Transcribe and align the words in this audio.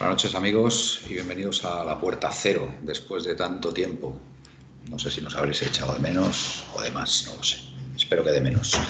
Buenas 0.00 0.14
noches 0.14 0.34
amigos 0.34 1.02
y 1.10 1.12
bienvenidos 1.12 1.62
a 1.62 1.84
la 1.84 2.00
puerta 2.00 2.30
cero 2.32 2.72
después 2.80 3.22
de 3.24 3.34
tanto 3.34 3.70
tiempo. 3.70 4.18
No 4.88 4.98
sé 4.98 5.10
si 5.10 5.20
nos 5.20 5.36
habréis 5.36 5.60
echado 5.60 5.92
de 5.92 5.98
menos 5.98 6.64
o 6.74 6.80
de 6.80 6.90
más, 6.90 7.26
no 7.26 7.36
lo 7.36 7.42
sé. 7.42 7.58
Espero 7.94 8.24
que 8.24 8.30
de 8.30 8.40
menos. 8.40 8.80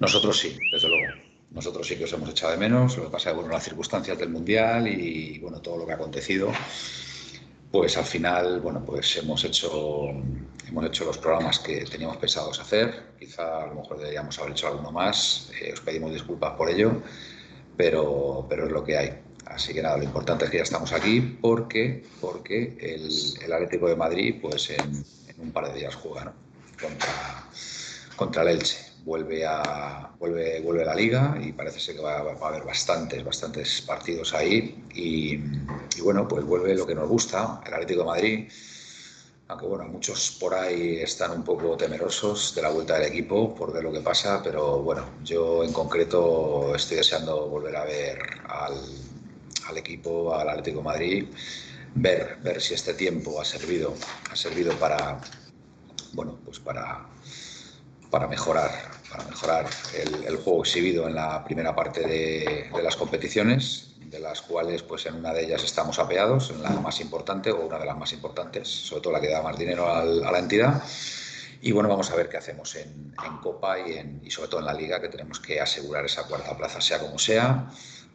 Nosotros 0.00 0.40
sí, 0.40 0.58
desde 0.72 0.88
luego. 0.88 1.14
Nosotros 1.52 1.86
sí 1.86 1.94
que 1.94 2.02
os 2.02 2.12
hemos 2.14 2.30
echado 2.30 2.50
de 2.50 2.58
menos. 2.58 2.96
Lo 2.96 3.04
que 3.04 3.10
pasa 3.10 3.30
es 3.30 3.36
bueno, 3.36 3.52
las 3.52 3.62
circunstancias 3.62 4.18
del 4.18 4.30
Mundial 4.30 4.88
y 4.88 5.38
bueno, 5.38 5.60
todo 5.60 5.76
lo 5.76 5.86
que 5.86 5.92
ha 5.92 5.94
acontecido, 5.94 6.50
pues 7.70 7.96
al 7.96 8.06
final, 8.06 8.60
bueno, 8.60 8.84
pues 8.84 9.18
hemos 9.18 9.44
hecho, 9.44 10.08
hemos 10.66 10.84
hecho 10.84 11.04
los 11.04 11.18
programas 11.18 11.60
que 11.60 11.84
teníamos 11.84 12.16
pensados 12.16 12.58
hacer. 12.58 13.12
Quizá 13.20 13.62
a 13.62 13.66
lo 13.68 13.76
mejor 13.76 13.98
deberíamos 13.98 14.36
haber 14.40 14.50
hecho 14.50 14.66
alguno 14.66 14.90
más. 14.90 15.48
Eh, 15.62 15.72
os 15.72 15.80
pedimos 15.80 16.12
disculpas 16.12 16.54
por 16.56 16.68
ello, 16.68 17.00
pero, 17.76 18.46
pero 18.48 18.66
es 18.66 18.72
lo 18.72 18.82
que 18.82 18.98
hay. 18.98 19.29
Así 19.50 19.74
que 19.74 19.82
nada, 19.82 19.96
lo 19.96 20.04
importante 20.04 20.44
es 20.44 20.50
que 20.50 20.56
ya 20.58 20.62
estamos 20.62 20.92
aquí 20.92 21.20
porque, 21.20 22.04
porque 22.20 22.76
el, 22.80 23.52
Atlético 23.52 23.88
de 23.88 23.96
Madrid, 23.96 24.36
pues 24.40 24.70
en, 24.70 25.04
un 25.38 25.52
par 25.52 25.72
de 25.72 25.78
días 25.78 25.94
juega 25.94 26.32
contra, 26.80 27.48
contra 28.16 28.42
el 28.42 28.48
Elche. 28.48 28.78
Vuelve 29.04 29.44
a, 29.46 30.10
vuelve, 30.18 30.60
vuelve 30.60 30.84
la 30.84 30.94
liga 30.94 31.38
y 31.42 31.52
parece 31.52 31.80
ser 31.80 31.96
que 31.96 32.02
va, 32.02 32.18
a 32.18 32.48
haber 32.48 32.64
bastantes, 32.64 33.24
bastantes 33.24 33.80
partidos 33.82 34.34
ahí. 34.34 34.84
Y, 34.94 35.34
y, 35.96 36.00
bueno, 36.02 36.28
pues 36.28 36.44
vuelve 36.44 36.74
lo 36.74 36.86
que 36.86 36.94
nos 36.94 37.08
gusta, 37.08 37.60
el 37.66 37.74
Atlético 37.74 38.00
de 38.00 38.06
Madrid. 38.06 38.52
Aunque 39.48 39.66
bueno, 39.66 39.84
muchos 39.86 40.36
por 40.38 40.54
ahí 40.54 40.98
están 40.98 41.32
un 41.32 41.42
poco 41.42 41.76
temerosos 41.76 42.54
de 42.54 42.62
la 42.62 42.70
vuelta 42.70 42.98
del 42.98 43.08
equipo 43.08 43.52
por 43.52 43.72
ver 43.72 43.82
lo 43.82 43.90
que 43.92 44.00
pasa, 44.00 44.40
pero 44.44 44.78
bueno, 44.78 45.04
yo 45.24 45.64
en 45.64 45.72
concreto 45.72 46.72
estoy 46.76 46.98
deseando 46.98 47.48
volver 47.48 47.74
a 47.74 47.84
ver 47.84 48.18
al, 48.46 48.80
al 49.70 49.78
equipo, 49.78 50.34
al 50.34 50.48
Atlético 50.48 50.82
Madrid, 50.82 51.26
ver, 51.94 52.38
ver 52.42 52.60
si 52.60 52.74
este 52.74 52.94
tiempo 52.94 53.40
ha 53.40 53.44
servido, 53.44 53.94
ha 54.30 54.36
servido 54.36 54.74
para, 54.74 55.20
bueno, 56.12 56.38
pues 56.44 56.60
para, 56.60 57.06
para 58.10 58.26
mejorar, 58.26 58.70
para 59.10 59.24
mejorar 59.24 59.66
el, 60.26 60.36
juego 60.36 60.60
exhibido 60.62 61.08
en 61.08 61.14
la 61.14 61.42
primera 61.44 61.74
parte 61.74 62.00
de, 62.00 62.70
las 62.82 62.96
competiciones, 62.96 63.94
de 64.00 64.18
las 64.18 64.42
cuales 64.42 64.82
pues 64.82 65.06
en 65.06 65.14
una 65.14 65.32
de 65.32 65.44
ellas 65.44 65.62
estamos 65.62 65.98
apeados, 65.98 66.50
en 66.50 66.62
la 66.62 66.70
más 66.70 67.00
importante 67.00 67.52
o 67.52 67.66
una 67.66 67.78
de 67.78 67.86
las 67.86 67.96
más 67.96 68.12
importantes, 68.12 68.68
sobre 68.68 69.02
todo 69.02 69.12
la 69.12 69.20
que 69.20 69.30
da 69.30 69.42
más 69.42 69.56
dinero 69.56 69.88
a 69.90 70.04
la 70.04 70.38
entidad. 70.38 70.82
Y 71.62 71.72
bueno, 71.72 71.90
vamos 71.90 72.10
a 72.10 72.16
ver 72.16 72.30
qué 72.30 72.38
hacemos 72.38 72.74
en, 72.76 73.14
en 73.24 73.36
Copa 73.42 73.78
y, 73.78 73.92
en, 73.92 74.22
y 74.24 74.30
sobre 74.30 74.48
todo 74.48 74.60
en 74.60 74.66
la 74.66 74.72
Liga, 74.72 74.98
que 75.00 75.08
tenemos 75.08 75.38
que 75.40 75.60
asegurar 75.60 76.06
esa 76.06 76.24
cuarta 76.26 76.56
plaza, 76.56 76.80
sea 76.80 76.98
como 76.98 77.18
sea 77.18 77.70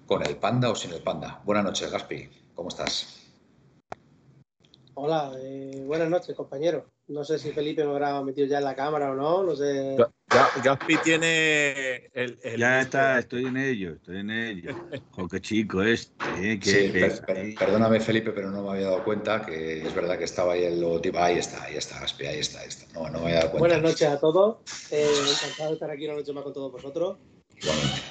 con 0.05 0.25
el 0.25 0.37
panda 0.37 0.69
o 0.69 0.75
sin 0.75 0.91
el 0.93 1.01
panda. 1.01 1.41
Buenas 1.43 1.63
noches, 1.63 1.91
Gaspi. 1.91 2.29
¿Cómo 2.53 2.69
estás? 2.69 3.21
Hola, 4.97 5.33
eh, 5.37 5.83
buenas 5.85 6.09
noches, 6.09 6.35
compañero. 6.35 6.85
No 7.07 7.23
sé 7.23 7.37
si 7.37 7.51
Felipe 7.51 7.83
me 7.83 7.91
habrá 7.91 8.23
metido 8.23 8.47
ya 8.47 8.59
en 8.59 8.63
la 8.63 8.75
cámara 8.75 9.11
o 9.11 9.15
no, 9.15 9.43
no 9.43 9.55
sé. 9.55 9.97
Gaspi 10.63 10.97
tiene 11.03 12.09
el, 12.13 12.39
el, 12.41 12.57
Ya 12.57 12.81
está, 12.81 13.19
estoy 13.19 13.45
en 13.45 13.57
ello, 13.57 13.93
estoy 13.95 14.19
en 14.19 14.31
ello. 14.31 14.73
Jo, 15.11 15.27
qué 15.27 15.41
chico 15.41 15.83
este. 15.83 16.13
Eh, 16.39 16.59
que, 16.59 16.69
sí, 16.69 16.89
per, 16.89 17.25
per, 17.25 17.55
perdóname, 17.55 17.99
Felipe, 17.99 18.31
pero 18.31 18.49
no 18.49 18.63
me 18.63 18.71
había 18.71 18.85
dado 18.85 19.03
cuenta 19.03 19.45
que 19.45 19.85
es 19.85 19.93
verdad 19.93 20.17
que 20.17 20.23
estaba 20.23 20.53
ahí 20.53 20.63
el 20.63 20.79
logotipo. 20.79 21.19
Ahí 21.19 21.37
está, 21.37 21.63
ahí 21.63 21.75
está, 21.75 21.99
Gaspi, 21.99 22.25
ahí 22.25 22.39
está, 22.39 22.61
ahí 22.61 22.69
está. 22.69 22.91
No, 22.93 23.09
no 23.09 23.19
me 23.19 23.25
había 23.25 23.39
dado 23.39 23.51
cuenta. 23.51 23.67
Buenas 23.67 23.81
noches 23.81 24.07
a 24.07 24.19
todos. 24.19 24.57
Eh, 24.91 25.07
encantado 25.29 25.69
de 25.69 25.73
estar 25.73 25.91
aquí 25.91 26.05
una 26.05 26.15
noche 26.15 26.33
más 26.33 26.43
con 26.43 26.53
todos 26.53 26.71
vosotros. 26.71 27.17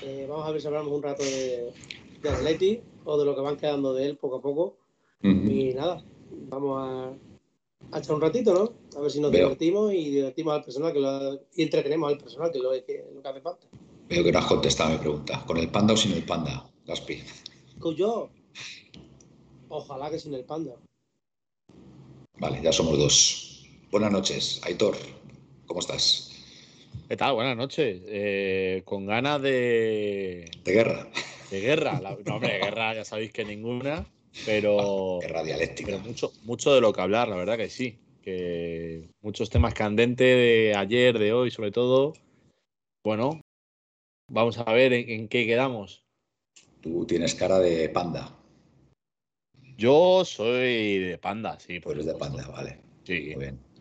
Eh, 0.03 0.27
vamos 0.29 0.47
a 0.47 0.51
ver 0.51 0.61
si 0.61 0.67
hablamos 0.67 0.93
un 0.93 1.03
rato 1.03 1.23
de, 1.23 1.73
de 2.23 2.29
Atleti 2.29 2.81
o 3.05 3.19
de 3.19 3.25
lo 3.25 3.35
que 3.35 3.41
van 3.41 3.57
quedando 3.57 3.95
de 3.95 4.07
él 4.07 4.17
poco 4.17 4.37
a 4.37 4.43
poco. 4.43 4.77
Uh 5.23 5.29
-huh. 5.29 5.51
Y 5.71 5.75
nada, 5.75 6.05
vamos 6.51 6.83
a, 6.83 7.97
a, 7.97 7.99
echar 7.99 8.15
un 8.15 8.21
ratito, 8.21 8.53
¿no? 8.55 8.99
A 8.99 9.03
ver 9.03 9.11
si 9.11 9.21
nos 9.21 9.31
Veo. 9.31 9.45
divertimos 9.45 9.93
y 9.93 10.11
divertimos 10.11 10.55
al 10.55 10.65
personal 10.65 10.93
que 10.93 11.01
lo, 11.01 11.35
y 11.55 11.63
entretenemos 11.63 12.13
al 12.13 12.19
personal, 12.19 12.51
que 12.51 12.59
es 12.59 12.65
lo 12.65 12.71
que, 12.71 13.05
lo 13.15 13.23
que 13.23 13.29
hace 13.29 13.41
falta. 13.41 13.67
Veo 14.09 14.23
que 14.25 14.33
no 14.33 14.39
has 14.39 14.47
contestado 14.47 14.91
mi 14.91 14.99
pregunta. 14.99 15.43
¿Con 15.47 15.57
el 15.57 15.69
panda 15.71 15.95
o 15.95 15.97
sin 15.97 16.13
el 16.13 16.25
panda, 16.25 16.71
Gaspi? 16.87 17.23
Con 17.79 17.95
yo. 17.95 18.29
Ojalá 19.69 20.11
que 20.11 20.19
sin 20.19 20.35
el 20.35 20.45
panda. 20.45 20.77
Vale, 22.39 22.61
ya 22.63 22.73
somos 22.73 22.99
dos. 22.99 23.65
Buenas 23.91 24.11
noches, 24.13 24.61
Aitor. 24.65 24.97
¿Cómo 25.67 25.81
estás? 25.81 26.34
¿Qué 27.07 27.19
tal? 27.19 27.35
Buenas 27.35 27.57
noches. 27.57 28.01
Eh, 28.07 28.81
con 28.87 29.05
ganas 29.05 29.43
de. 29.43 30.51
De 30.65 30.73
guerra. 30.73 31.07
De 31.51 31.61
guerra. 31.61 32.01
La, 32.01 32.17
no, 32.25 32.37
hombre, 32.37 32.55
de 32.55 32.59
guerra 32.61 32.95
ya 32.95 33.05
sabéis 33.05 33.31
que 33.31 33.45
ninguna, 33.45 34.07
pero. 34.47 35.19
Guerra 35.21 35.43
dialéctica. 35.43 35.93
Pero 35.93 36.03
mucho, 36.03 36.33
mucho 36.45 36.75
de 36.75 36.81
lo 36.81 36.95
que 36.95 37.03
hablar, 37.03 37.29
la 37.29 37.37
verdad 37.37 37.59
que 37.59 37.69
sí. 37.69 37.99
Que 38.23 39.11
muchos 39.21 39.51
temas 39.51 39.75
candentes 39.75 40.27
de 40.27 40.75
ayer, 40.75 41.19
de 41.19 41.35
hoy, 41.35 41.51
sobre 41.51 41.73
todo. 41.73 42.15
Bueno, 43.05 43.43
vamos 44.31 44.57
a 44.57 44.73
ver 44.73 44.95
en, 44.95 45.11
en 45.11 45.29
qué 45.29 45.45
quedamos. 45.45 46.07
Tú 46.81 47.05
tienes 47.05 47.35
cara 47.35 47.59
de 47.59 47.91
panda. 47.91 48.35
Yo 49.77 50.25
soy 50.25 51.01
de 51.01 51.19
panda, 51.19 51.61
sí. 51.61 51.81
Pues 51.81 51.97
eres 51.97 52.07
de 52.07 52.15
panda, 52.15 52.49
vale. 52.49 52.81
Sí. 53.05 53.33
Muy 53.35 53.45
bien. 53.45 53.74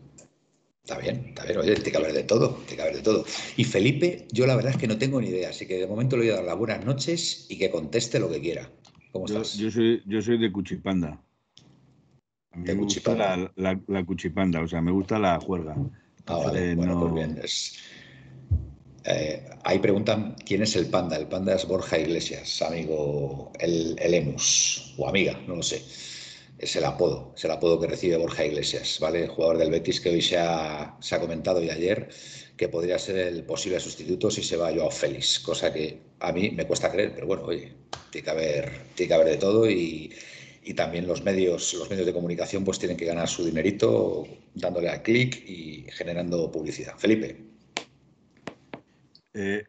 Está 0.84 0.98
bien, 0.98 1.24
está 1.28 1.44
bien, 1.44 1.56
oye, 1.56 1.74
tiene 1.76 1.92
que 1.92 1.96
haber 1.96 2.12
de 2.12 2.24
todo, 2.24 2.56
tiene 2.66 2.76
que 2.76 2.82
haber 2.82 2.96
de 2.96 3.02
todo. 3.02 3.24
Y 3.56 3.64
Felipe, 3.64 4.28
yo 4.32 4.46
la 4.46 4.54
verdad 4.54 4.72
es 4.72 4.76
que 4.76 4.86
no 4.86 4.98
tengo 4.98 5.18
ni 5.18 5.28
idea, 5.28 5.48
así 5.48 5.66
que 5.66 5.78
de 5.78 5.86
momento 5.86 6.18
le 6.18 6.24
voy 6.24 6.32
a 6.32 6.36
dar 6.36 6.44
las 6.44 6.58
buenas 6.58 6.84
noches 6.84 7.46
y 7.48 7.56
que 7.56 7.70
conteste 7.70 8.20
lo 8.20 8.28
que 8.30 8.38
quiera. 8.38 8.70
¿Cómo 9.10 9.26
yo, 9.26 9.40
estás? 9.40 9.56
Yo 9.56 9.70
soy, 9.70 10.02
yo 10.04 10.20
soy 10.20 10.36
de 10.36 10.52
Cuchipanda. 10.52 11.24
A 12.50 12.56
mí 12.58 12.66
de 12.66 12.74
me 12.74 12.82
Cuchipanda. 12.82 13.34
gusta 13.34 13.52
la, 13.56 13.72
la, 13.72 13.80
la, 13.86 14.04
Cuchipanda, 14.04 14.60
o 14.60 14.68
sea, 14.68 14.82
me 14.82 14.90
gusta 14.92 15.18
la 15.18 15.40
juerga. 15.40 15.74
Ah, 16.26 16.36
vale, 16.36 16.74
bueno, 16.74 16.96
no... 16.96 17.00
pues 17.00 17.14
bien. 17.14 17.40
Es... 17.42 17.78
Eh, 19.06 19.42
ahí 19.62 19.78
preguntan 19.78 20.36
quién 20.44 20.64
es 20.64 20.76
el 20.76 20.88
panda. 20.88 21.16
El 21.16 21.28
panda 21.28 21.54
es 21.54 21.66
Borja 21.66 21.98
Iglesias, 21.98 22.60
amigo, 22.60 23.52
el, 23.58 23.96
el 23.98 24.12
Emus, 24.12 24.94
o 24.98 25.08
amiga, 25.08 25.40
no 25.46 25.56
lo 25.56 25.62
sé 25.62 25.82
es 26.64 26.76
el 26.76 26.84
apodo, 26.84 27.32
es 27.36 27.44
el 27.44 27.50
apodo 27.50 27.80
que 27.80 27.86
recibe 27.86 28.16
Borja 28.16 28.44
Iglesias, 28.44 28.98
¿vale? 29.00 29.22
El 29.24 29.28
jugador 29.28 29.58
del 29.58 29.70
Betis 29.70 30.00
que 30.00 30.10
hoy 30.10 30.22
se 30.22 30.38
ha, 30.38 30.96
se 31.00 31.14
ha 31.14 31.20
comentado 31.20 31.62
y 31.62 31.70
ayer 31.70 32.08
que 32.56 32.68
podría 32.68 32.98
ser 32.98 33.18
el 33.18 33.44
posible 33.44 33.80
sustituto 33.80 34.30
si 34.30 34.42
se 34.42 34.56
va 34.56 34.72
Joao 34.72 34.90
Félix, 34.90 35.40
cosa 35.40 35.72
que 35.72 36.00
a 36.20 36.32
mí 36.32 36.50
me 36.50 36.66
cuesta 36.66 36.90
creer, 36.90 37.12
pero 37.14 37.26
bueno, 37.26 37.44
oye, 37.44 37.72
tiene 38.10 38.24
que 38.24 38.30
haber, 38.30 38.72
tiene 38.94 39.08
que 39.08 39.14
haber 39.14 39.28
de 39.28 39.36
todo 39.36 39.68
y, 39.68 40.12
y 40.62 40.74
también 40.74 41.06
los 41.06 41.22
medios, 41.22 41.74
los 41.74 41.90
medios 41.90 42.06
de 42.06 42.12
comunicación 42.12 42.64
pues 42.64 42.78
tienen 42.78 42.96
que 42.96 43.04
ganar 43.04 43.28
su 43.28 43.44
dinerito 43.44 44.26
dándole 44.54 44.88
al 44.88 45.02
clic 45.02 45.44
y 45.46 45.86
generando 45.90 46.50
publicidad. 46.50 46.96
Felipe. 46.96 47.53
Eh, 49.36 49.64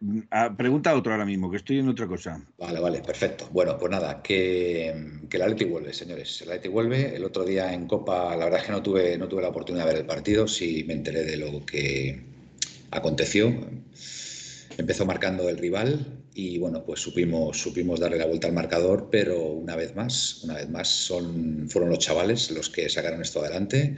pregunta 0.55 0.95
otro 0.95 1.11
ahora 1.11 1.25
mismo, 1.25 1.49
que 1.49 1.57
estoy 1.57 1.79
en 1.79 1.89
otra 1.89 2.05
cosa. 2.05 2.39
Vale, 2.59 2.79
vale, 2.79 2.99
perfecto. 2.99 3.49
Bueno, 3.51 3.77
pues 3.79 3.91
nada, 3.91 4.21
que, 4.21 4.93
que 5.27 5.37
el 5.37 5.43
Atleti 5.43 5.65
vuelve, 5.65 5.91
señores. 5.91 6.39
El 6.43 6.49
Atleti 6.49 6.67
vuelve. 6.67 7.15
El 7.15 7.23
otro 7.23 7.43
día 7.43 7.73
en 7.73 7.87
Copa, 7.87 8.35
la 8.35 8.45
verdad 8.45 8.59
es 8.59 8.67
que 8.67 8.71
no 8.71 8.83
tuve, 8.83 9.17
no 9.17 9.27
tuve 9.27 9.41
la 9.41 9.49
oportunidad 9.49 9.85
de 9.85 9.91
ver 9.93 10.01
el 10.01 10.05
partido, 10.05 10.47
sí 10.47 10.83
me 10.87 10.93
enteré 10.93 11.23
de 11.23 11.37
lo 11.37 11.65
que 11.65 12.21
aconteció. 12.91 13.47
Empezó 14.77 15.05
marcando 15.05 15.49
el 15.49 15.57
rival 15.57 16.21
y 16.35 16.59
bueno, 16.59 16.83
pues 16.85 16.99
supimos, 16.99 17.59
supimos 17.59 17.99
darle 17.99 18.17
la 18.17 18.27
vuelta 18.27 18.45
al 18.45 18.53
marcador, 18.53 19.07
pero 19.09 19.41
una 19.41 19.75
vez 19.75 19.95
más, 19.95 20.43
una 20.43 20.55
vez 20.55 20.69
más, 20.69 20.89
son, 20.89 21.67
fueron 21.69 21.89
los 21.89 21.99
chavales 21.99 22.51
los 22.51 22.69
que 22.69 22.87
sacaron 22.89 23.21
esto 23.21 23.39
adelante 23.39 23.95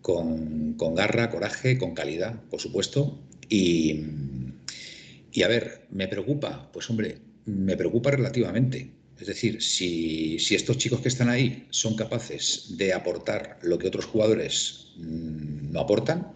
con, 0.00 0.74
con 0.74 0.94
garra, 0.94 1.28
coraje, 1.30 1.76
con 1.76 1.92
calidad, 1.92 2.40
por 2.50 2.60
supuesto. 2.60 3.18
Y, 3.48 4.04
y 5.36 5.42
a 5.42 5.48
ver, 5.48 5.82
¿me 5.90 6.08
preocupa? 6.08 6.70
Pues 6.72 6.88
hombre, 6.88 7.18
me 7.44 7.76
preocupa 7.76 8.10
relativamente. 8.10 8.90
Es 9.20 9.26
decir, 9.26 9.62
si, 9.62 10.38
si, 10.38 10.54
estos 10.54 10.78
chicos 10.78 11.02
que 11.02 11.08
están 11.08 11.28
ahí 11.28 11.66
son 11.68 11.94
capaces 11.94 12.74
de 12.78 12.94
aportar 12.94 13.58
lo 13.60 13.76
que 13.76 13.88
otros 13.88 14.06
jugadores 14.06 14.94
mmm, 14.96 15.72
no 15.72 15.80
aportan, 15.80 16.32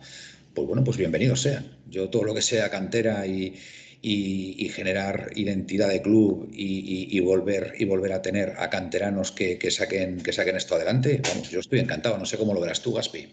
pues 0.52 0.68
bueno, 0.68 0.84
pues 0.84 0.98
bienvenidos 0.98 1.40
sean. 1.40 1.78
Yo 1.88 2.10
todo 2.10 2.24
lo 2.24 2.34
que 2.34 2.42
sea 2.42 2.68
cantera 2.68 3.26
y, 3.26 3.54
y, 4.02 4.68
generar 4.68 5.30
identidad 5.34 5.88
de 5.88 6.02
club 6.02 6.50
y, 6.52 7.08
y, 7.16 7.20
volver, 7.20 7.72
y 7.78 7.86
volver 7.86 8.12
a 8.12 8.20
tener 8.20 8.52
a 8.58 8.68
canteranos 8.68 9.32
que, 9.32 9.58
que, 9.58 9.70
saquen, 9.70 10.20
que 10.22 10.34
saquen 10.34 10.56
esto 10.56 10.74
adelante, 10.74 11.22
yo 11.50 11.60
estoy 11.60 11.78
encantado. 11.78 12.18
No 12.18 12.26
sé 12.26 12.36
cómo 12.36 12.52
lo 12.52 12.60
verás 12.60 12.82
tú, 12.82 12.92
Gaspi. 12.92 13.28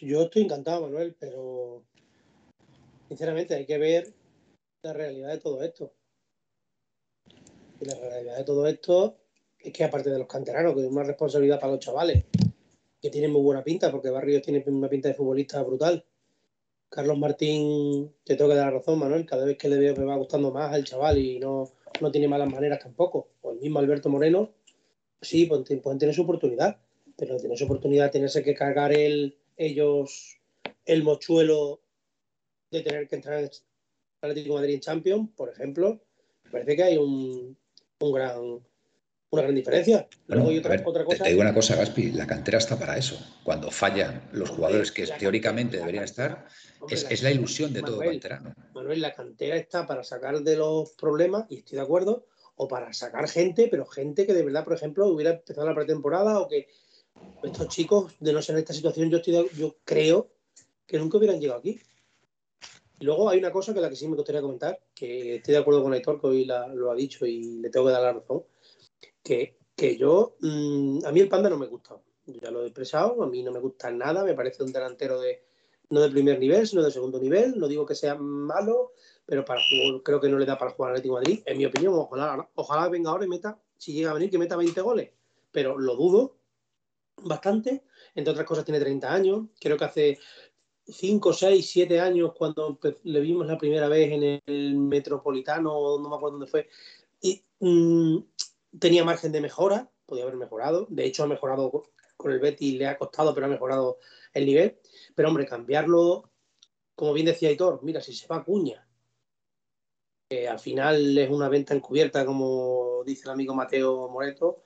Yo 0.00 0.22
estoy 0.22 0.42
encantado, 0.44 0.82
Manuel, 0.82 1.14
pero 1.20 1.63
sinceramente 3.08 3.54
hay 3.54 3.66
que 3.66 3.78
ver 3.78 4.12
la 4.82 4.92
realidad 4.92 5.30
de 5.30 5.38
todo 5.38 5.62
esto. 5.62 5.92
Y 7.80 7.84
la 7.84 7.94
realidad 7.94 8.36
de 8.36 8.44
todo 8.44 8.66
esto 8.66 9.16
es 9.58 9.72
que 9.72 9.84
aparte 9.84 10.10
de 10.10 10.18
los 10.18 10.28
canteranos, 10.28 10.74
que 10.74 10.80
es 10.80 10.86
una 10.86 11.02
responsabilidad 11.02 11.60
para 11.60 11.72
los 11.72 11.80
chavales, 11.80 12.24
que 13.00 13.10
tienen 13.10 13.32
muy 13.32 13.42
buena 13.42 13.64
pinta, 13.64 13.90
porque 13.90 14.10
Barrios 14.10 14.42
tiene 14.42 14.62
una 14.66 14.88
pinta 14.88 15.08
de 15.08 15.14
futbolista 15.14 15.62
brutal. 15.62 16.04
Carlos 16.88 17.18
Martín, 17.18 18.14
te 18.24 18.36
tengo 18.36 18.50
que 18.50 18.56
dar 18.56 18.72
la 18.72 18.78
razón, 18.78 18.98
Manuel, 18.98 19.26
cada 19.26 19.44
vez 19.44 19.58
que 19.58 19.68
le 19.68 19.78
veo 19.78 19.96
me 19.96 20.04
va 20.04 20.16
gustando 20.16 20.52
más 20.52 20.74
el 20.76 20.84
chaval 20.84 21.18
y 21.18 21.38
no, 21.40 21.70
no 22.00 22.10
tiene 22.12 22.28
malas 22.28 22.50
maneras 22.50 22.78
tampoco. 22.78 23.28
O 23.42 23.52
el 23.52 23.58
mismo 23.58 23.80
Alberto 23.80 24.08
Moreno, 24.08 24.50
Sí, 25.24 25.46
pueden, 25.46 25.80
pueden 25.80 25.98
tener 25.98 26.14
su 26.14 26.22
oportunidad, 26.22 26.76
pero 27.16 27.38
tener 27.38 27.56
su 27.56 27.64
oportunidad, 27.64 28.10
tenerse 28.10 28.42
que 28.42 28.54
cargar 28.54 28.92
el, 28.92 29.38
ellos 29.56 30.38
el 30.84 31.02
mochuelo 31.02 31.80
de 32.74 32.82
tener 32.82 33.08
que 33.08 33.16
entrar 33.16 33.38
en 33.42 33.50
Atlético 34.20 34.54
de 34.54 34.60
Madrid 34.60 34.74
en 34.74 34.80
Champions, 34.80 35.30
por 35.36 35.48
ejemplo, 35.50 36.00
me 36.44 36.50
parece 36.50 36.76
que 36.76 36.82
hay 36.82 36.96
un, 36.98 37.56
un 38.00 38.12
gran, 38.12 38.38
una 39.30 39.42
gran 39.42 39.54
diferencia. 39.54 40.08
Luego 40.26 40.48
hay 40.50 40.56
Bueno, 40.56 40.60
otra, 40.60 40.70
ver, 40.76 40.82
otra 40.86 41.02
te- 41.02 41.06
cosa. 41.06 41.22
Te 41.24 41.30
digo 41.30 41.40
una 41.42 41.54
cosa, 41.54 41.76
Gaspi, 41.76 42.12
la 42.12 42.26
cantera 42.26 42.58
está 42.58 42.78
para 42.78 42.96
eso. 42.96 43.18
Cuando 43.44 43.70
fallan 43.70 44.28
los 44.32 44.50
jugadores 44.50 44.92
que 44.92 45.06
La 45.06 45.16
teóricamente 45.18 45.78
cantera- 45.78 45.80
deberían 45.86 46.04
estar, 46.04 46.46
hombre, 46.80 46.94
es, 46.96 47.06
es 47.10 47.22
la 47.22 47.30
ilusión 47.30 47.72
de 47.72 47.80
todo 47.82 47.98
Manuel, 47.98 48.20
canterano. 48.20 48.54
Manuel, 48.74 49.00
la 49.00 49.14
cantera 49.14 49.56
está 49.56 49.86
para 49.86 50.02
sacar 50.04 50.40
de 50.40 50.56
los 50.56 50.92
problemas, 50.92 51.46
y 51.48 51.58
estoy 51.58 51.76
de 51.76 51.82
acuerdo, 51.82 52.26
o 52.56 52.68
para 52.68 52.92
sacar 52.92 53.28
gente, 53.28 53.68
pero 53.70 53.84
gente 53.86 54.26
que 54.26 54.32
de 54.34 54.44
verdad, 54.44 54.64
por 54.64 54.74
ejemplo, 54.74 55.06
hubiera 55.08 55.32
empezado 55.32 55.66
la 55.68 55.74
pretemporada 55.74 56.40
o 56.40 56.48
que 56.48 56.68
estos 57.42 57.68
chicos, 57.68 58.14
de 58.20 58.32
no 58.32 58.40
ser 58.42 58.54
en 58.56 58.60
esta 58.60 58.72
situación, 58.72 59.10
yo, 59.10 59.18
estoy 59.18 59.32
de- 59.34 59.50
yo 59.56 59.76
creo 59.84 60.30
que 60.86 60.98
nunca 60.98 61.18
hubieran 61.18 61.40
llegado 61.40 61.58
aquí. 61.60 61.80
Y 62.98 63.04
luego 63.04 63.28
hay 63.28 63.38
una 63.38 63.50
cosa 63.50 63.74
que 63.74 63.80
la 63.80 63.88
que 63.88 63.96
sí 63.96 64.06
me 64.06 64.16
gustaría 64.16 64.40
comentar, 64.40 64.78
que 64.94 65.36
estoy 65.36 65.52
de 65.52 65.60
acuerdo 65.60 65.82
con 65.82 65.92
Aitor, 65.92 66.20
que 66.20 66.26
hoy 66.26 66.44
lo 66.44 66.90
ha 66.90 66.94
dicho 66.94 67.26
y 67.26 67.58
le 67.58 67.70
tengo 67.70 67.86
que 67.86 67.92
dar 67.92 68.02
la 68.02 68.12
razón, 68.12 68.44
que, 69.22 69.58
que 69.74 69.96
yo, 69.96 70.36
mm, 70.40 71.04
a 71.04 71.12
mí 71.12 71.20
el 71.20 71.28
Panda 71.28 71.50
no 71.50 71.58
me 71.58 71.66
gusta, 71.66 71.96
ya 72.26 72.50
lo 72.50 72.62
he 72.62 72.66
expresado, 72.66 73.22
a 73.22 73.26
mí 73.26 73.42
no 73.42 73.50
me 73.50 73.58
gusta 73.58 73.90
nada, 73.90 74.24
me 74.24 74.34
parece 74.34 74.62
un 74.62 74.72
delantero 74.72 75.20
de, 75.20 75.42
no 75.90 76.00
de 76.00 76.10
primer 76.10 76.38
nivel, 76.38 76.66
sino 76.66 76.82
de 76.82 76.90
segundo 76.90 77.18
nivel, 77.18 77.58
no 77.58 77.66
digo 77.66 77.84
que 77.84 77.94
sea 77.94 78.14
malo, 78.14 78.92
pero 79.26 79.44
para 79.44 79.60
creo 80.02 80.20
que 80.20 80.28
no 80.28 80.38
le 80.38 80.46
da 80.46 80.56
para 80.56 80.70
jugar 80.70 80.90
al 80.90 80.96
Atlético 80.96 81.14
Madrid, 81.14 81.42
en 81.46 81.58
mi 81.58 81.66
opinión, 81.66 81.94
ojalá, 81.94 82.48
ojalá 82.54 82.88
venga 82.88 83.10
ahora 83.10 83.24
y 83.24 83.28
meta, 83.28 83.58
si 83.76 83.92
llega 83.92 84.10
a 84.10 84.14
venir, 84.14 84.30
que 84.30 84.38
meta 84.38 84.56
20 84.56 84.80
goles, 84.80 85.10
pero 85.50 85.78
lo 85.78 85.96
dudo 85.96 86.36
bastante, 87.22 87.84
entre 88.14 88.32
otras 88.32 88.46
cosas 88.46 88.64
tiene 88.64 88.80
30 88.80 89.12
años, 89.12 89.46
creo 89.60 89.76
que 89.76 89.84
hace 89.84 90.18
5, 90.86 91.32
6, 91.32 91.68
7 91.70 92.00
años 92.00 92.32
cuando 92.36 92.78
le 93.04 93.20
vimos 93.20 93.46
la 93.46 93.58
primera 93.58 93.88
vez 93.88 94.12
en 94.12 94.42
el 94.46 94.76
Metropolitano, 94.76 95.98
no 95.98 96.08
me 96.08 96.16
acuerdo 96.16 96.38
dónde 96.38 96.50
fue, 96.50 96.68
y 97.20 97.42
mm, 97.60 98.18
tenía 98.78 99.04
margen 99.04 99.32
de 99.32 99.40
mejora, 99.40 99.90
podía 100.06 100.24
haber 100.24 100.36
mejorado, 100.36 100.86
de 100.90 101.06
hecho 101.06 101.24
ha 101.24 101.26
mejorado 101.26 101.70
con- 101.70 101.84
el 102.32 102.38
Betis, 102.38 102.78
le 102.78 102.86
ha 102.86 102.96
costado, 102.96 103.34
pero 103.34 103.46
ha 103.46 103.50
mejorado 103.50 103.98
el 104.32 104.46
nivel, 104.46 104.78
pero 105.14 105.28
hombre, 105.28 105.46
cambiarlo, 105.46 106.30
como 106.94 107.12
bien 107.12 107.26
decía 107.26 107.50
Hitor, 107.50 107.80
mira, 107.82 108.00
si 108.00 108.14
se 108.14 108.26
va 108.26 108.36
a 108.36 108.44
Cuña, 108.44 108.86
que 110.30 110.48
al 110.48 110.58
final 110.58 111.18
es 111.18 111.28
una 111.28 111.50
venta 111.50 111.74
encubierta, 111.74 112.24
como 112.24 113.02
dice 113.04 113.24
el 113.24 113.32
amigo 113.32 113.54
Mateo 113.54 114.08
Moreto, 114.08 114.62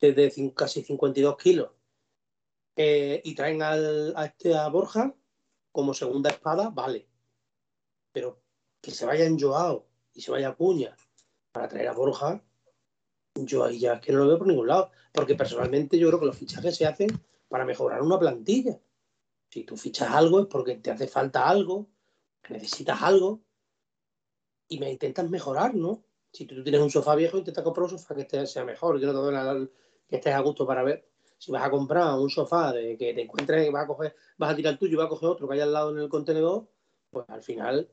desde 0.00 0.52
casi 0.52 0.82
52 0.82 1.36
kilos, 1.36 1.70
eh, 2.76 3.20
y 3.24 3.34
traen 3.34 3.62
al, 3.62 4.12
a 4.16 4.26
este 4.26 4.54
a 4.56 4.66
Borja 4.68 5.14
como 5.72 5.94
segunda 5.94 6.30
espada, 6.30 6.70
vale. 6.70 7.08
Pero 8.12 8.42
que 8.80 8.90
se 8.90 9.06
vaya 9.06 9.24
en 9.24 9.38
Joao 9.38 9.86
y 10.12 10.20
se 10.20 10.30
vaya 10.30 10.50
a 10.50 10.56
Cuña 10.56 10.96
para 11.52 11.68
traer 11.68 11.88
a 11.88 11.92
Borja, 11.92 12.42
yo 13.34 13.64
ahí 13.64 13.78
ya 13.78 13.94
es 13.94 14.00
que 14.00 14.12
no 14.12 14.20
lo 14.20 14.28
veo 14.28 14.38
por 14.38 14.46
ningún 14.46 14.68
lado. 14.68 14.90
Porque 15.12 15.34
personalmente 15.34 15.98
yo 15.98 16.08
creo 16.08 16.20
que 16.20 16.26
los 16.26 16.36
fichajes 16.36 16.76
se 16.76 16.86
hacen 16.86 17.08
para 17.48 17.64
mejorar 17.64 18.02
una 18.02 18.18
plantilla. 18.18 18.80
Si 19.50 19.64
tú 19.64 19.76
fichas 19.76 20.10
algo 20.10 20.40
es 20.40 20.46
porque 20.46 20.76
te 20.76 20.90
hace 20.90 21.08
falta 21.08 21.48
algo, 21.48 21.88
necesitas 22.48 23.02
algo 23.02 23.40
y 24.68 24.78
me 24.78 24.90
intentas 24.90 25.28
mejorar, 25.28 25.74
¿no? 25.74 26.04
Si 26.32 26.46
tú 26.46 26.62
tienes 26.62 26.80
un 26.80 26.90
sofá 26.90 27.16
viejo, 27.16 27.38
intenta 27.38 27.64
comprar 27.64 27.84
un 27.84 27.98
sofá 27.98 28.14
que 28.14 28.46
sea 28.46 28.64
mejor, 28.64 29.00
que 29.00 29.06
no 29.06 29.12
te 29.12 29.18
duela, 29.18 29.68
que 30.08 30.16
estés 30.16 30.34
a 30.34 30.40
gusto 30.40 30.64
para 30.64 30.84
ver. 30.84 31.09
Si 31.40 31.50
vas 31.50 31.64
a 31.64 31.70
comprar 31.70 32.18
un 32.18 32.28
sofá 32.28 32.70
de 32.70 32.98
que 32.98 33.14
te 33.14 33.22
encuentres 33.22 33.66
y 33.66 33.70
vas 33.70 33.84
a 33.84 33.86
coger, 33.86 34.14
vas 34.36 34.52
a 34.52 34.56
tirar 34.56 34.74
el 34.74 34.78
tuyo 34.78 34.92
y 34.92 34.96
vas 34.96 35.06
a 35.06 35.08
coger 35.08 35.28
otro 35.30 35.48
que 35.48 35.54
hay 35.54 35.60
al 35.60 35.72
lado 35.72 35.90
en 35.90 35.98
el 35.98 36.08
contenedor, 36.10 36.68
pues 37.10 37.24
al 37.30 37.40
final 37.42 37.88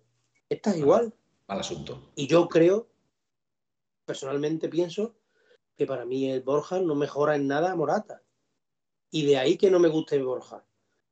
estás 0.49 0.75
igual. 0.75 1.13
Mal 1.47 1.59
asunto. 1.61 2.11
Y 2.15 2.27
yo 2.27 2.49
creo, 2.49 2.89
personalmente 4.05 4.67
pienso, 4.67 5.15
que 5.77 5.85
para 5.85 6.03
mí 6.03 6.29
el 6.29 6.41
Borja 6.41 6.79
no 6.81 6.93
mejora 6.95 7.35
en 7.37 7.47
nada 7.47 7.71
a 7.71 7.75
Morata. 7.75 8.21
Y 9.11 9.25
de 9.25 9.37
ahí 9.37 9.57
que 9.57 9.71
no 9.71 9.79
me 9.79 9.87
guste 9.87 10.21
Borja. 10.21 10.65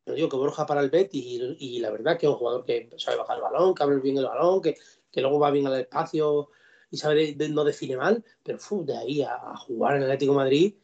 No 0.05 0.13
digo 0.13 0.27
que 0.27 0.35
Borja 0.35 0.65
para 0.65 0.81
el 0.81 0.89
Betis 0.89 1.23
y, 1.23 1.55
y 1.57 1.79
la 1.79 1.89
verdad 1.89 2.17
que 2.17 2.25
es 2.25 2.31
un 2.31 2.38
jugador 2.38 2.65
que 2.65 2.89
sabe 2.97 3.15
bajar 3.17 3.38
el 3.38 3.43
balón, 3.43 3.73
que 3.73 3.83
abre 3.83 3.99
bien 3.99 4.17
el 4.17 4.25
balón, 4.25 4.61
que, 4.61 4.75
que 5.09 5.21
luego 5.21 5.39
va 5.39 5.51
bien 5.51 5.67
al 5.67 5.79
espacio 5.79 6.49
y 6.91 6.97
sabe 6.97 7.15
de- 7.15 7.33
de- 7.35 7.49
no 7.49 7.63
define 7.63 7.95
mal, 7.95 8.23
pero 8.43 8.59
fu, 8.59 8.83
de 8.85 8.97
ahí 8.97 9.21
a, 9.21 9.35
a 9.35 9.55
jugar 9.55 9.95
en 9.95 9.99
el 10.03 10.09
Atlético 10.09 10.33
de 10.33 10.38
Madrid, 10.38 10.75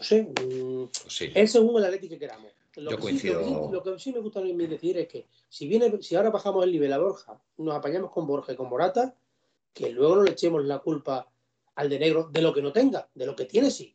no 0.00 0.04
sé, 0.04 0.22
mm, 0.22 0.88
Pues 1.02 1.14
sí. 1.14 1.30
es 1.34 1.52
según 1.52 1.76
el 1.78 1.84
Atlético 1.84 2.14
que 2.14 2.18
queramos. 2.20 2.50
Lo 2.76 2.92
Yo 2.92 2.96
que, 2.96 3.02
sí, 3.02 3.08
que 3.12 3.18
sí, 3.18 3.34
coincido. 3.34 3.70
lo 3.70 3.82
que 3.82 3.98
sí 3.98 4.12
me 4.12 4.20
gusta 4.20 4.40
a 4.40 4.42
mí 4.42 4.66
decir 4.66 4.96
es 4.96 5.08
que 5.08 5.26
si 5.50 5.68
viene, 5.68 6.00
si 6.00 6.14
ahora 6.16 6.30
bajamos 6.30 6.64
el 6.64 6.72
nivel 6.72 6.90
a 6.94 6.98
Borja, 6.98 7.38
nos 7.58 7.74
apañamos 7.74 8.10
con 8.12 8.26
Borja 8.26 8.52
y 8.52 8.56
con 8.56 8.70
Morata, 8.70 9.14
que 9.74 9.90
luego 9.90 10.16
no 10.16 10.22
le 10.22 10.30
echemos 10.30 10.64
la 10.64 10.78
culpa 10.78 11.30
al 11.74 11.88
de 11.90 11.98
negro 11.98 12.30
de 12.32 12.40
lo 12.40 12.54
que 12.54 12.62
no 12.62 12.72
tenga, 12.72 13.10
de 13.14 13.26
lo 13.26 13.36
que 13.36 13.44
tiene 13.44 13.70
sí. 13.70 13.94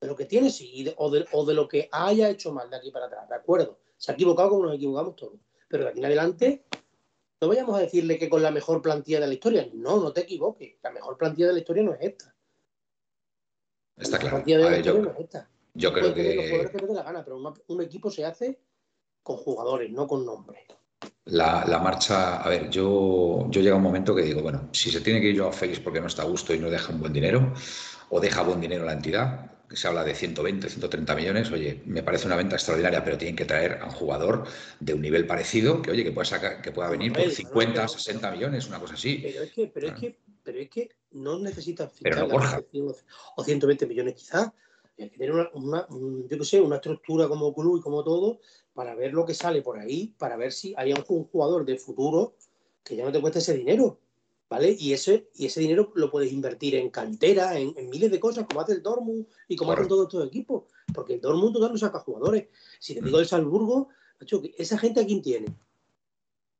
De 0.00 0.06
lo 0.08 0.14
que 0.16 0.26
tiene 0.26 0.50
sí, 0.50 0.82
de- 0.84 0.94
o, 0.98 1.10
de, 1.10 1.24
o 1.32 1.46
de 1.46 1.54
lo 1.54 1.66
que 1.68 1.88
haya 1.92 2.28
hecho 2.28 2.52
mal 2.52 2.68
de 2.68 2.76
aquí 2.76 2.90
para 2.90 3.06
atrás, 3.06 3.26
de 3.28 3.34
acuerdo. 3.36 3.78
Se 3.96 4.12
ha 4.12 4.14
equivocado 4.14 4.50
como 4.50 4.66
nos 4.66 4.74
equivocamos 4.74 5.16
todos. 5.16 5.38
Pero 5.68 5.84
de 5.84 5.90
aquí 5.90 6.00
en 6.00 6.04
adelante, 6.06 6.64
no 7.40 7.48
vayamos 7.48 7.76
a 7.76 7.80
decirle 7.82 8.18
que 8.18 8.28
con 8.28 8.42
la 8.42 8.50
mejor 8.50 8.82
plantilla 8.82 9.20
de 9.20 9.28
la 9.28 9.32
historia. 9.34 9.66
No, 9.72 9.98
no 10.00 10.12
te 10.12 10.22
equivoques. 10.22 10.74
La 10.82 10.90
mejor 10.90 11.16
plantilla 11.16 11.46
de 11.48 11.52
la 11.54 11.58
historia 11.60 11.82
no 11.84 11.94
es 11.94 12.00
esta. 12.02 12.31
Está 13.96 14.16
la 14.16 14.20
claro. 14.20 14.36
A 14.36 14.70
ver, 14.70 14.82
yo, 15.74 15.92
creo 15.92 16.14
tener 16.14 16.36
los 16.36 16.44
jugadores 16.44 16.70
que 16.70 16.78
que 16.78 16.86
te 16.86 16.94
la 16.94 17.02
gana, 17.02 17.24
pero 17.24 17.54
un 17.68 17.82
equipo 17.82 18.10
se 18.10 18.24
hace 18.24 18.60
con 19.22 19.36
jugadores, 19.36 19.90
no 19.90 20.06
con 20.06 20.26
nombres. 20.26 20.62
la, 21.26 21.64
la 21.66 21.78
marcha, 21.78 22.42
a 22.42 22.48
ver, 22.48 22.68
yo, 22.70 23.46
yo 23.48 23.60
llega 23.60 23.76
un 23.76 23.82
momento 23.82 24.14
que 24.14 24.22
digo, 24.22 24.42
bueno, 24.42 24.68
si 24.72 24.90
se 24.90 25.00
tiene 25.00 25.20
que 25.20 25.28
ir 25.28 25.36
yo 25.36 25.48
a 25.48 25.52
Félix 25.52 25.80
porque 25.80 26.00
no 26.00 26.08
está 26.08 26.22
a 26.22 26.26
gusto 26.26 26.54
y 26.54 26.58
no 26.58 26.70
deja 26.70 26.92
un 26.92 27.00
buen 27.00 27.12
dinero, 27.12 27.52
o 28.10 28.20
deja 28.20 28.42
buen 28.42 28.60
dinero 28.60 28.84
la 28.84 28.92
entidad, 28.92 29.50
que 29.68 29.76
se 29.76 29.88
habla 29.88 30.04
de 30.04 30.14
120, 30.14 30.68
130 30.68 31.14
millones, 31.14 31.50
oye, 31.50 31.82
me 31.86 32.02
parece 32.02 32.26
una 32.26 32.36
venta 32.36 32.56
extraordinaria, 32.56 33.02
pero 33.02 33.16
tienen 33.16 33.36
que 33.36 33.46
traer 33.46 33.78
a 33.80 33.86
un 33.86 33.92
jugador 33.92 34.44
de 34.80 34.92
un 34.92 35.00
nivel 35.00 35.26
parecido, 35.26 35.80
que 35.80 35.90
oye, 35.90 36.04
que 36.04 36.12
pueda 36.12 36.26
sacar, 36.26 36.60
que 36.60 36.72
pueda 36.72 36.90
venir 36.90 37.12
por 37.12 37.20
Manuel, 37.20 37.34
50, 37.34 37.68
Manuel, 37.68 37.88
60 37.88 38.30
millones, 38.32 38.68
una 38.68 38.78
cosa 38.80 38.94
así. 38.94 39.20
Pero 39.22 39.44
es 39.44 39.52
que, 39.52 39.66
pero 39.68 39.86
es 39.86 39.92
Ah. 39.94 39.96
que, 39.98 40.18
pero 40.42 40.58
es 40.58 40.68
que 40.70 40.90
no 41.12 41.38
Pero 42.02 42.16
no 42.16 42.22
fichar 42.26 42.28
Borja. 42.28 42.62
100 42.70 42.94
o 43.36 43.44
120 43.44 43.86
millones 43.86 44.14
quizás. 44.14 44.52
Hay 44.98 45.08
que 45.10 45.18
tener 45.18 45.32
una, 45.32 45.50
una- 45.54 45.86
un- 45.90 46.28
yo 46.28 46.38
qué 46.38 46.44
sé, 46.44 46.60
una 46.60 46.76
estructura 46.76 47.28
como 47.28 47.54
club 47.54 47.78
y 47.78 47.80
como 47.80 48.04
todo 48.04 48.40
para 48.74 48.94
ver 48.94 49.12
lo 49.12 49.24
que 49.24 49.34
sale 49.34 49.62
por 49.62 49.78
ahí, 49.78 50.14
para 50.18 50.36
ver 50.36 50.52
si 50.52 50.74
hay 50.76 50.92
un, 50.92 51.02
jugador 51.02 51.64
de 51.64 51.76
futuro 51.78 52.34
que 52.84 52.96
ya 52.96 53.04
no 53.04 53.12
te 53.12 53.20
cueste 53.20 53.38
ese 53.40 53.54
dinero. 53.54 53.98
¿Vale? 54.48 54.76
Y 54.78 54.92
ese, 54.92 55.30
y 55.34 55.46
ese 55.46 55.60
dinero 55.60 55.92
lo 55.94 56.10
puedes 56.10 56.30
invertir 56.30 56.74
en 56.74 56.90
cantera, 56.90 57.58
en, 57.58 57.72
en 57.74 57.88
miles 57.88 58.10
de 58.10 58.20
cosas, 58.20 58.44
como 58.46 58.60
hace 58.60 58.72
el 58.74 58.82
Dortmund 58.82 59.26
y 59.48 59.56
como 59.56 59.72
hacen 59.72 59.88
todos 59.88 60.08
estos 60.08 60.26
equipos. 60.26 60.64
Porque 60.92 61.14
el 61.14 61.22
Dortmund 61.22 61.54
total 61.54 61.72
no 61.72 61.78
saca 61.78 62.00
jugadores. 62.00 62.48
Si 62.78 62.94
te 62.94 63.00
digo 63.00 63.18
el 63.18 63.24
Salzburgo, 63.26 63.88
macho, 64.20 64.42
¿esa 64.58 64.76
gente 64.76 65.00
a 65.00 65.06
quién 65.06 65.22
tiene? 65.22 65.46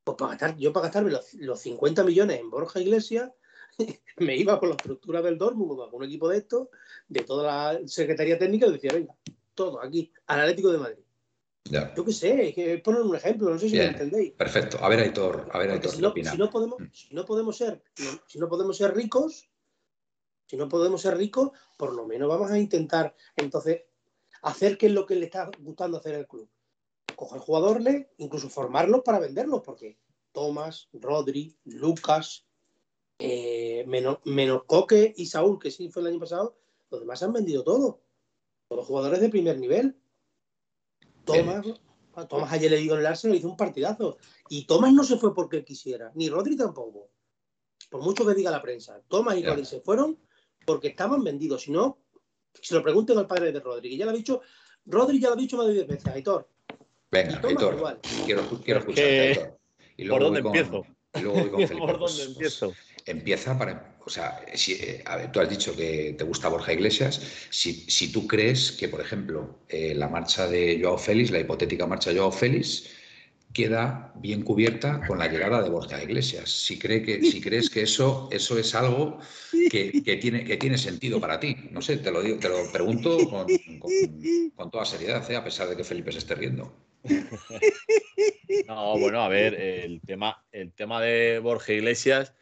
Pues 0.05 0.17
para 0.17 0.31
gastar, 0.31 0.57
yo 0.57 0.73
para 0.73 0.85
gastarme 0.85 1.11
los, 1.11 1.35
los 1.35 1.61
50 1.61 2.03
millones 2.03 2.41
en 2.41 2.49
Borja 2.49 2.81
Iglesias, 2.81 3.31
me 4.19 4.37
iba 4.37 4.59
por 4.59 4.69
la 4.69 4.75
estructura 4.77 5.23
del 5.23 5.39
Dortmund 5.39 5.79
o 5.79 5.85
algún 5.85 6.05
equipo 6.05 6.29
de 6.29 6.39
estos, 6.39 6.69
de 7.09 7.21
toda 7.23 7.73
la 7.73 7.89
Secretaría 7.89 8.39
Técnica, 8.39 8.67
y 8.67 8.73
decía, 8.73 8.93
venga, 8.93 9.15
todo 9.55 9.81
aquí, 9.83 10.13
al 10.27 10.41
Atlético 10.41 10.71
de 10.73 10.79
Madrid. 10.79 11.05
Ya. 11.65 11.95
Yo 11.95 12.05
qué 12.05 12.13
sé, 12.13 12.49
es 12.49 12.55
que 12.55 12.79
poner 12.79 13.03
un 13.03 13.15
ejemplo, 13.15 13.49
no 13.51 13.59
sé 13.59 13.69
si 13.69 13.75
Bien. 13.77 13.87
me 13.87 13.93
entendéis. 13.93 14.33
Perfecto. 14.33 14.79
A 14.83 14.89
ver, 14.89 15.01
Aitor, 15.01 15.49
a 15.53 15.59
ver, 15.59 15.71
Aitor, 15.71 15.91
si 15.93 15.97
¿qué 15.99 16.03
no, 16.03 16.31
si 16.33 16.37
no 16.37 16.51
podemos, 16.51 16.81
Mm. 16.81 16.87
si 16.93 17.15
no 17.15 17.25
podemos 17.25 17.57
ser, 17.57 17.83
si 18.27 18.39
no 18.39 18.49
podemos 18.49 18.77
ser 18.77 18.95
ricos, 18.95 19.49
si 20.47 20.57
no 20.57 20.69
podemos 20.69 21.01
ser 21.01 21.17
ricos, 21.17 21.51
por 21.79 21.95
lo 21.95 22.07
menos 22.07 22.29
vamos 22.29 22.51
a 22.51 22.59
intentar 22.59 23.15
entonces 23.37 23.83
hacer 24.43 24.77
qué 24.77 24.87
es 24.87 24.93
lo 24.93 25.07
que 25.07 25.15
le 25.15 25.27
está 25.27 25.51
gustando 25.61 25.99
hacer 25.99 26.17
al 26.17 26.27
club. 26.27 26.49
Coger 27.15 27.41
jugadores, 27.41 28.07
incluso 28.19 28.49
formarlos 28.51 29.03
para 29.03 29.21
venderlos, 29.21 29.63
porque 29.65 29.99
Tomás, 30.33 30.89
Rodri, 30.93 31.57
Lucas, 31.65 32.45
eh, 33.25 33.85
menos, 33.87 34.19
menos 34.25 34.65
Coque 34.65 35.13
y 35.17 35.27
Saúl, 35.27 35.59
que 35.59 35.71
sí 35.71 35.89
fue 35.89 36.03
el 36.03 36.09
año 36.09 36.19
pasado, 36.21 36.57
los 36.91 37.01
demás 37.01 37.19
se 37.19 37.25
han 37.27 37.33
vendido 37.33 37.63
todo. 37.63 38.01
Todos 38.69 38.87
jugadores 38.87 39.21
de 39.21 39.29
primer 39.29 39.59
nivel. 39.59 39.97
Tomás, 41.25 41.65
a 42.15 42.27
Tomás 42.27 42.53
ayer 42.53 42.71
le 42.71 42.79
digo 42.79 42.95
en 42.95 43.01
el 43.01 43.07
Arsenal, 43.07 43.37
hizo 43.37 43.49
un 43.49 43.57
partidazo. 43.57 44.19
Y 44.49 44.67
Tomás 44.67 44.93
no 44.93 45.05
se 45.05 45.17
fue 45.17 45.35
porque 45.35 45.59
él 45.59 45.65
quisiera, 45.65 46.11
ni 46.15 46.29
Rodri 46.29 46.57
tampoco. 46.57 47.11
Por 47.91 48.03
mucho 48.03 48.27
que 48.27 48.35
diga 48.35 48.51
la 48.51 48.63
prensa. 48.63 49.01
Tomás 49.09 49.37
y 49.37 49.43
Ya. 49.43 49.51
Rodri 49.51 49.65
se 49.65 49.81
fueron 49.81 50.19
porque 50.67 50.89
estaban 50.89 51.23
vendidos. 51.23 51.63
Si 51.63 51.71
no, 51.71 51.99
se 52.61 52.75
lo 52.75 52.83
pregunten 52.83 53.19
al 53.19 53.27
padre 53.27 53.53
de 53.53 53.61
Rodri, 53.61 53.91
que 53.91 53.97
ya 53.97 54.05
lo 54.07 54.11
ha 54.11 54.15
dicho, 54.15 54.41
Rodri 54.87 55.21
ya 55.21 55.29
lo 55.29 55.35
ha 55.35 55.37
dicho 55.37 55.57
más 55.57 55.67
de 55.69 55.75
10 55.75 55.87
veces, 55.87 56.07
Aitor. 56.09 56.49
Venga, 57.11 57.33
Y 57.33 57.35
Tomás 57.37 57.51
Aitor, 57.51 57.75
igual. 57.77 58.01
quiero, 58.25 58.43
quiero 58.65 58.81
Es 58.81 58.87
escucharte, 58.87 58.95
que- 58.95 59.21
Aitor. 59.41 59.59
Y 59.97 60.09
¿Por 60.09 60.21
dónde 60.23 60.43
con- 60.43 60.57
empiezo? 60.57 60.87
Y 61.15 61.21
luego 61.21 61.39
voy 61.41 61.51
con 61.51 61.61
Felipe. 61.69 61.87
¿Por 61.87 61.99
dónde 61.99 62.23
empiezo? 62.25 62.73
Empieza 63.07 63.59
para. 63.59 63.97
O 64.05 64.11
sea, 64.11 64.45
si, 64.55 64.73
eh, 64.73 65.03
a 65.07 65.17
ver, 65.17 65.31
tú 65.31 65.41
has 65.41 65.49
dicho 65.49 65.77
que 65.77 66.15
te 66.19 66.25
gusta 66.25 66.49
Borja 66.49 66.73
Iglesias. 66.73 67.21
Si, 67.51 67.89
si 67.89 68.11
tú 68.11 68.27
crees 68.27 68.73
que, 68.73 68.89
por 68.89 69.01
ejemplo, 69.01 69.61
eh, 69.69 69.95
la 69.95 70.09
marcha 70.09 70.49
de 70.49 70.81
Joao 70.83 70.99
Félix, 70.99 71.31
la 71.31 71.39
hipotética 71.39 71.87
marcha 71.87 72.11
de 72.11 72.19
Joao 72.19 72.33
Félix, 72.33 72.89
queda 73.53 74.13
bien 74.17 74.43
cubierta 74.43 75.07
con 75.07 75.19
la 75.19 75.29
llegada 75.29 75.63
de 75.63 75.71
Borja 75.71 76.03
Iglesias. 76.03 76.51
Si, 76.51 76.79
cree 76.79 77.03
que, 77.03 77.23
si 77.23 77.41
crees 77.41 77.71
que 77.71 77.83
eso, 77.83 78.29
eso 78.33 78.59
es 78.59 78.75
algo 78.75 79.19
que, 79.71 80.03
que 80.03 80.17
tiene, 80.17 80.45
que 80.45 80.57
tiene 80.57 80.79
sentido 80.79 81.21
para 81.21 81.39
ti. 81.39 81.55
No 81.71 81.81
sé, 81.83 81.99
te 81.99 82.11
lo, 82.11 82.23
digo, 82.23 82.39
te 82.39 82.49
lo 82.49 82.73
pregunto 82.73 83.19
con, 83.29 83.47
con- 83.79 84.71
toda 84.71 84.85
seriedad, 84.85 85.29
¿eh? 85.31 85.37
a 85.37 85.45
pesar 85.45 85.69
de 85.69 85.77
que 85.77 85.85
Felipe 85.85 86.13
se 86.13 86.19
esté 86.19 86.35
riendo. 86.35 86.75
No, 88.67 88.99
bueno, 88.99 89.23
a 89.23 89.29
ver, 89.29 89.55
el 89.55 90.01
tema, 90.01 90.43
el 90.53 90.73
tema 90.73 91.01
de 91.01 91.39
Borja 91.41 91.73
Iglesias, 91.73 92.33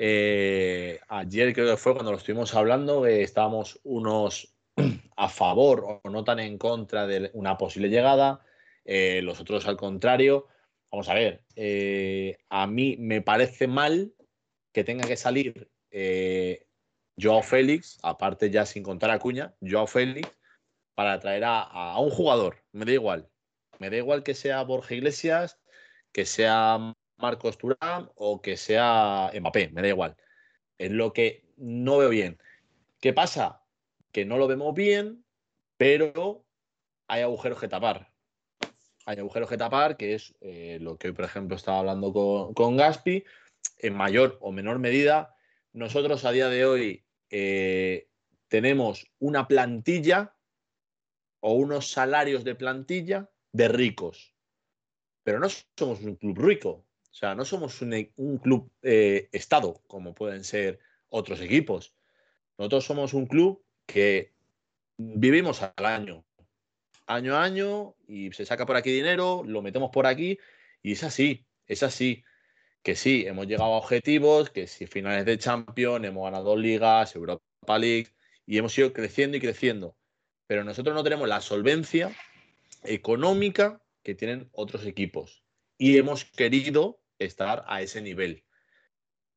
eh, 0.00 1.00
ayer 1.08 1.52
creo 1.52 1.68
que 1.68 1.76
fue 1.76 1.92
cuando 1.92 2.12
lo 2.12 2.18
estuvimos 2.18 2.54
hablando, 2.54 3.04
eh, 3.04 3.22
estábamos 3.22 3.80
unos 3.82 4.54
a 5.16 5.28
favor 5.28 6.00
o 6.04 6.08
no 6.08 6.22
tan 6.22 6.38
en 6.38 6.56
contra 6.56 7.08
de 7.08 7.32
una 7.34 7.58
posible 7.58 7.88
llegada, 7.88 8.40
eh, 8.84 9.22
los 9.22 9.40
otros 9.40 9.66
al 9.66 9.76
contrario. 9.76 10.46
Vamos 10.92 11.08
a 11.08 11.14
ver, 11.14 11.42
eh, 11.56 12.38
a 12.48 12.68
mí 12.68 12.96
me 12.96 13.22
parece 13.22 13.66
mal 13.66 14.14
que 14.72 14.84
tenga 14.84 15.06
que 15.08 15.16
salir 15.16 15.68
Joao 17.20 17.42
Félix, 17.42 17.98
aparte 18.04 18.50
ya 18.50 18.66
sin 18.66 18.84
contar 18.84 19.10
a 19.10 19.18
Cuña, 19.18 19.56
Joao 19.60 19.88
Félix, 19.88 20.30
para 20.94 21.18
traer 21.18 21.42
a, 21.42 21.62
a 21.62 21.98
un 21.98 22.10
jugador, 22.10 22.62
me 22.70 22.84
da 22.84 22.92
igual. 22.92 23.28
Me 23.80 23.90
da 23.90 23.96
igual 23.96 24.22
que 24.22 24.34
sea 24.34 24.62
Borja 24.62 24.94
Iglesias, 24.94 25.58
que 26.12 26.24
sea 26.24 26.94
Marcos 27.18 27.58
Turán 27.58 28.10
o 28.14 28.40
que 28.40 28.56
sea 28.56 29.30
Mbappé, 29.38 29.70
me 29.70 29.82
da 29.82 29.88
igual. 29.88 30.16
Es 30.78 30.90
lo 30.90 31.12
que 31.12 31.44
no 31.56 31.98
veo 31.98 32.08
bien. 32.08 32.38
¿Qué 33.00 33.12
pasa? 33.12 33.62
Que 34.12 34.24
no 34.24 34.38
lo 34.38 34.46
vemos 34.46 34.74
bien, 34.74 35.24
pero 35.76 36.44
hay 37.06 37.22
agujeros 37.22 37.60
que 37.60 37.68
tapar. 37.68 38.12
Hay 39.06 39.18
agujeros 39.18 39.48
que 39.48 39.56
tapar, 39.56 39.96
que 39.96 40.14
es 40.14 40.34
eh, 40.40 40.78
lo 40.80 40.98
que 40.98 41.08
hoy, 41.08 41.14
por 41.14 41.24
ejemplo, 41.24 41.56
estaba 41.56 41.80
hablando 41.80 42.12
con, 42.12 42.54
con 42.54 42.76
Gaspi, 42.76 43.24
en 43.78 43.94
mayor 43.94 44.38
o 44.40 44.52
menor 44.52 44.78
medida. 44.78 45.34
Nosotros 45.72 46.24
a 46.24 46.32
día 46.32 46.48
de 46.48 46.66
hoy 46.66 47.04
eh, 47.30 48.08
tenemos 48.48 49.10
una 49.18 49.48
plantilla 49.48 50.34
o 51.40 51.52
unos 51.54 51.90
salarios 51.90 52.44
de 52.44 52.54
plantilla 52.54 53.30
de 53.52 53.68
ricos. 53.68 54.34
Pero 55.22 55.40
no 55.40 55.48
somos 55.76 56.00
un 56.00 56.16
club 56.16 56.38
rico. 56.38 56.87
O 57.10 57.14
sea, 57.14 57.34
no 57.34 57.44
somos 57.44 57.80
un, 57.82 58.12
un 58.16 58.38
club 58.38 58.70
eh, 58.82 59.28
Estado, 59.32 59.80
como 59.86 60.14
pueden 60.14 60.44
ser 60.44 60.78
otros 61.08 61.40
equipos. 61.40 61.94
Nosotros 62.58 62.84
somos 62.84 63.14
un 63.14 63.26
club 63.26 63.62
que 63.86 64.32
vivimos 64.96 65.62
al 65.62 65.86
año. 65.86 66.24
Año 67.06 67.36
a 67.36 67.42
año 67.42 67.94
y 68.06 68.30
se 68.32 68.44
saca 68.44 68.66
por 68.66 68.76
aquí 68.76 68.92
dinero, 68.92 69.42
lo 69.44 69.62
metemos 69.62 69.90
por 69.90 70.06
aquí 70.06 70.38
y 70.82 70.92
es 70.92 71.02
así, 71.04 71.46
es 71.66 71.82
así. 71.82 72.24
Que 72.82 72.94
sí, 72.94 73.26
hemos 73.26 73.46
llegado 73.46 73.74
a 73.74 73.78
objetivos, 73.78 74.50
que 74.50 74.66
sí, 74.66 74.86
finales 74.86 75.24
de 75.24 75.38
Champions, 75.38 76.04
hemos 76.04 76.24
ganado 76.24 76.56
ligas, 76.56 77.14
Europa 77.16 77.78
League 77.78 78.08
y 78.46 78.58
hemos 78.58 78.76
ido 78.78 78.92
creciendo 78.92 79.36
y 79.36 79.40
creciendo. 79.40 79.96
Pero 80.46 80.64
nosotros 80.64 80.94
no 80.94 81.02
tenemos 81.02 81.28
la 81.28 81.40
solvencia 81.40 82.14
económica 82.84 83.80
que 84.02 84.14
tienen 84.14 84.48
otros 84.52 84.86
equipos 84.86 85.42
y 85.78 85.96
hemos 85.96 86.24
querido 86.24 87.00
estar 87.18 87.64
a 87.68 87.80
ese 87.80 88.02
nivel. 88.02 88.44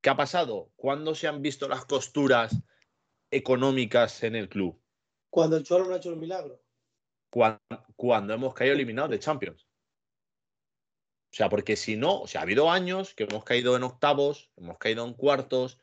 ¿Qué 0.01 0.09
ha 0.09 0.17
pasado? 0.17 0.71
¿Cuándo 0.75 1.13
se 1.13 1.27
han 1.27 1.41
visto 1.41 1.67
las 1.67 1.85
costuras 1.85 2.55
económicas 3.29 4.23
en 4.23 4.35
el 4.35 4.49
club? 4.49 4.81
Cuando 5.29 5.55
el 5.55 5.63
Cholo 5.63 5.85
no 5.85 5.93
ha 5.93 5.97
hecho 5.97 6.09
el 6.09 6.17
milagro. 6.17 6.61
Cuando, 7.29 7.59
cuando 7.95 8.33
hemos 8.33 8.53
caído 8.53 8.73
eliminados 8.73 9.11
de 9.11 9.19
Champions. 9.19 9.67
O 11.31 11.33
sea, 11.33 11.47
porque 11.47 11.77
si 11.77 11.95
no, 11.95 12.21
o 12.21 12.27
sea, 12.27 12.41
ha 12.41 12.43
habido 12.43 12.69
años 12.69 13.13
que 13.13 13.23
hemos 13.23 13.45
caído 13.45 13.77
en 13.77 13.83
octavos, 13.83 14.51
hemos 14.57 14.77
caído 14.79 15.05
en 15.05 15.13
cuartos 15.13 15.79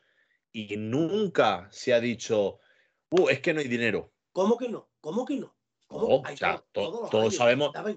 y 0.51 0.77
nunca 0.77 1.67
se 1.71 1.93
ha 1.93 1.99
dicho, 1.99 2.59
uh, 3.09 3.29
es 3.29 3.39
que 3.39 3.53
no 3.53 3.61
hay 3.61 3.67
dinero. 3.67 4.13
¿Cómo 4.31 4.57
que 4.57 4.69
no? 4.69 4.91
¿Cómo 5.01 5.25
que 5.25 5.37
no? 5.37 5.55
¿Cómo? 5.89 6.07
No, 6.07 6.21
Hay 6.23 6.35
o 6.35 6.37
sea, 6.37 6.63
todo- 6.71 7.01
to- 7.01 7.09
todos 7.09 7.35
sabemos-. 7.35 7.75
A 7.75 7.81
ver, 7.81 7.95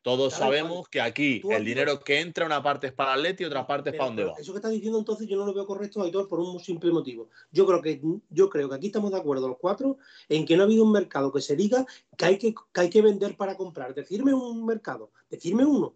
todos 0.00 0.32
igual. 0.32 0.40
sabemos 0.40 0.88
que 0.88 1.02
aquí 1.02 1.40
Tú 1.40 1.52
el 1.52 1.66
dinero 1.66 2.00
que 2.02 2.20
entra, 2.20 2.46
una 2.46 2.62
parte 2.62 2.86
es 2.86 2.92
para 2.94 3.12
el 3.12 3.20
Atleti 3.20 3.42
y 3.42 3.46
otra 3.46 3.66
parte 3.66 3.90
es 3.90 3.92
Pero- 3.92 3.98
para 3.98 4.08
dónde 4.08 4.22
pero 4.22 4.32
va. 4.32 4.40
Eso 4.40 4.52
que 4.52 4.56
estás 4.56 4.72
diciendo 4.72 4.98
entonces 4.98 5.28
yo 5.28 5.36
no 5.36 5.44
lo 5.44 5.52
veo 5.52 5.66
correcto, 5.66 6.02
Aitor, 6.02 6.28
por 6.28 6.40
un 6.40 6.58
simple 6.60 6.90
motivo. 6.90 7.28
Yo 7.52 7.66
creo 7.66 7.82
que 7.82 8.00
yo 8.30 8.48
creo 8.48 8.70
que 8.70 8.74
aquí 8.74 8.86
estamos 8.86 9.10
de 9.12 9.18
acuerdo 9.18 9.48
los 9.48 9.58
cuatro 9.58 9.98
en 10.30 10.46
que 10.46 10.56
no 10.56 10.62
ha 10.62 10.64
habido 10.64 10.82
un 10.82 10.92
mercado 10.92 11.30
que 11.30 11.42
se 11.42 11.56
diga 11.56 11.84
que 12.16 12.24
hay 12.24 12.38
que, 12.38 12.54
que 12.72 12.80
hay 12.80 12.88
que 12.88 13.02
vender 13.02 13.36
para 13.36 13.54
comprar. 13.54 13.94
Decirme 13.94 14.32
un 14.32 14.64
mercado, 14.64 15.12
decirme 15.28 15.66
uno, 15.66 15.94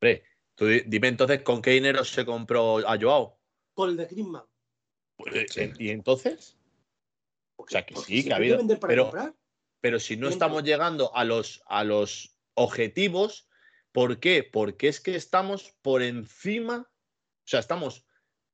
Hombre, 0.00 0.24
tú 0.56 0.66
di- 0.66 0.82
dime 0.88 1.06
entonces 1.06 1.42
con 1.42 1.62
qué 1.62 1.70
dinero 1.70 2.04
se 2.04 2.26
compró 2.26 2.78
a 2.78 2.98
Joao. 3.00 3.38
con 3.74 3.90
el 3.90 3.96
de 3.96 4.06
Griezmann. 4.06 4.42
Pues, 5.16 5.52
Sí. 5.52 5.60
eh, 5.60 5.72
¿Y 5.78 5.90
entonces? 5.90 6.56
O 7.54 7.64
sea, 7.68 7.86
que 7.86 7.94
sí, 7.94 8.24
que 8.24 8.32
ha 8.32 8.36
puede 8.38 8.46
habido. 8.46 8.56
vender 8.58 8.80
para 8.80 8.90
Pero, 8.90 9.02
comprar. 9.04 9.34
Pero 9.82 10.00
si 10.00 10.16
no 10.16 10.28
estamos 10.28 10.62
llegando 10.62 11.14
a 11.14 11.24
los, 11.24 11.62
a 11.66 11.84
los 11.84 12.34
objetivos, 12.54 13.48
¿por 13.92 14.20
qué? 14.20 14.42
Porque 14.42 14.88
es 14.88 15.00
que 15.00 15.14
estamos 15.16 15.74
por 15.82 16.02
encima, 16.02 16.88
o 16.88 17.44
sea, 17.44 17.60
estamos 17.60 18.06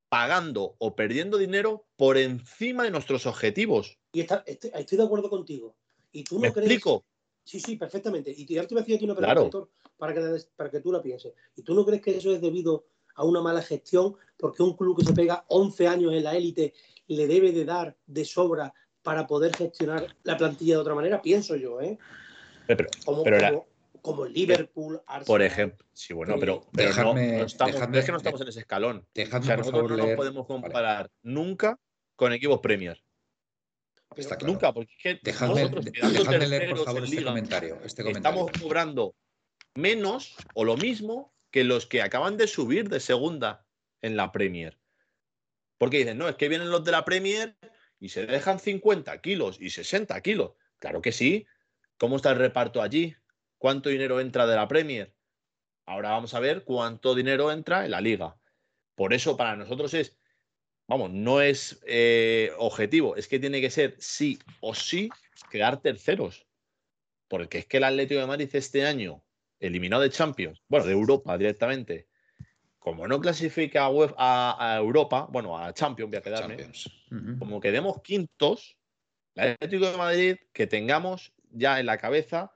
pagando 0.09 0.75
o 0.79 0.95
perdiendo 0.95 1.37
dinero 1.37 1.87
por 1.95 2.17
encima 2.17 2.83
de 2.83 2.91
nuestros 2.91 3.25
objetivos. 3.27 3.99
Y 4.11 4.21
está- 4.21 4.43
estoy, 4.47 4.71
estoy 4.73 4.97
de 4.97 5.03
acuerdo 5.03 5.29
contigo. 5.29 5.77
Y 6.11 6.23
tú 6.23 6.35
no 6.35 6.41
¿Me 6.41 6.51
crees. 6.51 6.65
explico? 6.71 7.05
Sí, 7.43 7.59
sí, 7.59 7.75
perfectamente. 7.75 8.33
Y 8.35 8.57
ahora 8.57 8.67
te 8.67 8.73
voy 8.75 8.81
a 8.81 8.83
decir 8.83 8.95
aquí 8.95 9.05
una 9.05 9.15
pregunta, 9.15 9.33
Claro. 9.33 9.45
Aitor, 9.45 9.69
para 9.97 10.13
que, 10.13 10.45
para 10.55 10.71
que 10.71 10.79
tú 10.79 10.91
la 10.91 11.01
pienses. 11.01 11.33
¿Y 11.55 11.61
tú 11.61 11.73
no 11.75 11.85
crees 11.85 12.01
que 12.01 12.17
eso 12.17 12.33
es 12.33 12.41
debido 12.41 12.85
a 13.15 13.23
una 13.23 13.41
mala 13.41 13.61
gestión? 13.61 14.15
Porque 14.37 14.63
un 14.63 14.75
club 14.75 14.97
que 14.97 15.05
se 15.05 15.13
pega 15.13 15.45
11 15.49 15.87
años 15.87 16.11
en 16.13 16.23
la 16.23 16.35
élite 16.35 16.73
le 17.07 17.27
debe 17.27 17.51
de 17.51 17.65
dar 17.65 17.95
de 18.07 18.25
sobra 18.25 18.73
para 19.01 19.27
poder 19.27 19.55
gestionar 19.55 20.15
la 20.23 20.37
plantilla 20.37 20.75
de 20.75 20.81
otra 20.81 20.95
manera, 20.95 21.21
pienso 21.21 21.55
yo, 21.55 21.81
¿eh? 21.81 21.97
Pero, 22.67 22.85
Como, 23.05 23.23
Pero 23.23 23.65
como, 24.01 24.25
Liverpool, 24.25 25.01
Arsenal. 25.07 25.25
por 25.25 25.41
ejemplo, 25.41 25.85
sí, 25.93 26.13
bueno, 26.13 26.35
pero, 26.39 26.61
pero 26.71 26.89
no- 26.89 26.95
Dejadme- 27.15 27.37
no, 27.39 27.45
estamos, 27.45 27.75
dejadme- 27.75 27.97
es 27.97 28.05
que 28.05 28.11
no 28.11 28.17
estamos 28.17 28.41
en 28.41 28.47
ese 28.47 28.59
escalón. 28.59 28.97
O 28.97 29.05
Dejadme, 29.13 29.45
sea, 29.45 29.55
por 29.55 29.65
nosotros 29.65 29.81
favor, 29.81 29.91
no 29.91 29.97
nos 29.97 30.05
leer. 30.05 30.17
podemos 30.17 30.47
Vale, 30.47 30.61
comparar 30.61 31.11
nunca 31.23 31.79
con 32.15 32.33
equipos 32.33 32.59
Premier. 32.59 33.01
Pero- 34.09 34.21
está 34.21 34.37
claro. 34.37 34.53
Nunca, 34.53 34.73
porque 34.73 34.91
es 34.97 35.03
que 35.03 35.19
Dejadme, 35.23 35.61
nosotros 35.61 35.85
dejadme 35.85 36.47
leer, 36.47 36.69
por 36.69 36.85
favor, 36.85 37.03
este 37.03 37.15
Liga, 37.15 37.29
comentario. 37.29 37.79
Este 37.83 38.03
comentario. 38.03 38.39
estamos 38.47 38.61
cobrando 38.61 39.15
menos 39.75 40.35
o 40.53 40.63
lo 40.65 40.77
mismo 40.77 41.33
que 41.51 41.63
los 41.63 41.85
que 41.85 42.01
acaban 42.01 42.37
de 42.37 42.47
subir 42.47 42.89
de 42.89 42.99
segunda 42.99 43.65
en 44.01 44.15
la 44.15 44.31
Premier. 44.31 44.77
Porque 45.77 45.97
dicen, 45.99 46.17
no, 46.17 46.27
es 46.27 46.35
que 46.35 46.49
vienen 46.49 46.69
los 46.69 46.83
de 46.83 46.91
la 46.91 47.05
Premier 47.05 47.55
y 47.99 48.09
se 48.09 48.25
dejan 48.25 48.59
50 48.59 49.19
kilos 49.21 49.57
y 49.59 49.69
60 49.69 50.19
kilos. 50.21 50.53
Claro 50.79 51.01
que 51.01 51.11
sí. 51.11 51.45
¿Cómo 51.97 52.15
está 52.15 52.31
el 52.31 52.37
reparto 52.37 52.81
allí? 52.81 53.15
¿Cuánto 53.57 53.89
dinero 53.89 54.21
entra 54.21 54.47
de 54.47 54.55
la 54.55 54.67
Premier? 54.67 55.13
Ahora 55.85 56.11
vamos 56.11 56.33
a 56.33 56.39
ver 56.39 56.63
cuánto 56.63 57.13
dinero 57.13 57.51
entra 57.51 57.83
en 57.83 57.91
la 57.91 57.99
liga. 57.99 58.37
Por 58.95 59.13
eso 59.13 59.35
para 59.35 59.55
nosotros 59.55 59.93
es, 59.93 60.17
vamos, 60.87 61.11
no 61.11 61.41
es 61.41 61.81
eh, 61.87 62.51
objetivo, 62.57 63.15
es 63.15 63.27
que 63.27 63.39
tiene 63.39 63.59
que 63.59 63.69
ser 63.69 63.95
sí 63.97 64.39
o 64.61 64.73
sí 64.73 65.09
quedar 65.49 65.81
terceros. 65.81 66.47
Porque 67.27 67.59
es 67.59 67.65
que 67.65 67.77
el 67.77 67.83
Atlético 67.83 68.21
de 68.21 68.27
Madrid 68.27 68.49
este 68.53 68.85
año, 68.85 69.23
eliminado 69.59 70.01
de 70.01 70.09
Champions, 70.09 70.61
bueno, 70.67 70.85
de 70.85 70.93
Europa 70.93 71.37
directamente, 71.37 72.07
como 72.79 73.07
no 73.07 73.19
clasifica 73.19 73.83
a, 73.83 73.89
UEFA 73.89 74.15
a- 74.17 74.73
a 74.73 74.77
Europa, 74.77 75.27
bueno, 75.29 75.57
a 75.57 75.73
Champions 75.73 76.09
voy 76.11 76.17
a 76.17 76.21
quedarme, 76.21 76.55
como 77.39 77.59
quedemos 77.59 78.01
quintos, 78.01 78.77
el 79.35 79.51
Atlético 79.51 79.91
de 79.91 79.97
Madrid, 79.97 80.37
que 80.53 80.65
tengamos 80.67 81.33
ya 81.51 81.79
en 81.79 81.85
la 81.85 81.97
cabeza 81.97 82.51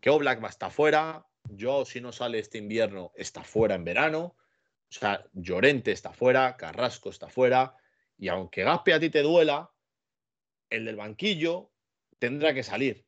que 0.00 0.10
Oblak 0.10 0.42
va 0.42 0.48
a 0.48 0.50
estar 0.50 0.70
fuera, 0.70 1.26
yo 1.50 1.84
si 1.84 2.00
no 2.00 2.12
sale 2.12 2.38
este 2.38 2.58
invierno 2.58 3.12
está 3.16 3.42
fuera 3.42 3.74
en 3.74 3.84
verano, 3.84 4.36
o 4.88 4.92
sea, 4.96 5.24
Llorente 5.32 5.92
está 5.92 6.12
fuera, 6.12 6.56
Carrasco 6.56 7.10
está 7.10 7.28
fuera, 7.28 7.76
y 8.18 8.28
aunque 8.28 8.62
Gaspe 8.64 8.94
a 8.94 9.00
ti 9.00 9.10
te 9.10 9.22
duela, 9.22 9.70
el 10.70 10.84
del 10.84 10.96
banquillo 10.96 11.72
tendrá 12.18 12.54
que 12.54 12.62
salir. 12.62 13.04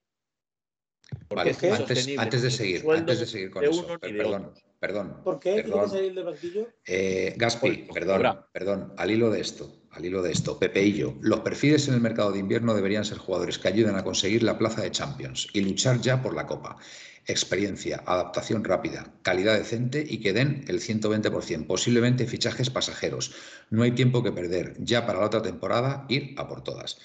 Vale, 1.28 1.50
antes, 1.50 1.62
de 1.62 1.96
seguir, 1.96 2.20
antes 2.20 2.42
de 3.20 3.26
seguir 3.26 3.50
con 3.50 3.62
de 3.62 3.70
eso, 3.70 3.86
per- 4.00 4.16
perdón, 4.16 4.52
perdón, 4.80 5.20
¿Por 5.22 5.38
qué 5.38 5.50
tiene 5.54 5.62
que 5.62 5.70
perdón. 5.70 5.90
salir 5.90 6.14
del 6.14 6.24
banquillo? 6.24 6.68
Eh, 6.84 7.34
Gaspi, 7.36 7.88
perdón, 7.92 8.40
perdón, 8.52 8.92
al 8.96 9.10
hilo 9.10 9.30
de 9.30 9.40
esto, 9.40 9.82
al 9.90 10.04
hilo 10.04 10.22
de 10.22 10.32
esto, 10.32 10.58
Pepe 10.58 10.82
y 10.84 10.92
yo, 10.94 11.14
los 11.20 11.40
perfiles 11.40 11.88
en 11.88 11.94
el 11.94 12.00
mercado 12.00 12.32
de 12.32 12.38
invierno 12.38 12.74
deberían 12.74 13.04
ser 13.04 13.18
jugadores 13.18 13.58
que 13.58 13.68
ayuden 13.68 13.96
a 13.96 14.04
conseguir 14.04 14.42
la 14.42 14.58
plaza 14.58 14.82
de 14.82 14.90
Champions 14.90 15.48
y 15.52 15.60
luchar 15.60 16.00
ya 16.00 16.22
por 16.22 16.34
la 16.34 16.46
Copa. 16.46 16.76
Experiencia, 17.28 18.04
adaptación 18.06 18.62
rápida, 18.62 19.12
calidad 19.22 19.58
decente 19.58 20.04
y 20.08 20.18
que 20.18 20.32
den 20.32 20.64
el 20.68 20.80
120%, 20.80 21.66
posiblemente 21.66 22.26
fichajes 22.26 22.70
pasajeros. 22.70 23.34
No 23.70 23.82
hay 23.82 23.92
tiempo 23.92 24.22
que 24.22 24.30
perder, 24.32 24.74
ya 24.78 25.06
para 25.06 25.18
la 25.20 25.26
otra 25.26 25.42
temporada 25.42 26.06
ir 26.08 26.34
a 26.36 26.46
por 26.46 26.62
todas. 26.62 26.98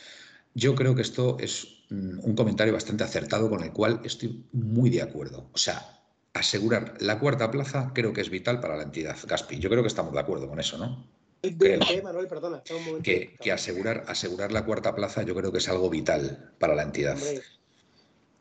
Yo 0.53 0.75
creo 0.75 0.93
que 0.95 1.01
esto 1.01 1.37
es 1.39 1.80
un 1.91 2.35
comentario 2.35 2.73
bastante 2.73 3.03
acertado 3.03 3.49
con 3.49 3.63
el 3.63 3.73
cual 3.73 3.99
estoy 4.03 4.45
muy 4.53 4.89
de 4.89 5.01
acuerdo. 5.01 5.49
O 5.51 5.57
sea, 5.57 6.01
asegurar 6.33 6.95
la 7.01 7.19
cuarta 7.19 7.51
plaza 7.51 7.91
creo 7.93 8.13
que 8.13 8.21
es 8.21 8.29
vital 8.29 8.61
para 8.61 8.77
la 8.77 8.83
entidad 8.83 9.17
Gaspi. 9.27 9.59
Yo 9.59 9.69
creo 9.69 9.81
que 9.83 9.87
estamos 9.87 10.13
de 10.13 10.19
acuerdo 10.19 10.47
con 10.47 10.59
eso, 10.59 10.77
¿no? 10.77 11.05
Manuel, 12.03 12.27
perdona, 12.27 12.61
un 12.69 12.85
momento. 12.85 13.03
Que, 13.03 13.35
que 13.41 13.51
asegurar, 13.51 14.05
asegurar 14.07 14.51
la 14.51 14.63
cuarta 14.63 14.93
plaza 14.93 15.23
yo 15.23 15.35
creo 15.35 15.51
que 15.51 15.57
es 15.57 15.67
algo 15.67 15.89
vital 15.89 16.53
para 16.59 16.75
la 16.75 16.83
entidad. 16.83 17.17
Hombre, 17.17 17.41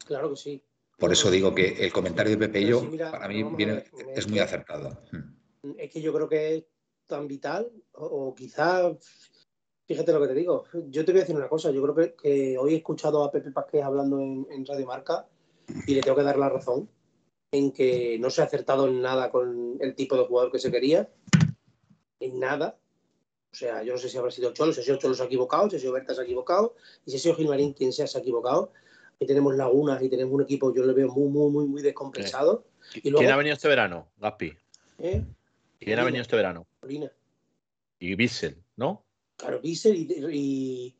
claro 0.04 0.30
que 0.30 0.36
sí. 0.36 0.62
Por 0.98 1.10
eso 1.10 1.30
digo 1.30 1.54
que 1.54 1.84
el 1.84 1.92
comentario 1.92 2.32
de 2.32 2.46
Pepe 2.46 2.60
y 2.60 2.66
yo, 2.66 2.80
sí, 2.80 2.88
mira, 2.88 3.10
para 3.10 3.26
mí, 3.26 3.42
viene, 3.42 3.72
ver, 3.72 3.90
es 4.12 4.18
es 4.18 4.28
muy 4.28 4.38
acertado. 4.38 5.00
Mm. 5.12 5.70
Es 5.78 5.90
que 5.90 6.02
yo 6.02 6.12
creo 6.12 6.28
que 6.28 6.56
es 6.56 6.64
tan 7.06 7.26
vital, 7.26 7.72
o, 7.92 8.04
o 8.04 8.34
quizá, 8.34 8.92
fíjate 9.90 10.12
lo 10.12 10.20
que 10.20 10.28
te 10.28 10.34
digo. 10.34 10.64
Yo 10.88 11.04
te 11.04 11.10
voy 11.10 11.20
a 11.20 11.24
decir 11.24 11.34
una 11.34 11.48
cosa. 11.48 11.72
Yo 11.72 11.82
creo 11.82 11.94
que, 11.96 12.14
que 12.14 12.56
hoy 12.58 12.74
he 12.74 12.76
escuchado 12.76 13.24
a 13.24 13.32
Pepe 13.32 13.50
Pasqués 13.50 13.82
hablando 13.82 14.20
en, 14.20 14.46
en 14.50 14.64
Radio 14.64 14.86
Marca 14.86 15.26
y 15.84 15.94
le 15.96 16.00
tengo 16.00 16.16
que 16.16 16.22
dar 16.22 16.38
la 16.38 16.48
razón 16.48 16.88
en 17.50 17.72
que 17.72 18.16
no 18.20 18.30
se 18.30 18.40
ha 18.40 18.44
acertado 18.44 18.86
en 18.86 19.02
nada 19.02 19.32
con 19.32 19.78
el 19.80 19.96
tipo 19.96 20.16
de 20.16 20.24
jugador 20.26 20.52
que 20.52 20.60
se 20.60 20.70
quería. 20.70 21.10
En 22.20 22.38
nada. 22.38 22.78
O 23.52 23.56
sea, 23.56 23.82
yo 23.82 23.92
no 23.94 23.98
sé 23.98 24.08
si 24.08 24.16
habrá 24.16 24.30
sido 24.30 24.52
Cholo, 24.52 24.72
si 24.72 24.80
ha 24.80 24.84
sido 24.84 24.98
Cholo 24.98 25.14
se 25.14 25.24
ha 25.24 25.26
equivocado, 25.26 25.68
si 25.68 25.74
ha 25.74 25.78
sido 25.80 25.92
Berta 25.92 26.14
se 26.14 26.20
ha 26.20 26.24
equivocado, 26.24 26.76
y 27.04 27.10
si 27.10 27.16
ha 27.16 27.20
sido 27.20 27.34
Gilmarín 27.34 27.72
quien 27.72 27.92
sea 27.92 28.06
se 28.06 28.16
ha 28.16 28.20
equivocado. 28.20 28.72
Y 29.18 29.26
tenemos 29.26 29.56
lagunas 29.56 30.00
y 30.02 30.08
tenemos 30.08 30.32
un 30.32 30.42
equipo, 30.42 30.72
yo 30.72 30.84
le 30.86 30.92
veo 30.92 31.08
muy, 31.08 31.28
muy, 31.28 31.50
muy, 31.50 31.66
muy 31.66 31.82
descompensado. 31.82 32.64
Y 32.94 33.10
luego- 33.10 33.18
¿Quién 33.22 33.32
ha 33.32 33.36
venido 33.36 33.54
este 33.54 33.66
verano, 33.68 34.06
Gaspi? 34.18 34.52
¿eh? 35.00 35.24
¿Quién 35.80 35.98
ha 35.98 36.04
venido 36.04 36.22
este 36.22 36.36
verano? 36.36 36.66
Molina. 36.82 37.10
Y 37.98 38.14
Bissell, 38.14 38.56
¿no? 38.76 39.02
Claro, 39.40 39.60
Bissell 39.60 39.96
y, 39.96 40.06
y, 40.36 40.94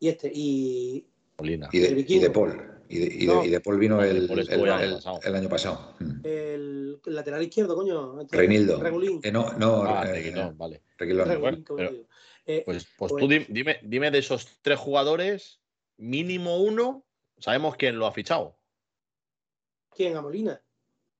y 0.00 0.08
este, 0.08 0.30
y 0.34 1.06
Molina. 1.38 1.68
Y, 1.72 1.78
de, 1.80 2.04
y 2.08 2.18
de 2.18 2.30
Paul. 2.30 2.70
Y 2.88 2.98
de, 2.98 3.06
y 3.14 3.18
de- 3.20 3.26
No. 3.26 3.44
y 3.44 3.50
de 3.50 3.60
Paul 3.60 3.78
vino 3.78 4.02
el, 4.02 4.26
Paul 4.26 4.40
el- 4.40 4.50
año 4.70 4.80
el- 4.80 4.94
pasado. 4.94 5.20
el 5.22 5.34
año 5.34 5.48
pasado. 5.48 5.94
Mm. 6.00 6.20
el, 6.24 7.00
lateral 7.06 7.42
izquierdo, 7.42 7.74
coño. 7.74 8.20
este, 8.22 8.36
Reinildo. 8.36 8.80
Regulín. 8.82 9.20
Eh, 9.22 9.30
no, 9.32 9.52
no, 9.54 9.82
Ah, 9.84 10.04
eh, 10.08 10.12
Reguilón, 10.12 10.56
vale. 10.56 10.82
Regulín, 10.96 11.40
bueno, 11.40 11.64
pero-. 11.76 11.90
Eh, 12.46 12.62
Pues, 12.64 12.86
pues 12.98 13.10
Pues- 13.12 13.20
tú 13.22 13.28
di- 13.28 13.46
dime, 13.48 13.78
dime 13.82 14.10
de 14.10 14.18
esos 14.18 14.46
tres 14.62 14.78
jugadores, 14.78 15.60
mínimo 15.96 16.58
uno, 16.62 17.04
sabemos 17.38 17.76
quién 17.76 17.98
lo 17.98 18.06
ha 18.06 18.12
fichado. 18.12 18.56
¿Quién? 19.90 20.16
A 20.16 20.22
Molina. 20.22 20.60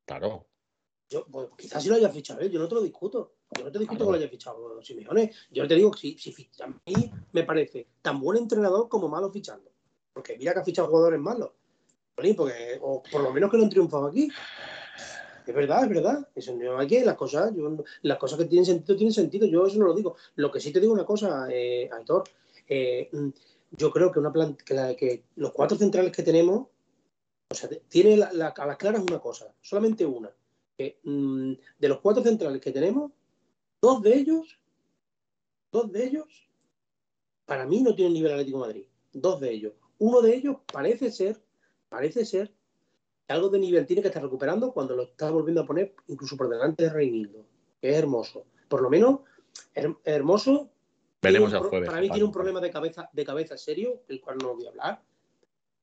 Claro. 0.06 0.46
Yo, 1.08 1.26
pues, 1.26 1.48
quizás 1.58 1.82
sí 1.82 1.88
lo 1.88 1.94
haya 1.96 2.08
fichado 2.10 2.40
él, 2.40 2.50
yo 2.50 2.58
no 2.58 2.68
te 2.68 2.74
lo 2.74 2.82
discuto. 2.82 3.33
Yo 3.56 3.64
no 3.64 3.70
te 3.72 3.78
discuto 3.78 4.04
que 4.04 4.10
lo 4.12 4.16
haya 4.16 4.28
fichado 4.28 4.82
Simeone. 4.82 5.32
Yo 5.50 5.66
te 5.68 5.74
digo 5.74 5.90
que 5.90 5.98
si, 5.98 6.18
si 6.18 6.48
a 6.62 6.66
mí 6.66 7.10
me 7.32 7.44
parece 7.44 7.86
tan 8.02 8.20
buen 8.20 8.38
entrenador 8.38 8.88
como 8.88 9.08
malo 9.08 9.30
fichando. 9.30 9.70
Porque 10.12 10.36
mira 10.38 10.52
que 10.52 10.60
ha 10.60 10.64
fichado 10.64 10.88
jugadores 10.88 11.20
malos. 11.20 11.50
Porque, 12.14 12.78
o 12.80 13.02
por 13.02 13.22
lo 13.22 13.32
menos 13.32 13.50
que 13.50 13.56
no 13.56 13.64
han 13.64 13.70
triunfado 13.70 14.06
aquí. 14.06 14.28
Es 15.46 15.54
verdad, 15.54 15.82
es 15.84 15.88
verdad. 15.90 16.28
Eso 16.34 16.54
no 16.56 16.78
hay 16.78 16.86
que, 16.86 17.04
las 17.04 17.16
cosas, 17.16 17.52
yo, 17.54 17.76
las 18.02 18.18
cosas 18.18 18.38
que 18.38 18.44
tienen 18.46 18.64
sentido, 18.64 18.96
tienen 18.96 19.12
sentido. 19.12 19.46
Yo 19.46 19.66
eso 19.66 19.78
no 19.78 19.86
lo 19.86 19.94
digo. 19.94 20.16
Lo 20.36 20.50
que 20.50 20.60
sí 20.60 20.72
te 20.72 20.80
digo 20.80 20.92
una 20.92 21.04
cosa, 21.04 21.46
eh, 21.50 21.88
Aitor. 21.92 22.24
eh, 22.66 23.08
mm, 23.12 23.28
yo 23.72 23.90
creo 23.90 24.10
que 24.10 24.20
una 24.20 24.32
que, 24.64 24.72
la- 24.74 24.94
que 24.94 25.24
los 25.36 25.52
cuatro 25.52 25.76
centrales 25.76 26.12
que 26.12 26.22
tenemos, 26.22 26.68
o 27.50 27.54
sea, 27.54 27.68
tiene 27.88 28.16
la- 28.16 28.32
la- 28.32 28.48
a 28.56 28.66
las 28.66 28.76
claras 28.78 29.02
una 29.02 29.18
cosa, 29.18 29.52
solamente 29.60 30.06
una. 30.06 30.30
Que, 30.78 30.98
mm, 31.02 31.52
de 31.78 31.88
los 31.88 32.00
cuatro 32.00 32.22
centrales 32.22 32.60
que 32.62 32.70
tenemos, 32.70 33.12
dos 33.84 34.00
de 34.00 34.14
ellos, 34.16 34.58
dos 35.70 35.92
de 35.92 36.06
ellos, 36.06 36.48
para 37.44 37.66
mí 37.66 37.82
no 37.82 37.94
tienen 37.94 38.14
nivel 38.14 38.32
Atlético 38.32 38.58
de 38.60 38.66
Madrid. 38.66 38.86
Dos 39.12 39.40
de 39.40 39.50
ellos. 39.52 39.74
Uno 39.98 40.22
de 40.22 40.34
ellos 40.34 40.56
parece 40.72 41.10
ser, 41.10 41.38
parece 41.90 42.24
ser, 42.24 42.50
que 43.26 43.34
algo 43.34 43.50
de 43.50 43.58
nivel 43.58 43.84
tiene 43.84 44.00
que 44.00 44.08
estar 44.08 44.22
recuperando 44.22 44.72
cuando 44.72 44.96
lo 44.96 45.02
está 45.02 45.30
volviendo 45.30 45.60
a 45.60 45.66
poner 45.66 45.94
incluso 46.08 46.34
por 46.34 46.48
delante 46.48 46.84
de 46.84 46.90
Reinildo, 46.90 47.44
que 47.78 47.90
es 47.90 47.96
hermoso. 47.96 48.46
Por 48.68 48.80
lo 48.80 48.88
menos, 48.88 49.20
her- 49.74 49.98
hermoso. 50.04 50.70
Veremos 51.20 51.52
el 51.52 51.58
jueves. 51.60 51.86
Para 51.90 52.00
mí 52.00 52.08
Vale, 52.08 52.14
tiene 52.16 52.24
un 52.26 52.32
problema 52.32 52.60
de 52.62 52.70
cabeza, 52.70 53.10
de 53.12 53.24
cabeza 53.24 53.58
serio, 53.58 54.00
el 54.08 54.22
cual 54.22 54.38
no 54.38 54.54
voy 54.54 54.64
a 54.64 54.70
hablar. 54.70 55.02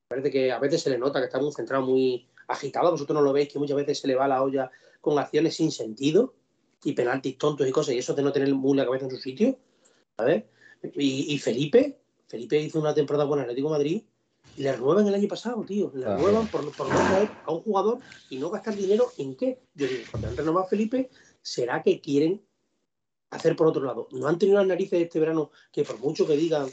Parece 0.08 0.28
que 0.30 0.50
a 0.50 0.58
veces 0.58 0.82
se 0.82 0.90
le 0.90 0.98
nota 0.98 1.20
que 1.20 1.26
está 1.26 1.40
muy 1.40 1.52
centrado, 1.52 1.86
muy 1.86 2.26
agitado. 2.48 2.90
Vosotros 2.90 3.14
no 3.14 3.22
lo 3.22 3.32
veis, 3.32 3.52
que 3.52 3.60
muchas 3.60 3.76
veces 3.76 4.00
se 4.00 4.08
le 4.08 4.16
va 4.16 4.26
la 4.26 4.42
olla 4.42 4.70
con 5.00 5.16
acciones 5.20 5.54
sin 5.54 5.70
sentido 5.70 6.34
y 6.84 6.92
penaltis 6.92 7.38
tontos 7.38 7.66
y 7.66 7.70
cosas, 7.70 7.94
y 7.94 7.98
eso 7.98 8.14
de 8.14 8.22
no 8.22 8.32
tener 8.32 8.52
muy 8.54 8.76
la 8.76 8.84
cabeza 8.84 9.04
en 9.06 9.10
su 9.10 9.18
sitio. 9.18 9.58
¿sabes? 10.16 10.44
Y, 10.94 11.34
y 11.34 11.38
Felipe, 11.38 11.98
Felipe 12.28 12.60
hizo 12.60 12.80
una 12.80 12.94
temporada 12.94 13.24
buena 13.24 13.42
en 13.42 13.50
Atlético 13.50 13.68
de 13.68 13.74
Madrid 13.78 14.02
y 14.56 14.62
le 14.62 14.72
renuevan 14.72 15.06
el 15.06 15.14
año 15.14 15.28
pasado, 15.28 15.64
tío. 15.64 15.90
Le 15.94 16.04
Ah, 16.06 16.16
renuevan 16.16 16.48
por, 16.48 16.74
por 16.74 16.86
no 16.90 17.02
traer 17.04 17.30
a 17.44 17.52
un 17.52 17.62
jugador 17.62 18.00
y 18.28 18.36
no 18.38 18.50
gastar 18.50 18.76
dinero 18.76 19.12
en 19.16 19.36
qué. 19.36 19.60
Yo 19.74 19.86
digo, 19.86 20.02
cuando 20.10 20.28
han 20.28 20.36
renovado 20.36 20.66
a 20.66 20.68
Felipe, 20.68 21.10
¿será 21.40 21.82
que 21.82 22.00
quieren 22.00 22.42
hacer 23.30 23.56
por 23.56 23.68
otro 23.68 23.82
lado? 23.82 24.08
No 24.12 24.28
han 24.28 24.38
tenido 24.38 24.58
las 24.58 24.66
narices 24.66 25.00
este 25.02 25.20
verano 25.20 25.50
que 25.72 25.84
por 25.84 25.98
mucho 25.98 26.26
que 26.26 26.36
digan, 26.36 26.68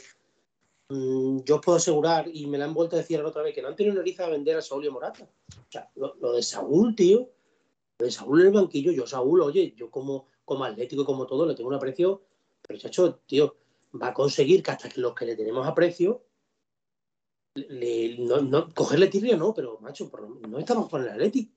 mm, 0.88 1.40
yo 1.44 1.56
os 1.56 1.62
puedo 1.64 1.78
asegurar, 1.78 2.28
y 2.32 2.46
me 2.46 2.58
la 2.58 2.66
han 2.66 2.74
vuelto 2.74 2.96
a 2.96 2.98
decir 2.98 3.20
la 3.20 3.28
otra 3.28 3.42
vez, 3.42 3.54
que 3.54 3.62
no 3.62 3.68
han 3.68 3.76
tenido 3.76 3.94
narices 3.96 4.20
a 4.26 4.28
vender 4.28 4.56
a 4.58 4.62
Saúl 4.62 4.84
y 4.84 4.88
a 4.88 4.90
Morata. 4.90 5.24
O 5.24 5.72
sea, 5.72 5.90
lo, 5.94 6.14
lo 6.16 6.32
de 6.34 6.42
Saúl, 6.42 6.94
tío, 6.94 7.30
de 8.04 8.10
Saúl 8.10 8.40
en 8.40 8.48
el 8.48 8.52
banquillo, 8.52 8.92
yo 8.92 9.06
Saúl, 9.06 9.42
oye, 9.42 9.74
yo 9.76 9.90
como, 9.90 10.26
como 10.44 10.64
atlético 10.64 11.02
y 11.02 11.04
como 11.04 11.26
todo, 11.26 11.46
le 11.46 11.54
tengo 11.54 11.68
un 11.68 11.74
aprecio, 11.74 12.22
pero 12.66 12.78
chacho, 12.78 13.20
tío, 13.26 13.56
va 14.00 14.08
a 14.08 14.14
conseguir 14.14 14.62
que 14.62 14.70
hasta 14.70 14.88
que 14.88 15.00
los 15.00 15.14
que 15.14 15.26
le 15.26 15.36
tenemos 15.36 15.66
aprecio, 15.66 16.24
le, 17.54 18.16
no, 18.18 18.40
no, 18.40 18.72
cogerle 18.74 19.08
tirria 19.08 19.36
no, 19.36 19.52
pero 19.52 19.78
macho, 19.80 20.10
por 20.10 20.28
no 20.48 20.58
estamos 20.58 20.88
con 20.88 21.02
el 21.02 21.08
Atleti. 21.08 21.52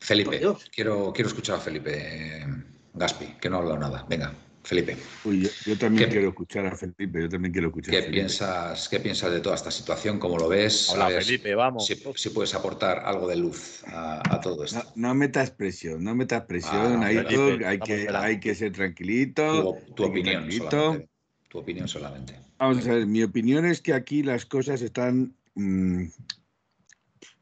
Felipe, 0.00 0.40
quiero, 0.70 1.12
quiero 1.12 1.28
escuchar 1.28 1.56
a 1.56 1.60
Felipe 1.60 1.92
eh, 1.96 2.46
Gaspi, 2.92 3.38
que 3.40 3.48
no 3.48 3.56
ha 3.56 3.58
hablado 3.60 3.78
nada. 3.78 4.06
Venga, 4.08 4.34
Felipe, 4.64 4.96
Uy, 5.24 5.42
yo, 5.42 5.50
yo 5.66 5.76
también 5.76 6.06
¿Qué- 6.06 6.12
quiero 6.12 6.28
escuchar 6.28 6.66
a 6.66 6.74
Felipe, 6.74 7.20
yo 7.20 7.28
también 7.28 7.52
quiero 7.52 7.68
escuchar 7.68 7.90
¿qué 7.92 7.98
a 7.98 8.00
Felipe. 8.02 8.16
piensas, 8.20 8.88
¿qué 8.88 8.98
piensas 8.98 9.30
de 9.30 9.40
toda 9.40 9.54
esta 9.56 9.70
situación? 9.70 10.18
¿Cómo 10.18 10.38
lo 10.38 10.48
ves? 10.48 10.88
Habla 10.90 11.04
A 11.06 11.08
ver 11.10 11.22
Felipe, 11.22 11.54
vamos. 11.54 11.84
Si, 11.86 12.02
si 12.16 12.30
puedes 12.30 12.54
aportar 12.54 13.00
algo 13.00 13.28
de 13.28 13.36
luz 13.36 13.84
a, 13.86 14.34
a 14.34 14.40
todo 14.40 14.64
esto. 14.64 14.78
No, 14.96 15.08
no 15.08 15.14
metas 15.14 15.50
presión, 15.50 16.02
no 16.02 16.14
metas 16.14 16.44
presión, 16.46 17.02
Ah, 17.02 17.06
Aitor, 17.08 17.52
Felipe, 17.58 17.66
hay, 17.66 17.78
que, 17.78 18.08
hay 18.08 18.40
que 18.40 18.54
ser 18.54 18.72
tranquilito. 18.72 19.76
Tu, 19.94 20.04
opinión 20.04 20.36
tranquilito. 20.36 20.70
solamente. 20.70 21.08
Tu 21.48 21.58
opinión 21.58 21.88
solamente. 21.88 22.40
Vamos 22.58 22.86
a 22.86 22.94
ver, 22.94 23.06
mi 23.06 23.22
opinión 23.22 23.66
es 23.66 23.82
que 23.82 23.92
aquí 23.92 24.22
las 24.22 24.46
cosas 24.46 24.80
están 24.80 25.36
mm, 25.54 26.04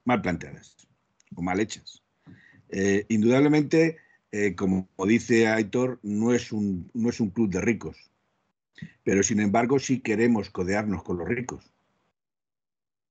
mal 0.05 0.21
planteadas 0.23 0.77
o 1.37 1.43
mal 1.43 1.61
hechas. 1.61 2.03
Eh, 2.69 3.05
indudablemente, 3.11 3.99
eh, 4.33 4.55
como 4.55 4.89
dice 5.07 5.47
Aitor, 5.49 6.01
no 6.03 6.33
es, 6.33 6.53
un, 6.53 6.91
no 6.95 7.11
es 7.11 7.21
un 7.21 7.31
club 7.31 7.51
de 7.51 7.61
ricos, 7.61 8.11
pero 9.05 9.23
sin 9.23 9.41
embargo 9.41 9.79
sí 9.79 10.01
queremos 10.01 10.49
codearnos 10.49 11.03
con 11.03 11.19
los 11.19 11.29
ricos, 11.29 11.73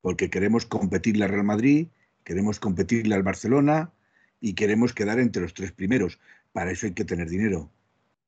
porque 0.02 0.32
queremos 0.32 0.66
competirle 0.66 1.26
al 1.26 1.30
Real 1.30 1.44
Madrid, 1.44 1.88
queremos 2.24 2.60
competirle 2.60 3.14
al 3.14 3.22
Barcelona 3.22 3.94
y 4.40 4.56
queremos 4.56 4.94
quedar 4.94 5.20
entre 5.20 5.44
los 5.44 5.54
tres 5.54 5.72
primeros. 5.72 6.20
Para 6.54 6.72
eso 6.72 6.88
hay 6.88 6.94
que 6.94 7.06
tener 7.06 7.30
dinero 7.30 7.72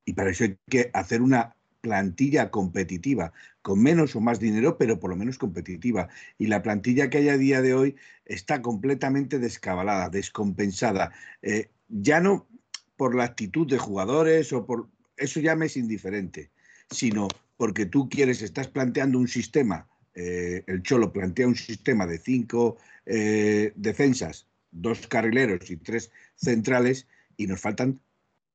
y 0.05 0.13
para 0.13 0.29
eso 0.29 0.43
hay 0.43 0.57
que 0.69 0.91
hacer 0.93 1.23
una 1.23 1.55
plantilla 1.81 2.49
competitiva, 2.51 3.33
con 3.61 3.81
menos 3.81 4.15
o 4.15 4.21
más 4.21 4.39
dinero, 4.39 4.77
pero 4.77 4.99
por 4.99 5.09
lo 5.09 5.17
menos 5.17 5.37
competitiva. 5.37 6.09
Y 6.37 6.47
la 6.47 6.61
plantilla 6.61 7.09
que 7.09 7.17
hay 7.17 7.29
a 7.29 7.37
día 7.37 7.61
de 7.61 7.73
hoy 7.73 7.95
está 8.25 8.61
completamente 8.61 9.39
descabalada, 9.39 10.09
descompensada. 10.09 11.11
Eh, 11.41 11.71
ya 11.89 12.21
no 12.21 12.47
por 12.95 13.15
la 13.15 13.23
actitud 13.23 13.67
de 13.67 13.77
jugadores 13.77 14.53
o 14.53 14.65
por 14.65 14.87
eso 15.17 15.39
ya 15.39 15.55
me 15.55 15.65
es 15.67 15.77
indiferente, 15.77 16.51
sino 16.89 17.27
porque 17.57 17.85
tú 17.85 18.09
quieres, 18.09 18.41
estás 18.41 18.67
planteando 18.67 19.17
un 19.19 19.27
sistema, 19.27 19.87
eh, 20.15 20.63
el 20.67 20.83
Cholo 20.83 21.11
plantea 21.13 21.47
un 21.47 21.55
sistema 21.55 22.05
de 22.05 22.17
cinco 22.17 22.77
eh, 23.05 23.73
defensas, 23.75 24.47
dos 24.71 25.07
carrileros 25.07 25.69
y 25.69 25.77
tres 25.77 26.11
centrales, 26.35 27.07
y 27.37 27.47
nos 27.47 27.61
faltan 27.61 27.99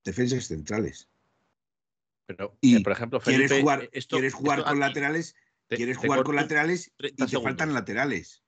defensas 0.05 0.47
centrales. 0.47 1.09
Pero, 2.27 2.57
Y 2.61 2.77
eh, 2.77 2.81
por 2.83 2.93
ejemplo, 2.93 3.21
Felipe, 3.21 3.47
¿Quieres 3.47 3.61
jugar, 3.63 3.89
esto- 3.93 4.17
quieres 4.17 4.35
jugar 4.35 4.59
esto 4.61 4.69
con 4.71 4.83
aquí- 4.83 4.89
laterales? 4.89 5.35
te- 5.67 5.77
¿Quieres 5.77 5.99
te 5.99 6.07
jugar 6.07 6.23
con 6.23 6.37
laterales? 6.37 6.89
Y 6.89 6.91
30 6.97 7.25
te 7.25 7.31
segundos. 7.31 7.51
faltan 7.51 7.75
laterales. 7.75 8.43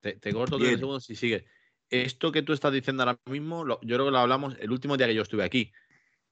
Te, 0.00 0.12
te 0.14 0.32
corto 0.32 0.58
tres 0.58 0.78
segundos 0.78 1.08
y 1.10 1.16
sigue. 1.16 1.44
Esto 2.02 2.32
que 2.32 2.42
tú 2.42 2.52
estás 2.52 2.72
diciendo 2.72 3.02
ahora 3.04 3.18
mismo, 3.30 3.64
lo- 3.64 3.80
yo 3.82 3.94
creo 3.96 4.06
que 4.06 4.10
lo 4.10 4.18
hablamos 4.18 4.56
el 4.60 4.72
último 4.72 4.96
día 4.96 5.06
que 5.06 5.14
yo 5.14 5.22
estuve 5.22 5.44
aquí. 5.44 5.72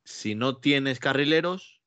Si 0.05 0.35
no 0.35 0.57
tienes 0.57 0.99
carrileros, 0.99 1.81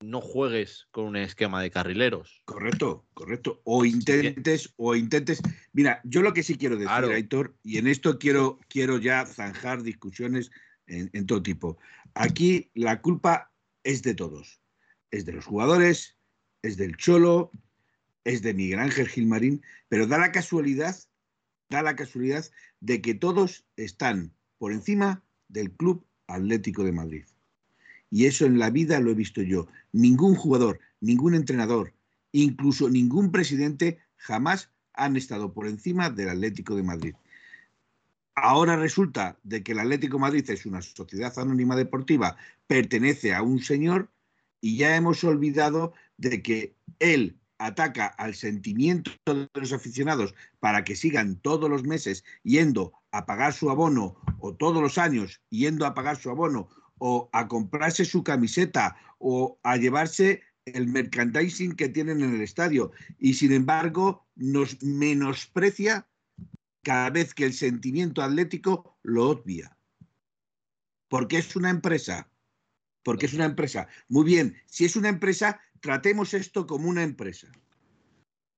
no 0.00 0.20
juegues 0.20 0.88
con 0.90 1.04
un 1.04 1.16
esquema 1.16 1.60
de 1.62 1.70
carrileros. 1.70 2.42
Correcto, 2.44 3.06
correcto. 3.14 3.60
O 3.64 3.84
intentes, 3.84 4.72
o 4.76 4.96
intentes. 4.96 5.42
Mira, 5.72 6.00
yo 6.04 6.22
lo 6.22 6.32
que 6.32 6.42
sí 6.42 6.56
quiero 6.56 6.76
decir, 6.76 6.88
Claro. 6.88 7.10
Aitor, 7.12 7.54
y 7.62 7.78
en 7.78 7.86
esto 7.86 8.18
quiero, 8.18 8.58
quiero 8.68 8.98
ya 8.98 9.26
zanjar 9.26 9.82
discusiones 9.82 10.50
en, 10.86 11.10
en 11.12 11.26
todo 11.26 11.42
tipo. 11.42 11.78
Aquí 12.14 12.70
la 12.74 13.00
culpa 13.00 13.52
es 13.84 14.02
de 14.02 14.14
todos. 14.14 14.60
Es 15.10 15.26
de 15.26 15.32
los 15.34 15.44
jugadores, 15.44 16.16
es 16.62 16.76
del 16.78 16.96
Cholo, 16.96 17.50
es 18.24 18.40
de 18.42 18.54
Miguel 18.54 18.78
Ángel 18.80 19.08
Gilmarín, 19.08 19.62
pero 19.88 20.06
da 20.06 20.16
la 20.18 20.32
casualidad, 20.32 20.96
da 21.68 21.82
la 21.82 21.94
casualidad 21.96 22.44
de 22.82 23.00
que 23.00 23.14
todos 23.14 23.64
están 23.76 24.32
por 24.58 24.72
encima 24.72 25.22
del 25.48 25.70
Club 25.70 26.04
Atlético 26.26 26.82
de 26.84 26.92
Madrid. 26.92 27.24
Y 28.10 28.26
eso 28.26 28.44
en 28.44 28.58
la 28.58 28.70
vida 28.70 29.00
lo 29.00 29.10
he 29.10 29.14
visto 29.14 29.40
yo. 29.40 29.68
Ningún 29.92 30.34
jugador, 30.34 30.80
ningún 31.00 31.34
entrenador, 31.34 31.94
incluso 32.32 32.90
ningún 32.90 33.30
presidente 33.30 33.98
jamás 34.16 34.68
han 34.94 35.16
estado 35.16 35.54
por 35.54 35.68
encima 35.68 36.10
del 36.10 36.28
Atlético 36.28 36.74
de 36.74 36.82
Madrid. 36.82 37.14
Ahora 38.34 38.76
resulta 38.76 39.38
de 39.44 39.62
que 39.62 39.72
el 39.72 39.78
Atlético 39.78 40.16
de 40.16 40.22
Madrid 40.22 40.50
es 40.50 40.66
una 40.66 40.82
sociedad 40.82 41.32
anónima 41.38 41.76
deportiva, 41.76 42.36
pertenece 42.66 43.32
a 43.32 43.42
un 43.42 43.60
señor 43.60 44.10
y 44.60 44.76
ya 44.76 44.96
hemos 44.96 45.22
olvidado 45.22 45.92
de 46.16 46.42
que 46.42 46.74
él 46.98 47.36
ataca 47.66 48.06
al 48.06 48.34
sentimiento 48.34 49.10
de 49.26 49.48
los 49.54 49.72
aficionados 49.72 50.34
para 50.60 50.84
que 50.84 50.96
sigan 50.96 51.36
todos 51.36 51.70
los 51.70 51.84
meses 51.84 52.24
yendo 52.42 52.92
a 53.12 53.24
pagar 53.24 53.52
su 53.52 53.70
abono 53.70 54.16
o 54.40 54.54
todos 54.54 54.82
los 54.82 54.98
años 54.98 55.40
yendo 55.50 55.86
a 55.86 55.94
pagar 55.94 56.16
su 56.16 56.30
abono 56.30 56.68
o 56.98 57.30
a 57.32 57.48
comprarse 57.48 58.04
su 58.04 58.24
camiseta 58.24 58.96
o 59.18 59.58
a 59.62 59.76
llevarse 59.76 60.42
el 60.64 60.88
merchandising 60.88 61.74
que 61.74 61.88
tienen 61.88 62.22
en 62.22 62.34
el 62.34 62.40
estadio 62.40 62.92
y 63.18 63.34
sin 63.34 63.52
embargo 63.52 64.26
nos 64.34 64.82
menosprecia 64.82 66.06
cada 66.82 67.10
vez 67.10 67.34
que 67.34 67.44
el 67.44 67.52
sentimiento 67.52 68.22
atlético 68.22 68.98
lo 69.02 69.30
obvia. 69.30 69.76
Porque 71.08 71.38
es 71.38 71.54
una 71.54 71.70
empresa. 71.70 72.28
Porque 73.04 73.26
es 73.26 73.34
una 73.34 73.44
empresa. 73.44 73.88
Muy 74.08 74.24
bien, 74.24 74.56
si 74.66 74.84
es 74.84 74.96
una 74.96 75.08
empresa, 75.08 75.60
tratemos 75.82 76.32
esto 76.32 76.66
como 76.66 76.88
una 76.88 77.02
empresa. 77.02 77.50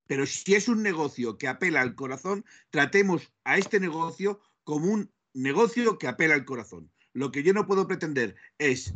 Pero 0.06 0.26
si 0.26 0.54
es 0.54 0.68
un 0.68 0.82
negocio 0.82 1.38
que 1.38 1.48
apela 1.48 1.80
al 1.80 1.94
corazón, 1.94 2.44
tratemos 2.70 3.32
a 3.42 3.56
este 3.56 3.80
negocio 3.80 4.40
como 4.62 4.92
un 4.92 5.10
negocio 5.32 5.98
que 5.98 6.06
apela 6.06 6.34
al 6.34 6.44
corazón. 6.44 6.92
Lo 7.14 7.32
que 7.32 7.42
yo 7.42 7.54
no 7.54 7.66
puedo 7.66 7.88
pretender 7.88 8.36
es 8.58 8.94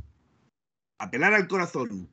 apelar 0.98 1.32
al 1.32 1.48
corazón 1.48 2.12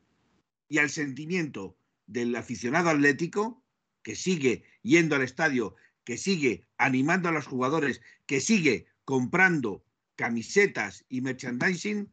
y 0.69 0.77
al 0.77 0.89
sentimiento 0.89 1.77
del 2.07 2.35
aficionado 2.35 2.89
atlético 2.89 3.63
que 4.01 4.15
sigue 4.15 4.63
yendo 4.83 5.15
al 5.15 5.23
estadio, 5.23 5.75
que 6.05 6.17
sigue 6.17 6.65
animando 6.77 7.27
a 7.27 7.33
los 7.33 7.45
jugadores, 7.45 8.01
que 8.25 8.39
sigue 8.39 8.87
comprando 9.03 9.83
camisetas 10.15 11.03
y 11.09 11.19
merchandising 11.19 12.09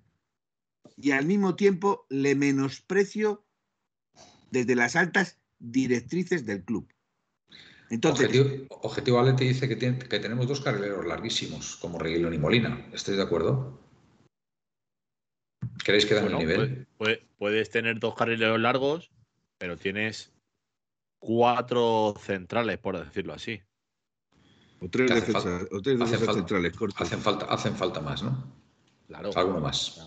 y 0.97 1.13
al 1.13 1.27
mismo 1.27 1.55
tiempo 1.55 2.07
le 2.09 2.35
menosprecio 2.35 3.42
desde 4.53 4.77
las 4.77 4.95
altas 4.97 5.41
directrices 5.59 6.45
del 6.47 6.63
club. 6.63 6.87
Entonces, 7.91 8.27
Objetivo, 8.27 8.67
Objetivo 8.83 9.19
Atleti 9.21 9.49
dice 9.49 9.69
que, 9.69 9.77
tiene- 9.77 9.99
que 9.99 10.19
tenemos 10.21 10.47
dos 10.47 10.61
carrileros 10.61 11.05
larguísimos, 11.07 11.77
como 11.77 11.99
Reguilón 11.99 12.35
y 12.35 12.39
Molina. 12.39 12.89
¿Estáis 12.93 13.17
de 13.17 13.23
acuerdo? 13.23 13.81
¿Queréis 15.85 16.07
que 16.07 16.15
dan 16.15 16.25
Bueno, 16.25 16.39
el 16.41 16.47
nivel? 16.47 16.57
puede- 16.57 16.87
puede- 16.97 17.27
puedes 17.39 17.71
tener 17.71 17.99
dos 17.99 18.15
carrileros 18.15 18.61
largos, 18.61 19.11
pero 19.59 19.77
tienes 19.77 20.33
cuatro 21.19 22.15
centrales, 22.21 22.79
por 22.79 23.03
decirlo 23.05 23.33
así. 23.35 23.61
o 24.85 24.89
tres 24.91 25.15
defensas, 25.15 25.45
falta- 25.45 25.77
o 25.77 25.81
tres 25.81 25.95
hace 25.95 26.11
defensas 26.13 26.19
falta- 26.27 26.35
centrales 26.41 26.77
cortos. 26.77 27.01
Hacen 27.01 27.21
falta, 27.21 27.45
hacen 27.47 27.77
falta 27.77 28.01
más, 28.01 28.23
¿no? 28.25 28.53
Claro. 29.07 29.31
Alguno 29.37 29.61
más. 29.61 30.05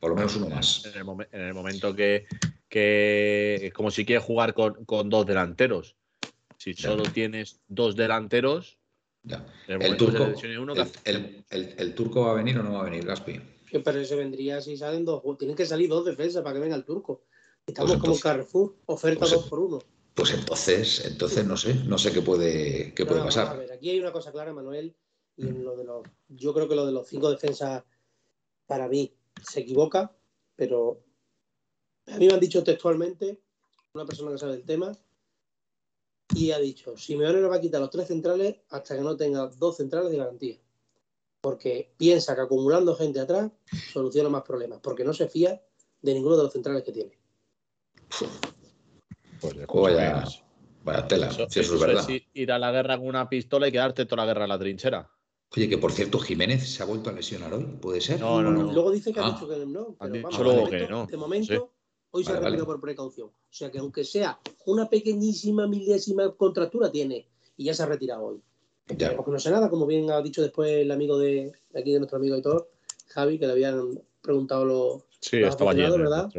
Por 0.00 0.10
lo 0.10 0.16
menos 0.16 0.34
uno 0.34 0.48
más. 0.48 0.84
En 0.86 0.98
el, 0.98 1.04
momen- 1.04 1.28
en 1.30 1.40
el 1.42 1.54
momento 1.54 1.94
que, 1.94 2.26
que 2.68 3.56
es 3.66 3.72
como 3.72 3.90
si 3.90 4.04
quieres 4.04 4.24
jugar 4.24 4.54
con, 4.54 4.84
con 4.84 5.08
dos 5.08 5.26
delanteros. 5.26 5.96
Si 6.58 6.74
Ya. 6.74 6.90
solo 6.90 7.04
tienes 7.04 7.60
dos 7.68 7.96
delanteros, 7.96 8.78
Ya. 9.22 9.46
el 9.68 9.82
El 9.82 9.96
turco, 9.96 10.24
uno, 10.24 10.74
¿qué 10.74 10.80
el, 10.80 10.86
haces? 10.86 11.02
el- 11.04 11.44
el- 11.50 11.74
el 11.78 11.94
turco 11.94 12.22
va 12.26 12.32
a 12.32 12.34
venir 12.34 12.58
o 12.58 12.62
no 12.62 12.72
va 12.74 12.80
a 12.80 12.84
venir, 12.84 13.04
Gaspi? 13.04 13.40
Pero 13.84 14.00
eso 14.00 14.16
vendría 14.16 14.60
si 14.60 14.76
salen 14.76 15.04
dos. 15.04 15.22
Tienen 15.38 15.56
que 15.56 15.66
salir 15.66 15.88
dos 15.88 16.04
defensas 16.04 16.42
para 16.42 16.54
que 16.54 16.60
venga 16.60 16.76
el 16.76 16.84
turco. 16.84 17.22
Estamos 17.66 17.90
Pues 17.92 18.00
como 18.00 18.12
entonces- 18.14 18.22
Carrefour, 18.22 18.76
oferta 18.86 19.20
pues- 19.20 19.32
dos 19.32 19.48
por 19.48 19.58
uno. 19.60 19.78
Pues 20.14 20.32
entonces, 20.32 21.04
entonces 21.06 21.44
no 21.46 21.56
sé, 21.56 21.74
no 21.84 21.96
sé 21.96 22.10
qué 22.12 22.22
puede, 22.22 22.92
qué 22.94 23.04
puede 23.06 23.20
vamos 23.20 23.36
A 23.36 23.42
pasar. 23.44 23.58
ver, 23.58 23.70
aquí 23.72 23.90
hay 23.90 24.00
una 24.00 24.10
cosa 24.10 24.32
clara, 24.32 24.52
Manuel, 24.52 24.96
y 25.36 25.46
en 25.46 25.62
lo 25.62 25.76
de 25.76 25.84
los, 25.84 26.02
yo 26.28 26.52
creo 26.54 26.68
que 26.68 26.74
lo 26.74 26.84
de 26.86 26.90
los 26.92 27.06
cinco 27.06 27.30
defensas, 27.30 27.84
para 28.66 28.88
mí, 28.88 29.12
se 29.48 29.60
equivoca, 29.60 30.10
pero 30.56 31.04
a 32.10 32.18
mí 32.18 32.26
me 32.26 32.34
han 32.34 32.40
dicho 32.40 32.62
textualmente, 32.62 33.40
una 33.94 34.04
persona 34.06 34.32
que 34.32 34.38
sabe 34.38 34.52
del 34.52 34.64
tema, 34.64 34.92
y 36.34 36.50
ha 36.50 36.58
dicho, 36.58 36.96
Simeone 36.96 37.40
no 37.40 37.48
va 37.48 37.56
a 37.56 37.60
quitar 37.60 37.80
los 37.80 37.90
tres 37.90 38.06
centrales 38.08 38.56
hasta 38.70 38.94
que 38.96 39.02
no 39.02 39.16
tenga 39.16 39.46
dos 39.46 39.76
centrales 39.76 40.10
de 40.10 40.18
garantía. 40.18 40.56
Porque 41.40 41.94
piensa 41.96 42.34
que 42.34 42.42
acumulando 42.42 42.94
gente 42.96 43.20
atrás 43.20 43.50
soluciona 43.92 44.28
más 44.28 44.42
problemas, 44.42 44.80
porque 44.82 45.04
no 45.04 45.14
se 45.14 45.28
fía 45.28 45.62
de 46.02 46.14
ninguno 46.14 46.36
de 46.36 46.42
los 46.44 46.52
centrales 46.52 46.82
que 46.82 46.92
tiene. 46.92 47.18
Pues 49.40 49.56
de 49.56 49.66
Pues 49.66 49.94
vaya, 49.94 50.24
vaya 50.84 51.06
tela, 51.08 51.28
Eso, 51.28 51.46
si 51.48 51.60
eso 51.60 51.74
es 51.76 51.80
verdad. 51.80 52.08
ir- 52.08 52.26
ir 52.34 52.52
a 52.52 52.58
la 52.58 52.72
guerra 52.72 52.98
con 52.98 53.06
una 53.06 53.28
pistola 53.28 53.68
y 53.68 53.72
quedarte 53.72 54.04
toda 54.04 54.24
la 54.24 54.26
guerra 54.32 54.44
en 54.44 54.48
la 54.50 54.58
trinchera. 54.58 55.10
Oye, 55.56 55.68
que 55.68 55.78
por 55.78 55.92
cierto, 55.92 56.18
Jiménez 56.18 56.68
se 56.68 56.82
ha 56.82 56.86
vuelto 56.86 57.08
a 57.08 57.12
lesionar 57.12 57.54
hoy, 57.54 57.64
¿puede 57.80 58.00
ser? 58.00 58.20
No, 58.20 58.42
no, 58.42 58.50
no. 58.50 58.72
Luego 58.72 58.90
dice 58.90 59.12
que 59.12 59.20
ha 59.20 59.26
Ah. 59.26 59.30
dicho 59.32 59.48
que 59.48 59.56
no. 59.64 59.96
Pero 59.98 60.12
dicho 60.12 60.22
vamos, 60.28 60.38
de 60.38 60.44
luego 60.44 60.60
momento, 60.64 60.84
que 60.86 60.90
no, 60.92 61.06
de 61.06 61.16
momento. 61.16 61.72
Hoy 62.10 62.24
se 62.24 62.30
Vale, 62.32 62.40
retirado 62.44 62.66
vale. 62.66 62.76
por 62.78 62.80
precaución. 62.80 63.28
O 63.28 63.32
sea 63.52 63.70
que 63.70 63.78
aunque 63.78 64.04
sea 64.04 64.38
una 64.66 64.88
pequeñísima 64.88 65.66
milésima 65.66 66.30
contractura 66.36 66.90
tiene 66.90 67.26
y 67.56 67.64
ya 67.64 67.74
se 67.74 67.82
ha 67.82 67.86
retirado 67.86 68.24
hoy. 68.24 68.40
Ya. 68.96 69.14
Porque 69.16 69.30
no 69.30 69.38
sé 69.38 69.50
nada, 69.50 69.68
como 69.68 69.86
bien 69.86 70.10
ha 70.10 70.22
dicho 70.22 70.40
después 70.42 70.70
el 70.70 70.90
amigo 70.90 71.18
de 71.18 71.52
de 71.70 71.80
aquí 71.80 71.92
de 71.92 71.98
nuestro 71.98 72.18
amigo 72.18 72.36
y 72.36 72.42
todo, 72.42 72.68
Javi, 73.08 73.38
que 73.38 73.46
le 73.46 73.52
habían 73.52 74.00
preguntado 74.22 74.64
los 74.64 75.02
Sí, 75.20 75.38
Los 75.40 75.50
estaba 75.50 75.72
allí. 75.72 75.82
¿verdad? 75.82 76.30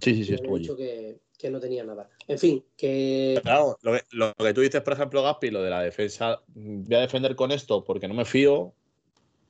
Sí, 0.00 0.14
sí, 0.14 0.24
sí, 0.24 0.34
estuvo 0.34 0.54
habían 0.54 0.54
allí. 0.54 0.62
dicho 0.62 0.76
que, 0.76 1.20
que 1.38 1.50
no 1.50 1.58
tenía 1.58 1.82
nada. 1.84 2.08
En 2.28 2.38
fin, 2.38 2.64
que 2.76 3.40
Claro, 3.42 3.76
lo 3.82 3.92
que, 3.94 4.02
lo 4.12 4.34
que 4.34 4.54
tú 4.54 4.60
dices, 4.60 4.82
por 4.82 4.92
ejemplo, 4.92 5.22
Gaspi, 5.22 5.50
lo 5.50 5.62
de 5.62 5.70
la 5.70 5.82
defensa, 5.82 6.42
voy 6.54 6.94
a 6.96 7.00
defender 7.00 7.34
con 7.34 7.50
esto 7.50 7.82
porque 7.84 8.06
no 8.08 8.14
me 8.14 8.24
fío, 8.24 8.72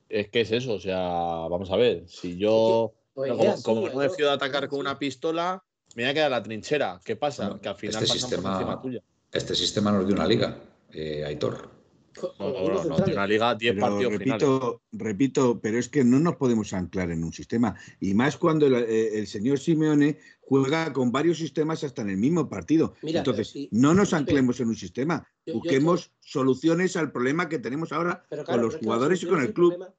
es 0.09 0.29
que 0.29 0.41
es 0.41 0.51
eso, 0.51 0.73
o 0.73 0.79
sea, 0.79 0.97
vamos 0.97 1.69
a 1.69 1.75
ver, 1.75 2.07
si 2.07 2.37
yo, 2.37 2.93
pues, 3.27 3.37
como, 3.39 3.51
así, 3.53 3.63
como 3.63 3.81
no 3.81 3.95
me 3.95 4.01
Aitor, 4.03 4.15
fío 4.15 4.25
de 4.27 4.31
es 4.31 4.37
atacar 4.37 4.67
con 4.69 4.79
una 4.79 4.97
pistola, 4.99 5.63
me 5.95 6.03
voy 6.03 6.09
a 6.09 6.13
quedar 6.13 6.27
en 6.27 6.31
la 6.31 6.43
trinchera. 6.43 6.99
¿Qué 7.03 7.15
pasa? 7.15 7.45
Bueno, 7.47 7.61
que 7.61 7.69
al 7.69 7.75
final 7.75 8.03
este 8.03 8.17
sistema- 8.19 8.53
encima 8.53 8.81
tuya. 8.81 9.01
Este 9.31 9.55
sistema 9.55 9.91
no 9.91 10.01
es 10.01 10.07
de 10.07 10.13
una 10.13 10.25
liga, 10.27 10.57
eh, 10.91 11.23
Aitor. 11.25 11.69
Con- 12.19 12.31
No, 12.39 12.51
no, 12.51 12.83
no, 12.83 12.95
una 13.13 13.25
liga 13.25 13.55
10 13.55 13.73
Pero 13.73 13.85
partidos 13.87 14.13
finales. 14.17 14.41
repito, 14.41 14.81
repito, 14.91 15.59
pero 15.61 15.79
es 15.79 15.87
que 15.87 16.03
no 16.03 16.19
nos 16.19 16.35
podemos 16.35 16.73
anclar 16.73 17.09
en 17.11 17.23
un 17.23 17.31
sistema. 17.31 17.73
Y 18.01 18.13
más 18.13 18.35
cuando 18.35 18.67
el, 18.67 18.75
eh, 18.75 19.17
el 19.19 19.27
señor 19.27 19.59
Simeone 19.59 20.19
juega 20.41 20.91
con 20.91 21.13
varios 21.13 21.37
sistemas 21.37 21.85
hasta 21.85 22.01
en 22.01 22.09
el 22.09 22.17
mismo 22.17 22.49
partido. 22.49 22.93
Mira, 23.01 23.19
Entonces, 23.19 23.53
no 23.71 23.93
nos 23.93 24.13
anclemos 24.13 24.59
en 24.59 24.67
un 24.67 24.75
sistema. 24.75 25.25
yo- 25.45 25.53
yo 25.53 25.59
Busquemos 25.59 26.11
soluciones 26.19 26.97
al 26.97 27.13
problema 27.13 27.47
que 27.47 27.59
tenemos 27.59 27.93
ahora 27.93 28.25
con 28.45 28.61
los 28.61 28.75
jugadores 28.75 29.23
y 29.23 29.27
con 29.27 29.39
el 29.41 29.53
club. 29.53 29.75
problema, 29.75 29.95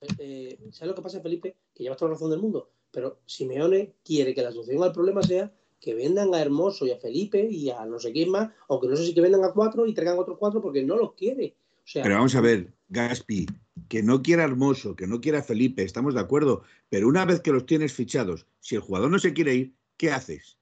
eh, 0.00 0.08
eh, 0.18 0.58
¿Sabes 0.72 0.88
lo 0.90 0.94
que 0.94 1.02
pasa, 1.02 1.20
Felipe? 1.20 1.56
Que 1.74 1.82
llevas 1.82 1.98
toda 1.98 2.10
la 2.10 2.14
razón 2.14 2.30
del 2.30 2.40
mundo. 2.40 2.70
Pero 2.90 3.20
Simeone 3.26 3.94
quiere 4.04 4.34
que 4.34 4.42
la 4.42 4.52
solución 4.52 4.82
al 4.82 4.92
problema 4.92 5.22
sea 5.22 5.52
que 5.80 5.94
vendan 5.94 6.34
a 6.34 6.40
Hermoso 6.40 6.86
y 6.86 6.92
a 6.92 6.98
Felipe 6.98 7.46
y 7.50 7.70
a 7.70 7.84
no 7.84 7.98
sé 7.98 8.12
quién 8.12 8.30
más, 8.30 8.50
aunque 8.68 8.88
no 8.88 8.96
sé 8.96 9.04
si 9.04 9.14
que 9.14 9.20
vendan 9.20 9.44
a 9.44 9.52
cuatro 9.52 9.86
y 9.86 9.92
traigan 9.94 10.18
otros 10.18 10.38
cuatro 10.38 10.62
porque 10.62 10.82
no 10.82 10.96
los 10.96 11.14
quiere. 11.14 11.56
O 11.78 11.86
sea, 11.86 12.02
Pero 12.02 12.14
vamos 12.16 12.34
a 12.34 12.40
ver, 12.40 12.72
Gaspi, 12.88 13.46
que 13.88 14.02
no 14.02 14.22
quiera 14.22 14.44
Hermoso, 14.44 14.96
que 14.96 15.06
no 15.06 15.20
quiera 15.20 15.42
Felipe, 15.42 15.82
estamos 15.82 16.14
de 16.14 16.20
acuerdo. 16.20 16.62
Pero 16.88 17.08
una 17.08 17.24
vez 17.26 17.40
que 17.40 17.52
los 17.52 17.66
tienes 17.66 17.92
fichados, 17.92 18.46
si 18.60 18.76
el 18.76 18.80
jugador 18.80 19.10
no 19.10 19.18
se 19.18 19.34
quiere 19.34 19.54
ir, 19.54 19.74
¿qué 19.98 20.10
haces? 20.10 20.58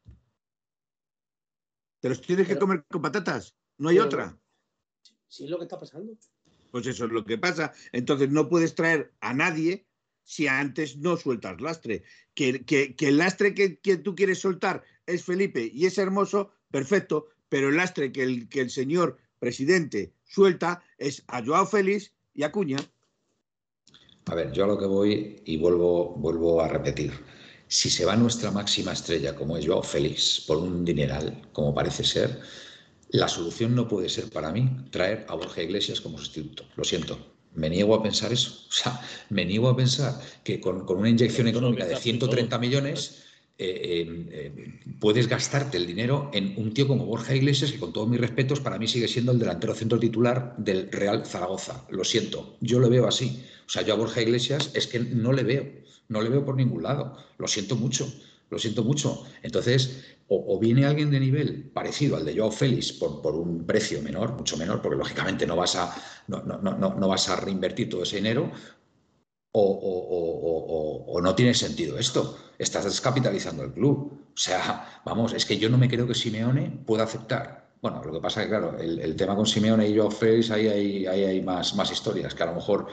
¿Te 2.00 2.08
los 2.08 2.20
tienes 2.20 2.48
que 2.48 2.58
comer 2.58 2.84
con 2.90 3.02
patatas? 3.02 3.54
No 3.78 3.90
hay 3.90 3.96
Pero- 3.96 4.06
otra. 4.06 4.38
sí 5.28 5.44
es 5.44 5.50
lo 5.50 5.58
que 5.58 5.64
está 5.64 5.78
pasando. 5.78 6.14
Pues 6.72 6.86
eso 6.88 7.04
es 7.06 7.12
lo 7.12 7.24
que 7.24 7.38
pasa. 7.38 7.72
Entonces 7.92 8.30
no 8.30 8.48
puedes 8.48 8.74
traer 8.74 9.12
a 9.20 9.34
nadie 9.34 9.86
si 10.24 10.48
antes 10.48 10.96
no 10.98 11.16
sueltas 11.16 11.60
lastre. 11.60 12.02
Que, 12.34 12.64
que- 12.64 12.96
el 13.08 13.18
lastre 13.18 13.54
que, 13.54 13.78
que 13.80 13.98
tú 13.98 14.16
quieres 14.16 14.40
soltar 14.40 14.82
es 15.06 15.24
Felipe 15.24 15.70
y 15.72 15.86
es 15.86 15.98
hermoso, 15.98 16.50
perfecto, 16.70 17.28
pero 17.50 17.68
el 17.70 17.76
lastre 17.76 18.12
que 18.12 18.24
el, 18.24 18.48
que 18.48 18.62
el 18.62 18.70
señor 18.70 19.18
presidente 19.38 20.14
suelta 20.24 20.82
es 20.98 21.24
a 21.28 21.44
Joao 21.44 21.66
Félix 21.66 22.12
y 22.34 22.44
a 22.44 22.52
Cuña. 22.52 22.78
A 24.26 24.34
ver, 24.34 24.52
yo 24.52 24.64
a 24.64 24.68
lo 24.68 24.78
que 24.78 24.86
voy 24.86 25.42
y 25.44 25.56
vuelvo, 25.58 26.14
vuelvo 26.16 26.60
a 26.62 26.68
repetir. 26.68 27.12
si 27.68 27.90
se 27.90 28.04
va 28.04 28.16
nuestra 28.16 28.50
máxima 28.50 28.92
estrella, 28.92 29.34
como 29.34 29.56
es 29.56 29.66
Joao 29.66 29.82
Félix, 29.82 30.40
por 30.46 30.58
un 30.58 30.84
dineral, 30.84 31.48
como 31.52 31.74
parece 31.74 32.04
ser, 32.04 32.40
la 33.12 33.28
solución 33.28 33.74
no 33.74 33.88
puede 33.88 34.08
ser 34.08 34.30
para 34.30 34.50
mí 34.50 34.68
traer 34.90 35.26
a 35.28 35.34
Borja 35.34 35.62
Iglesias 35.62 36.00
como 36.00 36.18
sustituto. 36.18 36.64
Lo 36.76 36.84
siento. 36.84 37.18
Me 37.54 37.68
niego 37.68 37.94
a 37.94 38.02
pensar 38.02 38.32
eso. 38.32 38.64
O 38.68 38.72
sea, 38.72 39.00
me 39.28 39.44
niego 39.44 39.68
a 39.68 39.76
pensar 39.76 40.18
que 40.42 40.60
con, 40.60 40.86
con 40.86 40.98
una 40.98 41.10
inyección 41.10 41.46
económica 41.46 41.86
de 41.86 41.96
130 41.96 42.58
millones 42.58 43.22
eh, 43.58 44.26
eh, 44.30 44.80
puedes 44.98 45.28
gastarte 45.28 45.76
el 45.76 45.86
dinero 45.86 46.30
en 46.32 46.54
un 46.56 46.72
tío 46.72 46.88
como 46.88 47.04
Borja 47.04 47.36
Iglesias, 47.36 47.70
que 47.70 47.78
con 47.78 47.92
todos 47.92 48.08
mis 48.08 48.18
respetos, 48.18 48.60
para 48.60 48.78
mí 48.78 48.88
sigue 48.88 49.08
siendo 49.08 49.30
el 49.30 49.38
delantero 49.38 49.74
centro 49.74 49.98
titular 49.98 50.54
del 50.56 50.90
Real 50.90 51.26
Zaragoza. 51.26 51.84
Lo 51.90 52.04
siento, 52.04 52.56
yo 52.60 52.78
lo 52.80 52.88
veo 52.88 53.06
así. 53.06 53.44
O 53.66 53.70
sea, 53.70 53.82
yo 53.82 53.92
a 53.92 53.98
Borja 53.98 54.22
Iglesias 54.22 54.70
es 54.74 54.86
que 54.86 55.00
no 55.00 55.32
le 55.32 55.42
veo, 55.42 55.70
no 56.08 56.22
le 56.22 56.30
veo 56.30 56.44
por 56.44 56.56
ningún 56.56 56.82
lado. 56.82 57.16
Lo 57.38 57.46
siento 57.46 57.76
mucho, 57.76 58.10
lo 58.52 58.58
siento 58.58 58.84
mucho. 58.84 59.24
Entonces, 59.42 60.04
o, 60.28 60.58
viene 60.58 60.84
alguien 60.84 61.10
de 61.10 61.18
nivel 61.18 61.70
parecido 61.72 62.16
al 62.16 62.24
de 62.24 62.36
Joao 62.36 62.50
Félix 62.50 62.92
por, 62.92 63.20
por, 63.22 63.34
un 63.34 63.66
precio 63.66 64.00
menor, 64.02 64.32
mucho 64.32 64.56
menor, 64.56 64.80
porque 64.80 64.98
lógicamente 64.98 65.46
no 65.46 65.56
vas 65.56 65.74
a, 65.76 65.94
no, 66.28 66.42
no, 66.42 66.58
no, 66.58 66.74
no 66.74 67.08
vas 67.08 67.28
a 67.28 67.36
reinvertir 67.36 67.88
todo 67.88 68.02
ese 68.02 68.16
dinero, 68.16 68.52
o, 69.52 71.20
no 71.22 71.34
tiene 71.34 71.54
sentido 71.54 71.98
esto. 71.98 72.38
Estás 72.58 72.84
descapitalizando 72.84 73.62
el 73.64 73.72
club. 73.72 74.20
O 74.34 74.38
sea, 74.38 75.00
vamos, 75.04 75.32
es 75.32 75.44
que 75.46 75.58
yo 75.58 75.68
no 75.68 75.78
me 75.78 75.88
creo 75.88 76.06
que 76.06 76.14
Simeone 76.14 76.82
pueda 76.86 77.04
aceptar. 77.04 77.70
Bueno, 77.80 78.02
lo 78.04 78.12
que 78.12 78.20
pasa 78.20 78.40
es 78.40 78.46
que, 78.46 78.50
claro, 78.50 78.78
el, 78.78 79.16
tema 79.16 79.34
con 79.34 79.46
Simeone 79.46 79.88
y 79.88 79.96
Joao 79.96 80.10
Félix, 80.10 80.50
ahí 80.50 80.68
hay, 80.68 81.06
hay 81.06 81.40
más, 81.40 81.74
más 81.74 81.90
historias, 81.90 82.34
que 82.34 82.42
a 82.42 82.46
lo 82.46 82.54
mejor 82.54 82.86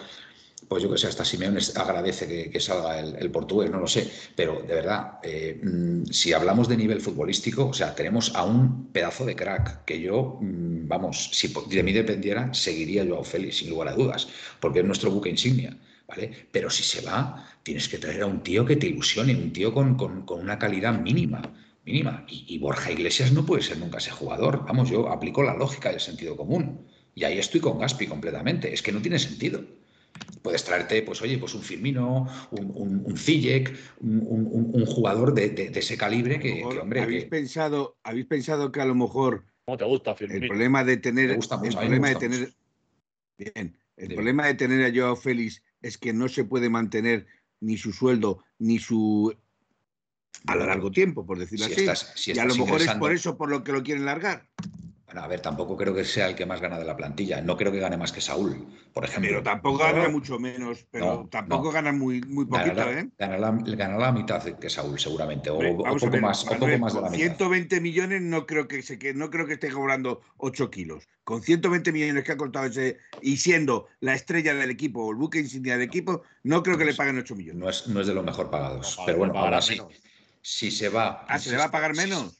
pues 0.69 0.83
yo 0.83 0.91
que 0.91 0.99
sé, 0.99 1.07
hasta 1.07 1.25
Simeone 1.25 1.59
agradece 1.75 2.51
que, 2.51 2.59
salga 2.59 2.99
el, 2.99 3.31
portugués, 3.31 3.71
no 3.71 3.79
lo 3.79 3.87
sé, 3.87 4.07
pero 4.35 4.61
de 4.61 4.75
verdad, 4.75 5.17
eh, 5.23 5.59
mm, 5.61 6.05
si 6.11 6.31
hablamos 6.31 6.69
de 6.69 6.77
nivel 6.77 7.01
futbolístico, 7.01 7.65
o 7.69 7.73
sea, 7.73 7.95
tenemos 7.95 8.35
a 8.35 8.43
un 8.43 8.91
pedazo 8.91 9.25
de 9.25 9.35
crack 9.35 9.83
que 9.83 9.99
yo, 9.99 10.37
mm, 10.39 10.87
vamos, 10.87 11.31
si 11.33 11.51
de 11.69 11.83
mí 11.83 11.91
dependiera, 11.91 12.53
seguiría 12.53 13.03
yo 13.03 13.19
a 13.19 13.23
Félix, 13.23 13.57
sin 13.57 13.71
lugar 13.71 13.87
a 13.87 13.93
dudas, 13.95 14.27
porque 14.59 14.79
es 14.79 14.85
nuestro 14.85 15.09
buque 15.11 15.29
insignia. 15.29 15.75
¿Vale? 16.07 16.31
Pero 16.51 16.71
si 16.71 16.81
se 16.81 17.01
va, 17.01 17.47
tienes 17.61 17.87
que 17.87 17.99
traer 17.99 18.23
a 18.23 18.25
un 18.25 18.41
tío 18.41 18.65
que 18.65 18.75
te 18.75 18.87
ilusione, 18.87 19.35
un 19.35 19.53
tío 19.53 19.71
con, 19.71 19.95
una 20.27 20.57
calidad 20.57 20.99
mínima. 20.99 21.39
mínima. 21.85 22.25
Y, 22.27 22.45
y, 22.47 22.57
Borja 22.57 22.91
Iglesias 22.91 23.31
no 23.31 23.45
puede 23.45 23.61
ser 23.61 23.77
nunca 23.77 23.99
ese 23.99 24.09
jugador. 24.09 24.65
Vamos, 24.65 24.89
yo 24.89 25.09
aplico 25.09 25.43
la 25.43 25.53
lógica 25.53 25.91
del 25.91 25.99
sentido 25.99 26.35
común. 26.35 26.87
Y 27.13 27.25
ahí 27.25 27.37
estoy 27.37 27.61
con 27.61 27.77
Gaspi 27.77 28.07
completamente. 28.07 28.73
Es 28.73 28.81
que 28.81 28.91
no 28.91 29.03
tiene 29.03 29.19
sentido. 29.19 29.63
Puedes 30.41 30.63
traerte, 30.63 31.01
pues 31.01 31.21
oye, 31.21 31.37
pues 31.37 31.53
un 31.53 31.61
Firmino, 31.61 32.27
un, 32.51 32.71
un, 32.73 33.03
un 33.05 34.73
un, 34.73 34.85
jugador 34.85 35.33
de, 35.33 35.71
ese 35.75 35.97
calibre 35.97 36.39
que, 36.39 36.63
hombre. 36.63 37.01
¿habéis, 37.01 37.25
Pensado, 37.25 37.97
¿Habéis 38.03 38.25
pensado 38.25 38.71
que 38.71 38.81
a 38.81 38.85
lo 38.85 38.95
mejor. 38.95 39.45
¿Cómo 39.65 39.77
te 39.77 39.85
gusta, 39.85 40.15
Firmino? 40.15 40.43
El 40.43 40.47
problema 40.47 40.83
de 40.83 40.97
tener. 40.97 41.31
el 41.31 41.39
problema 41.75 42.09
de 42.09 42.15
tener. 42.15 42.53
Bien. 43.37 43.77
El 43.97 44.15
problema 44.15 44.47
de 44.47 44.53
tener 44.53 44.85
a 44.85 44.95
Joao 44.95 45.15
Félix 45.15 45.61
es 45.81 45.97
que 45.97 46.13
no 46.13 46.29
se 46.29 46.45
puede 46.45 46.69
mantener 46.69 47.27
ni 47.59 47.77
su 47.77 47.91
sueldo 47.91 48.43
ni 48.57 48.79
su 48.79 49.35
a 50.47 50.55
lo 50.55 50.65
largo 50.65 50.89
tiempo, 50.89 51.25
por 51.25 51.37
decirlo 51.37 51.65
así. 51.65 52.31
y 52.31 52.39
a 52.39 52.45
lo 52.45 52.55
mejor 52.55 52.81
es 52.81 52.91
por 52.95 53.11
eso 53.11 53.37
por 53.37 53.49
lo 53.49 53.63
que 53.63 53.73
lo 53.73 53.83
quieren 53.83 54.05
largar. 54.05 54.47
Bueno, 55.09 55.23
a 55.23 55.27
ver, 55.27 55.39
tampoco 55.39 55.75
creo 55.75 55.91
que 55.91 56.05
sea 56.05 56.27
el 56.27 56.35
que 56.35 56.45
más 56.45 56.61
gana 56.61 56.77
de 56.77 56.85
la 56.85 56.95
plantilla. 56.95 57.41
No 57.41 57.57
creo 57.57 57.71
que 57.71 57.79
gane 57.79 57.97
más 57.97 58.11
que 58.11 58.21
Saúl, 58.21 58.67
por 58.93 59.05
ejemplo. 59.05 59.27
Pero 59.27 59.41
tampoco 59.41 59.79
gana 59.79 60.07
mucho 60.07 60.37
menos, 60.37 60.85
pero 60.91 61.27
tampoco 61.31 61.71
gana 61.71 61.91
muy, 61.91 62.21
muy 62.21 62.45
poquito, 62.45 62.83
¿eh? 62.91 63.09
Ganará, 63.17 63.97
la 63.97 64.11
mitad 64.11 64.43
que 64.43 64.69
Saúl, 64.69 64.99
seguramente, 64.99 65.49
o, 65.49 65.57
poco, 65.57 65.83
más, 66.21 66.45
de 66.45 66.77
la 66.77 67.09
120 67.09 67.81
millones 67.81 68.21
no 68.21 68.45
creo 68.45 68.67
que 68.67 68.83
se 68.83 68.99
no 69.15 69.31
creo 69.31 69.47
que 69.47 69.53
esté 69.53 69.71
cobrando 69.71 70.21
8 70.37 70.69
kilos. 70.69 71.07
Con 71.23 71.41
120 71.41 71.91
millones 71.91 72.23
que 72.23 72.31
ha 72.33 72.37
cortado 72.37 72.67
ese 72.67 72.99
y 73.23 73.37
siendo 73.37 73.87
la 74.01 74.13
estrella 74.13 74.53
del 74.53 74.69
equipo 74.69 75.05
o 75.05 75.09
el 75.09 75.17
buque 75.17 75.39
insignia 75.39 75.73
del 75.73 75.87
equipo, 75.87 76.21
no 76.43 76.61
creo 76.61 76.77
que 76.77 76.85
le 76.85 76.93
paguen 76.93 77.17
8 77.17 77.35
millones. 77.35 77.59
No 77.59 77.67
es, 77.67 77.87
no 77.87 77.99
es 77.99 78.05
de 78.05 78.13
los 78.13 78.23
mejor 78.23 78.51
pagados. 78.51 78.99
pero 79.07 79.17
bueno, 79.17 79.33
ahora 79.39 79.59
sí. 79.59 79.81
Si 80.43 80.69
se 80.69 80.89
va. 80.89 81.25
Ah, 81.27 81.39
¿se 81.39 81.49
le 81.49 81.57
va 81.57 81.65
a 81.65 81.71
pagar 81.71 81.95
menos? 81.95 82.38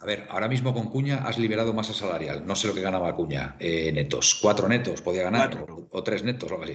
A 0.00 0.04
ver, 0.04 0.26
ahora 0.28 0.48
mismo 0.48 0.74
con 0.74 0.90
Cuña 0.90 1.26
has 1.26 1.38
liberado 1.38 1.72
masa 1.72 1.94
salarial. 1.94 2.46
No 2.46 2.54
sé 2.54 2.68
lo 2.68 2.74
que 2.74 2.82
ganaba 2.82 3.16
Cuña 3.16 3.56
eh, 3.58 3.90
netos. 3.90 4.38
Cuatro 4.40 4.68
netos 4.68 5.00
podía 5.00 5.22
ganar, 5.22 5.64
o, 5.90 6.02
tres 6.02 6.22
netos 6.24 6.50
o 6.50 6.54
algo 6.54 6.64
así. 6.64 6.74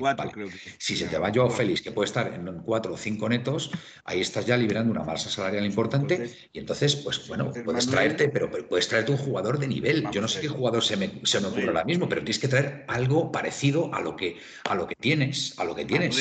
Si 0.80 0.96
se 0.96 1.08
te 1.08 1.20
va 1.20 1.32
Joao 1.34 1.52
Félix, 1.52 1.84
que 1.84 1.92
puede 1.92 2.08
estar 2.08 2.34
en 2.34 2.62
cuatro 2.64 2.94
o 2.94 2.98
cinco 2.98 3.30
netos, 3.30 3.72
ahí 4.04 4.22
estás 4.22 4.48
ya 4.48 4.58
liberando 4.58 4.92
una 4.92 5.04
masa 5.04 5.30
salarial 5.30 5.64
importante. 5.64 6.32
y 6.52 6.58
entonces, 6.58 6.96
pues 6.96 7.28
bueno, 7.28 7.52
puedes 7.64 7.86
traerte, 7.88 8.30
pero, 8.30 8.50
puedes 8.50 8.88
traerte 8.88 9.12
un 9.12 9.20
jugador 9.20 9.60
de 9.60 9.68
nivel. 9.68 10.10
Yo 10.12 10.20
no 10.20 10.28
sé 10.28 10.42
qué 10.42 10.48
jugador 10.48 10.84
se 10.84 10.98
me, 10.98 11.22
se 11.26 11.40
me 11.40 11.48
ocurre 11.48 11.68
ahora 11.68 11.84
mismo, 11.84 12.10
pero 12.10 12.22
tienes 12.22 12.40
que 12.40 12.48
traer 12.48 12.86
algo 12.88 13.32
parecido 13.32 13.94
a 13.94 14.02
lo 14.02 14.16
que, 14.16 14.38
a 14.64 14.74
lo 14.74 14.88
que 14.88 14.96
tienes, 14.96 15.58
a 15.60 15.66
lo 15.66 15.76
que 15.76 15.86
tienes. 15.86 16.20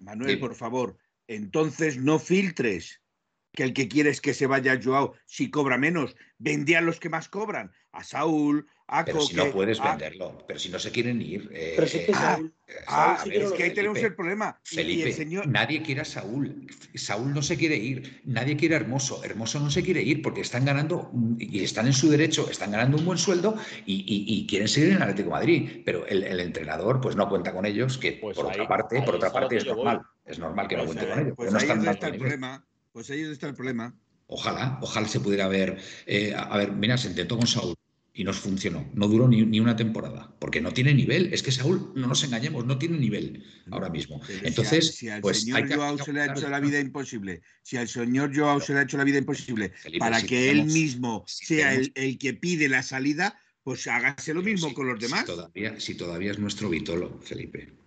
Manuel 0.00 0.38
por 0.38 0.54
favor, 0.54 0.96
entonces 1.26 1.98
no 1.98 2.20
filtres 2.20 3.00
que 3.52 3.64
el 3.64 3.72
que 3.72 3.88
quiere 3.88 4.10
es 4.10 4.20
que 4.20 4.34
se 4.34 4.46
vaya 4.46 4.80
Joao 4.82 5.14
si 5.26 5.50
cobra 5.50 5.78
menos. 5.78 6.16
Vende 6.38 6.76
a 6.76 6.80
los 6.80 7.00
que 7.00 7.08
más 7.08 7.28
cobran, 7.28 7.72
a 7.92 8.04
Saúl, 8.04 8.68
a 8.90 9.04
Pero 9.04 9.20
si 9.20 9.34
no 9.34 9.50
puedes 9.50 9.82
venderlo, 9.82 10.44
pero 10.46 10.58
si 10.58 10.70
no 10.70 10.78
se 10.78 10.90
quieren 10.90 11.20
ir. 11.20 11.50
Eh, 11.52 11.74
pero 11.76 11.86
si 11.86 11.98
es 11.98 12.06
que 12.06 12.14
Saúl, 12.14 12.54
ah, 12.86 13.22
es 13.30 13.52
que 13.52 13.64
ahí 13.64 13.74
tenemos 13.74 13.98
el 13.98 14.14
problema. 14.14 14.58
Felipe, 14.64 15.26
nadie 15.46 15.82
quiere 15.82 16.00
a 16.00 16.04
Saúl. 16.06 16.66
Saúl 16.94 17.34
no 17.34 17.42
se 17.42 17.58
quiere 17.58 17.76
ir, 17.76 18.22
nadie 18.24 18.56
quiere 18.56 18.76
a 18.76 18.78
Hermoso. 18.78 19.22
Hermoso 19.22 19.60
no 19.60 19.70
se 19.70 19.82
quiere 19.82 20.00
ir 20.00 20.22
porque 20.22 20.40
están 20.40 20.64
ganando 20.64 21.10
y 21.38 21.62
están 21.62 21.86
en 21.86 21.92
su 21.92 22.08
derecho, 22.08 22.48
están 22.50 22.70
ganando 22.70 22.96
un 22.96 23.04
buen 23.04 23.18
sueldo 23.18 23.56
y, 23.84 24.46
quieren 24.48 24.68
seguir 24.68 24.90
en 24.90 24.96
el 24.96 25.02
Atlético 25.02 25.28
de 25.28 25.34
Madrid. 25.34 25.82
Pero 25.84 26.06
el, 26.06 26.40
entrenador, 26.40 27.00
pues 27.02 27.14
no 27.14 27.28
cuenta 27.28 27.52
con 27.52 27.66
ellos, 27.66 27.98
que 27.98 28.12
pues 28.12 28.36
por 28.36 28.46
otra 28.46 28.66
parte, 28.66 29.02
por 29.02 29.16
otra 29.16 29.30
parte 29.30 29.56
es 29.58 29.66
normal. 29.66 30.00
Es 30.24 30.38
normal 30.38 30.66
que 30.66 30.76
no 30.76 30.84
pues 30.84 30.96
cuente 30.96 31.12
con 31.12 31.20
ellos. 31.20 31.34
Pues 31.36 31.52
no 31.52 31.58
ahí 31.58 31.64
están 31.64 31.86
está 31.86 32.08
el 32.08 32.16
problema. 32.16 32.64
Pues 32.92 33.10
ahí 33.10 33.20
está 33.22 33.48
el 33.48 33.54
problema. 33.54 33.94
Ojalá, 34.26 34.78
ojalá 34.82 35.08
se 35.08 35.20
pudiera 35.20 35.48
ver. 35.48 35.78
Eh, 36.06 36.34
a 36.36 36.56
ver, 36.56 36.72
mira, 36.72 36.98
se 36.98 37.08
intentó 37.08 37.38
con 37.38 37.46
Saúl 37.46 37.74
y 38.18 38.24
no 38.24 38.32
funcionó. 38.32 38.90
No 38.94 39.06
duró 39.06 39.28
ni, 39.28 39.60
una 39.60 39.76
temporada, 39.76 40.34
porque 40.40 40.60
no 40.60 40.72
tiene 40.72 40.92
nivel. 40.92 41.32
Es 41.32 41.42
que 41.42 41.52
Saúl, 41.52 41.92
no 41.94 42.08
nos 42.08 42.24
engañemos, 42.24 42.66
no 42.66 42.76
tiene 42.76 42.98
nivel 42.98 43.44
ahora 43.70 43.88
mismo. 43.88 44.20
Entonces, 44.42 44.96
si, 44.96 45.08
al 45.08 45.20
pues 45.20 45.42
señor 45.42 45.72
Joao 45.72 45.96
se 45.98 46.12
le 46.12 46.22
ha 46.22 46.32
hecho 46.32 46.50
la 46.50 46.58
vida 46.60 46.80
imposible, 46.80 47.42
si 47.62 47.76
al 47.76 47.88
señor 47.88 48.36
Joao 48.36 48.60
se 48.60 48.74
le 48.74 48.80
ha 48.80 48.82
hecho 48.82 48.98
la 48.98 49.04
vida 49.04 49.18
imposible 49.18 49.72
para 50.00 50.20
que 50.20 50.50
él 50.50 50.64
mismo 50.64 51.24
sea 51.28 51.74
el, 51.74 52.18
que 52.18 52.34
pide 52.34 52.68
la 52.68 52.82
salida, 52.82 53.38
pues 53.62 53.86
hágase 53.86 54.34
lo 54.34 54.42
mismo 54.42 54.74
con 54.74 54.88
los 54.88 54.98
demás. 54.98 55.24
todavía, 55.24 55.78
si 55.78 55.94
todavía 55.94 56.32
es 56.32 56.40
nuestro 56.40 56.68
Vitolo, 56.68 57.20
Felipe 57.22 57.77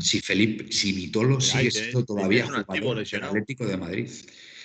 si 0.00 0.20
Felipe, 0.20 0.72
si 0.72 0.92
Vitolo 0.92 1.40
sigue 1.40 1.70
siendo 1.70 2.04
todavía 2.04 2.46
jugador 2.46 3.06
del 3.06 3.24
Atlético 3.24 3.66
de 3.66 3.76
Madrid, 3.76 4.10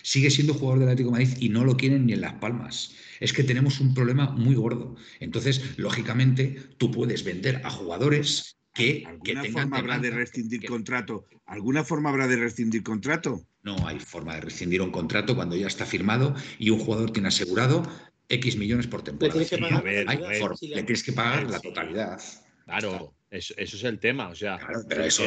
sigue 0.04 0.30
siendo 0.30 0.54
jugador 0.54 0.80
del 0.80 0.90
Atlético 0.90 1.10
de 1.16 1.24
Madrid 1.24 1.38
y 1.40 1.50
no 1.50 1.64
lo 1.64 1.78
quieren 1.78 2.06
ni 2.06 2.14
en 2.14 2.22
Las 2.22 2.34
Palmas. 2.36 2.94
Es 3.20 3.34
que 3.34 3.44
tenemos 3.44 3.80
un 3.80 3.94
problema 3.94 4.32
muy 4.32 4.56
gordo. 4.56 4.96
Entonces, 5.20 5.78
lógicamente, 5.78 6.58
tú 6.78 6.92
puedes 6.92 7.24
vender 7.24 7.62
a 7.64 7.70
jugadores 7.70 8.58
que, 8.74 9.04
¿Alguna 9.06 9.44
forma 9.44 9.78
habrá 9.78 10.00
de 10.00 10.12
rescindir 10.12 10.66
contrato? 10.66 11.28
¿Alguna 11.46 11.84
forma 11.84 12.10
habrá 12.10 12.28
de 12.28 12.38
rescindir 12.38 12.84
contrato? 12.84 13.46
No 13.64 13.88
hay 13.88 14.00
forma 14.00 14.36
de 14.36 14.42
rescindir 14.42 14.82
un 14.82 14.92
contrato 14.92 15.36
cuando 15.36 15.56
ya 15.56 15.68
está 15.68 15.86
firmado 15.86 16.36
y 16.58 16.70
un 16.70 16.80
jugador 16.80 17.12
tiene 17.12 17.28
asegurado 17.28 17.84
X 18.30 18.56
millones 18.58 18.88
por 18.88 19.04
temporada. 19.04 19.40
Le 19.40 19.46
tienes 19.46 21.04
que 21.04 21.12
pagar, 21.12 21.50
la 21.50 21.60
totalidad. 21.60 22.22
Claro. 22.66 23.14
Eso, 23.32 23.54
es 23.58 23.84
el 23.86 23.98
tema, 23.98 24.28
o 24.28 24.36
sea. 24.36 24.60
pero 24.90 25.06
eso, 25.06 25.24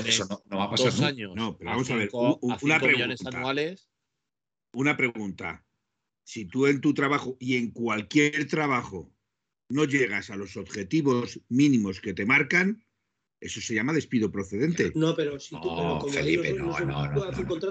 no, 0.50 0.58
va 0.58 0.64
a 0.64 0.70
pasar. 0.70 0.90
Dos 0.90 1.00
años. 1.00 1.34
No, 1.34 1.56
pero 1.56 1.70
vamos 1.70 1.90
a, 1.90 1.96
ver. 1.96 2.10
una 2.12 2.78
pregunta, 2.78 3.28
anuales. 3.28 3.88
Una 4.74 4.94
pregunta. 4.94 5.64
Si 6.22 6.44
tú 6.44 6.66
en 6.66 6.82
tu 6.82 6.92
trabajo 6.92 7.38
y 7.40 7.56
en 7.56 7.70
cualquier 7.70 8.46
trabajo 8.46 9.10
no 9.70 9.86
llegas 9.86 10.28
a 10.28 10.36
los 10.36 10.58
objetivos 10.58 11.40
mínimos 11.48 12.02
que 12.02 12.12
te 12.12 12.26
marcan, 12.26 12.84
eso 13.40 13.62
se 13.62 13.74
llama 13.74 13.94
despido 13.94 14.30
procedente. 14.30 14.92
No, 14.94 15.16
pero 15.16 15.40
si 15.40 15.58
tú. 15.60 15.68
No, 15.68 16.06
Felipe, 16.06 16.52
no, 16.52 16.78
no, 16.80 17.10
no, 17.10 17.30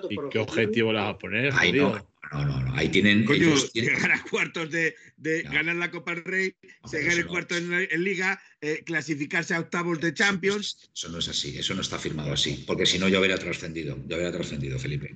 ¿Y 0.10 0.30
qué 0.32 0.40
objetivo 0.40 0.92
le 0.92 1.00
vas 1.00 1.14
a 1.14 1.18
poner? 1.20 1.54
Ahí 1.54 1.74
no, 1.74 2.08
No, 2.34 2.46
no, 2.46 2.60
no. 2.62 2.74
Ahí 2.76 2.90
tienen. 2.90 3.26
Coño, 3.26 3.48
ellos 3.48 3.72
tienen- 3.72 3.94
llegar 3.94 4.12
a 4.12 4.24
cuartos 4.24 4.72
de, 4.72 4.96
de 5.18 5.44
No. 5.44 5.52
ganar 5.52 5.76
la 5.76 5.92
Copa 5.92 6.16
del 6.16 6.24
Rey, 6.24 6.56
No, 6.84 6.92
llegar 6.92 7.14
en 7.18 7.22
no. 7.26 7.28
cuartos 7.28 7.58
en 7.60 8.04
Liga, 8.04 8.42
eh, 8.62 8.82
clasificarse 8.86 9.54
a 9.54 9.60
octavos 9.60 10.00
de 10.02 10.14
Champions. 10.14 10.90
Eso 10.96 11.10
no 11.10 11.20
es 11.20 11.28
así, 11.28 11.58
eso 11.58 11.76
no 11.76 11.82
está 11.82 12.00
firmado 12.00 12.34
así, 12.34 12.64
porque 12.66 12.86
si 12.86 12.98
no 12.98 13.08
ya 13.08 13.20
hubiera 13.20 13.38
trascendido, 13.38 13.98
ya 14.08 14.16
hubiera 14.16 14.32
trascendido, 14.32 14.80
Felipe. 14.80 15.16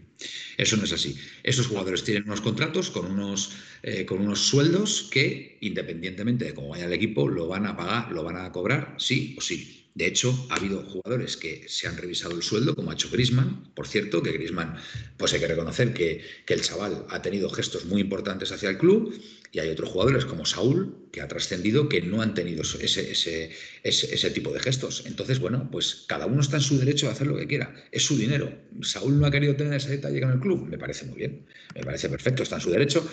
Eso 0.58 0.77
no 0.77 0.84
es 0.84 0.91
así. 0.93 1.15
Esos 1.43 1.67
jugadores 1.67 2.03
tienen 2.03 2.23
unos 2.25 2.41
contratos 2.41 2.91
con 2.91 3.10
unos, 3.12 3.53
eh, 3.84 4.06
con 4.06 4.19
unos 4.21 4.39
sueldos 4.39 5.10
que, 5.12 5.58
independientemente 5.62 6.45
de 6.45 6.53
cómo 6.53 6.69
vaya 6.69 6.86
el 6.86 6.93
equipo, 6.93 7.27
lo 7.27 7.47
van 7.47 7.65
a 7.65 7.75
pagar, 7.75 8.12
lo 8.12 8.23
van 8.23 8.38
a 8.38 8.51
cobrar, 8.51 8.95
sí 8.99 9.36
o 9.38 9.41
sí. 9.41 9.87
De 9.97 10.05
hecho, 10.05 10.45
ha 10.51 10.57
habido 10.57 10.83
jugadores 10.83 11.38
que 11.38 11.65
se 11.67 11.88
han 11.88 11.97
revisado 11.97 12.36
el 12.36 12.43
sueldo, 12.43 12.75
como 12.75 12.91
ha 12.91 12.93
hecho 12.93 13.10
Grisman, 13.10 13.63
por 13.73 13.88
cierto, 13.88 14.21
que 14.21 14.31
Grisman, 14.31 14.77
pues 15.17 15.33
hay 15.33 15.39
que 15.39 15.47
reconocer 15.47 15.91
que, 15.91 16.21
el 16.47 16.62
chaval 16.62 17.07
ha 17.10 17.23
tenido 17.23 17.49
gestos 17.49 17.86
muy 17.86 18.01
importantes 18.01 18.51
hacia 18.51 18.69
el 18.69 18.77
club, 18.77 19.19
y 19.51 19.57
hay 19.57 19.69
otros 19.69 19.89
jugadores 19.89 20.25
como 20.25 20.45
Saúl, 20.45 20.95
que 21.12 21.21
ha 21.21 21.27
trascendido, 21.27 21.89
que 21.89 22.03
no 22.03 22.21
han 22.21 22.36
tenido 22.36 22.62
ese, 22.62 24.29
tipo 24.36 24.53
de 24.53 24.60
gestos. 24.60 25.03
Entonces, 25.07 25.39
bueno, 25.39 25.67
pues 25.71 26.05
cada 26.07 26.27
uno 26.27 26.41
está 26.41 26.57
en 26.57 26.63
su 26.63 26.77
derecho 26.77 27.07
de 27.07 27.13
hacer 27.13 27.25
lo 27.25 27.36
que 27.36 27.47
quiera. 27.47 27.73
Es 27.91 28.03
su 28.03 28.15
dinero. 28.15 28.53
Saúl 28.83 29.19
no 29.19 29.25
ha 29.25 29.31
querido 29.31 29.55
tener 29.55 29.73
ese 29.73 29.89
detalle 29.89 30.19
en 30.19 30.29
el 30.29 30.39
club. 30.39 30.67
Me 30.67 30.77
parece 30.77 31.05
muy 31.05 31.17
bien. 31.17 31.47
Me 31.73 31.81
parece 31.81 32.07
perfecto. 32.07 32.43
Está 32.43 32.57
en 32.57 32.62
su 32.62 32.69
derecho. 32.69 33.10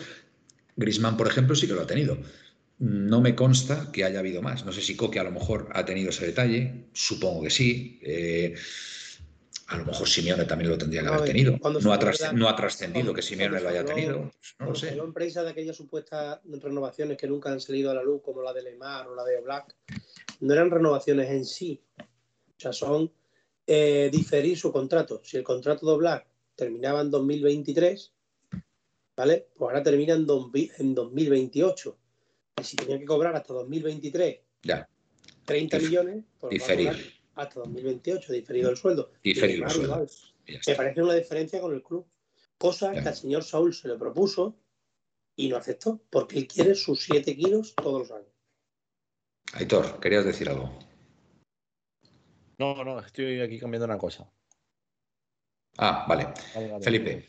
Grisman, 0.76 1.16
por 1.16 1.28
ejemplo, 1.28 1.56
sí 1.56 1.66
que 1.66 1.72
lo 1.72 1.80
ha 1.80 1.86
tenido. 1.86 2.18
No 2.78 3.20
me 3.20 3.34
consta 3.34 3.90
que 3.92 4.04
haya 4.04 4.18
habido 4.18 4.42
más. 4.42 4.64
No 4.66 4.72
sé 4.72 4.80
si 4.80 4.96
Coque 4.96 5.18
a 5.20 5.24
lo 5.24 5.30
mejor 5.30 5.68
ha 5.72 5.84
tenido 5.84 6.10
ese 6.10 6.26
detalle. 6.26 6.86
Supongo 6.92 7.42
que 7.42 7.50
sí. 7.50 7.98
Eh, 8.02 8.54
a 9.68 9.78
lo 9.78 9.84
mejor 9.86 10.08
Simeone 10.08 10.44
también 10.44 10.70
lo 10.70 10.76
tendría 10.76 11.02
que 11.02 11.08
haber 11.08 11.24
tenido. 11.24 11.52
No 11.62 11.92
ha, 11.92 11.98
no 12.32 12.54
trascendido 12.56 13.14
que 13.14 13.22
Simeone 13.22 13.60
lo 13.60 13.68
haya 13.68 13.80
habló- 13.80 13.94
tenido. 13.94 14.30
No 14.58 14.66
lo 14.66 14.74
sé. 14.74 14.88
en 14.94 15.12
prensa 15.12 15.42
de 15.42 15.50
aquellas 15.50 15.76
supuestas 15.76 16.40
renovaciones 16.44 17.16
que 17.16 17.26
nunca 17.28 17.50
han 17.50 17.60
salido 17.60 17.90
a 17.90 17.94
la 17.94 18.02
luz, 18.02 18.20
como 18.22 18.42
la 18.42 18.52
de 18.52 18.62
Lemar 18.62 19.08
o 19.08 19.14
la 19.14 19.24
de 19.24 19.40
Black, 19.40 19.74
no 20.40 20.52
eran 20.52 20.70
renovaciones 20.70 21.30
en 21.30 21.44
sí. 21.44 21.80
O 21.98 22.60
sea, 22.60 22.72
son 22.72 23.10
eh, 23.66 24.10
diferir 24.12 24.58
su 24.58 24.70
contrato. 24.72 25.20
Si 25.24 25.36
el 25.36 25.44
contrato 25.44 25.90
de 25.90 25.96
Black 25.96 26.26
terminaba 26.56 27.00
en 27.00 27.10
2023, 27.10 28.12
¿vale? 29.16 29.46
Pues 29.56 29.68
ahora 29.70 29.82
termina 29.82 30.14
en, 30.14 30.26
en 30.78 30.94
2028. 30.94 31.96
Y 32.60 32.64
si 32.64 32.76
tenía 32.76 32.98
que 32.98 33.04
cobrar 33.04 33.34
hasta 33.36 33.52
2023 33.54 34.40
Ya, 34.62 34.88
30 35.44 35.78
Dif- 35.78 35.82
millones, 35.82 36.24
pues 36.38 36.60
va 36.60 36.66
a 36.66 36.76
diferir. 36.76 37.12
hasta 37.34 37.60
2028, 37.60 38.32
diferido 38.32 38.70
el 38.70 38.76
sueldo. 38.76 39.10
Y 39.22 39.34
Diferir 39.34 39.62
el 39.62 39.70
sueldo. 39.70 40.06
Me 40.66 40.74
parece 40.74 41.02
una 41.02 41.14
diferencia 41.14 41.60
con 41.60 41.74
el 41.74 41.82
club. 41.82 42.06
Cosa 42.58 42.94
Ya. 42.94 43.02
que 43.02 43.08
al 43.08 43.16
señor 43.16 43.44
Saúl 43.44 43.74
se 43.74 43.88
le 43.88 43.96
propuso 43.96 44.56
y 45.36 45.48
no 45.48 45.56
aceptó, 45.56 46.00
porque 46.10 46.38
él 46.38 46.46
quiere 46.46 46.74
sus 46.74 47.02
7 47.02 47.36
kilos 47.36 47.74
todos 47.74 48.00
los 48.00 48.10
años. 48.12 48.30
Aitor, 49.54 49.98
querías 50.00 50.24
decir 50.24 50.48
algo. 50.48 50.78
No, 52.58 52.84
no, 52.84 53.00
estoy 53.00 53.40
aquí 53.40 53.58
cambiando 53.58 53.84
una 53.86 53.98
cosa. 53.98 54.30
Ah, 55.76 56.06
vale. 56.08 56.28
Vale, 56.54 56.70
vale. 56.70 56.84
Felipe. 56.84 57.26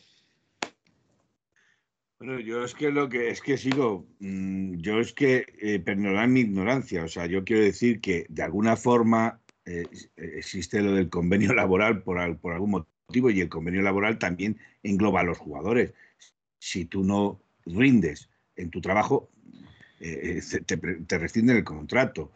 Bueno, 2.17 2.39
yo 2.39 2.63
es 2.63 2.73
que 2.73 2.91
lo 2.91 3.09
que 3.09 3.29
es 3.29 3.41
que 3.41 3.57
sigo, 3.57 4.07
mm, 4.19 4.77
yo 4.77 4.99
es 4.99 5.13
que 5.13 5.45
eh, 5.61 5.79
perdonad 5.79 6.27
mi 6.27 6.41
ignorancia, 6.41 7.03
o 7.03 7.07
sea, 7.07 7.25
yo 7.25 7.43
quiero 7.43 7.61
decir 7.63 7.99
que 7.99 8.25
de 8.29 8.43
alguna 8.43 8.77
forma 8.77 9.41
eh, 9.65 9.85
existe 10.15 10.81
lo 10.81 10.93
del 10.93 11.09
convenio 11.09 11.53
laboral 11.53 12.03
por, 12.03 12.37
por 12.37 12.53
algún 12.53 12.71
motivo 12.71 13.29
y 13.29 13.41
el 13.41 13.49
convenio 13.49 13.81
laboral 13.81 14.17
también 14.17 14.57
engloba 14.83 15.21
a 15.21 15.23
los 15.23 15.37
jugadores. 15.37 15.93
Si 16.59 16.85
tú 16.85 17.03
no 17.03 17.41
rindes 17.65 18.29
en 18.55 18.69
tu 18.69 18.79
trabajo, 18.79 19.29
eh, 19.99 20.39
eh, 20.53 20.61
te, 20.65 20.77
te 20.77 21.17
rescinden 21.17 21.57
el 21.57 21.63
contrato. 21.63 22.31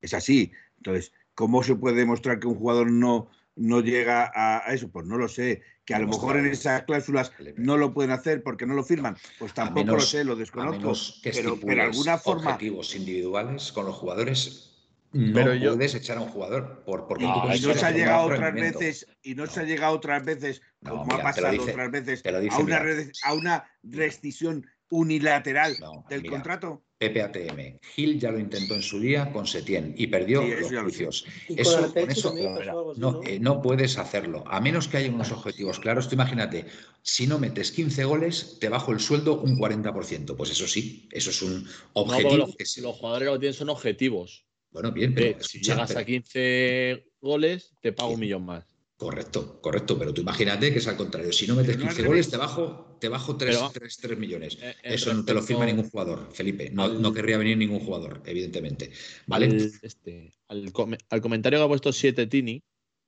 Es 0.00 0.14
así. 0.14 0.52
Entonces, 0.76 1.12
¿cómo 1.34 1.62
se 1.62 1.74
puede 1.74 1.96
demostrar 1.96 2.38
que 2.38 2.46
un 2.46 2.56
jugador 2.56 2.90
no, 2.90 3.28
no 3.56 3.80
llega 3.80 4.30
a, 4.34 4.68
a 4.68 4.74
eso? 4.74 4.90
Pues 4.90 5.06
no 5.06 5.16
lo 5.18 5.28
sé. 5.28 5.62
Que 5.86 5.94
a 5.94 6.00
lo 6.00 6.08
mejor 6.08 6.36
en 6.36 6.46
esas 6.46 6.82
cláusulas 6.82 7.30
no 7.56 7.76
lo 7.76 7.94
pueden 7.94 8.10
hacer 8.10 8.42
porque 8.42 8.66
no 8.66 8.74
lo 8.74 8.82
firman. 8.82 9.16
Pues 9.38 9.54
tampoco 9.54 9.86
menos- 9.86 9.94
lo 9.94 10.00
sé, 10.00 10.24
lo 10.24 10.34
desconozco. 10.34 10.92
que 11.22 11.30
pero, 11.30 11.56
pero 11.64 11.82
alguna 11.84 12.18
forma. 12.18 12.50
objetivos 12.50 12.94
individuales 12.96 13.70
con 13.70 13.86
los 13.86 13.94
jugadores, 13.94 14.72
no 15.12 15.32
Pero 15.32 15.54
yo- 15.54 15.74
puedes 15.76 15.94
echar 15.94 16.18
a 16.18 16.22
un 16.22 16.28
jugador 16.28 16.82
por, 16.84 17.06
porque 17.06 17.24
Ah, 17.26 17.42
tú 17.52 17.56
Y 17.56 17.60
no 17.60 17.74
se 17.74 17.86
ha 17.86 17.90
llegado 17.92 18.24
otras 18.26 18.52
veces, 18.52 19.06
y 19.22 19.36
no, 19.36 19.46
se 19.46 19.60
ha 19.60 19.62
No. 19.62 19.68
llegado 19.68 19.94
otras 19.94 20.24
veces, 20.24 20.60
No, 20.80 20.90
como 20.90 21.04
mira, 21.04 21.16
ha 21.18 21.22
pasado 21.22 21.52
dice- 21.52 21.70
otras 21.70 21.90
veces, 21.92 22.22
dice, 22.24 22.28
a, 22.56 22.58
una 22.58 22.82
a 23.22 23.32
una 23.32 23.70
rescisión 23.84 24.66
unilateral 24.90 25.76
No, 25.80 26.04
del 26.10 26.22
mira, 26.22 26.32
contrato. 26.32 26.82
Pepe 26.98 27.20
ATM. 27.22 27.78
Gil 27.94 28.18
ya 28.18 28.30
lo 28.30 28.38
intentó 28.38 28.74
en 28.74 28.80
su 28.82 28.98
día 28.98 29.30
con 29.30 29.46
Setién 29.46 29.94
y 29.98 30.06
perdió 30.06 30.42
Sí, 30.42 30.48
los 30.60 30.82
juicios. 30.82 31.24
Con 31.46 31.58
Eso, 31.58 31.92
con 31.92 32.10
eso 32.10 32.34
no, 32.34 32.94
¿no? 32.96 33.20
eh, 33.22 33.38
no 33.38 33.60
puedes 33.60 33.98
hacerlo, 33.98 34.42
a 34.46 34.60
menos 34.60 34.88
que 34.88 34.96
haya 34.96 35.10
unos 35.10 35.30
objetivos 35.30 35.78
claros. 35.78 36.08
Tú 36.08 36.14
imagínate, 36.14 36.64
si 37.02 37.26
no 37.26 37.38
metes 37.38 37.70
15 37.72 38.04
goles, 38.04 38.56
te 38.60 38.70
bajo 38.70 38.92
el 38.92 39.00
sueldo 39.00 39.40
un 39.42 39.58
40%. 39.58 40.36
Pues 40.36 40.50
eso 40.52 40.66
sí, 40.66 41.06
eso 41.12 41.28
es 41.30 41.42
un 41.42 41.64
No, 41.64 41.70
objetivo. 41.92 42.36
los, 42.38 42.56
que 42.56 42.64
se- 42.64 42.80
los 42.80 42.96
jugadores 42.96 43.26
lo 43.26 43.32
que 43.34 43.40
tienen 43.40 43.54
son 43.54 43.68
objetivos. 43.68 44.46
Bueno, 44.70 44.90
bien, 44.90 45.12
Eh, 45.12 45.14
pero 45.34 45.44
si 45.44 45.60
llegas 45.60 45.88
pero- 45.88 46.00
a 46.00 46.04
15 46.04 47.06
goles, 47.20 47.74
te 47.82 47.92
pago 47.92 48.12
un 48.14 48.20
millón 48.20 48.44
más. 48.46 48.64
Correcto, 48.98 49.60
correcto, 49.60 49.98
pero 49.98 50.14
tú 50.14 50.22
imagínate 50.22 50.72
que 50.72 50.78
es 50.78 50.86
al 50.88 50.96
contrario. 50.96 51.30
Si 51.30 51.46
no 51.46 51.54
metes 51.54 51.76
Pero 51.76 51.84
no 51.84 51.90
al 51.90 51.94
15 51.96 52.08
goles, 52.08 52.30
te 52.30 52.36
bajo, 52.38 52.96
te 52.98 53.08
bajo 53.10 53.36
3, 53.36 53.58
Pero- 54.00 54.16
millones. 54.16 54.56
Eh, 54.62 54.74
Eso 54.82 55.12
no 55.12 55.22
te 55.22 55.34
lo 55.34 55.42
firma 55.42 55.66
ningún 55.66 55.90
jugador, 55.90 56.30
Felipe. 56.32 56.70
No, 56.70 56.84
al- 56.84 57.02
no 57.02 57.12
querría 57.12 57.36
venir 57.36 57.58
ningún 57.58 57.80
jugador, 57.80 58.22
evidentemente. 58.24 58.90
¿Vale? 59.26 59.46
Al, 59.46 59.70
este, 59.82 60.32
al, 60.48 60.72
al 61.10 61.20
comentario 61.20 61.58
que 61.58 61.64
ha 61.64 61.68
puesto 61.68 61.92
7 61.92 62.26
Tini, 62.26 62.62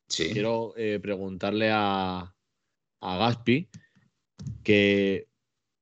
sí. 0.09 0.29
quiero 0.31 0.75
eh, 0.77 0.99
preguntarle 1.01 1.71
a, 1.73 2.35
a 3.01 3.17
Gaspi 3.17 3.69
que 4.63 5.27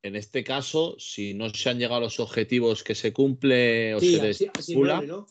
en 0.03 0.15
este 0.15 0.45
caso, 0.45 0.95
si 1.01 1.35
no 1.35 1.49
se 1.53 1.69
han 1.69 1.79
llegado 1.79 1.97
a 1.97 2.01
los 2.05 2.21
objetivos 2.21 2.85
que 2.85 2.95
se 2.95 3.13
cumple 3.13 3.95
o 3.97 3.99
Sí, 4.01 4.21
se 4.33 4.35
tío- 4.35 5.27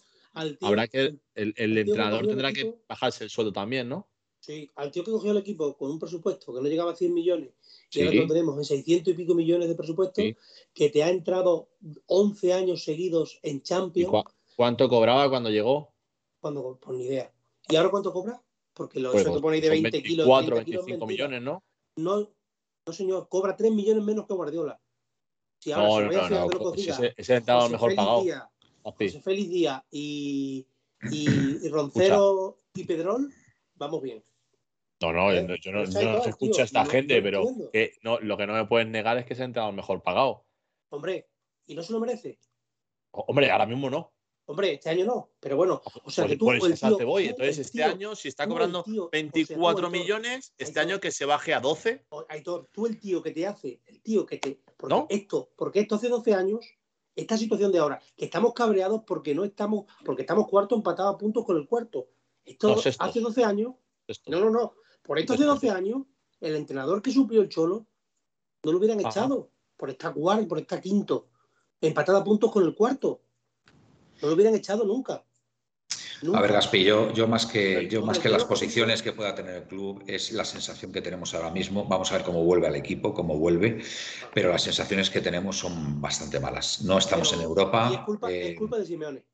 habrá 0.59 0.87
que 0.89 1.15
el, 1.35 1.53
el 1.55 1.77
entrenador 1.77 2.27
tendrá 2.27 2.51
que 2.51 2.75
bajarse 2.89 3.23
el 3.23 3.29
sueldo 3.29 3.53
también, 3.53 3.87
¿no? 3.87 4.09
Sí, 4.45 4.69
al 4.75 4.91
tío 4.91 5.03
que 5.03 5.09
cogió 5.09 5.31
el 5.31 5.37
equipo 5.37 5.75
con 5.75 5.89
un 5.89 5.97
presupuesto 5.97 6.53
que 6.53 6.61
no 6.61 6.67
llegaba 6.67 6.91
a 6.91 6.95
100 6.95 7.11
millones 7.11 7.49
y 7.91 8.01
ahora 8.05 8.13
lo 8.21 8.27
tenemos 8.27 8.55
en 8.59 8.63
600 8.63 9.11
y 9.11 9.17
pico 9.17 9.33
millones 9.33 9.67
de 9.67 9.73
presupuesto, 9.73 10.21
Sí. 10.21 10.35
que 10.71 10.91
te 10.91 11.01
ha 11.03 11.09
entrado 11.09 11.69
11 12.05 12.53
años 12.53 12.83
seguidos 12.83 13.39
en 13.41 13.57
¿Y 13.57 13.61
Champions, 13.61 14.23
cuánto 14.55 14.87
cobraba 14.87 15.27
cuando 15.29 15.49
llegó? 15.49 15.91
cuando, 16.39 16.77
por 16.79 16.93
ni 16.93 17.05
idea. 17.05 17.33
¿Y 17.69 17.75
ahora 17.75 17.89
cuánto 17.89 18.13
cobra? 18.13 18.39
Porque 18.75 18.99
lo 18.99 19.13
Pues, 19.13 19.23
eso 19.25 19.33
que 19.33 19.39
ponéis 19.41 19.63
de 19.63 19.69
son 19.69 19.81
20 19.81 20.03
kilos, 20.03 20.27
24, 20.27 20.55
30 20.57 20.65
kilos, 20.65 20.85
25 20.85 21.07
mentira. 21.07 21.27
millones, 21.27 21.43
¿no? 21.43 21.63
No, 21.95 22.29
no, 22.85 22.93
señor, 22.93 23.27
cobra 23.29 23.55
3 23.57 23.71
millones 23.71 24.03
menos 24.03 24.27
que 24.27 24.33
Guardiola. 24.35 24.79
Si 25.59 25.71
ahora 25.71 26.05
No, 26.05 26.27
se 26.27 26.29
no, 26.35 26.47
no, 26.47 26.47
pues 26.59 26.87
ese, 26.87 27.13
ese 27.17 27.35
entraba 27.37 27.61
José 27.61 27.71
mejor 27.73 27.95
pagado. 27.95 28.21
Díaz, 28.21 28.43
Gaspi. 28.83 29.07
José 29.07 29.21
Félix 29.21 29.49
Díaz 29.49 29.83
y, 29.89 30.67
y, 31.09 31.65
y 31.65 31.69
Roncero 31.69 32.59
y 32.75 32.83
Pedrol, 32.83 33.33
vamos 33.73 34.03
bien. 34.03 34.23
No, 35.01 35.11
no, 35.11 35.31
yo, 35.33 35.39
¿Eh? 35.39 35.43
no- 35.43 35.55
yo 35.55 35.71
no, 35.71 35.83
Pero 35.83 36.01
yo 36.01 36.11
no 36.13 36.23
escucho 36.23 36.51
tío, 36.53 36.61
a 36.61 36.65
esta 36.65 36.83
no- 36.83 36.89
gente, 36.89 37.17
no 37.17 37.23
pero 37.23 37.43
que 37.73 37.93
no, 38.01 38.19
lo 38.19 38.37
que 38.37 38.47
no 38.47 38.53
me 38.53 38.65
puedes 38.65 38.87
negar 38.87 39.17
es 39.17 39.25
que 39.25 39.35
se 39.35 39.41
ha 39.41 39.45
entrado 39.45 39.71
mejor 39.71 40.01
pagado. 40.01 40.45
Hombre, 40.89 41.27
y 41.65 41.75
no 41.75 41.83
se 41.83 41.91
lo 41.93 41.99
merece. 41.99 42.39
O- 43.11 43.25
Hombre, 43.27 43.51
ahora 43.51 43.65
mismo 43.65 43.89
no. 43.89 44.11
Hombre, 44.47 44.73
este 44.75 44.91
año 44.91 45.05
no, 45.05 45.31
pero 45.39 45.57
bueno, 45.57 45.81
o 46.03 46.11
sea 46.11 46.23
Pues 46.25 46.33
que 46.33 46.37
tú, 46.37 46.45
por 46.45 46.55
el 46.55 46.79
tío- 46.79 46.97
te 46.97 47.03
voy. 47.03 47.25
Entonces, 47.27 47.57
este 47.57 47.79
tío- 47.79 47.87
año, 47.87 48.15
si 48.15 48.27
está 48.27 48.47
cobrando 48.47 48.83
tío- 48.83 49.05
o 49.05 49.09
sea, 49.09 49.09
tú, 49.09 49.09
24 49.11 49.87
Aitor, 49.87 49.91
millones, 49.91 50.53
este 50.57 50.79
Aitor. 50.79 50.91
año 50.93 50.99
que 51.01 51.11
se 51.11 51.25
baje 51.25 51.53
a 51.55 51.59
12. 51.59 52.05
o- 52.09 52.25
Aitor, 52.29 52.69
tú 52.71 52.85
el 52.85 52.99
tío 52.99 53.23
que 53.23 53.31
te 53.31 53.47
hace, 53.47 53.81
el 53.87 54.01
tío 54.01 54.25
que 54.25 54.37
te. 54.37 54.61
Porque 54.77 54.95
¿No? 54.95 55.07
esto, 55.09 55.49
porque 55.57 55.79
esto 55.79 55.95
hace 55.95 56.09
12 56.09 56.33
años, 56.35 56.63
esta 57.15 57.37
situación 57.37 57.71
de 57.71 57.79
ahora, 57.79 57.99
que 58.15 58.25
estamos 58.25 58.53
cabreados 58.53 59.01
porque 59.07 59.33
no 59.33 59.43
estamos, 59.45 59.85
porque 60.05 60.21
estamos 60.21 60.47
cuarto 60.47 60.75
empatados 60.75 61.15
a 61.15 61.17
puntos 61.17 61.43
con 61.43 61.57
el 61.57 61.67
cuarto. 61.67 62.07
Esto 62.45 62.67
No, 62.75 62.75
hace 62.99 63.19
12 63.21 63.43
años, 63.43 63.73
no, 64.27 64.39
no, 64.39 64.49
no. 64.51 64.73
Por 65.05 65.19
esto 65.19 65.33
hace 65.33 65.43
12 65.43 65.69
años, 65.69 66.03
el 66.41 66.55
entrenador 66.55 67.01
que 67.01 67.11
suplió 67.11 67.41
el 67.41 67.49
Cholo 67.49 67.85
no 68.63 68.71
lo 68.71 68.77
hubieran 68.77 68.99
Ajá. 68.99 69.09
echado 69.09 69.49
por 69.77 69.89
estar 69.89 70.13
cuarto, 70.13 70.47
por 70.47 70.59
estar 70.59 70.81
quinto, 70.81 71.27
empatado 71.81 72.17
a 72.17 72.23
puntos 72.23 72.51
con 72.51 72.63
el 72.63 72.73
cuarto. 72.75 73.21
No 74.21 74.29
lo 74.29 74.33
hubieran 74.33 74.55
echado 74.55 74.85
nunca. 74.85 75.23
Nunca. 76.21 76.39
A 76.39 76.41
ver, 76.41 76.53
Gaspi, 76.53 76.83
yo, 76.83 77.11
yo 77.11 77.27
más 77.27 77.45
que, 77.45 77.87
yo 77.89 78.01
más 78.03 78.17
que 78.19 78.29
las 78.29 78.45
posiciones 78.45 79.03
que 79.03 79.11
pueda 79.11 79.35
tener 79.35 79.55
el 79.57 79.63
club 79.67 80.01
es 80.07 80.31
la 80.31 80.45
sensación 80.45 80.91
que 80.91 81.01
tenemos 81.01 81.33
ahora 81.35 81.51
mismo. 81.51 81.85
Vamos 81.85 82.11
a 82.11 82.15
ver 82.15 82.25
cómo 82.25 82.43
vuelve 82.43 82.67
al 82.67 82.75
equipo, 82.75 83.13
cómo 83.13 83.37
vuelve, 83.37 83.83
pero 84.33 84.49
las 84.49 84.63
sensaciones 84.63 85.09
que 85.09 85.19
tenemos 85.19 85.57
son 85.59 85.99
bastante 86.01 86.39
malas. 86.39 86.81
No 86.83 86.97
estamos 86.97 87.29
Pero- 87.29 87.41
en 87.41 87.47
Europa. 87.47 87.89
y 87.91 87.95
es 87.95 88.01
culpa, 88.01 88.31
eh, 88.31 88.51
es 88.51 88.57
culpa 88.57 88.77
de 88.79 88.85
Simeone. 88.85 89.25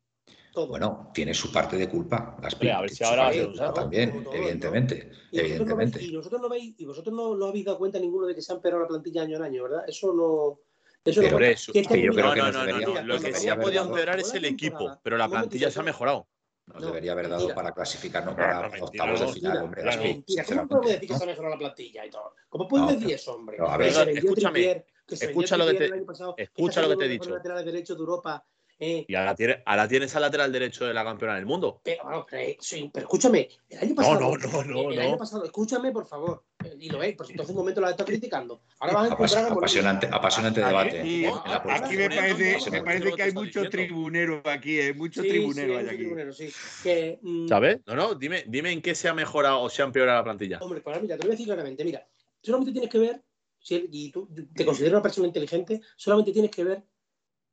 Todo. 0.52 0.68
Bueno, 0.68 1.10
tiene 1.12 1.34
su 1.34 1.50
parte 1.50 1.76
de 1.76 1.88
culpa. 1.88 2.36
Gaspi, 2.40 2.68
a 2.68 2.80
ver 2.80 2.90
si 2.90 3.02
ahora 3.02 3.32
también, 3.74 4.24
evidentemente. 4.32 5.10
Y 5.30 5.40
evidentemente. 5.40 5.98
Vosotros 5.98 6.00
no, 6.00 6.12
y 6.12 6.16
vosotros 6.16 6.40
no 6.40 6.48
veis, 6.48 6.74
y 6.78 6.84
vosotros 6.84 7.14
no, 7.14 7.36
no 7.36 7.46
habéis 7.46 7.64
dado 7.64 7.78
cuenta 7.78 7.98
ninguno 7.98 8.26
de 8.26 8.34
que 8.34 8.42
se 8.42 8.52
han 8.52 8.60
perdido 8.60 8.82
la 8.82 8.88
plantilla 8.88 9.22
año 9.22 9.36
en 9.36 9.42
año, 9.42 9.62
¿verdad? 9.64 9.84
Eso 9.88 10.12
no. 10.12 10.60
Eso 11.04 11.20
pero 11.20 11.40
no, 11.40 11.44
eso, 11.44 11.72
que 11.72 11.82
yo 11.82 12.12
creo 12.12 12.32
que 12.32 12.40
no, 12.40 12.52
no, 12.52 12.64
no, 12.64 13.02
Lo 13.02 13.20
que 13.20 13.34
sí 13.34 13.48
ha 13.48 13.58
podido 13.58 13.82
empeorar 13.82 14.20
es 14.20 14.32
el 14.34 14.44
equipo, 14.44 15.00
pero 15.02 15.16
la 15.16 15.28
plantilla 15.28 15.70
se 15.70 15.80
ha 15.80 15.82
mejorado. 15.82 16.28
Nos 16.66 16.86
debería 16.86 17.12
haber 17.12 17.28
dado 17.28 17.52
para 17.54 17.72
clasificarnos 17.72 18.34
para 18.36 18.68
octavos 18.80 19.20
de 19.20 19.26
final, 19.32 19.64
hombre. 19.64 19.82
Mentira, 19.82 20.44
¿cómo 20.44 20.68
podemos 20.68 20.90
decir 20.92 21.08
que 21.08 21.16
se 21.16 21.24
ha 21.24 21.26
mejorado 21.26 21.54
la 21.54 21.58
plantilla 21.58 22.06
y 22.06 22.10
todo? 22.10 22.34
¿Cómo 22.48 22.68
puedes 22.68 23.00
decir 23.00 23.14
eso, 23.14 23.34
hombre? 23.34 23.58
a 23.60 23.76
ver, 23.76 24.08
escúchame, 24.10 24.84
escucha 25.08 25.56
lo 25.56 25.66
que 25.66 25.74
te, 25.74 26.04
escucha 26.36 26.82
lo 26.82 26.90
que 26.90 26.96
te 26.96 27.04
he 27.06 27.08
dicho. 27.08 27.30
lateral 27.30 27.64
derecho 27.64 27.94
de 27.94 28.00
Europa 28.00 28.44
eh, 28.84 29.04
y 29.06 29.14
ahora, 29.14 29.36
tiene, 29.36 29.62
ahora 29.64 29.86
tienes 29.86 30.16
al 30.16 30.22
lateral 30.22 30.50
derecho 30.50 30.84
de 30.84 30.92
la 30.92 31.04
campeona 31.04 31.36
del 31.36 31.46
mundo. 31.46 31.80
Pero, 31.84 32.02
bueno, 32.02 32.26
pero, 32.28 32.56
sí, 32.60 32.90
pero, 32.92 33.06
escúchame, 33.06 33.48
el 33.68 33.78
año 33.78 33.94
pasado. 33.94 34.18
No, 34.18 34.36
no, 34.36 34.64
no, 34.64 34.90
el, 34.90 34.96
no. 34.96 35.02
año 35.02 35.16
pasado, 35.16 35.44
escúchame, 35.44 35.92
por 35.92 36.04
favor. 36.04 36.42
Y 36.80 36.90
lo 36.90 36.98
veis, 36.98 37.14
por 37.14 37.24
si 37.24 37.32
entonces 37.32 37.52
un 37.54 37.60
momento 37.60 37.80
la 37.80 37.90
está 37.90 38.04
criticando. 38.04 38.62
Ahora 38.80 38.94
vas 38.94 39.04
a 39.04 39.12
encontrar 39.12 39.44
a 39.44 39.52
apasionante, 39.52 40.08
apasionante 40.10 40.64
debate. 40.64 41.06
Y, 41.06 41.26
aquí 41.26 41.96
me 41.96 42.10
parece, 42.10 42.70
me 42.72 42.82
parece 42.82 43.12
que 43.12 43.22
hay 43.22 43.32
mucho 43.32 43.70
tribunero 43.70 44.42
aquí, 44.46 44.80
hay 44.80 44.94
mucho 44.94 45.22
sí, 45.22 45.28
tribunero 45.28 45.78
sí, 45.78 45.86
aquí. 45.86 45.96
Tribunero, 45.98 46.32
sí. 46.32 46.52
que, 46.82 47.20
mm, 47.22 47.46
¿Sabes? 47.46 47.78
No, 47.86 47.94
no, 47.94 48.14
dime, 48.16 48.42
dime 48.48 48.72
en 48.72 48.82
qué 48.82 48.96
se 48.96 49.08
ha 49.08 49.14
mejorado 49.14 49.60
o 49.60 49.70
se 49.70 49.82
ha 49.82 49.84
empeorado 49.84 50.18
la 50.18 50.24
plantilla. 50.24 50.58
Hombre, 50.60 50.80
pues 50.80 51.00
mira, 51.00 51.16
te 51.16 51.22
lo 51.22 51.28
voy 51.28 51.34
a 51.34 51.36
decir 51.36 51.46
claramente. 51.46 51.84
Mira, 51.84 52.04
solamente 52.42 52.72
tienes 52.72 52.90
que 52.90 52.98
ver, 52.98 53.22
si, 53.60 53.88
y 53.92 54.10
tú 54.10 54.28
te 54.52 54.64
consideras 54.64 54.94
una 54.94 55.02
persona 55.02 55.28
inteligente, 55.28 55.80
solamente 55.96 56.32
tienes 56.32 56.50
que 56.50 56.64
ver 56.64 56.82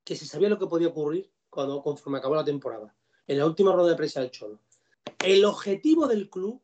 que 0.09 0.15
se 0.15 0.25
sabía 0.25 0.49
lo 0.49 0.57
que 0.57 0.65
podía 0.65 0.87
ocurrir 0.87 1.29
cuando 1.51 1.83
conforme 1.83 2.17
acabó 2.17 2.33
la 2.33 2.43
temporada, 2.43 2.95
en 3.27 3.37
la 3.37 3.45
última 3.45 3.71
ronda 3.71 3.91
de 3.91 3.95
prensa 3.95 4.21
del 4.21 4.31
Cholo. 4.31 4.59
El 5.23 5.45
objetivo 5.45 6.07
del 6.07 6.31
club 6.31 6.59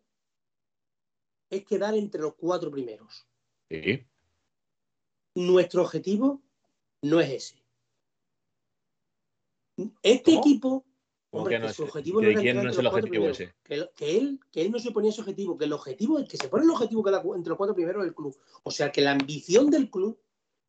es 1.52 1.64
quedar 1.64 1.94
entre 1.94 2.22
los 2.22 2.34
cuatro 2.34 2.72
primeros. 2.72 3.28
Sí. 3.70 4.04
Nuestro 5.36 5.84
objetivo 5.84 6.42
no 7.04 7.20
es 7.20 7.30
ese. 7.30 7.64
Este 10.02 10.32
¿Cómo? 10.34 10.40
equipo, 10.42 10.86
¿Cómo 11.30 11.44
hombre, 11.44 11.56
que 11.56 11.60
no 11.60 11.66
que 11.66 11.70
es- 11.72 11.78
su 11.78 11.84
objetivo 11.84 12.20
que 12.22 12.34
no 12.34 12.42
quién 12.42 12.58
es 12.68 12.78
el 12.80 12.88
objetivo 12.88 13.10
primeros. 13.12 13.40
ese? 13.40 13.54
Que, 13.64 13.90
que 13.96 14.18
él, 14.18 14.40
que 14.52 14.62
él 14.64 14.72
no 14.72 14.80
se 14.80 14.90
ponía 14.90 15.12
ese 15.12 15.22
objetivo, 15.22 15.56
que 15.56 15.66
el 15.66 15.74
objetivo, 15.74 16.18
el 16.18 16.28
que 16.28 16.38
se 16.38 16.48
pone 16.50 16.64
el 16.64 16.72
objetivo 16.72 17.04
cu- 17.04 17.36
entre 17.36 17.50
los 17.50 17.58
cuatro 17.60 17.76
primeros 17.76 18.04
del 18.04 18.16
club. 18.16 18.36
O 18.64 18.72
sea 18.72 18.92
que 18.92 19.02
la 19.02 19.12
ambición 19.12 19.70
del 19.70 19.92
club 19.92 20.20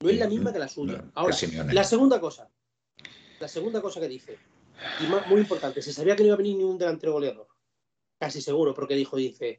no 0.00 0.10
es 0.10 0.18
la 0.18 0.28
misma 0.28 0.52
que 0.52 0.58
la 0.58 0.68
suya. 0.68 0.98
No, 1.00 1.10
Ahora, 1.14 1.34
la 1.72 1.84
segunda 1.84 2.20
cosa, 2.20 2.50
la 3.40 3.48
segunda 3.48 3.80
cosa 3.82 4.00
que 4.00 4.08
dice, 4.08 4.38
y 5.02 5.06
más- 5.06 5.26
muy 5.28 5.40
importante, 5.40 5.82
se 5.82 5.92
sabía 5.92 6.16
que 6.16 6.22
no 6.22 6.28
iba 6.28 6.34
a 6.34 6.38
venir 6.38 6.56
ningún 6.56 6.78
delantero 6.78 7.12
goleador. 7.12 7.48
Casi 8.18 8.40
seguro, 8.40 8.74
porque 8.74 8.94
dijo, 8.94 9.16
dice, 9.16 9.58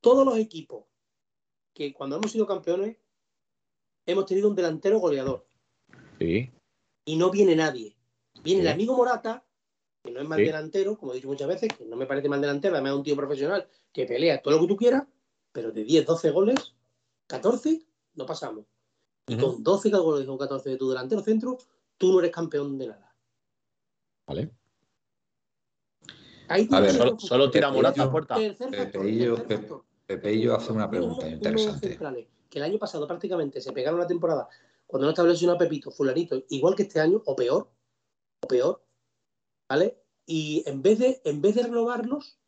todos 0.00 0.24
los 0.24 0.36
equipos 0.38 0.84
que 1.74 1.92
cuando 1.92 2.16
hemos 2.16 2.32
sido 2.32 2.46
campeones 2.46 2.96
hemos 4.06 4.26
tenido 4.26 4.48
un 4.48 4.56
delantero 4.56 4.98
goleador 4.98 5.46
Sí. 6.18 6.50
y 7.04 7.16
no 7.16 7.30
viene 7.30 7.54
nadie. 7.54 7.96
Viene 8.42 8.62
Sí. 8.62 8.66
el 8.66 8.72
amigo 8.72 8.96
Morata, 8.96 9.46
que 10.02 10.10
no 10.10 10.20
es 10.20 10.26
mal 10.28 10.38
Sí. 10.40 10.46
delantero, 10.46 10.98
como 10.98 11.12
he 11.12 11.16
dicho 11.16 11.28
muchas 11.28 11.46
veces, 11.48 11.68
que 11.76 11.84
no 11.84 11.96
me 11.96 12.06
parece 12.06 12.28
mal 12.28 12.40
delantero, 12.40 12.74
además 12.74 12.92
es 12.92 12.96
un 12.98 13.04
tío 13.04 13.16
profesional 13.16 13.68
que 13.92 14.06
pelea 14.06 14.40
todo 14.42 14.54
lo 14.54 14.60
que 14.62 14.66
tú 14.68 14.76
quieras, 14.76 15.04
pero 15.52 15.70
de 15.70 15.84
10, 15.84 16.06
12 16.06 16.30
goles, 16.30 16.74
14, 17.26 17.82
no 18.14 18.26
pasamos. 18.26 18.64
Y 19.28 19.36
con 19.36 19.62
12 19.62 19.90
goles 19.90 20.26
o 20.28 20.36
14 20.38 20.70
de 20.70 20.76
tu 20.76 20.88
delantero 20.88 21.20
centro, 21.22 21.58
tú 22.00 22.12
no 22.12 22.20
eres 22.20 22.32
campeón 22.32 22.78
de 22.78 22.86
nada. 22.86 23.14
Vale. 24.26 24.50
Ahí 26.48 26.66
A 26.72 26.80
ver, 26.80 26.92
Solo, 26.92 27.18
solo 27.20 27.50
tira 27.50 27.70
Morata 27.70 28.02
a 28.04 28.10
puerta. 28.10 28.36
Pepeillo, 30.06 30.56
hace 30.56 30.72
una 30.72 30.90
pregunta 30.90 31.28
interesante. 31.28 31.98
que 32.48 32.58
el 32.58 32.64
año 32.64 32.78
pasado 32.78 33.06
prácticamente 33.06 33.60
se 33.60 33.70
pegaron 33.72 34.00
la 34.00 34.06
temporada 34.06 34.48
cuando 34.86 35.06
no 35.06 35.10
estaba 35.10 35.28
lesionado 35.28 35.58
Pepito, 35.58 35.92
fulanito, 35.92 36.42
igual 36.48 36.74
que 36.74 36.82
este 36.82 36.98
año, 36.98 37.22
o 37.24 37.36
peor, 37.36 37.70
o 38.42 38.48
peor, 38.48 38.82
¿vale? 39.68 40.02
Y 40.26 40.64
en 40.66 40.82
vez 40.82 40.98
de, 40.98 41.20
en 41.24 41.40
vez 41.40 41.54
de 41.54 41.62
renovarlos, 41.62 42.40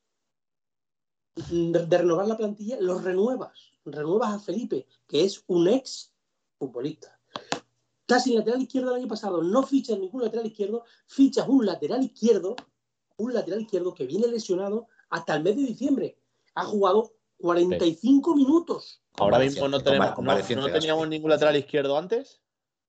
de 1.37 1.99
renovar 1.99 2.27
la 2.27 2.37
plantilla, 2.37 2.81
los 2.81 3.05
renuevas. 3.05 3.71
Renuevas 3.85 4.33
a 4.33 4.39
Felipe, 4.41 4.89
que 5.07 5.25
es 5.25 5.45
un 5.47 5.69
ex 5.69 6.13
futbolista. 6.59 7.22
Sin 8.21 8.37
lateral 8.37 8.63
izquierdo 8.63 8.91
el 8.91 9.01
año 9.01 9.09
pasado, 9.09 9.43
no 9.43 9.63
fichas 9.63 9.99
ningún 9.99 10.23
lateral 10.23 10.47
izquierdo, 10.47 10.85
fichas 11.07 11.49
un 11.49 11.65
lateral 11.67 12.03
izquierdo, 12.03 12.57
un 13.17 13.35
lateral 13.35 13.63
izquierdo 13.63 13.95
que 13.95 14.07
viene 14.07 14.27
lesionado 14.27 14.89
hasta 15.11 15.37
el 15.37 15.43
mes 15.43 15.57
de 15.57 15.63
diciembre. 15.63 16.19
Ha 16.55 16.65
jugado 16.65 17.13
45 17.39 18.35
minutos. 18.35 19.03
Ahora 19.19 19.39
mismo 19.39 19.69
no, 19.69 19.81
tenemos, 19.81 20.17
no, 20.19 20.63
no 20.63 20.73
teníamos 20.73 21.09
ningún 21.09 21.31
lateral 21.31 21.57
izquierdo 21.57 21.97
antes. 21.97 22.41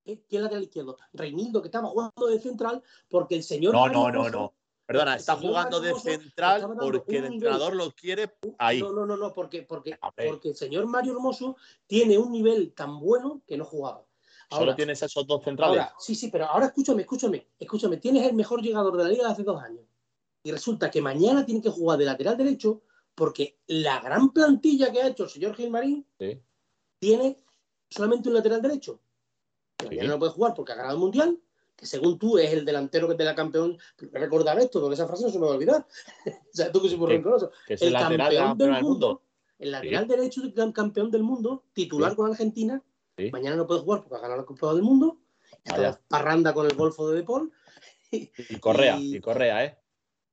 ¿Quién 0.04 0.20
es 0.30 0.42
lateral 0.42 0.64
izquierdo? 0.64 0.98
Reinildo, 1.14 1.62
que 1.62 1.68
estaba 1.68 1.88
jugando 1.88 2.28
de 2.28 2.40
central 2.40 2.84
porque 3.10 3.36
el 3.36 3.44
señor. 3.44 3.74
No, 3.74 3.82
Mario 3.82 4.00
no, 4.00 4.12
no, 4.12 4.30
no. 4.30 4.54
Perdona, 4.86 5.16
está 5.16 5.38
jugando 5.38 5.80
de 5.80 5.94
central 5.96 6.76
porque 6.78 7.18
el 7.18 7.26
entrenador 7.26 7.74
lo 7.74 7.92
quiere 7.92 8.36
ahí. 8.58 8.82
No, 8.82 8.92
no, 8.92 9.06
no, 9.06 9.16
no, 9.16 9.34
porque, 9.34 9.64
porque, 9.64 9.98
porque 10.28 10.50
el 10.50 10.56
señor 10.56 10.86
Mario 10.88 11.14
Hermoso 11.14 11.56
tiene 11.88 12.18
un 12.18 12.32
nivel 12.32 12.74
tan 12.74 13.00
bueno 13.00 13.42
que 13.48 13.56
no 13.56 13.64
jugaba. 13.64 14.06
Solo 14.58 14.76
tienes 14.76 15.02
esos 15.02 15.26
dos 15.28 15.44
centrales. 15.44 15.80
ahora, 15.80 15.96
sí, 16.00 16.16
sí, 16.16 16.30
pero 16.30 16.46
ahora 16.46 16.68
escúchame, 16.68 17.02
escúchame, 17.02 17.48
escúchame. 17.60 17.98
Tienes 17.98 18.26
el 18.28 18.34
mejor 18.36 18.62
llegador 18.62 18.96
de 18.98 19.04
la 19.04 19.10
liga 19.10 19.26
de 19.26 19.32
hace 19.34 19.44
dos 19.44 19.62
años. 19.62 19.86
Y 20.44 20.52
resulta 20.52 20.92
que 20.92 21.02
mañana 21.02 21.46
tiene 21.46 21.62
que 21.62 21.70
jugar 21.70 21.98
de 22.00 22.06
lateral 22.06 22.36
derecho 22.38 22.82
porque 23.16 23.60
la 23.68 24.00
gran 24.02 24.32
plantilla 24.34 24.92
que 24.92 25.02
ha 25.02 25.08
hecho 25.08 25.24
el 25.26 25.30
señor 25.30 25.56
Gilmarín 25.56 26.06
Sí. 26.20 26.42
tiene 27.00 27.38
solamente 27.90 28.30
un 28.30 28.36
lateral 28.36 28.62
derecho. 28.62 29.00
Sí. 29.80 29.88
mañana 29.88 30.10
no 30.10 30.20
puede 30.20 30.32
jugar 30.32 30.54
porque 30.54 30.72
ha 30.72 30.76
ganado 30.76 30.96
el 30.96 31.00
mundial, 31.00 31.40
que 31.76 31.86
según 31.86 32.18
tú 32.18 32.38
es 32.38 32.52
el 32.54 32.64
delantero 32.66 33.08
que 33.08 33.16
te 33.16 33.24
la 33.24 33.36
campeón. 33.36 33.78
Recordar 33.98 34.58
esto, 34.60 34.80
porque 34.82 34.94
esa 34.96 35.08
frase 35.08 35.24
no 35.26 35.30
se 35.30 35.40
me 35.40 35.46
va 35.46 35.52
a 35.54 35.56
olvidar. 35.56 35.88
o 36.26 36.56
sea, 36.56 36.72
tú 36.72 36.82
que 36.82 36.90
soy 36.90 36.98
muy 36.98 37.08
Sí. 37.08 37.14
rencoroso. 37.14 37.52
que 37.68 37.74
es 37.76 37.82
el, 37.82 37.94
lateral 37.94 38.34
campeón 38.36 38.58
del 38.58 38.70
mundo. 38.84 38.90
mundo, 38.90 39.22
el 39.60 39.72
lateral 39.72 40.08
derecho 40.08 40.42
del 40.42 40.74
campeón 40.74 41.10
del 41.12 41.24
mundo, 41.24 41.64
titular 41.74 42.16
con 42.16 42.30
Argentina, 42.30 42.82
Sí. 43.18 43.30
mañana 43.32 43.56
no 43.56 43.68
puede 43.68 43.82
jugar 43.82 44.02
porque 44.02 44.16
ha 44.16 44.20
ganado 44.20 44.42
la 44.42 44.46
Copa 44.46 44.74
del 44.74 44.82
Mundo. 44.84 45.20
De 45.64 45.96
parranda 46.08 46.54
con 46.54 46.66
el 46.66 46.76
Golfo 46.76 47.10
de 47.10 47.18
De 47.18 47.24
Paul 47.24 47.52
Y 48.12 48.58
Correa, 48.60 48.98
Y- 49.00 49.16
y 49.18 49.20
Correa, 49.22 49.66
¿eh? 49.66 49.78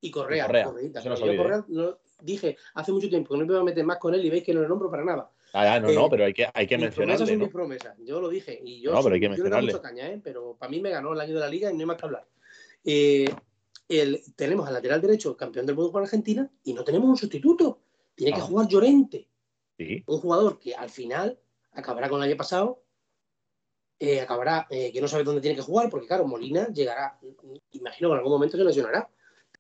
y 0.01 0.11
Correa. 0.11 0.45
Y 0.45 0.47
Correa, 0.47 0.65
Correita. 0.65 1.01
eso 1.01 1.09
no 1.11 1.15
olvide. 1.17 1.37
Correa 1.37 1.65
no- 1.69 1.99
dije 2.23 2.57
hace 2.75 2.93
mucho 2.93 3.09
tiempo 3.09 3.31
que 3.35 3.39
no 3.39 3.47
me 3.47 3.53
iba 3.53 3.61
a 3.61 3.65
meter 3.65 3.85
más 3.85 3.99
con 3.99 4.15
él 4.15 4.25
y 4.25 4.31
veis 4.31 4.43
que 4.45 4.53
no 4.55 4.63
le 4.63 4.69
nombro 4.69 4.91
para 4.91 5.05
nada. 5.05 5.31
Ah, 5.53 5.75
ah, 5.75 5.81
no, 5.81 5.89
Eh, 5.91 5.95
no, 5.95 6.09
pero 6.09 6.25
hay 6.25 6.33
que, 6.33 6.47
hay 6.53 6.67
que 6.67 6.79
mencionarle, 6.79 7.27
son 7.27 7.39
¿no? 7.39 7.45
mis 7.45 7.53
promesas. 7.53 7.97
Yo 7.99 8.21
lo 8.21 8.29
dije. 8.29 8.61
Y 8.65 8.81
yo, 8.81 8.93
No, 8.93 9.03
pero 9.03 9.15
hay 9.15 9.21
que 9.21 9.27
yo 9.27 9.31
le 9.33 9.37
mencionarle. 9.37 9.73
mucha 9.73 9.83
caña, 9.83 10.09
¿eh? 10.09 10.21
pero 10.23 10.57
para 10.59 10.71
mí 10.71 10.81
me 10.81 10.91
ganó 10.91 11.13
el 11.13 11.21
año 11.21 11.35
de 11.35 11.41
la 11.41 11.49
liga 11.49 11.71
y 11.71 11.75
no 11.75 11.81
hay 11.81 11.87
más 11.87 11.97
que 11.97 12.07
hablar. 12.07 12.27
Eh, 12.85 13.27
el- 13.89 14.23
tenemos 14.37 14.67
al 14.69 14.75
lateral 14.75 15.01
derecho 15.01 15.37
campeón 15.37 15.67
del 15.67 15.75
mundo 15.77 15.93
con 15.93 16.03
Argentina 16.03 16.49
y 16.65 16.73
no 16.73 16.85
tenemos 16.85 17.09
un 17.09 17.17
sustituto. 17.17 17.81
Tiene 18.15 18.33
que 18.33 18.41
Ah. 18.41 18.45
jugar 18.45 18.69
Llorente, 18.69 19.29
Sí, 19.77 20.03
un 20.07 20.19
jugador 20.21 20.59
que 20.59 20.75
al 20.75 20.91
final 20.91 21.39
acabará 21.73 22.09
con 22.09 22.23
el 22.23 22.29
año 22.29 22.37
pasado, 22.37 22.83
eh, 23.99 24.21
acabará 24.21 24.67
eh, 24.71 24.93
que 24.93 25.01
no 25.01 25.09
sabe 25.09 25.25
dónde 25.25 25.41
tiene 25.41 25.57
que 25.57 25.63
jugar, 25.63 25.91
porque 25.91 26.07
claro, 26.07 26.27
Molina 26.27 26.69
llegará, 26.69 27.19
imagino 27.73 28.09
que 28.09 28.13
en 28.13 28.19
algún 28.19 28.33
momento 28.33 28.57
se 28.57 28.65
lesionará, 28.65 29.11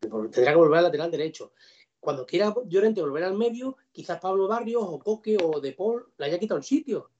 tendrá 0.00 0.52
que 0.52 0.56
volver 0.56 0.78
al 0.78 0.84
lateral 0.84 1.11
derecho. 1.11 1.52
Cuando 1.98 2.24
quiera 2.24 2.54
Llorente 2.66 3.02
volver 3.02 3.24
al 3.24 3.36
medio, 3.36 3.76
quizás 3.92 4.18
Pablo 4.18 4.48
Barrios 4.48 4.82
o 4.86 4.98
Coque 4.98 5.36
o 5.42 5.61
De 5.61 5.72
Paul 5.72 6.11
le 6.16 6.24
haya 6.24 6.38
quitado 6.38 6.56
el 6.56 6.64
sitio. 6.64 7.11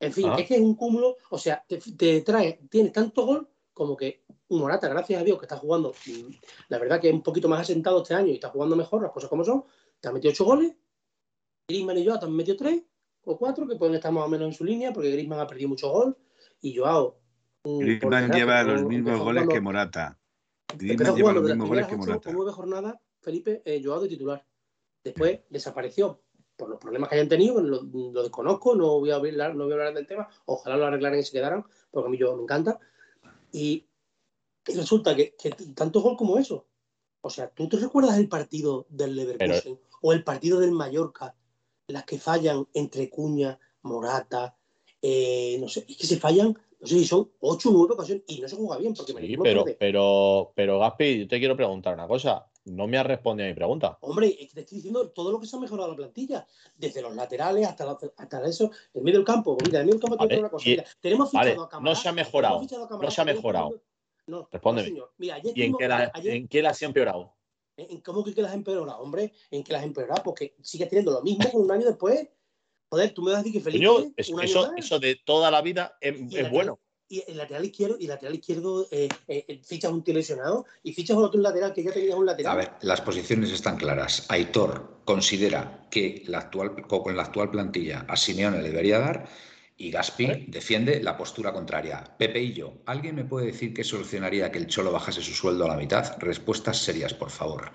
En 0.00 0.12
fin, 0.12 0.26
Ah. 0.30 0.36
es 0.36 0.48
que 0.48 0.56
es 0.56 0.60
un 0.60 0.74
cúmulo, 0.74 1.16
o 1.30 1.38
sea, 1.38 1.64
te, 1.64 1.78
te 1.78 2.22
trae, 2.22 2.60
tiene 2.68 2.90
tanto 2.90 3.24
gol 3.24 3.48
como 3.72 3.96
que 3.96 4.24
Morata, 4.48 4.88
gracias 4.88 5.20
a 5.20 5.24
Dios, 5.24 5.38
que 5.38 5.44
está 5.44 5.56
jugando, 5.56 5.92
mm, 5.92 6.32
la 6.68 6.78
verdad 6.78 7.00
que 7.00 7.08
es 7.08 7.14
un 7.14 7.22
poquito 7.22 7.48
más 7.48 7.60
asentado 7.60 8.02
este 8.02 8.14
año 8.14 8.28
y 8.28 8.34
está 8.34 8.48
jugando 8.50 8.74
mejor, 8.76 9.02
las 9.02 9.12
cosas 9.12 9.30
como 9.30 9.44
son, 9.44 9.64
te 10.00 10.08
ha 10.08 10.12
metido 10.12 10.32
ocho 10.32 10.44
goles, 10.44 10.74
Griezmann 11.68 11.98
y 11.98 12.04
Joao 12.04 12.18
te 12.18 12.26
han 12.26 12.34
metido 12.36 12.56
tres 12.56 12.82
o 13.24 13.38
cuatro, 13.38 13.66
que 13.66 13.76
pueden 13.76 13.94
estar 13.94 14.12
más 14.12 14.24
o 14.24 14.28
menos 14.28 14.48
en 14.48 14.54
su 14.54 14.64
línea, 14.64 14.92
porque 14.92 15.10
Griezmann 15.10 15.40
ha 15.40 15.46
perdido 15.46 15.68
muchos 15.68 15.90
goles, 15.90 16.14
y 16.60 16.76
Joao... 16.76 17.18
desgracia, 17.64 18.34
lleva 18.34 18.62
los 18.62 18.84
mismos 18.84 19.20
goles 19.20 19.48
que 19.48 19.60
Morata. 19.60 20.18
Griezmann 20.76 21.16
lleva 21.16 21.32
los 21.32 21.44
mismos 21.44 21.68
goles 21.68 21.86
que 21.86 21.96
Morata. 21.96 22.30
o 22.30 22.32
nueve 22.32 22.52
jornadas, 22.52 22.96
Felipe 23.20 23.62
eh, 23.64 23.80
Joao 23.84 24.00
de 24.00 24.08
titular. 24.08 24.44
Después 25.04 25.40
desapareció 25.50 26.22
por 26.56 26.68
los 26.68 26.78
problemas 26.78 27.08
que 27.08 27.16
hayan 27.16 27.28
tenido, 27.28 27.60
lo, 27.60 27.82
lo 27.82 28.22
desconozco, 28.22 28.76
no 28.76 29.00
voy, 29.00 29.10
a 29.10 29.16
hablar, 29.16 29.54
no 29.56 29.64
voy 29.64 29.72
a 29.72 29.76
hablar 29.76 29.94
del 29.94 30.06
tema, 30.06 30.28
ojalá 30.44 30.76
lo 30.76 30.86
arreglaran 30.86 31.18
y 31.18 31.24
se 31.24 31.32
quedaran, 31.32 31.64
porque 31.90 32.06
a 32.06 32.10
mí 32.10 32.18
yo 32.18 32.36
me 32.36 32.42
encanta. 32.42 32.78
Y, 33.50 33.88
y 34.68 34.74
resulta 34.74 35.16
que, 35.16 35.34
que 35.34 35.50
tanto 35.74 36.00
gol 36.00 36.16
como 36.16 36.38
eso. 36.38 36.66
O 37.20 37.30
sea, 37.30 37.48
¿tú 37.48 37.68
te 37.68 37.78
recuerdas 37.78 38.18
el 38.18 38.28
partido 38.28 38.86
del 38.90 39.16
Leverkusen 39.16 39.78
o 40.02 40.12
el 40.12 40.24
partido 40.24 40.60
del 40.60 40.72
Mallorca? 40.72 41.36
Las 41.92 42.04
que 42.04 42.18
fallan 42.18 42.66
entre 42.74 43.10
Cuña, 43.10 43.58
Morata, 43.82 44.56
eh, 45.00 45.56
no 45.60 45.68
sé, 45.68 45.84
es 45.88 45.96
que 45.98 46.06
se 46.06 46.16
fallan 46.18 46.56
No 46.80 46.86
sé 46.88 46.98
si 46.98 47.04
son 47.06 47.30
8 47.40 47.68
o 47.68 47.72
9 47.72 47.94
ocasiones 47.94 48.24
y 48.26 48.40
no 48.40 48.48
se 48.48 48.56
juega 48.56 48.76
bien 48.78 48.92
porque 48.94 49.12
Sí, 49.12 49.36
pero, 49.40 49.64
pero, 49.78 50.52
pero 50.56 50.78
Gaspi, 50.80 51.20
yo 51.20 51.28
te 51.28 51.38
quiero 51.38 51.56
preguntar 51.56 51.94
una 51.94 52.08
cosa. 52.08 52.48
No 52.64 52.86
me 52.88 52.96
has 52.98 53.06
respondido 53.06 53.46
a 53.46 53.50
mi 53.50 53.54
pregunta. 53.54 53.98
Hombre, 54.00 54.28
es 54.28 54.48
que 54.48 54.54
te 54.54 54.60
estoy 54.62 54.76
diciendo 54.78 55.10
todo 55.10 55.30
lo 55.32 55.38
que 55.40 55.46
se 55.46 55.54
ha 55.56 55.60
mejorado 55.60 55.90
la 55.90 55.96
plantilla, 55.96 56.46
desde 56.76 57.02
los 57.02 57.14
laterales 57.14 57.66
hasta, 57.68 57.84
la- 57.84 57.98
hasta 58.16 58.44
eso, 58.46 58.70
el 58.94 59.02
medio 59.02 59.18
del 59.18 59.26
campo. 59.26 59.56
Mira, 59.64 59.80
el 59.80 59.86
medio 59.86 59.98
del 59.98 60.08
campo 60.08 60.16
Vale, 60.16 60.38
una 60.38 60.48
cosa. 60.50 60.68
y- 60.68 60.72
Mira, 60.72 60.84
tenemos 61.00 61.30
fichado 61.30 61.56
vale, 61.56 61.68
a 61.72 61.80
no 61.80 61.94
se 61.94 62.08
ha 62.08 62.12
mejorado, 62.12 62.60
Camará, 62.88 63.04
no 63.04 63.10
se 63.10 63.20
ha 63.20 63.24
mejorado. 63.24 63.82
No, 64.26 64.48
Respóndeme. 64.50 64.90
no. 64.98 65.08
Mira, 65.18 65.38
¿Y 65.42 65.62
en 65.62 65.76
qué, 65.76 65.88
la, 65.88 66.10
ayer- 66.14 66.34
en 66.34 66.48
qué 66.48 66.62
las 66.62 66.80
ha 66.82 66.86
empeorado? 66.86 67.32
¿En 67.90 68.00
cómo 68.00 68.22
que, 68.24 68.34
que 68.34 68.42
las 68.42 68.52
ha 68.52 68.54
empeorado, 68.54 68.98
hombre? 69.00 69.32
¿En 69.50 69.62
que 69.62 69.72
las 69.72 69.82
ha 69.82 69.84
empeorado? 69.84 70.22
Porque 70.22 70.54
sigues 70.62 70.88
teniendo 70.88 71.12
lo 71.12 71.22
mismo 71.22 71.48
un 71.54 71.70
año 71.70 71.86
después. 71.86 72.26
Joder, 72.90 73.12
tú 73.14 73.22
me 73.22 73.30
vas 73.32 73.40
a 73.40 73.42
decir 73.42 73.54
que 73.58 73.64
Felipe, 73.64 73.86
Coño, 73.86 74.12
es- 74.16 74.28
un 74.28 74.40
año 74.40 74.48
eso, 74.48 74.62
más, 74.62 74.72
eso 74.84 74.98
de 74.98 75.16
toda 75.24 75.50
la 75.50 75.62
vida 75.62 75.96
es, 76.00 76.14
y 76.30 76.36
es 76.38 76.50
bueno. 76.50 76.78
Y 77.08 77.22
el 77.26 77.36
lateral 77.36 77.64
izquierdo, 77.64 77.96
y 77.98 78.04
el 78.04 78.08
lateral 78.10 78.34
izquierdo 78.34 78.86
eh, 78.90 79.08
eh, 79.28 79.44
eh, 79.46 79.60
fichas 79.62 79.92
un 79.92 80.02
tío 80.02 80.14
lesionado 80.14 80.64
y 80.82 80.94
fichas 80.94 81.16
otro 81.16 81.40
lateral 81.40 81.74
que 81.74 81.82
ya 81.82 81.92
tenías 81.92 82.14
un 82.16 82.24
lateral. 82.24 82.52
A 82.52 82.56
ver, 82.56 82.72
las 82.80 83.02
posiciones 83.02 83.50
están 83.50 83.76
claras. 83.76 84.24
Aitor 84.30 85.00
considera 85.04 85.86
que 85.90 86.22
la 86.26 86.38
actual, 86.38 86.74
con 86.86 87.14
la 87.16 87.24
actual 87.24 87.50
plantilla 87.50 88.06
a 88.08 88.16
Simeone 88.16 88.62
le 88.62 88.68
debería 88.70 88.98
dar 88.98 89.28
y 89.76 89.90
Gaspi 89.90 90.46
defiende 90.48 91.02
la 91.02 91.16
postura 91.16 91.52
contraria. 91.52 92.04
Pepe 92.16 92.40
y 92.40 92.52
yo, 92.52 92.74
¿alguien 92.86 93.16
me 93.16 93.24
puede 93.24 93.46
decir 93.46 93.72
qué 93.74 93.82
solucionaría 93.82 94.52
que 94.52 94.58
el 94.58 94.66
Cholo 94.66 94.92
bajase 94.92 95.22
su 95.22 95.32
sueldo 95.32 95.64
a 95.64 95.68
la 95.68 95.76
mitad? 95.76 96.16
Respuestas 96.18 96.78
serias, 96.78 97.14
por 97.14 97.30
favor. 97.30 97.72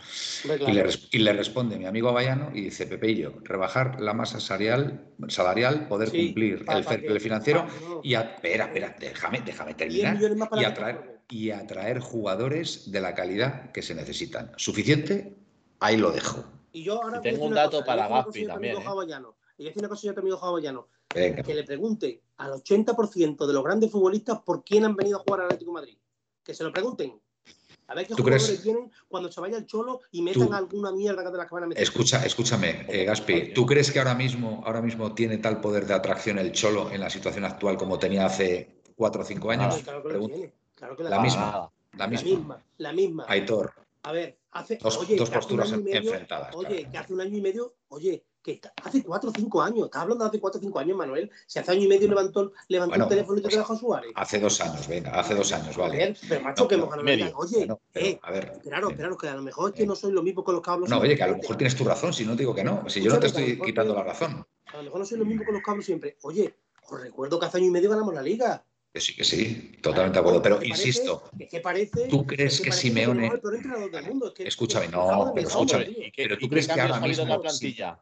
Y, 0.68 0.72
le, 0.72 0.84
res- 0.84 1.10
y 1.12 1.18
le 1.20 1.34
responde 1.34 1.78
mi 1.78 1.86
amigo 1.86 2.10
Avallano 2.10 2.52
y 2.54 2.62
dice, 2.62 2.86
Pepe 2.88 3.12
y 3.12 3.16
yo, 3.18 3.34
rebajar 3.44 4.00
la 4.00 4.14
masa 4.14 4.40
salarial, 4.40 5.10
salarial 5.28 5.88
poder 5.88 6.10
Sí, 6.10 6.28
cumplir 6.28 6.66
el 6.70 6.84
fair 6.84 7.06
play 7.06 7.20
financiero 7.20 7.66
no. 7.82 8.02
y 8.04 8.14
a- 8.14 8.22
espera, 8.22 8.66
espera, 8.66 8.96
déjame, 9.00 9.42
déjame 9.42 9.74
10 9.74 9.78
terminar 9.78 10.18
y 10.56 10.64
atraer, 10.64 11.20
y 11.30 11.50
atraer 11.52 12.00
jugadores 12.00 12.92
de 12.92 13.02
la 13.02 13.16
calidad 13.16 13.72
que 13.72 13.82
se 13.82 13.96
necesitan. 13.96 14.52
¿Suficiente? 14.56 15.36
Ahí 15.80 15.98
lo 15.98 16.12
dejo. 16.12 16.46
Y 16.72 16.84
yo 16.84 17.02
ahora 17.04 17.18
Y 17.18 17.22
tengo 17.22 17.46
un 17.46 17.54
dato 17.54 17.72
cosa, 17.80 17.86
para 17.86 18.08
Gaspi 18.08 18.46
también, 18.46 18.78
¿eh? 18.78 18.86
Y 19.58 19.64
decir 19.66 19.80
una 19.80 19.90
cosa 19.90 20.08
yo 20.08 20.14
también 20.14 20.38
Javallano. 20.38 20.88
Venga. 21.14 21.42
Que 21.44 21.54
le 21.56 21.64
pregunte 21.64 22.22
al 22.38 22.52
80% 22.54 23.46
de 23.48 23.54
los 23.54 23.64
grandes 23.64 23.92
futbolistas 23.92 24.40
por 24.42 24.64
quién 24.64 24.86
han 24.86 24.96
venido 24.96 25.18
a 25.18 25.22
jugar 25.22 25.42
al 25.42 25.46
Atlético 25.48 25.72
de 25.72 25.76
Madrid. 25.76 25.98
Que 26.44 26.54
se 26.54 26.64
lo 26.64 26.72
pregunten. 26.72 27.20
A 27.90 27.96
ver 27.96 28.06
qué 28.06 28.16
¿Tú 28.16 28.22
jugadores 28.24 28.64
vienen 28.64 28.92
cuando 29.08 29.32
se 29.32 29.40
vaya 29.40 29.58
el 29.58 29.66
cholo 29.66 30.02
y 30.12 30.22
metan 30.22 30.48
Tú- 30.50 30.54
alguna 30.54 30.92
mierda 30.92 31.24
que 31.24 31.32
te 31.32 31.38
las 31.38 31.50
van 31.50 31.64
a 31.64 31.68
meter. 31.68 31.82
Escucha, 31.82 32.26
escúchame, 32.26 32.86
eh, 32.90 33.06
Gaspi, 33.06 33.54
¿tú 33.54 33.66
crees 33.66 33.90
que 33.92 34.00
ahora 34.00 34.14
mismo, 34.14 34.62
ahora 34.66 34.82
mismo 34.82 35.14
tiene 35.16 35.38
tal 35.38 35.62
poder 35.62 35.86
de 35.88 35.94
atracción 35.94 36.38
el 36.38 36.52
Cholo 36.52 36.92
en 36.92 37.00
la 37.00 37.10
situación 37.10 37.46
actual 37.46 37.78
como 37.78 37.98
tenía 37.98 38.26
hace 38.26 38.82
cuatro 38.98 39.22
o 39.22 39.26
cinco 39.26 39.52
años? 39.52 39.74
Hombre, 39.74 39.84
claro 39.84 40.04
que 40.04 40.10
lo 40.14 40.28
tiene. 40.28 40.54
Claro 40.76 40.98
que 40.98 41.04
La 41.06 41.22
misma. 41.22 41.72
La 41.94 41.98
La 41.98 42.08
misma. 42.08 42.30
misma. 42.30 42.64
La 42.78 42.92
misma. 42.94 43.26
Aitor, 43.30 43.72
A 44.04 44.12
ver, 44.12 44.38
hace. 44.52 44.78
dos, 44.82 44.98
oye, 44.98 45.16
dos 45.16 45.30
que 45.30 45.36
posturas 45.38 45.72
medio- 45.72 45.96
enfrentadas. 45.96 46.54
Oye, 46.56 46.68
claro. 46.80 46.92
que 46.92 46.98
hace 46.98 47.14
un 47.14 47.22
año 47.22 47.38
y 47.38 47.42
medio, 47.42 47.74
oye, 47.88 48.24
que 48.56 48.62
hace 48.84 49.04
cuatro 49.04 49.30
o 49.30 49.34
cinco 49.36 49.62
años, 49.62 49.86
estás 49.86 50.04
hablando 50.04 50.24
de 50.24 50.30
hace 50.30 50.40
cuatro 50.40 50.60
o 50.60 50.64
cinco 50.64 50.80
años, 50.80 50.96
Manuel. 50.98 51.30
Si 51.46 51.60
hace 51.60 51.72
año 51.72 51.82
y 51.84 51.88
medio 51.88 52.08
levantó, 52.08 52.54
levantó 52.70 52.92
Bueno, 52.92 53.04
el 53.04 53.10
teléfono 53.10 53.38
y 53.40 53.42
te 53.42 53.48
pues, 53.50 53.58
dejó 53.58 53.76
Suárez. 53.76 54.12
Hace 54.16 54.40
dos 54.40 54.62
años, 54.62 54.88
venga, 54.88 55.12
hace 55.20 55.36
dos 55.36 55.52
años, 55.52 55.76
vale. 55.76 55.96
Joder, 55.98 56.18
pero 56.30 56.42
macho, 56.42 56.64
No, 56.64 56.68
que 56.70 56.78
no, 56.78 56.84
hemos 56.84 56.96
ganado 56.96 57.18
la. 57.18 57.38
Oye, 57.38 57.58
Bueno, 57.58 57.82
pero, 57.92 58.06
eh, 58.06 58.20
a 58.24 58.32
ver. 58.32 58.44
esperaros, 58.56 58.90
eh, 58.90 58.94
esperaros, 58.94 59.18
que 59.18 59.28
a 59.28 59.36
lo 59.36 59.42
mejor 59.42 59.70
es 59.72 59.76
que 59.76 59.84
eh. 59.84 59.88
no 59.88 59.96
soy 59.96 60.12
lo 60.14 60.24
mismo 60.24 60.44
con 60.46 60.56
los 60.56 60.64
cabros. 60.64 60.90
No, 60.90 61.00
oye, 61.00 61.16
que 61.18 61.24
a 61.24 61.28
lo 61.28 61.38
mejor 61.38 61.58
tienes 61.58 61.76
tu 61.76 61.84
razón, 61.84 62.14
si 62.14 62.26
no 62.26 62.32
te 62.34 62.40
digo 62.40 62.56
que 62.56 62.64
no. 62.64 62.90
Si 62.90 63.02
yo 63.02 63.12
no 63.12 63.20
te 63.20 63.28
estoy 63.28 63.48
mejor 63.48 63.66
quitando 63.66 63.94
la 63.94 64.04
razón. 64.04 64.46
A 64.68 64.78
lo 64.78 64.84
mejor 64.84 65.00
no 65.02 65.06
soy 65.06 65.18
lo 65.18 65.26
mismo 65.26 65.44
con 65.44 65.54
los 65.54 65.64
cabros 65.64 65.86
siempre. 65.86 66.18
Oye, 66.22 66.56
os 66.90 67.02
recuerdo 67.02 67.38
que 67.40 67.46
hace 67.48 67.58
año 67.58 67.68
y 67.68 67.72
medio 67.72 67.90
ganamos 67.90 68.14
la 68.14 68.22
liga. 68.22 68.64
Que 68.94 69.02
sí, 69.02 69.14
que 69.16 69.24
sí, 69.26 69.74
totalmente 69.82 70.16
de 70.16 70.22
acuerdo. 70.22 70.42
Pero 70.42 70.60
¿Qué 70.60 70.70
insisto, 70.70 71.24
que 71.52 71.60
parece. 71.60 72.08
¿tú 72.08 72.26
crees 72.26 72.56
es 72.56 72.62
que 72.62 72.72
Simeone- 72.72 73.30
Escúchame, 74.40 74.88
no, 74.88 75.34
pero 75.36 75.48
escúchame, 75.50 75.86
tío. 75.86 76.04
¿Y 76.08 76.12
qué, 76.12 76.24
Pero 76.24 76.36
tú 76.38 76.46
qué 76.46 76.50
crees 76.50 76.68
que 76.68 76.82
ahora 76.82 77.00
la 77.00 77.08
mismo, 77.08 77.26
sí. 77.26 77.40
plantilla? 77.42 78.00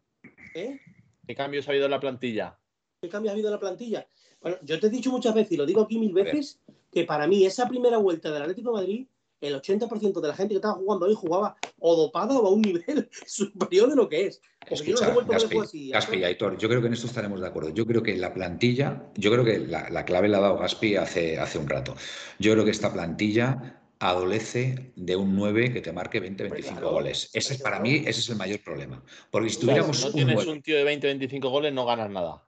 ¿Eh? 0.56 0.80
¿Qué 1.28 1.36
cambios 1.36 1.68
ha 1.68 1.72
habido 1.72 1.86
en 1.86 1.92
la 1.92 2.00
plantilla? 2.00 2.58
¿Qué 3.02 3.10
cambios 3.10 3.32
ha 3.32 3.34
habido 3.34 3.50
en 3.50 3.54
la 3.54 3.60
plantilla? 3.60 4.08
Bueno, 4.42 4.58
yo 4.64 4.80
te 4.80 4.88
he 4.88 4.90
dicho 4.90 5.12
muchas 5.12 5.36
veces 5.36 5.52
y 5.52 5.58
lo 5.58 5.66
digo 5.66 5.82
aquí 5.82 6.00
mil 6.00 6.14
veces, 6.14 6.62
que 6.92 7.04
para 7.04 7.28
mí 7.28 7.46
esa 7.46 7.68
primera 7.68 7.98
vuelta 7.98 8.32
del 8.32 8.42
Atlético 8.42 8.70
de 8.72 8.76
Madrid, 8.76 9.08
el 9.42 9.62
80% 9.62 10.22
de 10.22 10.28
la 10.28 10.34
gente 10.34 10.54
que 10.54 10.56
estaba 10.56 10.76
jugando 10.76 11.08
hoy 11.08 11.14
jugaba 11.14 11.58
o 11.80 11.96
dopada 11.96 12.38
o 12.38 12.48
a 12.48 12.52
un 12.52 12.62
nivel 12.62 13.10
superior 13.26 13.90
de 13.90 13.96
lo 13.98 14.08
que 14.08 14.28
es. 14.28 14.40
Yo 14.40 14.70
no 14.70 14.76
Escucha, 14.76 15.14
ver 15.14 15.26
Gaspi, 15.26 15.58
así. 15.58 15.90
Gaspi 15.90 16.18
y 16.18 16.24
Aitor, 16.24 16.58
yo 16.58 16.70
creo 16.70 16.80
que 16.80 16.88
en 16.88 16.94
esto 16.94 17.08
estaremos 17.08 17.42
de 17.42 17.48
acuerdo. 17.48 17.70
Yo 17.72 17.86
creo 17.86 18.02
que 18.02 18.16
la 18.16 18.34
plantilla, 18.34 19.12
yo 19.16 19.32
creo 19.32 19.44
que 19.44 19.60
la, 19.60 19.90
la 19.90 20.06
clave 20.06 20.30
la 20.30 20.38
ha 20.38 20.42
dado 20.42 20.58
Gaspi 20.58 20.96
hace, 20.96 21.38
hace 21.38 21.60
un 21.60 21.68
rato. 21.68 21.96
Yo 22.40 22.54
creo 22.54 22.64
que 22.64 22.72
esta 22.72 22.94
plantilla 22.94 23.82
adolece 24.10 24.92
de 24.96 25.16
un 25.16 25.36
9 25.36 25.72
que 25.74 25.82
te 25.82 25.92
marque 25.92 26.20
20, 26.20 26.44
25 26.44 26.80
claro, 26.80 26.92
goles. 26.94 27.30
Ese 27.34 27.54
es 27.56 27.62
para 27.62 27.80
mí, 27.80 27.96
ese 28.06 28.20
es 28.22 28.30
el 28.30 28.36
mayor 28.38 28.62
problema. 28.64 29.04
Porque 29.32 29.50
si 29.50 29.60
tuviéramos 29.60 29.98
si 29.98 30.04
no 30.04 30.08
un 30.10 30.14
tienes 30.16 30.36
9, 30.36 30.52
un 30.52 30.62
tío 30.62 30.78
de 30.78 30.84
20, 30.84 31.08
25 31.08 31.50
goles, 31.50 31.74
no 31.74 31.86
ganas 31.86 32.10
nada. 32.10 32.48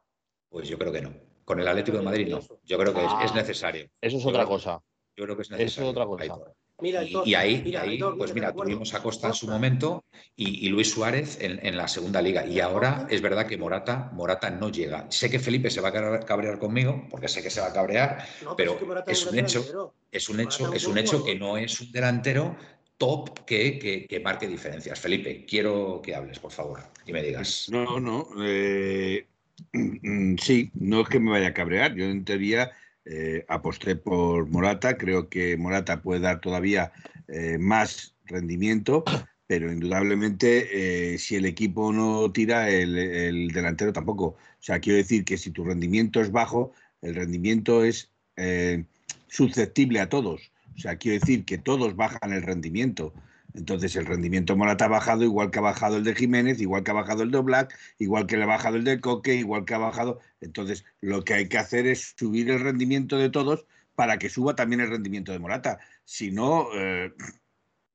pues 0.49 0.67
yo 0.69 0.77
creo 0.77 0.91
que 0.91 1.01
no. 1.01 1.13
Con 1.45 1.59
el 1.59 1.67
Atlético 1.67 1.97
de 1.97 2.03
Madrid 2.03 2.27
no. 2.29 2.39
Yo 2.65 2.77
creo 2.77 2.93
que 2.93 2.99
es, 3.01 3.07
Ah. 3.09 3.21
es 3.25 3.33
necesario. 3.33 3.89
Eso 4.01 4.17
es 4.17 4.25
otra 4.25 4.45
cosa. 4.45 4.81
Yo 5.15 5.23
creo 5.23 5.35
que 5.35 5.41
es 5.43 5.47
Eso 5.49 5.55
es 5.55 5.61
necesario. 5.61 5.89
otra 5.91 6.05
cosa. 6.05 6.53
Mira, 6.79 7.03
Y, 7.03 7.33
ahí, 7.33 7.61
mira, 7.65 7.81
ahí, 7.81 7.89
Aitor, 7.91 8.17
pues 8.17 8.35
mira, 8.35 8.53
tuvimos 8.53 8.93
a 8.93 9.01
Costa 9.01 9.27
en 9.29 9.33
su 9.33 9.47
momento 9.47 10.03
y, 10.35 10.65
y 10.67 10.69
Luis 10.69 10.91
Suárez 10.91 11.39
en, 11.41 11.59
en 11.65 11.75
la 11.75 11.87
segunda 11.87 12.21
liga. 12.21 12.45
Y 12.45 12.59
ahora 12.59 13.07
es 13.09 13.19
verdad 13.21 13.47
que 13.47 13.57
Morata, 13.57 14.11
Morata 14.13 14.51
no 14.51 14.69
llega. 14.69 15.09
Sé 15.09 15.29
que 15.29 15.39
Felipe 15.39 15.71
se 15.71 15.81
va 15.81 15.89
a 15.89 15.93
cabrear- 15.93 16.59
conmigo, 16.59 17.07
porque 17.09 17.27
sé 17.27 17.41
que 17.41 17.49
se 17.49 17.61
va 17.61 17.67
a 17.67 17.73
cabrear. 17.73 18.23
No, 18.43 18.55
pero 18.55 18.73
es 18.73 18.77
que 18.77 18.85
Morata 18.85 19.11
es 19.11 19.25
un 19.25 19.39
hecho. 19.39 19.93
Es 20.11 20.29
un 20.29 20.39
hecho, 20.39 20.71
es 20.73 20.85
un 20.87 20.97
hecho 20.97 21.23
que 21.23 21.35
no 21.35 21.57
es 21.57 21.81
un 21.81 21.91
delantero 21.91 22.55
top 22.97 23.43
que, 23.45 23.79
que- 23.79 24.05
que 24.07 24.19
marque 24.19 24.47
diferencias. 24.47 24.99
Felipe, 24.99 25.45
quiero 25.45 25.99
que 26.03 26.13
hables, 26.15 26.37
por 26.39 26.51
favor, 26.51 26.79
y 27.05 27.11
me 27.11 27.23
digas. 27.23 27.69
No, 27.71 27.99
no. 27.99 28.27
eh, 28.43 29.27
sí, 30.39 30.71
no 30.75 31.01
es 31.01 31.09
que 31.09 31.19
me 31.19 31.31
vaya 31.31 31.47
a 31.47 31.53
cabrear. 31.53 31.95
Yo 31.95 32.05
en 32.05 32.23
teoría 32.23 32.71
eh, 33.09 33.45
aposté 33.47 33.95
por 33.95 34.47
Morata. 34.49 34.97
Creo 34.97 35.29
que 35.29 35.57
Morata 35.57 36.01
puede 36.01 36.21
dar 36.21 36.41
todavía 36.41 36.91
eh, 37.27 37.57
más 37.57 38.15
rendimiento, 38.25 39.03
pero 39.47 39.71
indudablemente 39.71 41.13
eh, 41.13 41.17
si 41.17 41.35
el 41.35 41.45
equipo 41.45 41.93
no 41.93 42.31
tira, 42.31 42.69
el, 42.69 42.97
el 42.97 43.47
delantero 43.49 43.93
tampoco. 43.93 44.25
O 44.25 44.63
sea, 44.63 44.79
quiero 44.79 44.97
decir 44.97 45.23
que 45.23 45.37
si 45.37 45.51
tu 45.51 45.63
rendimiento 45.63 46.19
es 46.19 46.31
bajo, 46.31 46.73
el 47.01 47.15
rendimiento 47.15 47.83
es 47.83 48.11
eh, 48.35 48.83
susceptible 49.27 49.99
a 49.99 50.09
todos. 50.09 50.51
O 50.75 50.79
sea, 50.79 50.97
quiero 50.97 51.19
decir 51.19 51.45
que 51.45 51.57
todos 51.57 51.95
bajan 51.95 52.33
el 52.33 52.43
rendimiento. 52.43 53.13
Entonces 53.57 53.95
el 53.95 54.05
rendimiento 54.05 54.55
Morata 54.55 54.85
ha 54.85 54.87
bajado 54.87 55.23
igual 55.23 55.49
que 55.49 55.57
ha 55.57 55.63
bajado 55.63 55.97
el 55.97 56.03
de 56.03 56.13
Jiménez, 56.13 56.61
igual 56.61 56.83
que 56.83 56.91
ha 56.91 56.93
bajado 56.93 57.23
el 57.23 57.31
de 57.31 57.39
Black, 57.39 57.75
igual 57.97 58.27
que 58.27 58.37
le 58.37 58.43
ha 58.43 58.47
bajado 58.47 58.77
el 58.77 58.83
de 58.83 59.01
Coque, 59.01 59.33
igual 59.33 59.65
que 59.65 59.73
ha 59.73 59.79
bajado. 59.79 60.19
Entonces 60.41 60.85
lo 61.01 61.23
que 61.23 61.33
hay 61.33 61.49
que 61.49 61.57
hacer 61.57 61.87
es 61.87 62.13
subir 62.15 62.51
el 62.51 62.59
rendimiento 62.59 63.17
de 63.17 63.31
todos 63.31 63.65
para 63.95 64.19
que 64.19 64.29
suba 64.29 64.55
también 64.55 64.81
el 64.81 64.91
rendimiento 64.91 65.31
de 65.31 65.39
Morata. 65.39 65.79
Si 66.05 66.29
no, 66.29 66.67
eh, 66.75 67.11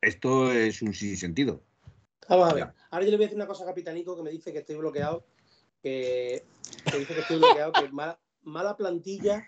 esto 0.00 0.52
es 0.52 0.82
un 0.82 0.94
sinsentido. 0.94 1.62
Vamos 2.28 2.50
a 2.50 2.54
ver. 2.54 2.72
Ahora 2.90 3.04
yo 3.04 3.12
le 3.12 3.16
voy 3.16 3.24
a 3.24 3.28
decir 3.28 3.36
una 3.36 3.46
cosa 3.46 3.62
a 3.62 3.68
Capitanico 3.68 4.16
que 4.16 4.22
me 4.24 4.32
dice 4.32 4.52
que 4.52 4.58
estoy 4.58 4.74
bloqueado. 4.74 5.24
Que, 5.80 6.42
que 6.90 6.98
dice 6.98 7.14
que 7.14 7.20
estoy 7.20 7.38
bloqueado, 7.38 7.72
que 7.72 7.88
mala, 7.90 8.18
mala 8.42 8.76
plantilla, 8.76 9.46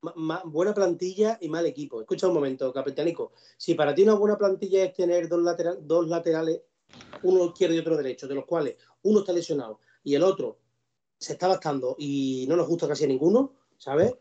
buena 0.00 0.74
plantilla 0.74 1.38
y 1.40 1.48
mal 1.48 1.66
equipo. 1.66 2.00
Escucha 2.00 2.28
un 2.28 2.34
momento, 2.34 2.72
Capitanico. 2.72 3.32
Si 3.56 3.74
para 3.74 3.94
ti 3.94 4.02
una 4.02 4.14
buena 4.14 4.36
plantilla 4.36 4.84
es 4.84 4.94
tener 4.94 5.28
dos, 5.28 5.42
lateral, 5.42 5.78
dos 5.82 6.08
laterales, 6.08 6.62
uno 7.22 7.46
izquierdo 7.46 7.74
y 7.74 7.78
otro 7.78 7.96
derecho, 7.96 8.28
de 8.28 8.34
los 8.34 8.44
cuales 8.44 8.76
uno 9.02 9.20
está 9.20 9.32
lesionado 9.32 9.80
y 10.04 10.14
el 10.14 10.22
otro 10.22 10.58
se 11.18 11.32
está 11.32 11.48
gastando 11.48 11.96
y 11.98 12.46
no 12.48 12.56
nos 12.56 12.68
gusta 12.68 12.86
casi 12.86 13.04
a 13.04 13.08
ninguno, 13.08 13.54
¿sabes? 13.78 14.14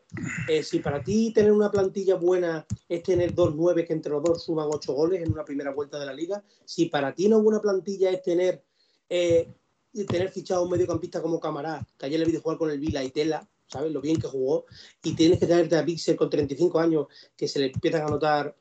Eh, 0.48 0.64
si 0.64 0.80
para 0.80 1.04
ti 1.04 1.32
tener 1.34 1.52
una 1.52 1.70
plantilla 1.70 2.16
buena 2.16 2.66
es 2.88 3.04
tener 3.04 3.34
dos 3.34 3.54
nueve 3.56 3.86
que 3.86 3.94
entre 3.94 4.12
los 4.12 4.24
dos 4.24 4.44
suban 4.44 4.70
ocho 4.72 4.94
goles 4.94 5.22
en 5.22 5.32
una 5.32 5.46
primera 5.46 5.74
vuelta 5.74 6.00
de 6.00 6.06
la 6.06 6.14
liga, 6.14 6.44
si 6.66 6.86
para 6.86 7.14
ti 7.14 7.28
una 7.28 7.38
buena 7.38 7.62
plantilla 7.62 8.10
es 8.12 8.22
tener 8.22 8.64
eh, 9.10 9.54
tener 10.04 10.30
fichado 10.30 10.64
un 10.64 10.72
mediocampista 10.72 11.22
como 11.22 11.40
Camará, 11.40 11.86
que 11.98 12.06
ayer 12.08 12.20
le 12.20 12.26
vi 12.26 12.38
jugar 12.38 12.58
con 12.58 12.70
el 12.70 12.80
Vila 12.80 13.04
y 13.04 13.12
Tela, 13.12 13.48
¿sabes? 13.68 13.92
Lo 13.92 14.02
bien 14.02 14.18
que 14.20 14.28
jugó, 14.28 14.66
y 15.04 15.14
tienes 15.16 15.40
que 15.40 15.48
tenerte 15.48 15.78
a 15.78 15.86
Pixel 15.86 16.16
con 16.16 16.30
35 16.30 16.80
años 16.80 17.08
que 17.36 17.48
se 17.48 17.60
le 17.60 17.66
empiezan 17.68 18.04
a 18.04 18.10
notar 18.10 18.56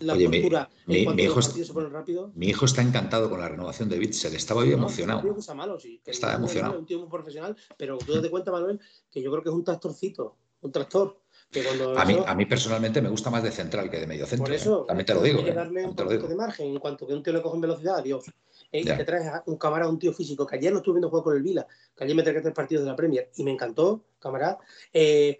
la 0.00 0.14
Oye, 0.14 0.28
mi- 0.28 0.38
postura 0.40 0.68
mi- 0.86 0.94
mi 0.98 1.04
los 1.04 1.18
hijo 1.20 1.40
es- 1.40 1.46
partidos 1.46 1.68
se 1.68 1.74
ponen 1.74 1.90
rápidos. 1.92 2.34
Mi 2.34 2.46
hijo 2.48 2.64
está 2.64 2.82
encantado 2.82 3.28
con 3.30 3.38
la 3.40 3.48
renovación 3.48 3.88
de 3.88 3.98
Bitzel. 3.98 4.34
Estaba 4.34 4.62
hoy 4.62 4.68
no 4.70 4.74
emocionado. 4.74 5.40
sea 5.42 5.54
malo, 5.54 5.78
sí, 5.78 6.00
que 6.04 6.10
Está 6.10 6.28
no 6.28 6.32
es 6.32 6.38
emocionado. 6.38 6.74
Es 6.74 6.80
un 6.80 6.86
tío 6.86 6.98
muy 6.98 7.08
profesional, 7.08 7.56
pero 7.76 7.98
tú 7.98 8.12
date 8.12 8.30
cuenta, 8.30 8.50
Manuel, 8.50 8.80
que 9.10 9.22
yo 9.22 9.30
creo 9.30 9.42
que 9.42 9.48
es 9.50 9.54
un 9.54 9.64
tractorcito, 9.64 10.36
un 10.62 10.72
tractor. 10.72 11.18
Que 11.50 11.62
cuando 11.62 11.98
A 11.98 12.04
mí, 12.06 12.14
eso- 12.14 12.26
a 12.26 12.34
mí 12.34 12.46
personalmente 12.46 13.02
me 13.02 13.10
gusta 13.10 13.28
más 13.28 13.42
de 13.42 13.50
central 13.50 13.90
que 13.90 14.00
de 14.00 14.06
medio 14.06 14.24
centro. 14.26 14.44
por 14.46 14.52
¿eh? 14.54 14.56
eso, 14.56 14.84
También 14.88 15.04
te 15.04 15.12
lo 15.14 15.20
digo. 15.20 15.38
hay 15.40 15.44
que 15.44 15.50
¿eh? 15.50 15.54
darle 15.54 15.80
un 15.84 15.90
lo 15.90 15.94
poquito 15.96 16.12
digo. 16.14 16.28
de 16.28 16.34
margen. 16.36 16.66
En 16.68 16.78
cuanto 16.78 17.06
que 17.06 17.12
un 17.12 17.22
tío 17.22 17.32
le 17.34 17.42
coge 17.42 17.56
en 17.56 17.60
velocidad, 17.60 17.96
adiós. 17.98 18.24
Eh, 18.72 18.80
y 18.80 18.84
te 18.84 19.04
traes 19.04 19.26
a 19.26 19.42
un 19.46 19.56
camarada, 19.56 19.90
un 19.90 19.98
tío 19.98 20.12
físico, 20.14 20.46
que 20.46 20.56
ayer 20.56 20.72
lo 20.72 20.78
estuve 20.78 20.94
viendo 20.94 21.10
jugar 21.10 21.24
con 21.24 21.36
el 21.36 21.42
Vila, 21.42 21.66
que 21.94 22.04
ayer 22.04 22.16
me 22.16 22.22
traje 22.22 22.40
tres 22.40 22.54
partidos 22.54 22.84
de 22.84 22.90
la 22.90 22.96
Premier 22.96 23.30
y 23.36 23.44
me 23.44 23.50
encantó, 23.50 24.02
camarada. 24.18 24.58
Eh, 24.92 25.38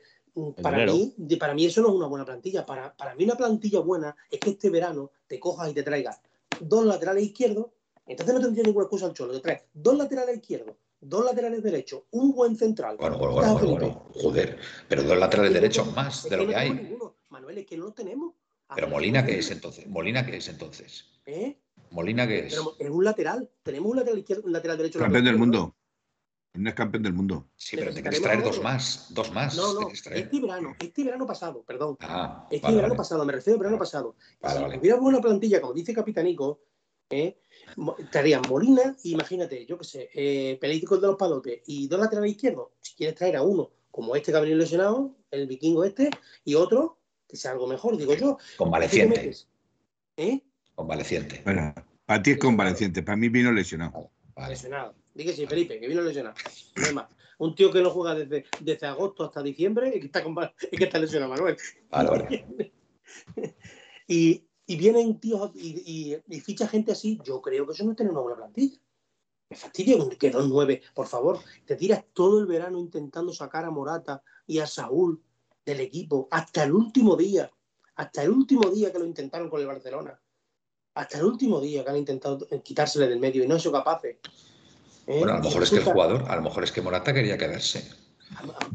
para 0.63 0.79
dinero. 0.79 0.95
mí, 0.95 1.37
para 1.37 1.55
mí 1.55 1.67
eso 1.67 1.83
no 1.83 1.89
es 1.89 1.95
una 1.95 2.07
buena 2.07 2.25
plantilla. 2.25 2.65
Para, 2.65 2.95
para 2.95 3.15
mí 3.15 3.25
una 3.25 3.35
plantilla 3.35 3.81
buena 3.81 4.15
es 4.31 4.39
que 4.39 4.51
este 4.51 4.71
verano 4.71 5.11
te 5.27 5.41
cojas 5.41 5.71
y 5.71 5.75
te 5.75 5.83
traigas 5.83 6.21
dos 6.61 6.85
laterales 6.85 7.25
izquierdos. 7.25 7.67
Entonces 8.07 8.35
no 8.35 8.41
tendría 8.41 8.65
ninguna 8.65 8.85
excusa 8.85 9.07
al 9.07 9.15
Cholo. 9.15 9.33
Te 9.35 9.41
traes 9.41 9.63
dos 9.73 9.97
laterales 9.97 10.37
izquierdos, 10.37 10.77
dos 11.01 11.25
laterales 11.25 11.63
derechos, 11.63 12.03
un 12.11 12.33
buen 12.35 12.57
central. 12.57 12.97
Bueno, 12.99 13.19
bueno, 13.19 13.57
bueno, 13.59 14.07
joder. 14.15 14.59
Pero 14.89 15.03
dos 15.03 15.19
laterales 15.19 15.53
derechos 15.53 15.93
más 15.95 16.29
de 16.29 16.37
lo 16.37 16.47
que 16.47 16.53
no 16.53 16.59
hay. 16.59 16.71
ninguno. 16.71 17.15
Manuel, 17.31 17.59
es 17.59 17.67
que 17.67 17.77
no 17.77 17.87
lo 17.87 17.93
tenemos. 17.93 18.35
Pero 18.75 18.89
Molina, 18.89 19.21
no 19.21 19.27
¿qué 19.27 19.39
es 19.39 19.51
entonces? 19.51 19.87
¿Molina 19.87 20.25
qué 20.25 20.37
es 20.37 20.49
entonces? 20.49 21.05
¿Eh? 21.27 21.59
¿Molina 21.93 22.27
qué 22.27 22.47
es? 22.47 22.55
Pero 22.55 22.75
es 22.79 22.91
un 22.91 23.05
lateral. 23.05 23.51
Tenemos 23.63 23.91
un 23.91 23.97
lateral 23.99 24.19
izquierdo, 24.19 24.43
un 24.45 24.53
lateral 24.53 24.77
derecho. 24.79 24.99
Campeón 24.99 25.25
del 25.25 25.35
lateral 25.35 25.39
mundo. 25.39 25.77
No 26.55 26.69
es 26.69 26.75
campeón 26.75 27.03
del 27.03 27.15
mundo. 27.15 27.49
Sí, 27.57 27.77
pero 27.77 27.95
te 27.95 28.03
quieres 28.03 28.21
traer 28.21 28.43
dos 28.43 28.63
más. 28.63 29.07
Dos 29.11 29.33
más. 29.33 29.57
No, 29.57 29.73
no. 29.73 29.89
Este 29.89 30.41
verano, 30.41 30.75
este 30.79 31.03
verano 31.05 31.27
pasado, 31.27 31.63
perdón. 31.63 31.97
Ah, 32.01 32.47
Este 32.51 32.63
vale, 32.65 32.77
verano 32.77 32.93
vale. 32.95 32.99
pasado, 32.99 33.25
me 33.25 33.33
refiero 33.33 33.57
al 33.57 33.61
verano 33.61 33.79
pasado. 33.79 34.17
Vale, 34.41 34.57
si 34.57 34.63
vale. 34.63 34.79
hubiera 34.79 34.97
una 34.97 35.21
plantilla, 35.21 35.61
como 35.63 35.73
dice 35.73 35.95
Capitanico, 35.95 36.61
¿eh? 37.09 37.39
Estarían 37.99 38.43
Molina, 38.49 38.95
imagínate, 39.05 39.65
yo 39.65 39.79
qué 39.79 39.85
sé, 39.85 40.11
eh, 40.15 40.59
Pelíticos 40.61 41.01
de 41.01 41.07
los 41.07 41.17
Palotes 41.17 41.63
y 41.67 41.89
dos 41.89 42.01
laterales 42.01 42.33
izquierdos. 42.33 42.69
Si 42.83 42.95
quieres 42.97 43.15
traer 43.17 43.37
a 43.37 43.43
uno, 43.43 43.71
como 43.91 44.15
este 44.15 44.31
que 44.33 44.37
ha 44.39 44.41
venido 44.41 44.59
lesionado, 44.59 45.15
el 45.31 45.47
vikingo 45.47 45.85
este, 45.85 46.11
y 46.45 46.55
otro 46.55 46.99
que 47.27 47.37
sea 47.39 47.53
algo 47.53 47.67
mejor, 47.67 47.97
digo 47.97 48.15
yo. 48.15 48.37
¿Qué 48.37 48.45
te 48.53 48.57
Convaleciente. 48.59 49.33
¿Eh? 50.19 50.43
Convaleciente. 50.75 51.43
Bueno, 51.45 51.75
para 52.07 52.23
ti 52.23 52.33
es 52.33 52.39
convaleciente, 52.39 53.03
para 53.03 53.17
mí 53.17 53.29
vino 53.29 53.53
lesionado. 53.53 54.11
Vale. 54.35 54.51
Lesionado. 54.55 54.95
Dije 55.15 55.33
sí, 55.35 55.47
Felipe, 55.47 55.79
que 55.79 55.89
vino 55.89 56.03
lesionado. 56.03 56.35
No 56.77 56.87
hay 56.87 56.95
más. 56.95 57.07
Un 57.39 57.55
tío 57.55 57.71
que 57.73 57.83
no 57.83 57.91
juega 57.91 58.15
desde, 58.15 58.45
desde 58.61 58.87
agosto 58.87 59.25
hasta 59.25 59.43
diciembre 59.43 59.93
y 59.95 60.01
que 60.01 60.07
está, 60.07 60.23
con- 60.23 60.37
es 60.39 60.79
que 60.79 60.85
está 60.85 60.99
lesionado, 60.99 61.33
Manuel. 61.33 61.57
Vale, 61.91 62.11
vale. 62.11 62.73
y, 64.07 64.47
y 64.67 64.77
vienen 64.77 65.19
tíos 65.21 65.51
y, 65.55 65.83
y, 65.85 66.37
y 66.37 66.41
ficha 66.41 66.67
gente 66.69 66.93
así, 66.93 67.21
yo 67.25 67.43
creo 67.43 67.67
que 67.67 67.73
eso 67.73 67.85
no 67.85 67.91
es 67.91 67.97
tener 67.97 68.13
una 68.13 68.23
buena 68.23 68.37
plantilla. 68.39 68.79
Me 69.51 69.57
fastidia 69.57 69.97
que 70.19 70.31
dos 70.31 70.49
nueve, 70.49 70.81
por 70.95 71.07
favor, 71.07 71.41
te 71.67 71.77
tiras 71.77 72.05
todo 72.15 72.41
el 72.41 72.47
verano 72.47 72.79
intentando 72.79 73.35
sacar 73.35 73.67
a 73.67 73.71
Morata 73.71 74.23
y 74.47 74.61
a 74.61 74.67
Saúl 74.67 75.23
del 75.67 75.81
equipo 75.81 76.27
hasta 76.31 76.65
el 76.65 76.73
último 76.73 77.17
día, 77.17 77.51
hasta 77.97 78.23
el 78.23 78.31
último 78.31 78.71
día 78.71 78.91
que 78.91 78.99
lo 78.99 79.05
intentaron 79.05 79.51
con 79.51 79.61
el 79.61 79.67
Barcelona, 79.67 80.19
hasta 80.95 81.19
el 81.19 81.25
último 81.25 81.61
día 81.61 81.85
que 81.85 81.91
han 81.91 81.97
intentado 81.97 82.47
quitársele 82.63 83.09
del 83.09 83.19
medio 83.19 83.45
y 83.45 83.49
no 83.49 83.55
han 83.55 83.61
sido 83.61 83.73
capaces. 83.73 84.17
¿Eh? 85.07 85.19
Bueno, 85.19 85.33
a 85.35 85.37
lo 85.39 85.45
mejor 85.45 85.63
es 85.63 85.71
que 85.71 85.77
el 85.77 85.85
jugador, 85.85 86.25
a 86.29 86.37
lo 86.37 86.43
mejor 86.43 86.65
es 86.65 86.73
que 86.73 86.83
Morata 86.83 87.13
quería 87.13 87.37
quedarse. 87.39 87.91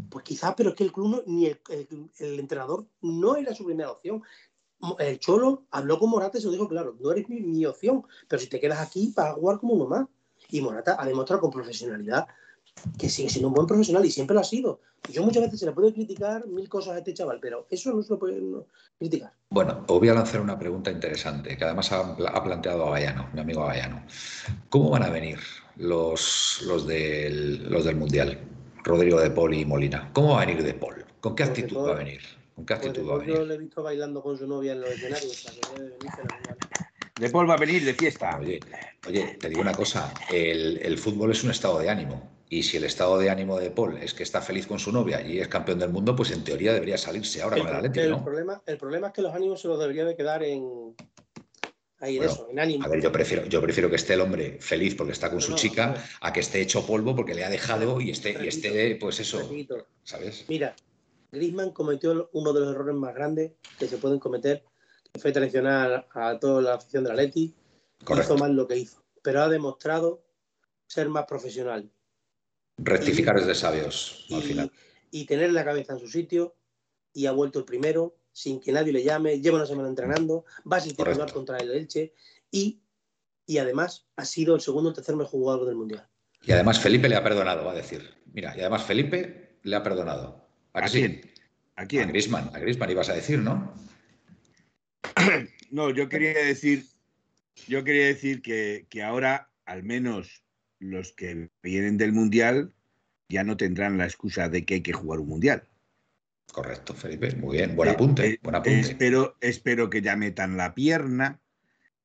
pues 0.09 0.23
quizás, 0.23 0.53
pero 0.55 0.69
es 0.69 0.75
que 0.75 0.83
el 0.83 0.91
club 0.91 1.07
no- 1.09 1.23
ni 1.25 1.47
el, 1.47 1.59
el- 1.69 2.09
el 2.19 2.39
entrenador 2.39 2.85
no 3.01 3.35
era 3.35 3.53
su 3.55 3.65
primera 3.65 3.91
opción. 3.91 4.21
El 4.99 5.19
Cholo 5.19 5.63
habló 5.71 5.97
con 5.97 6.09
Morata 6.11 6.37
y 6.37 6.41
se 6.41 6.47
lo 6.47 6.53
dijo 6.53 6.67
claro, 6.67 6.95
no 6.99 7.11
eres 7.11 7.27
mi, 7.29 7.41
mi 7.41 7.65
opción, 7.65 8.03
pero 8.27 8.39
si 8.39 8.47
te 8.47 8.59
quedas 8.59 8.79
aquí 8.79 9.11
vas 9.15 9.27
a 9.27 9.33
jugar 9.33 9.57
como 9.59 9.73
uno 9.73 9.87
más. 9.87 10.05
Y 10.49 10.61
Morata 10.61 10.97
ha 10.99 11.05
demostrado 11.05 11.41
con 11.41 11.51
profesionalidad 11.51 12.27
que 12.97 13.09
sigue 13.09 13.29
siendo 13.29 13.47
un 13.49 13.53
buen 13.53 13.67
profesional 13.67 14.05
y 14.05 14.11
siempre 14.11 14.33
lo 14.33 14.41
ha 14.41 14.43
sido. 14.43 14.81
Yo 15.11 15.23
muchas 15.23 15.43
veces 15.43 15.59
se 15.59 15.65
le 15.65 15.71
puede 15.71 15.93
criticar 15.93 16.45
mil 16.47 16.67
cosas 16.67 16.95
a 16.95 16.97
este 16.99 17.13
chaval, 17.13 17.39
pero 17.41 17.67
eso 17.69 17.93
no 17.93 18.01
se 18.03 18.09
lo 18.13 18.19
puede 18.19 18.41
no, 18.41 18.65
criticar. 18.99 19.31
Bueno, 19.49 19.83
os 19.87 19.99
voy 19.99 20.09
a 20.09 20.13
lanzar 20.13 20.41
una 20.41 20.57
pregunta 20.59 20.91
interesante 20.91 21.55
que 21.55 21.63
además 21.63 21.91
ha, 21.91 21.99
ha 22.01 22.43
planteado 22.43 22.87
Avallano, 22.87 23.29
mi 23.33 23.39
amigo 23.39 23.61
Avallano. 23.61 24.03
¿Cómo 24.69 24.89
van 24.89 25.03
a 25.03 25.09
venir 25.09 25.39
los, 25.77 26.61
los, 26.65 26.85
del, 26.87 27.69
los 27.69 27.85
del 27.85 27.95
Mundial? 27.95 28.39
Rodrigo 28.83 29.19
de 29.19 29.29
Paul 29.31 29.53
y 29.53 29.65
Molina. 29.65 30.09
¿Cómo 30.13 30.33
va 30.35 30.41
a 30.41 30.45
venir 30.45 30.63
de 30.63 30.73
Paul? 30.73 31.05
¿Con 31.19 31.35
qué 31.35 31.43
Pues 31.45 31.49
actitud 31.59 31.75
Paul- 31.75 31.89
va 31.89 31.93
a 31.93 31.97
venir? 31.97 32.21
¿Con 32.55 32.65
qué 32.65 32.75
Pues 32.75 32.87
actitud 32.87 33.07
va 33.09 33.13
a 33.13 33.17
después 33.17 33.27
yo 33.27 33.33
venir? 33.35 33.47
le 33.49 33.53
he 33.55 33.57
visto 33.59 33.83
bailando 33.83 34.23
con 34.23 34.37
su 34.37 34.47
novia 34.47 34.71
en 34.73 34.81
los 34.81 34.89
escenarios, 34.91 35.45
venir. 35.77 35.91
De 37.19 37.29
Paul 37.29 37.49
va 37.49 37.53
a 37.55 37.57
venir 37.57 37.83
de 37.85 37.93
fiesta. 37.93 38.37
Oye, 38.39 38.59
oye, 39.07 39.37
te 39.39 39.49
digo 39.49 39.61
una 39.61 39.73
cosa, 39.73 40.13
el, 40.31 40.77
el 40.81 40.97
fútbol 40.97 41.31
es 41.31 41.43
un 41.43 41.51
estado 41.51 41.79
de 41.79 41.89
ánimo. 41.89 42.36
Y 42.49 42.63
si 42.63 42.77
el 42.77 42.85
estado 42.85 43.19
de 43.19 43.29
ánimo 43.29 43.59
de 43.59 43.71
Paul 43.71 43.97
es 43.97 44.13
que 44.13 44.23
está 44.23 44.41
feliz 44.41 44.67
con 44.67 44.79
su 44.79 44.91
novia 44.91 45.21
y 45.21 45.39
es 45.39 45.47
campeón 45.49 45.79
del 45.79 45.89
mundo, 45.89 46.15
pues 46.15 46.31
en 46.31 46.43
teoría 46.43 46.73
debería 46.73 46.97
salirse 46.97 47.41
ahora 47.41 47.57
El, 47.57 47.63
con 47.63 47.71
el 47.71 47.75
Atlético, 47.77 48.05
el 48.05 48.11
¿no? 48.11 48.23
problema, 48.23 48.61
el 48.65 48.77
problema 48.77 49.07
es 49.07 49.13
que 49.13 49.21
los 49.21 49.33
ánimos 49.33 49.61
se 49.61 49.67
los 49.67 49.79
debería 49.79 50.05
de 50.05 50.15
quedar 50.15 50.43
en 50.43 50.95
ahí 51.99 52.15
en 52.15 52.19
Bueno, 52.19 52.31
eso, 52.33 52.47
en 52.49 52.59
ánimo. 52.59 52.85
A 52.85 52.87
ver, 52.87 53.01
yo 53.01 53.11
prefiero, 53.11 53.45
yo 53.47 53.61
prefiero 53.61 53.89
que 53.89 53.97
esté 53.97 54.13
el 54.13 54.21
hombre 54.21 54.59
feliz 54.61 54.95
porque 54.95 55.11
está 55.11 55.27
con 55.27 55.39
No, 55.39 55.41
su 55.41 55.51
no, 55.51 55.57
chica, 55.57 55.95
a 56.21 56.31
que 56.31 56.39
esté 56.39 56.61
hecho 56.61 56.85
polvo 56.85 57.15
porque 57.15 57.33
le 57.33 57.43
ha 57.43 57.49
dejado 57.49 57.99
y 57.99 58.11
esté, 58.11 58.37
y 58.41 58.47
esté 58.47 58.95
pues 58.95 59.19
eso, 59.19 59.49
¿sabes? 60.03 60.45
Mira, 60.47 60.73
Griezmann 61.31 61.71
cometió 61.71 62.29
uno 62.31 62.53
de 62.53 62.61
los 62.61 62.69
errores 62.73 62.95
más 62.95 63.13
grandes 63.13 63.51
que 63.77 63.87
se 63.87 63.97
pueden 63.97 64.19
cometer, 64.19 64.63
que 65.11 65.19
fue 65.19 65.33
traicionar 65.33 66.07
a 66.13 66.39
toda 66.39 66.61
la 66.61 66.75
afición 66.75 67.03
del 67.03 67.13
Atleti. 67.13 67.53
Correcto. 68.05 68.35
Hizo 68.35 68.41
mal 68.41 68.53
lo 68.55 68.67
que 68.67 68.77
hizo, 68.77 69.03
pero 69.21 69.41
ha 69.41 69.49
demostrado 69.49 70.23
ser 70.85 71.09
más 71.09 71.25
profesional 71.25 71.91
Rectificar 72.77 73.37
es 73.37 73.47
de 73.47 73.55
sabios 73.55 74.27
al 74.31 74.39
y, 74.39 74.41
final. 74.41 74.71
y 75.11 75.25
tener 75.25 75.51
la 75.51 75.65
cabeza 75.65 75.93
en 75.93 75.99
su 75.99 76.07
sitio 76.07 76.55
y 77.13 77.25
ha 77.25 77.31
vuelto 77.31 77.59
el 77.59 77.65
primero 77.65 78.15
sin 78.31 78.59
que 78.59 78.71
nadie 78.71 78.93
le 78.93 79.03
llame, 79.03 79.41
lleva 79.41 79.57
una 79.57 79.65
semana 79.65 79.89
entrenando, 79.89 80.45
va 80.71 80.77
a 80.77 80.81
ser 80.81 80.93
titular 80.93 81.33
contra 81.33 81.57
el 81.57 81.71
Elche 81.71 82.13
y, 82.51 82.81
y 83.47 83.57
además 83.57 84.05
ha 84.15 84.25
sido 84.25 84.53
el 84.53 84.61
segundo 84.61 84.91
o 84.91 84.93
tercer 84.93 85.15
mejor 85.15 85.31
jugador 85.31 85.65
del 85.65 85.75
Mundial. 85.75 86.07
Y 86.43 86.51
además 86.51 86.79
Felipe 86.79 87.09
le 87.09 87.15
ha 87.15 87.23
perdonado, 87.23 87.65
va 87.65 87.71
a 87.71 87.75
decir. 87.75 88.13
Mira, 88.31 88.55
y 88.55 88.59
además 88.59 88.83
Felipe 88.83 89.57
le 89.63 89.75
ha 89.75 89.81
perdonado. 89.81 90.47
¿A, 90.73 90.81
que 90.81 90.85
¿A 90.85 90.89
quién? 90.91 91.31
¿A 91.75 91.81
A 91.81 91.87
quién? 91.87 92.09
Griezmann, 92.09 92.51
a 92.53 92.59
Griezmann 92.59 92.91
ibas 92.91 93.09
a 93.09 93.13
decir, 93.15 93.39
¿no? 93.39 93.73
No, 95.69 95.89
yo 95.89 96.07
quería 96.07 96.31
decir, 96.45 96.85
yo 97.67 97.83
quería 97.83 98.05
decir 98.05 98.41
que, 98.41 98.87
que 98.89 99.03
ahora, 99.03 99.49
al 99.65 99.83
menos 99.83 100.43
los 100.79 101.13
que 101.13 101.49
vienen 101.63 101.97
del 101.97 102.13
Mundial, 102.13 102.73
ya 103.29 103.43
no 103.43 103.57
tendrán 103.57 103.97
la 103.97 104.05
excusa 104.05 104.49
de 104.49 104.65
que 104.65 104.75
hay 104.75 104.81
que 104.81 104.93
jugar 104.93 105.19
un 105.19 105.27
Mundial. 105.29 105.63
Correcto, 106.51 106.93
Felipe. 106.93 107.35
Muy 107.35 107.57
bien. 107.57 107.75
Buen 107.75 107.89
Eh, 107.89 107.91
apunte, 107.91 108.27
eh, 108.27 108.39
buen 108.41 108.55
apunte. 108.55 108.79
Espero, 108.79 109.35
espero 109.41 109.89
que 109.89 110.01
ya 110.01 110.15
metan 110.15 110.55
la 110.57 110.73
pierna, 110.73 111.39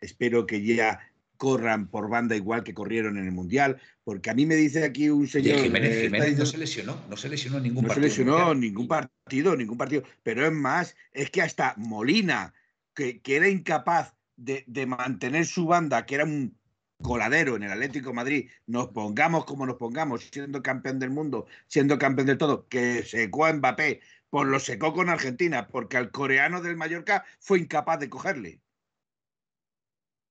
espero 0.01 0.47
que 0.47 0.65
ya 0.65 1.01
corran 1.37 1.89
por 1.89 2.09
banda 2.09 2.37
igual 2.37 2.63
que 2.63 2.75
corrieron 2.75 3.19
en 3.19 3.27
el 3.27 3.33
Mundial, 3.33 3.81
porque 4.05 4.31
a 4.31 4.35
mí 4.35 4.47
me 4.47 4.55
dice 4.55 4.85
aquí 4.85 5.11
un 5.11 5.27
señor... 5.27 5.59
Jiménez, 5.61 5.97
eh, 5.97 6.03
Jiménez 6.05 6.39
no 6.39 6.47
se 6.47 6.59
lesionó, 6.59 7.05
no 7.09 7.17
se 7.17 7.29
lesionó 7.29 7.57
en 7.59 7.65
ningún 7.65 7.83
no 7.85 7.89
se 7.89 8.01
partido. 8.01 8.09
lesionó 8.09 8.55
ningún 8.55 8.89
partido, 8.89 9.57
ningún 9.57 9.79
partido. 9.79 10.03
Pero 10.23 10.47
es 10.47 10.53
más, 10.53 10.97
es 11.13 11.31
que 11.31 11.43
hasta 11.43 11.75
Molina, 11.77 12.55
que, 12.95 13.21
que 13.21 13.37
era 13.37 13.49
incapaz 13.49 14.15
de, 14.37 14.65
de 14.67 14.87
mantener 14.87 15.47
su 15.47 15.67
banda, 15.67 16.07
que 16.07 16.15
era 16.17 16.25
un 16.25 16.57
coladero 17.03 17.57
en 17.57 17.65
el 17.65 17.73
Atlético 17.73 18.15
Madrid, 18.15 18.49
nos 18.67 18.89
pongamos 18.89 19.45
como 19.45 19.67
nos 19.67 19.77
pongamos, 19.77 20.29
siendo 20.33 20.63
campeón 20.63 20.99
del 20.99 21.11
mundo, 21.11 21.47
siendo 21.67 21.99
campeón 21.99 22.29
de 22.29 22.37
todo, 22.37 22.69
que 22.69 23.03
secó 23.03 23.47
a 23.47 23.53
Mbappé, 23.53 24.01
pues 24.31 24.49
lo 24.49 24.59
secó 24.61 24.95
con 24.95 25.09
Argentina, 25.09 25.69
porque 25.69 25.99
al 25.99 26.11
coreano 26.11 26.63
del 26.63 26.77
Mallorca 26.77 27.25
fue 27.41 27.59
incapaz 27.59 28.01
de 28.01 28.09
cogerle. 28.09 28.61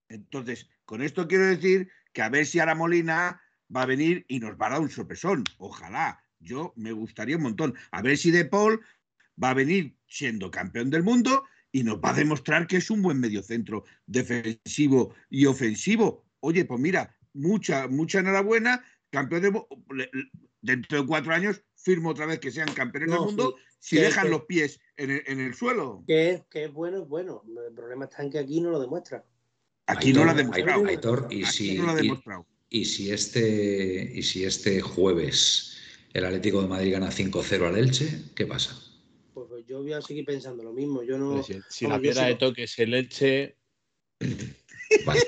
Entonces, 0.10 0.70
con 0.86 1.02
esto 1.02 1.28
quiero 1.28 1.46
decir 1.46 1.90
que 2.14 2.22
a 2.22 2.30
ver 2.30 2.46
si 2.46 2.60
ahora 2.60 2.76
Molina 2.76 3.42
va 3.74 3.84
a 3.84 3.86
venir 3.86 4.26
y 4.28 4.40
nos 4.40 4.56
va 4.56 4.68
a 4.68 4.70
dar 4.72 4.82
un 4.82 4.90
sorpresón. 4.90 5.44
Ojalá. 5.58 6.24
Yo 6.40 6.74
me 6.76 6.92
gustaría 6.92 7.38
un 7.38 7.44
montón. 7.44 7.76
A 7.92 8.02
ver 8.02 8.18
si 8.18 8.32
De 8.32 8.46
Paul 8.46 8.82
va 9.42 9.52
a 9.52 9.54
venir 9.54 9.96
siendo 10.08 10.50
campeón 10.50 10.90
del 10.90 11.04
mundo 11.04 11.44
y 11.72 11.84
nos 11.84 12.00
va 12.00 12.10
a 12.10 12.14
demostrar 12.14 12.68
que 12.68 12.78
es 12.78 12.90
un 12.90 13.02
buen 13.02 13.20
mediocentro 13.20 13.86
defensivo 14.06 15.16
y 15.30 15.46
ofensivo. 15.46 16.26
Oye, 16.42 16.66
pues 16.66 16.80
mira, 16.80 17.16
mucha, 17.34 17.88
mucha 17.88 18.20
enhorabuena. 18.20 18.84
Campeón 19.10 19.66
le- 19.96 20.12
Dentro 20.64 21.02
de 21.02 21.08
cuatro 21.08 21.34
años 21.34 21.64
firmo 21.76 22.10
otra 22.12 22.28
vez 22.28 22.40
que 22.40 22.52
sean 22.52 22.72
campeones 22.74 23.10
No, 23.10 23.16
del 23.16 23.26
mundo 23.26 23.56
sí, 23.58 23.64
si 23.80 23.96
que- 23.96 24.04
dejan 24.04 24.26
que- 24.26 24.30
los 24.30 24.44
pies 24.46 24.80
en 24.96 25.10
el, 25.12 25.24
en 25.26 25.40
el 25.40 25.56
suelo. 25.56 26.04
Que 26.06 26.30
es, 26.32 26.44
que 26.52 26.66
es 26.66 26.72
bueno, 26.74 27.02
es 27.02 27.08
bueno. 27.08 27.42
El 27.68 27.74
problema 27.74 28.06
está 28.06 28.22
en 28.22 28.30
que 28.30 28.38
aquí 28.40 28.62
no 28.62 28.70
lo 28.70 28.80
demuestra. 28.80 29.26
Aquí 29.88 30.14
no 30.14 30.24
lo 30.24 30.32
ha 30.32 30.34
demostrado. 30.36 30.86
Aitor, 30.86 31.28
y 31.32 31.44
Aquí 31.44 31.52
si, 31.52 31.78
no 31.78 31.86
lo 31.86 31.92
ha 31.92 31.96
demostrado. 31.96 32.46
y 32.70 32.86
si 32.86 33.12
este, 33.12 34.12
y 34.14 34.22
si 34.22 34.44
este 34.46 34.82
jueves 34.82 35.78
el 36.14 36.26
Atlético 36.26 36.62
de 36.62 36.68
Madrid 36.68 36.92
gana 36.94 37.10
5-0 37.12 37.68
al 37.68 37.78
Elche, 37.78 38.22
¿qué 38.36 38.46
pasa? 38.46 38.76
Pues, 39.34 39.48
pues 39.50 39.66
yo 39.66 39.82
voy 39.82 39.94
a 39.94 40.02
seguir 40.02 40.26
pensando 40.26 40.62
lo 40.64 40.74
mismo. 40.74 41.02
Yo 41.04 41.18
no. 41.18 41.42
Si, 41.70 41.88
la 41.88 42.00
piedra 42.00 42.26
de 42.28 42.36
toque 42.36 42.64
es 42.64 42.78
el 42.80 42.94
Elche, 42.94 43.58
Vale. 45.06 45.22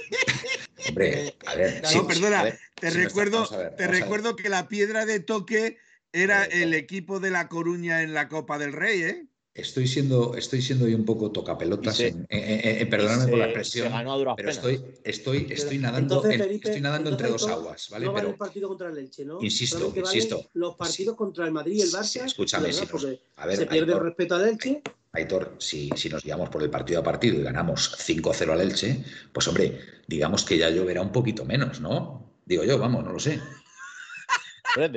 Hombre, 0.87 1.35
a 1.45 1.55
ver. 1.55 1.81
No, 1.81 1.89
sí, 1.89 1.99
perdona, 2.07 2.39
a 2.39 2.43
ver, 2.43 2.59
Te 2.79 2.91
sí, 2.91 2.97
no 2.97 3.03
está- 3.03 3.07
recuerdo, 3.07 3.47
ver, 3.57 4.35
te 4.35 4.43
que 4.43 4.49
la 4.49 4.67
piedra 4.67 5.05
de 5.05 5.19
toque 5.19 5.77
era 6.11 6.43
el 6.45 6.73
equipo 6.73 7.19
de 7.19 7.31
La 7.31 7.47
Coruña 7.47 8.01
en 8.01 8.13
la 8.13 8.27
Copa 8.29 8.57
del 8.57 8.73
Rey, 8.73 9.01
¿eh? 9.03 9.27
Estoy 9.55 9.87
siendo, 9.87 10.35
estoy 10.35 10.63
siendo 10.63 10.87
yo 10.87 10.97
un 10.97 11.05
poco 11.05 11.31
tocapelotas. 11.31 11.97
Se- 11.97 12.07
en- 12.07 12.25
eh, 12.27 12.81
eh, 12.81 12.85
por 12.87 13.37
la 13.37 13.45
expresión, 13.45 13.93
pero 13.93 14.35
penas. 14.35 14.55
estoy, 14.55 14.83
estoy, 15.03 15.47
estoy 15.51 15.77
nadando, 15.77 16.15
Entonces, 16.15 16.33
en- 16.33 16.47
Felipe, 16.47 16.67
estoy 16.69 16.81
nadando 16.81 17.09
entre 17.11 17.29
dos 17.29 17.47
aguas, 17.47 17.87
¿vale? 17.91 18.05
no 18.07 18.13
vale 18.13 18.21
Pero 18.23 18.31
el 18.33 18.37
partido 18.39 18.67
contra 18.67 18.89
el 18.89 18.97
Elche, 18.97 19.25
¿no? 19.25 19.37
Insisto, 19.41 19.93
insisto. 19.95 20.49
Los 20.53 20.75
partidos 20.75 21.15
contra 21.15 21.45
el 21.45 21.51
Madrid 21.51 21.75
y 21.75 21.81
el 21.81 21.89
Barça. 21.91 22.03
Sí, 22.03 22.19
escúchame, 22.19 22.69
nos- 22.69 22.85
Porque 22.89 23.19
a 23.35 23.45
ver, 23.45 23.57
se 23.57 23.65
pierde 23.67 23.93
el 23.93 23.99
respeto 23.99 24.35
al 24.35 24.47
Elche. 24.49 24.81
Aitor, 25.17 25.55
si, 25.59 25.91
si 25.95 26.09
nos 26.09 26.23
guiamos 26.23 26.49
por 26.49 26.63
el 26.63 26.71
partido 26.71 26.99
a 26.99 27.03
partido 27.03 27.39
y 27.39 27.43
ganamos 27.43 27.95
5-0 27.99 28.51
al 28.51 28.61
Elche, 28.61 29.05
pues 29.31 29.47
hombre, 29.47 29.79
digamos 30.07 30.43
que 30.43 30.57
ya 30.57 30.71
lloverá 30.71 31.03
un 31.03 31.11
poquito 31.11 31.45
menos, 31.45 31.79
¿no? 31.79 32.33
Digo 32.45 32.63
yo, 32.63 32.79
vamos, 32.79 33.03
no 33.03 33.13
lo 33.13 33.19
sé. 33.19 33.39
De- 34.75 34.89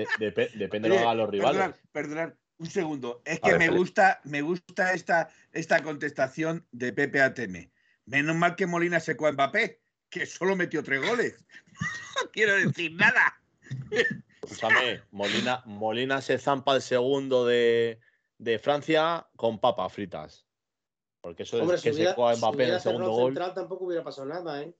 depende 0.54 0.58
de 0.58 0.66
lo 0.66 0.70
que 0.70 0.88
Oye, 0.88 0.98
hagan 1.00 1.18
los 1.18 1.28
rivales. 1.30 1.58
Perdonad, 1.60 1.76
perdonad, 1.92 2.32
un 2.56 2.70
segundo. 2.70 3.20
Es 3.26 3.40
A 3.42 3.46
que 3.46 3.52
ver, 3.58 3.58
me 3.70 3.76
gusta, 3.76 4.20
me 4.24 4.40
gusta 4.40 4.94
esta, 4.94 5.28
esta 5.52 5.82
contestación 5.82 6.66
de 6.72 6.94
Pepe 6.94 7.20
ATM. 7.20 7.70
Menos 8.06 8.36
mal 8.36 8.56
que 8.56 8.66
Molina 8.66 9.00
secó 9.00 9.26
a 9.26 9.32
Mbappé, 9.32 9.82
que 10.08 10.24
solo 10.24 10.56
metió 10.56 10.82
tres 10.82 11.06
goles. 11.06 11.34
No 12.24 12.30
quiero 12.30 12.54
decir 12.54 12.92
nada. 12.92 13.38
Escúchame, 14.42 15.02
Molina, 15.10 15.62
Molina 15.66 16.22
se 16.22 16.38
zampa 16.38 16.74
el 16.74 16.80
segundo 16.80 17.44
de, 17.44 18.00
de 18.39 18.59
Francia 18.59 19.26
con 19.37 19.59
papas 19.59 19.93
fritas. 19.93 20.47
Porque 21.20 21.43
eso 21.45 21.59
Hombre, 21.61 21.76
es 21.76 21.82
si 21.82 21.89
que 21.91 21.95
hubiera, 21.97 22.11
secó 22.11 22.28
a 22.28 22.34
si 22.34 22.41
Mbappé 22.41 22.64
en 22.68 22.74
el 22.74 22.80
segundo 22.80 23.07
el 23.07 23.11
gol. 23.12 23.24
central 23.32 23.55
tampoco 23.55 23.84
hubiera 23.87 24.05
pasado 24.05 24.26
nada, 24.28 24.62
¿eh? 24.62 24.74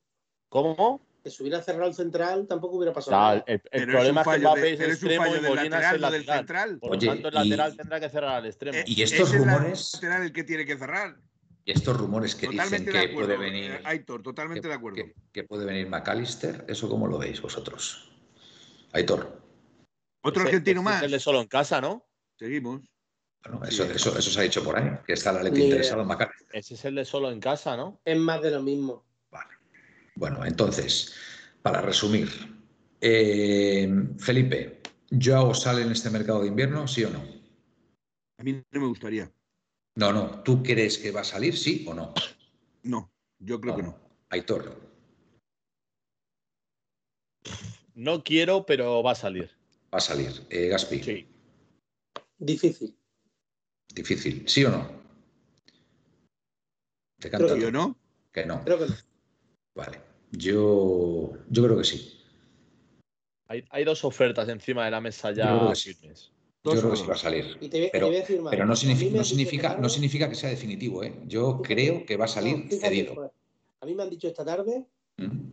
¿Cómo? 0.49 1.01
Que 1.25 1.31
si 1.31 1.43
hubiera 1.43 1.61
cerrado 1.61 1.89
el 1.89 1.95
central 1.95 2.47
tampoco 2.47 2.77
hubiera 2.77 2.93
pasado 2.93 3.17
nada. 3.17 3.45
el, 3.49 3.61
el 3.73 3.87
problema 3.89 4.21
es 4.21 4.29
que 4.29 4.39
Mbappé 4.39 4.61
de- 4.61 4.73
es 4.75 4.79
un 4.81 4.85
extremo 4.91 5.25
fallo 5.25 5.37
y 5.37 5.41
del 5.41 5.49
Molina 5.49 5.65
es 5.65 5.71
lateral, 5.83 5.95
el 5.97 6.01
no 6.03 6.11
del 6.11 6.21
lateral. 6.27 6.39
central. 6.39 6.79
Por 6.79 6.91
Oye, 6.93 7.07
lo 7.07 7.13
tanto, 7.15 7.29
el 7.29 7.35
y- 7.35 7.49
lateral 7.49 7.77
tendrá 7.77 8.01
que 8.01 8.09
cerrar 8.11 8.35
al 8.37 8.47
extremo. 8.47 8.79
Y 8.87 9.03
estos 9.03 9.29
es 9.29 9.35
el 9.35 9.39
rumores- 9.41 9.95
lateral 9.95 10.23
el 10.23 10.33
que 10.33 10.45
tiene 10.45 10.65
que 10.67 10.77
cerrar. 10.79 11.17
Y 11.65 11.73
estos 11.73 11.97
rumores 11.97 12.37
que 12.37 12.47
Totalmente 12.47 12.77
dicen 12.93 12.93
que 12.93 13.11
acuerdo. 13.11 13.35
puede 13.35 13.51
venir. 13.51 13.71
eh, 13.73 13.81
Aitor, 13.85 14.23
totalmente 14.23 14.63
que- 14.63 14.69
de 14.69 14.75
acuerdo. 14.75 14.97
Que, 14.97 15.15
que 15.33 15.43
puede 15.43 15.65
venir 15.65 15.89
McAllister, 15.89 16.65
¿eso 16.69 16.89
cómo 16.89 17.09
lo 17.09 17.19
veis 17.19 17.43
vosotros? 17.43 18.13
Aitor. 18.93 19.43
Otro 20.23 20.43
Ese- 20.43 20.51
argentino 20.51 20.81
ese 20.81 20.85
más. 20.85 20.97
Es 20.99 21.03
el 21.03 21.11
de 21.11 21.19
solo 21.19 21.41
en 21.41 21.49
casa, 21.49 21.81
¿no? 21.81 22.07
Seguimos. 22.39 22.83
Bueno, 23.49 23.65
eso, 23.65 23.85
eso, 23.85 24.19
eso 24.19 24.31
se 24.31 24.41
ha 24.41 24.43
dicho 24.43 24.65
por 24.65 24.77
ahí, 24.77 24.99
que 25.07 25.13
está 25.13 25.33
la 25.33 25.43
letra 25.43 25.61
interesada 25.61 26.03
en 26.03 26.09
McAllister. 26.09 26.49
Ese 26.53 26.75
es 26.75 26.85
el 26.85 26.97
de 26.97 27.05
solo 27.05 27.31
en 27.31 27.39
casa, 27.41 27.77
¿no? 27.77 28.01
Es 28.05 28.19
más 28.19 28.43
de 28.43 28.51
lo 28.51 28.63
mismo. 28.63 29.05
Vale. 29.31 29.51
Bueno, 30.17 30.45
entonces, 30.45 31.15
para 31.63 31.81
resumir, 31.81 32.29
eh, 33.01 33.89
Felipe, 34.19 34.81
¿Joao 35.11 35.55
sale 35.55 35.83
en 35.83 35.93
este 35.93 36.11
mercado 36.11 36.43
de 36.43 36.49
invierno, 36.49 36.89
sí 36.89 37.05
o 37.05 37.11
no? 37.11 37.23
A 38.39 38.43
mí 38.43 38.53
no 38.53 38.81
me 38.81 38.87
gustaría. 38.89 39.31
No, 39.95 40.13
no. 40.13 40.43
¿Tú 40.43 40.63
crees 40.63 40.99
que 40.99 41.11
va 41.13 41.21
a 41.21 41.25
salir, 41.25 41.57
sí 41.57 41.85
o 41.89 41.95
no? 41.95 42.13
No, 42.83 43.11
yo 43.39 43.61
creo 43.61 43.77
que 43.77 43.83
no. 43.83 43.99
Aitor, 44.31 44.77
No 47.95 48.23
quiero, 48.25 48.67
pero 48.67 49.03
va 49.03 49.13
a 49.13 49.15
salir. 49.15 49.51
va 49.95 49.99
a 49.99 50.01
salir. 50.01 50.47
Eh, 50.51 50.67
Gaspi, 50.69 51.03
Sí. 51.03 51.29
Difícil. 52.39 52.96
Difícil, 53.95 54.45
¿sí 54.49 54.65
o 54.65 54.71
no? 54.71 54.89
Te 57.19 57.31
Creo 57.31 57.41
canta 57.49 57.57
¿Sí 57.57 57.65
o 57.65 57.71
no? 57.73 57.97
que 58.33 58.45
no. 58.47 58.63
Creo 58.65 58.79
que 58.79 58.87
no. 58.87 58.95
Vale. 59.75 60.01
Yo, 60.33 61.33
yo 61.49 61.63
creo 61.65 61.79
que 61.79 61.85
sí. 61.85 62.13
Hay, 63.49 63.65
hay 63.71 63.85
dos 63.85 64.05
ofertas 64.05 64.49
encima 64.49 64.85
de 64.85 64.91
la 64.91 65.01
mesa 65.01 65.31
Yo 65.31 65.43
creo 65.43 65.63
ya 65.65 65.69
que 65.71 65.77
sí. 65.77 65.97
Yo 66.65 66.73
creo 66.73 66.91
que 66.91 66.97
sí 66.97 67.07
va 67.07 67.15
a 67.15 67.19
salir. 67.19 67.57
Y 67.61 67.69
te, 67.69 67.81
voy- 67.81 67.89
Pero- 67.93 68.07
te 68.07 68.11
voy 68.11 68.17
a 68.17 68.21
decir 68.21 68.41
más. 68.43 68.51
Pero 68.51 68.67
no 68.67 68.75
significa, 68.77 69.17
no 69.17 69.25
significa, 69.25 69.77
no 69.77 69.89
significa 69.89 70.29
que 70.29 70.35
sea 70.35 70.51
definitivo, 70.51 71.03
¿eh? 71.05 71.15
Yo 71.27 71.53
Fíjate. 71.63 71.75
creo 71.75 72.07
que 72.07 72.17
va 72.17 72.25
a 72.25 72.29
salir 72.29 72.57
fíjate, 72.69 72.79
cedido. 72.81 73.15
joder. 73.15 73.31
A 73.81 73.87
mí 73.87 73.95
me 73.95 74.03
han 74.03 74.11
dicho 74.11 74.27
esta 74.29 74.45
tarde 74.45 74.85
Mm. 75.19 75.49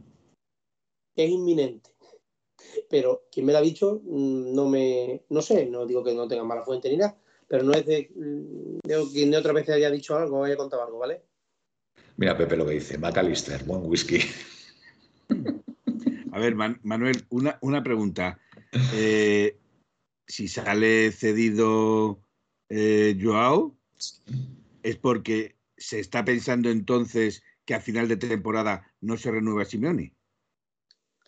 que 1.15 1.23
es 1.23 1.29
inminente. 1.29 1.91
Pero 2.89 3.27
quien 3.31 3.45
me 3.45 3.51
lo 3.53 3.59
ha 3.59 3.61
dicho, 3.61 4.01
mm, 4.03 4.53
no 4.55 4.67
me. 4.67 5.23
No 5.29 5.41
sé, 5.41 5.67
no 5.67 5.85
digo 5.85 6.03
que 6.03 6.13
no 6.13 6.27
tenga 6.27 6.43
mala 6.43 6.63
fuente 6.63 6.89
ni 6.89 6.97
nada, 6.97 7.15
pero 7.53 7.65
no 7.65 7.73
es 7.75 7.85
de. 7.85 8.09
mm, 8.15 8.79
de 8.83 9.03
quien 9.13 9.35
otra 9.35 9.53
vez 9.53 9.69
haya 9.69 9.91
dicho 9.91 10.17
algo 10.17 10.39
o 10.39 10.43
haya 10.43 10.57
contado 10.57 10.83
algo, 10.85 10.97
¿vale? 10.97 11.21
Mira 12.17 12.35
Pepe 12.35 12.57
lo 12.57 12.65
que 12.65 12.73
dice, 12.73 12.97
McAllister, 12.97 13.63
buen 13.65 13.83
whisky. 13.85 14.17
A 16.31 16.39
ver, 16.39 16.55
Man- 16.55 16.79
Manuel, 16.81 17.23
una, 17.29 17.59
una 17.61 17.83
pregunta. 17.83 18.39
Eh, 18.95 19.55
si 20.25 20.47
sale 20.47 21.11
cedido 21.11 22.23
eh, 22.69 23.15
Joao, 23.21 23.77
¿es 24.81 24.95
porque 24.97 25.55
se 25.77 25.99
está 25.99 26.25
pensando 26.25 26.71
entonces 26.71 27.43
que 27.65 27.75
a 27.75 27.79
final 27.81 28.07
de 28.07 28.17
temporada 28.17 28.91
no 28.99 29.15
se 29.15 29.29
renueva 29.29 29.63
Simeone? 29.63 30.12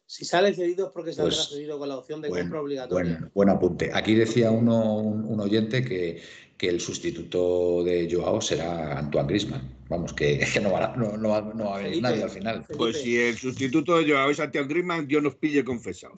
Si 0.08 0.24
sale 0.24 0.54
cedido 0.54 0.88
es 0.88 0.92
porque 0.94 1.14
saldrá 1.14 1.36
Pues, 1.36 1.50
cedido 1.50 1.80
con 1.80 1.90
la 1.90 1.98
opción 1.98 2.22
de 2.22 2.30
Buen, 2.30 2.44
compra 2.44 2.62
obligatoria. 2.62 3.14
buen- 3.18 3.32
buen 3.34 3.50
apunte. 3.50 3.90
Aquí 3.94 4.14
decía 4.14 4.52
uno, 4.52 4.98
un, 5.00 5.26
un 5.26 5.40
oyente 5.40 5.84
que, 5.84 6.22
que 6.58 6.70
el 6.70 6.80
sustituto 6.80 7.84
de 7.84 8.08
Joao 8.12 8.40
será 8.40 9.00
Antoine 9.00 9.28
Grisman. 9.28 9.76
Vamos, 9.90 10.14
que, 10.14 10.40
que 10.54 10.60
no, 10.62 10.72
va, 10.72 10.96
no, 10.96 11.18
no 11.18 11.30
va- 11.30 11.42
no 11.42 11.66
va 11.66 11.76
a 11.76 11.78
venir 11.78 11.94
Felipe. 11.94 12.02
nadie 12.10 12.24
al 12.24 12.30
final. 12.30 12.56
Felipe, 12.66 12.76
Pues 12.78 13.02
si 13.02 13.18
el 13.20 13.36
sustituto 13.38 13.98
de 13.98 14.12
Joao 14.12 14.30
es 14.30 14.38
Santiago 14.38 14.68
Griezmann, 14.68 15.08
Dios 15.08 15.24
nos 15.24 15.36
pille 15.36 15.64
confesado. 15.66 16.14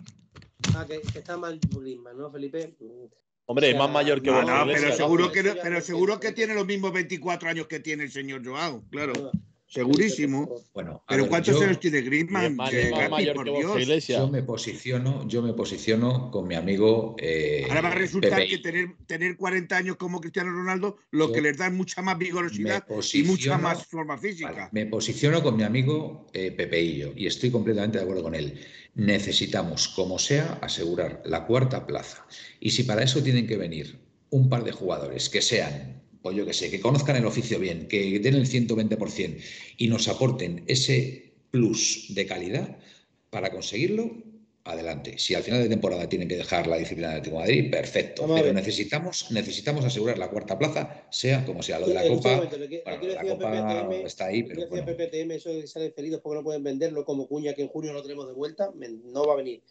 ah, 0.75 0.85
que, 0.87 0.99
que 1.01 1.19
está 1.19 1.37
mal 1.37 1.57
Griezmann, 1.69 2.17
¿no, 2.17 2.29
Felipe? 2.29 2.75
Hombre, 3.45 3.67
O 3.67 3.71
es 3.71 3.77
más 3.77 3.89
mayor 3.89 4.21
que 4.21 4.29
no, 4.29 4.45
pero 4.65 4.91
seguro 4.93 5.31
pero 5.31 6.19
que 6.19 6.33
tiene 6.33 6.53
los 6.53 6.65
mismos 6.65 6.91
24 6.91 7.47
años 7.47 7.67
que 7.67 7.79
tiene 7.79 8.03
el 8.03 8.11
señor 8.11 8.45
Joao, 8.45 8.83
claro. 8.89 9.13
Segurísimo. 9.69 10.49
Bueno, 10.73 11.03
Pero 11.09 11.23
ver, 11.23 11.29
¿cuántos 11.29 11.59
yo- 11.59 11.65
años 11.65 11.79
tiene 11.79 12.01
Griezmann? 12.01 12.57
Eh. 12.71 12.91
Yo 14.07 14.27
me 14.29 14.41
posiciono, 14.43 15.27
yo 15.27 15.41
me 15.41 15.53
posiciono 15.53 16.31
con 16.31 16.47
mi 16.47 16.55
amigo. 16.55 17.15
eh, 17.19 17.65
Ahora 17.67 17.81
va 17.81 17.89
a 17.91 17.95
resultar 17.95 18.31
Pepe. 18.39 18.47
que 18.49 18.57
tener, 18.59 18.95
tener 19.05 19.35
40 19.35 19.75
años 19.75 19.97
como 19.97 20.21
Cristiano 20.21 20.51
Ronaldo, 20.51 20.97
lo 21.11 21.27
Yo 21.27 21.33
que 21.33 21.41
les 21.41 21.57
da 21.57 21.67
es 21.67 21.73
mucha 21.73 22.01
más 22.01 22.17
vigorosidad 22.17 22.85
y 23.13 23.23
mucha 23.23 23.57
más 23.57 23.85
forma 23.85 24.15
Vale, 24.15 24.29
física. 24.29 24.69
me 24.71 24.85
posiciono 24.85 25.43
con 25.43 25.57
mi 25.57 25.63
amigo 25.63 26.27
eh, 26.33 26.51
Pepeillo 26.51 27.11
y 27.15 27.27
estoy 27.27 27.51
completamente 27.51 27.97
de 27.97 28.03
acuerdo 28.03 28.23
con 28.23 28.35
él. 28.35 28.59
Necesitamos, 28.95 29.89
como 29.89 30.17
sea, 30.17 30.59
asegurar 30.61 31.21
la 31.25 31.45
cuarta 31.45 31.85
plaza. 31.85 32.25
Y 32.59 32.71
si 32.71 32.83
para 32.83 33.03
eso 33.03 33.21
tienen 33.21 33.47
que 33.47 33.57
venir 33.57 33.99
un 34.29 34.49
par 34.49 34.63
de 34.63 34.71
jugadores 34.71 35.29
que 35.29 35.41
sean, 35.41 36.01
yo 36.31 36.45
que 36.45 36.53
sé, 36.53 36.69
que 36.69 36.79
conozcan 36.79 37.15
el 37.15 37.25
oficio 37.25 37.59
bien, 37.59 37.87
que 37.87 38.19
den 38.19 38.35
el 38.35 38.47
120% 38.47 39.37
y 39.77 39.87
nos 39.87 40.07
aporten 40.07 40.63
ese 40.67 41.33
plus 41.51 42.07
de 42.09 42.25
calidad 42.25 42.77
para 43.29 43.51
conseguirlo, 43.51 44.11
adelante. 44.63 45.17
Si 45.17 45.33
al 45.33 45.43
final 45.43 45.63
de 45.63 45.69
temporada 45.69 46.09
tienen 46.09 46.27
que 46.27 46.35
dejar 46.35 46.67
la 46.67 46.77
disciplina 46.77 47.09
del 47.09 47.17
Atlético 47.19 47.37
de 47.37 47.41
Madrid, 47.47 47.71
perfecto. 47.71 48.21
Vamos 48.23 48.41
Pero 48.41 48.53
necesitamos, 48.53 49.31
necesitamos 49.31 49.85
asegurar 49.85 50.17
la 50.17 50.29
cuarta 50.29 50.57
plaza, 50.59 51.05
sea 51.09 51.45
como 51.45 51.63
sea. 51.63 51.79
Lo 51.79 51.87
de 51.87 51.93
la 51.93 52.05
Copa, 52.07 52.35
momento, 52.35 52.57
le, 52.57 52.69
que- 52.69 52.83
bueno, 52.85 53.07
la 53.07 53.21
Copa 53.21 53.51
PPTM, 53.51 54.05
está 54.05 54.25
ahí, 54.25 54.43
pero 54.43 54.67
bueno. 54.67 54.85
PPTM 54.85 55.35
eso 55.35 55.49
de 55.49 55.61
que 55.61 55.67
salen 55.67 55.93
cedidos 55.95 56.21
porque 56.21 56.37
no 56.39 56.43
pueden 56.43 56.63
venderlo 56.63 57.05
como 57.05 57.27
Cuña, 57.27 57.53
que 57.53 57.61
en 57.61 57.69
junio 57.69 57.93
no 57.93 58.01
tenemos 58.01 58.27
de 58.27 58.33
vuelta, 58.33 58.71
no 59.05 59.25
va 59.25 59.33
a 59.33 59.37
venir. 59.37 59.61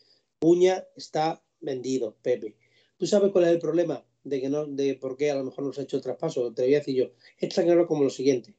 Cuña 0.41 0.83
está 0.97 1.43
vendido, 1.61 2.17
Pepe. 2.23 2.55
¿Tú 2.97 3.07
sabes 3.07 3.33
cuál 3.33 3.45
es 3.45 3.51
el 3.51 3.59
problema 3.59 4.03
de 4.29 4.41
que 4.41 4.49
no, 4.49 4.67
de 4.67 4.95
por 4.97 5.17
qué 5.17 5.31
a 5.31 5.37
lo 5.37 5.45
mejor 5.45 5.65
no 5.65 5.73
se 5.73 5.81
ha 5.81 5.85
hecho 5.85 5.97
el 5.97 6.03
traspaso? 6.03 6.53
Te 6.53 6.63
voy 6.63 6.75
a 6.75 6.79
decir 6.79 6.97
yo. 6.97 7.07
Es 7.39 7.55
tan 7.55 7.65
claro 7.65 7.87
como 7.87 8.03
lo 8.05 8.11
siguiente, 8.11 8.55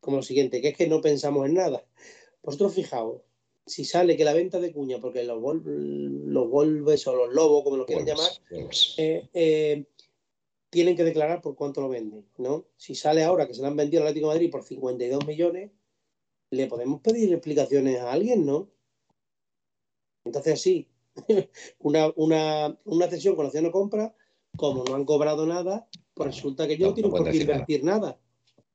como 0.00 0.18
lo 0.18 0.22
siguiente, 0.22 0.60
que 0.60 0.68
es 0.68 0.76
que 0.76 0.86
no 0.86 1.00
pensamos 1.00 1.46
en 1.46 1.54
nada. 1.54 1.84
Vosotros 2.42 2.74
fijaos, 2.74 3.22
si 3.66 3.84
sale 3.84 4.16
que 4.16 4.24
la 4.24 4.34
venta 4.34 4.60
de 4.60 4.72
Cuña, 4.72 4.98
porque 5.00 5.24
los, 5.24 5.38
Vol- 5.40 5.62
los 5.64 6.48
Wolves 6.50 7.06
o 7.06 7.16
los 7.16 7.34
Lobos, 7.34 7.64
como 7.64 7.76
lo 7.78 7.86
quieran 7.86 8.04
llamar, 8.06 8.30
eh, 8.98 9.28
eh, 9.32 9.84
tienen 10.70 10.96
que 10.96 11.04
declarar 11.04 11.40
por 11.40 11.54
cuánto 11.56 11.80
lo 11.80 11.88
venden, 11.88 12.26
¿no? 12.36 12.66
Si 12.76 12.94
sale 12.94 13.24
ahora 13.24 13.46
que 13.46 13.54
se 13.54 13.62
le 13.62 13.68
han 13.68 13.76
vendido 13.76 14.02
al 14.02 14.08
Atlético 14.08 14.28
de 14.28 14.34
Madrid 14.34 14.50
por 14.50 14.62
52 14.62 15.26
millones, 15.26 15.70
le 16.50 16.66
podemos 16.66 17.00
pedir 17.00 17.32
explicaciones 17.32 17.98
a 18.00 18.12
alguien, 18.12 18.44
¿no? 18.44 18.68
Entonces 20.24 20.60
sí, 20.60 20.88
una, 21.78 22.12
una, 22.16 22.78
una 22.84 23.08
cesión 23.08 23.34
con 23.36 23.46
opción 23.46 23.64
de 23.64 23.70
compra, 23.70 24.14
como 24.56 24.84
no 24.84 24.94
han 24.94 25.04
cobrado 25.04 25.46
nada, 25.46 25.88
pues 26.14 26.36
resulta 26.36 26.66
que 26.66 26.74
ellos 26.74 26.94
No, 26.96 27.08
no 27.08 27.10
por 27.10 27.30
qué 27.30 27.36
invertir 27.38 27.84
nada. 27.84 28.18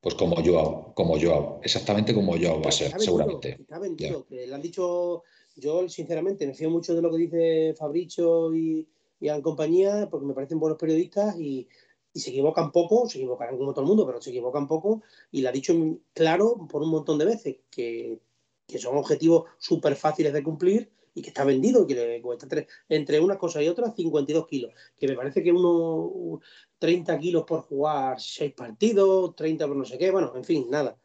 Pues 0.02 0.16
como 0.16 0.36
Joao, 0.44 0.94
como 0.96 1.20
Joao, 1.20 1.60
exactamente 1.64 2.14
como 2.14 2.38
Joao 2.38 2.62
va 2.62 2.70
a 2.70 2.72
ser, 2.74 3.00
seguramente. 3.00 3.58
Está 3.60 3.80
vendido, 3.80 4.26
que 4.26 4.48
le 4.48 4.54
han 4.54 4.62
dicho, 4.62 5.24
yo 5.56 5.88
sinceramente 5.88 6.46
me 6.46 6.54
fío 6.54 6.70
mucho 6.70 6.94
de 6.94 7.02
lo 7.02 7.10
que 7.10 7.18
dice 7.18 7.74
Fabricio 7.78 8.54
y, 8.54 8.88
y 9.20 9.30
a 9.30 9.38
la 9.38 9.42
compañía, 9.42 10.10
porque 10.12 10.26
me 10.26 10.34
parecen 10.34 10.60
buenos 10.60 10.78
periodistas 10.78 11.40
y, 11.40 11.70
y 12.14 12.20
se 12.20 12.30
equivocan 12.30 12.72
poco, 12.72 13.08
se 13.10 13.18
equivocarán 13.18 13.58
como 13.58 13.74
todo 13.74 13.82
el 13.82 13.88
mundo, 13.88 14.06
pero 14.06 14.22
se 14.22 14.30
equivocan 14.30 14.68
poco 14.68 15.02
y 15.32 15.42
le 15.42 15.50
ha 15.50 15.52
dicho 15.52 15.74
claro 16.14 16.68
por 16.70 16.84
un 16.84 16.90
montón 16.90 17.18
de 17.18 17.26
veces 17.26 17.58
que, 17.72 18.20
que 18.68 18.78
son 18.78 18.98
objetivos 18.98 19.46
súper 19.58 19.96
fáciles 19.96 20.34
de 20.34 20.44
cumplir 20.44 20.92
y 21.16 21.22
que 21.22 21.30
está 21.30 21.44
vendido, 21.44 21.86
que 21.86 21.96
le 21.96 22.22
cuesta 22.22 22.48
tres, 22.48 22.68
entre 22.90 23.20
una 23.20 23.38
cosa 23.38 23.62
y 23.62 23.68
otra 23.68 23.92
52 23.92 24.48
kilos, 24.48 24.74
que 24.98 25.08
me 25.08 25.16
parece 25.16 25.44
que 25.44 25.52
uno 25.52 26.40
30 26.80 27.20
kilos 27.20 27.44
por 27.48 27.62
jugar 27.62 28.20
6 28.20 28.54
partidos, 28.54 29.36
30 29.36 29.68
por 29.68 29.76
no 29.76 29.86
sé 29.86 29.98
qué, 29.98 30.12
bueno, 30.12 30.34
en 30.36 30.44
fin, 30.44 30.68
nada. 30.70 30.98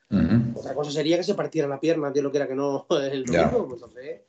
Otra 0.54 0.74
cosa 0.74 0.90
sería 0.90 1.16
que 1.16 1.24
se 1.24 1.34
partiera 1.34 1.68
la 1.68 1.78
pierna, 1.78 2.10
Dios 2.10 2.24
lo 2.24 2.32
que 2.32 2.38
era 2.38 2.48
que 2.48 2.54
no 2.54 2.86
el 3.12 3.24
domingo, 3.24 3.68
pues 3.68 3.82
entonces... 3.82 4.22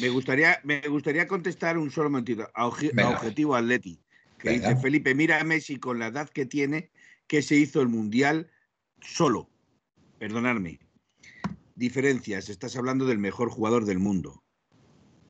Me 0.00 0.08
gustaría, 0.08 0.60
me 0.62 0.80
gustaría 0.88 1.26
contestar 1.26 1.76
un 1.76 1.90
solo 1.90 2.08
momentito 2.08 2.48
a, 2.54 2.66
objetivo 2.66 3.56
Atleti, 3.56 4.00
que 4.38 4.50
dice 4.50 4.76
Felipe, 4.76 5.14
mira 5.14 5.40
a 5.40 5.44
Messi 5.44 5.76
con 5.76 5.98
la 5.98 6.06
edad 6.06 6.28
que 6.28 6.46
tiene, 6.46 6.90
que 7.26 7.42
se 7.42 7.56
hizo 7.56 7.80
el 7.80 7.88
Mundial 7.88 8.50
solo. 9.00 9.50
Perdonadme. 10.18 10.78
Diferencias, 11.74 12.48
estás 12.48 12.76
hablando 12.76 13.04
del 13.04 13.18
mejor 13.18 13.50
jugador 13.50 13.84
del 13.84 13.98
mundo. 13.98 14.42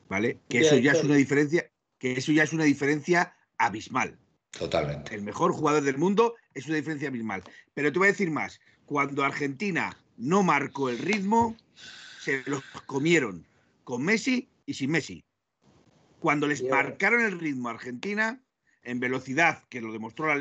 ¿Vale? 0.09 0.39
Que 0.49 0.61
eso 0.61 0.77
ya 0.77 0.93
es 0.93 1.05
una 1.05 1.15
diferencia, 1.15 1.71
que 1.99 2.13
eso 2.13 2.33
ya 2.33 2.43
es 2.43 2.53
una 2.53 2.65
diferencia 2.65 3.35
abismal. 3.59 4.19
Totalmente. 4.51 5.15
El 5.15 5.23
mejor 5.23 5.53
jugador 5.53 5.83
del 5.83 5.97
mundo 5.97 6.35
es 6.53 6.67
una 6.67 6.77
diferencia 6.77 7.09
abismal. 7.09 7.43
Pero 7.75 7.91
te 7.93 7.99
voy 7.99 8.09
a 8.09 8.13
decir 8.13 8.31
más. 8.31 8.61
Cuando 8.85 9.25
Argentina 9.25 9.97
no 10.19 10.43
marcó 10.43 10.91
el 10.91 10.99
ritmo, 10.99 11.57
se 12.21 12.43
los 12.47 12.63
comieron 12.87 13.47
con 13.85 14.05
Messi 14.05 14.49
y 14.67 14.75
sin 14.75 14.91
Messi. 14.91 15.25
Cuando 16.21 16.47
les 16.47 16.63
marcaron 16.63 17.23
el 17.23 17.41
ritmo 17.41 17.69
a 17.69 17.73
Argentina, 17.73 18.42
en 18.85 19.01
velocidad, 19.01 19.65
que 19.69 19.81
lo 19.81 19.93
demostró 19.93 20.35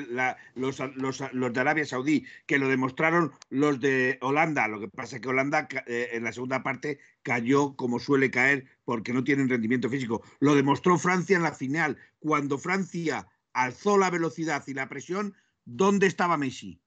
los, 0.55 0.77
de 0.77 1.59
Arabia 1.59 1.85
Saudí, 1.85 2.25
que 2.45 2.59
lo 2.59 2.67
demostraron 2.67 3.31
los 3.49 3.79
de 3.79 4.17
Holanda. 4.21 4.67
Lo 4.67 4.79
que 4.79 4.87
pasa 4.87 5.15
es 5.15 5.21
que 5.21 5.29
Holanda 5.29 5.67
eh, 5.85 6.09
en 6.13 6.23
la 6.23 6.33
segunda 6.33 6.63
parte 6.63 6.99
cayó 7.23 7.75
como 7.75 7.99
suele 7.99 8.31
caer 8.31 8.65
porque 8.83 9.13
no 9.13 9.23
tienen 9.23 9.49
rendimiento 9.49 9.89
físico. 9.89 10.23
Lo 10.39 10.55
demostró 10.55 10.97
Francia 10.97 11.37
en 11.37 11.43
la 11.43 11.53
final. 11.53 11.97
Cuando 12.19 12.57
Francia 12.57 13.27
alzó 13.53 13.97
la 13.97 14.09
velocidad 14.09 14.63
y 14.67 14.73
la 14.73 14.89
presión, 14.89 15.35
¿dónde 15.65 16.07
estaba 16.07 16.37
Messi? 16.37 16.79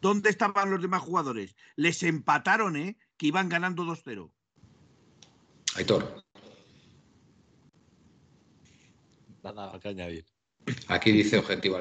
¿Dónde 0.00 0.30
estaban 0.30 0.70
los 0.70 0.80
demás 0.80 1.02
jugadores? 1.02 1.56
Les 1.76 2.02
empataron, 2.02 2.76
¿eh? 2.76 2.96
Que 3.16 3.26
iban 3.26 3.48
ganando 3.48 3.84
2-0. 3.84 4.30
Aitor. 5.76 6.24
Nada 9.42 9.78
que 9.80 9.88
añadir. 9.88 10.37
Aquí 10.88 11.12
dice 11.12 11.38
Objetivo 11.38 11.78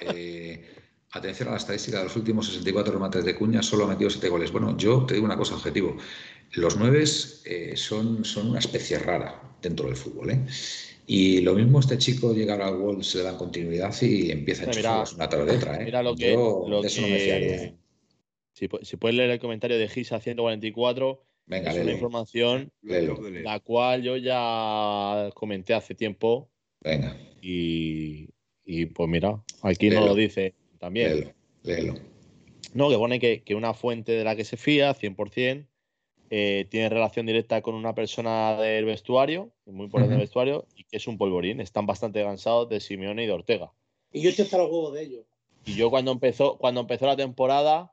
eh, 0.00 0.64
atención 1.10 1.48
a 1.48 1.52
la 1.52 1.56
estadística 1.58 1.98
de 1.98 2.04
los 2.04 2.16
últimos 2.16 2.46
64 2.46 2.92
remates 2.92 3.24
de 3.24 3.34
Cuña, 3.34 3.62
solo 3.62 3.84
ha 3.84 3.88
metido 3.88 4.10
7 4.10 4.28
goles. 4.28 4.52
Bueno, 4.52 4.76
yo 4.76 5.04
te 5.04 5.14
digo 5.14 5.26
una 5.26 5.36
cosa, 5.36 5.54
objetivo. 5.54 5.96
Los 6.52 6.76
nueve 6.76 7.04
eh, 7.44 7.76
son, 7.76 8.24
son 8.24 8.50
una 8.50 8.58
especie 8.58 8.98
rara 8.98 9.56
dentro 9.60 9.86
del 9.86 9.96
fútbol. 9.96 10.30
¿eh? 10.30 10.46
Y 11.06 11.40
lo 11.40 11.54
mismo 11.54 11.80
este 11.80 11.98
chico 11.98 12.34
llega 12.34 12.54
al 12.54 12.76
World, 12.76 13.02
se 13.02 13.18
le 13.18 13.24
da 13.24 13.36
continuidad 13.36 13.94
y 14.02 14.30
empieza 14.30 14.62
a 14.62 14.66
enchufarlos 14.66 15.14
una 15.14 15.28
tras 15.28 15.46
de 15.46 15.56
otra. 15.56 15.80
¿eh? 15.80 15.84
Mira 15.84 16.02
lo 16.02 16.14
que, 16.14 16.32
eso 16.32 17.00
no 17.02 17.08
me 17.08 17.74
Si, 18.52 18.96
puedes 18.96 19.16
leer 19.16 19.30
el 19.30 19.38
comentario 19.38 19.78
de 19.78 19.88
Gisa 19.88 20.20
144, 20.20 21.24
Venga, 21.46 21.70
es 21.70 21.78
una 21.78 21.92
información 21.92 22.70
la 22.82 23.58
cual 23.60 24.02
yo 24.02 24.18
ya 24.18 25.30
comenté 25.34 25.72
hace 25.72 25.94
tiempo. 25.94 26.50
Venga. 26.80 27.16
Y, 27.40 28.26
pues 28.94 29.08
mira, 29.08 29.42
aquí 29.62 29.90
no 29.90 30.04
lo 30.04 30.14
dice 30.14 30.54
también. 30.78 31.34
Léelo, 31.62 31.94
No, 32.74 32.90
que 32.90 32.96
pone 32.96 33.18
que, 33.18 33.54
una 33.54 33.74
fuente 33.74 34.12
de 34.12 34.24
la 34.24 34.36
que 34.36 34.44
se 34.44 34.56
fía, 34.56 34.94
100%, 34.94 35.66
eh, 36.30 36.66
tiene 36.68 36.90
relación 36.90 37.24
directa 37.24 37.62
con 37.62 37.74
una 37.74 37.94
persona 37.94 38.60
del 38.60 38.84
vestuario, 38.84 39.50
muy 39.64 39.86
importante 39.86 40.12
del 40.12 40.20
vestuario, 40.20 40.66
y 40.76 40.84
que 40.84 40.98
es 40.98 41.06
un 41.06 41.16
polvorín. 41.16 41.60
Están 41.60 41.86
bastante 41.86 42.22
cansados 42.22 42.68
de 42.68 42.80
Simeone 42.80 43.24
y 43.24 43.26
de 43.26 43.32
Ortega. 43.32 43.72
Y 44.12 44.20
yo 44.20 44.30
estoy 44.30 44.44
hasta 44.44 44.58
los 44.58 44.70
huevos 44.70 44.94
de 44.94 45.02
ellos. 45.04 45.24
Y 45.64 45.74
yo 45.74 45.90
cuando 45.90 46.12
empezó, 46.12 46.58
cuando 46.58 46.82
empezó 46.82 47.06
la 47.06 47.16
temporada, 47.16 47.92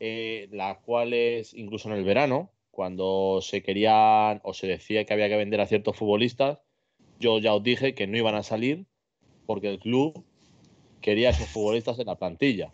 eh, 0.00 0.48
las 0.52 0.78
cuales, 0.78 1.54
incluso 1.54 1.88
en 1.88 1.96
el 1.96 2.04
verano, 2.04 2.50
cuando 2.70 3.40
se 3.42 3.62
querían 3.62 4.40
o 4.44 4.54
se 4.54 4.68
decía 4.68 5.04
que 5.04 5.12
había 5.12 5.28
que 5.28 5.36
vender 5.36 5.60
a 5.60 5.66
ciertos 5.66 5.96
futbolistas, 5.96 6.58
yo 7.18 7.38
ya 7.38 7.54
os 7.54 7.62
dije 7.62 7.94
que 7.94 8.06
no 8.06 8.16
iban 8.16 8.34
a 8.34 8.42
salir 8.42 8.86
porque 9.46 9.70
el 9.70 9.78
club 9.78 10.24
quería 11.00 11.28
a 11.28 11.32
esos 11.32 11.48
futbolistas 11.48 11.98
en 11.98 12.06
la 12.06 12.16
plantilla. 12.16 12.72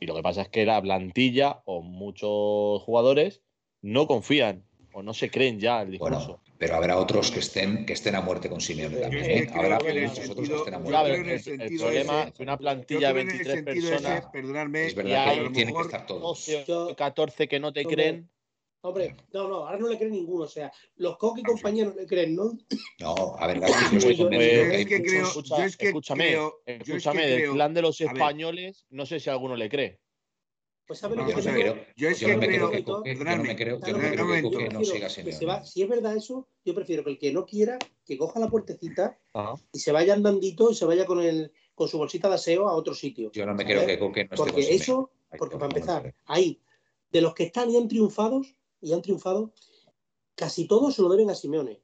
Y 0.00 0.06
lo 0.06 0.14
que 0.14 0.22
pasa 0.22 0.42
es 0.42 0.48
que 0.48 0.66
la 0.66 0.80
plantilla 0.80 1.62
o 1.64 1.82
muchos 1.82 2.82
jugadores 2.82 3.42
no 3.82 4.06
confían 4.06 4.64
o 4.92 5.02
no 5.02 5.12
se 5.12 5.30
creen 5.30 5.58
ya 5.58 5.82
el 5.82 5.90
discurso. 5.90 6.26
Bueno, 6.26 6.40
pero 6.58 6.76
habrá 6.76 6.96
otros 6.98 7.30
que 7.30 7.40
estén, 7.40 7.84
que 7.84 7.92
estén 7.92 8.14
a 8.14 8.20
muerte 8.20 8.48
con 8.48 8.60
Simeone 8.60 8.96
también. 8.96 9.24
¿eh? 9.24 9.50
Habrá 9.52 9.78
muchos 9.78 10.30
otros 10.30 10.48
que 10.48 10.56
estén 10.56 10.74
a 10.74 10.78
muerte. 10.78 11.34
el, 11.34 11.78
problema 11.78 12.22
es 12.22 12.32
que 12.32 12.42
una 12.42 12.56
plantilla 12.56 13.08
de 13.08 13.12
23 13.12 13.62
personas. 13.64 14.24
es 14.74 14.94
verdad 14.94 15.34
que 15.34 15.50
tiene 15.50 15.74
que 15.74 15.80
estar 15.80 16.06
todos. 16.06 16.46
12 16.46 16.94
14 16.96 17.48
que 17.48 17.60
no 17.60 17.72
te 17.72 17.84
creen. 17.84 18.30
Hombre, 18.86 19.16
no, 19.32 19.48
no, 19.48 19.54
ahora 19.66 19.78
no 19.78 19.88
le 19.88 19.96
creen 19.96 20.12
ninguno. 20.12 20.44
O 20.44 20.48
sea, 20.48 20.70
los 20.96 21.16
Coque 21.16 21.40
y 21.40 21.44
compañeros 21.44 21.96
le 21.96 22.06
creen, 22.06 22.36
¿no? 22.36 22.58
No, 23.00 23.34
a 23.38 23.46
ver, 23.46 23.58
yo 23.58 23.96
estoy 23.96 24.14
convencido 24.18 24.70
que, 24.70 24.86
que 24.86 25.02
creo, 25.02 25.26
escúchame, 25.26 26.36
escúchame, 26.66 27.26
del 27.26 27.52
plan 27.52 27.72
de 27.72 27.80
los 27.80 27.98
españoles, 28.02 28.84
no 28.90 29.06
sé 29.06 29.20
si 29.20 29.30
alguno 29.30 29.56
le 29.56 29.70
cree. 29.70 30.00
Pues 30.86 30.98
sabe 30.98 31.16
lo 31.16 31.24
que 31.24 31.32
creo. 31.32 31.78
Yo 31.96 32.10
es 32.10 32.18
que 32.18 32.38
creo 32.38 32.70
que 32.70 32.84
yo 32.84 33.24
no 33.24 33.42
me 33.42 33.56
creo, 33.56 33.80
yo 33.80 33.92
no 33.92 33.98
me 34.00 34.10
creo 34.10 34.50
que 34.50 34.68
no 34.68 34.84
siga 34.84 35.08
siendo. 35.08 35.64
Si 35.64 35.82
es 35.82 35.88
verdad 35.88 36.14
eso, 36.14 36.46
yo 36.62 36.74
prefiero 36.74 37.02
que 37.04 37.10
el 37.12 37.18
que 37.18 37.32
no 37.32 37.46
quiera, 37.46 37.78
que 38.04 38.18
coja 38.18 38.38
la 38.38 38.50
puertecita 38.50 39.18
y 39.72 39.78
se 39.78 39.92
vaya 39.92 40.12
andandito 40.12 40.70
y 40.70 40.74
se 40.74 40.84
vaya 40.84 41.06
con 41.06 41.22
el 41.22 41.52
con 41.74 41.88
su 41.88 41.96
bolsita 41.96 42.28
de 42.28 42.34
aseo 42.34 42.68
a 42.68 42.74
otro 42.74 42.92
sitio. 42.94 43.32
Yo 43.32 43.46
no 43.46 43.54
me 43.54 43.64
creo 43.64 43.86
que 43.86 43.98
Coque 43.98 44.26
no 44.26 44.34
esté 44.34 44.36
Porque 44.36 44.74
eso, 44.74 45.10
porque 45.38 45.56
para 45.56 45.74
empezar, 45.74 46.14
ahí, 46.26 46.60
de 47.10 47.22
los 47.22 47.34
que 47.34 47.44
están 47.44 47.70
y 47.70 47.78
han 47.78 47.88
triunfados, 47.88 48.54
y 48.84 48.92
han 48.92 49.02
triunfado, 49.02 49.52
casi 50.34 50.68
todos 50.68 50.94
se 50.94 51.02
lo 51.02 51.08
deben 51.08 51.30
a 51.30 51.34
Simeone. 51.34 51.82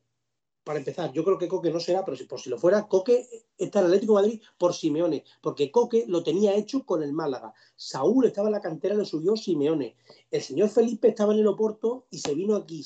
Para 0.63 0.79
empezar, 0.79 1.11
yo 1.13 1.25
creo 1.25 1.39
que 1.39 1.49
Coque 1.49 1.71
no 1.71 1.81
será, 1.81 2.05
pero 2.05 2.19
si 2.19 2.25
por 2.25 2.39
si 2.39 2.51
lo 2.51 2.59
fuera, 2.59 2.87
Coque 2.87 3.27
está 3.57 3.79
en 3.79 3.87
el 3.87 3.93
Atlético 3.93 4.17
de 4.17 4.23
Madrid 4.23 4.43
por 4.59 4.75
Simeone, 4.75 5.25
porque 5.41 5.71
Coque 5.71 6.05
lo 6.07 6.23
tenía 6.23 6.55
hecho 6.55 6.85
con 6.85 7.03
el 7.03 7.15
Málaga. 7.15 7.55
Saúl 7.75 8.27
estaba 8.27 8.49
en 8.49 8.53
la 8.53 8.61
cantera, 8.61 8.95
lo 8.95 9.07
subió 9.07 9.37
Simeone. 9.37 9.97
El 10.31 10.43
señor 10.43 10.69
Felipe 10.69 11.09
estaba 11.09 11.33
en 11.33 11.41
el 11.41 11.47
Oporto 11.47 12.07
y 12.11 12.19
se 12.19 12.35
vino 12.35 12.55
aquí. 12.55 12.85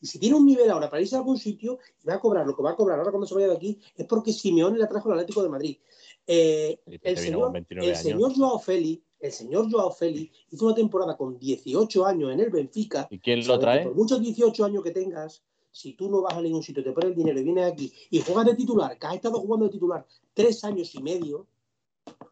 y 0.00 0.06
si 0.06 0.18
tiene 0.18 0.36
un 0.36 0.44
nivel 0.44 0.70
ahora 0.70 0.90
para 0.90 1.00
irse 1.00 1.16
a 1.16 1.20
algún 1.20 1.38
sitio 1.38 1.78
y 2.04 2.06
va 2.06 2.14
a 2.14 2.20
cobrar 2.20 2.46
lo 2.46 2.54
que 2.54 2.62
va 2.62 2.72
a 2.72 2.76
cobrar 2.76 2.98
ahora 2.98 3.10
cuando 3.10 3.26
se 3.26 3.34
vaya 3.34 3.48
de 3.48 3.56
aquí, 3.56 3.80
es 3.96 4.04
porque 4.04 4.34
Simeone 4.34 4.78
le 4.78 4.86
trajo 4.86 5.08
al 5.08 5.18
Atlético 5.18 5.42
de 5.42 5.48
Madrid. 5.48 5.78
Eh, 6.26 6.78
el, 7.02 7.16
señor, 7.16 7.56
el 7.70 7.96
señor 7.96 8.36
Joao 8.36 8.58
Félix 8.58 9.07
el 9.20 9.32
señor 9.32 9.70
Joao 9.70 9.90
Félix 9.90 10.36
hizo 10.50 10.66
una 10.66 10.74
temporada 10.74 11.16
con 11.16 11.38
18 11.38 12.06
años 12.06 12.32
en 12.32 12.40
el 12.40 12.50
Benfica. 12.50 13.08
¿Y 13.10 13.18
quién 13.18 13.46
lo 13.46 13.58
trae? 13.58 13.84
Por 13.84 13.94
muchos 13.94 14.20
18 14.20 14.64
años 14.64 14.82
que 14.82 14.90
tengas, 14.90 15.42
si 15.70 15.94
tú 15.94 16.08
no 16.10 16.22
vas 16.22 16.34
a 16.34 16.40
ningún 16.40 16.62
sitio, 16.62 16.82
te 16.82 16.92
pones 16.92 17.10
el 17.10 17.16
dinero 17.16 17.40
y 17.40 17.44
vienes 17.44 17.72
aquí 17.72 17.92
y 18.10 18.20
juegas 18.20 18.46
de 18.46 18.54
titular, 18.54 18.98
que 18.98 19.06
has 19.06 19.14
estado 19.14 19.40
jugando 19.40 19.66
de 19.66 19.72
titular 19.72 20.06
tres 20.34 20.64
años 20.64 20.94
y 20.94 21.02
medio, 21.02 21.46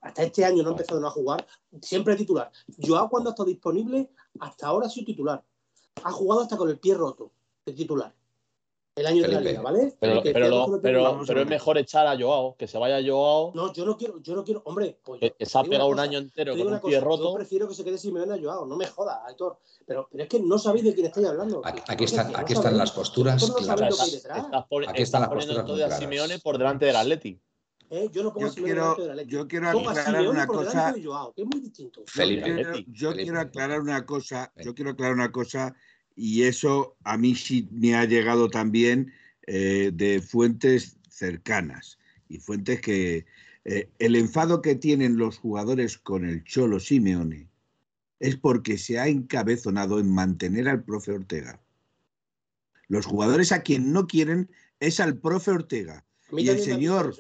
hasta 0.01 0.23
este 0.23 0.45
año 0.45 0.63
no 0.63 0.71
ha 0.71 0.73
empezado 0.73 1.07
a 1.07 1.11
jugar, 1.11 1.47
siempre 1.83 2.17
titular. 2.17 2.51
Joao 2.81 3.11
cuando 3.11 3.31
ha 3.31 3.33
estado 3.33 3.49
disponible, 3.49 4.11
hasta 4.41 4.69
ahora 4.69 4.87
ha 4.87 4.91
sido 4.91 5.07
titular. 5.07 5.45
Ha 6.03 6.13
jugado 6.13 6.43
hasta 6.43 6.57
con 6.57 6.69
el 6.69 6.79
pie 6.79 6.95
roto 6.95 7.33
de 7.65 7.73
titular 7.73 8.15
el 8.97 9.07
año 9.07 9.23
de 9.23 9.29
la 9.29 9.41
liga, 9.41 9.61
¿vale? 9.61 9.95
Pero, 10.01 10.23
pero, 10.23 10.81
pero, 10.83 11.41
es 11.43 11.47
mejor 11.47 11.77
echar 11.77 12.07
a 12.07 12.19
Joao, 12.19 12.57
que 12.57 12.67
se 12.67 12.79
vaya 12.79 12.99
Joao. 13.07 13.53
No, 13.55 13.71
yo 13.75 13.85
no 13.85 13.99
quiero, 13.99 14.23
yo 14.23 14.35
no 14.35 14.43
quiero, 14.43 14.63
hombre, 14.65 14.99
pues. 15.05 15.21
Que, 15.21 15.45
se 15.45 15.59
ha 15.59 15.63
pegado 15.63 15.89
un 15.89 16.01
año 16.01 16.19
entero 16.19 16.57
con 16.57 16.73
un 16.73 16.81
pie 16.81 16.99
roto. 16.99 17.25
Yo 17.25 17.35
prefiero 17.35 17.69
que 17.69 17.75
se 17.75 17.85
quede 17.85 17.99
Simeone 17.99 18.35
a 18.35 18.39
Joao, 18.43 18.65
no 18.65 18.75
me 18.77 18.87
joda, 18.87 19.23
Aitor. 19.27 19.59
Pero, 19.85 20.09
pero 20.11 20.25
es 20.25 20.31
que 20.31 20.41
no 20.41 20.59
sabéis 20.59 20.85
de 20.85 20.95
quién 20.95 21.07
estoy 21.07 21.27
hablando. 21.27 21.61
Aquí, 21.65 22.05
están, 22.05 22.35
aquí 22.35 22.55
están 22.55 22.79
las 22.79 22.91
posturas. 22.91 23.51
claras. 23.51 24.01
aquí 24.89 25.03
están 25.03 25.21
las 25.21 25.31
posturas. 25.31 25.67
todo 25.67 25.85
a 25.85 25.91
Simeone 25.91 26.39
por 26.39 26.57
delante 26.57 26.87
del 26.87 26.97
Atleti. 26.97 27.39
¿Eh? 27.91 28.09
Yo 28.11 28.23
no 28.23 28.33
pongo 28.33 28.47
yo 28.47 28.51
a 28.51 28.55
Simeone 28.55 28.73
quiero, 28.73 28.83
delante 28.83 29.03
del 29.03 29.11
Atleti. 29.11 29.31
Yo 29.31 29.47
quiero 29.47 29.69
aclarar 29.69 30.29
una 30.29 30.47
cosa. 30.47 30.95
Joao, 31.05 31.35
que 31.35 31.43
es 31.43 31.49
muy 31.49 31.61
distinto. 31.61 32.03
Felipe. 32.07 32.87
Yo, 32.89 33.13
quiero 33.13 33.41
aclarar 33.41 33.81
una 33.83 34.07
cosa. 34.07 34.51
Yo 34.57 34.75
quiero 34.75 34.93
aclarar 34.93 35.15
una 35.15 35.31
cosa. 35.31 35.77
Y 36.17 36.45
eso 36.45 36.97
a 37.05 37.19
mí 37.19 37.35
sí 37.35 37.69
me 37.71 37.95
ha 37.95 38.07
llegado 38.07 38.49
también 38.49 39.13
eh, 39.47 39.91
de 39.95 40.21
fuentes 40.23 40.97
cercanas 41.09 41.99
y 42.29 42.39
fuentes 42.39 42.81
que 42.81 43.27
eh, 43.65 43.91
el 43.99 44.17
enfado 44.17 44.63
que 44.63 44.75
tienen 44.75 45.19
los 45.19 45.39
jugadores 45.39 45.99
con 45.99 46.25
el 46.25 46.43
Cholo 46.45 46.81
Simeone 46.81 47.49
es 48.19 48.37
porque 48.37 48.79
se 48.79 48.99
ha 48.99 49.09
encabezonado 49.09 50.01
en 50.01 50.13
mantener 50.13 50.69
al 50.69 50.83
profe 50.83 51.13
Ortega. 51.13 51.61
Los 52.89 53.05
jugadores 53.05 53.53
a 53.53 53.63
quien 53.63 53.93
no 53.93 54.07
quieren 54.07 54.51
es 54.81 55.01
al 55.01 55.19
profe 55.19 55.51
Ortega. 55.51 56.05
Y 56.33 56.49
el, 56.49 56.61
señor, 56.61 57.15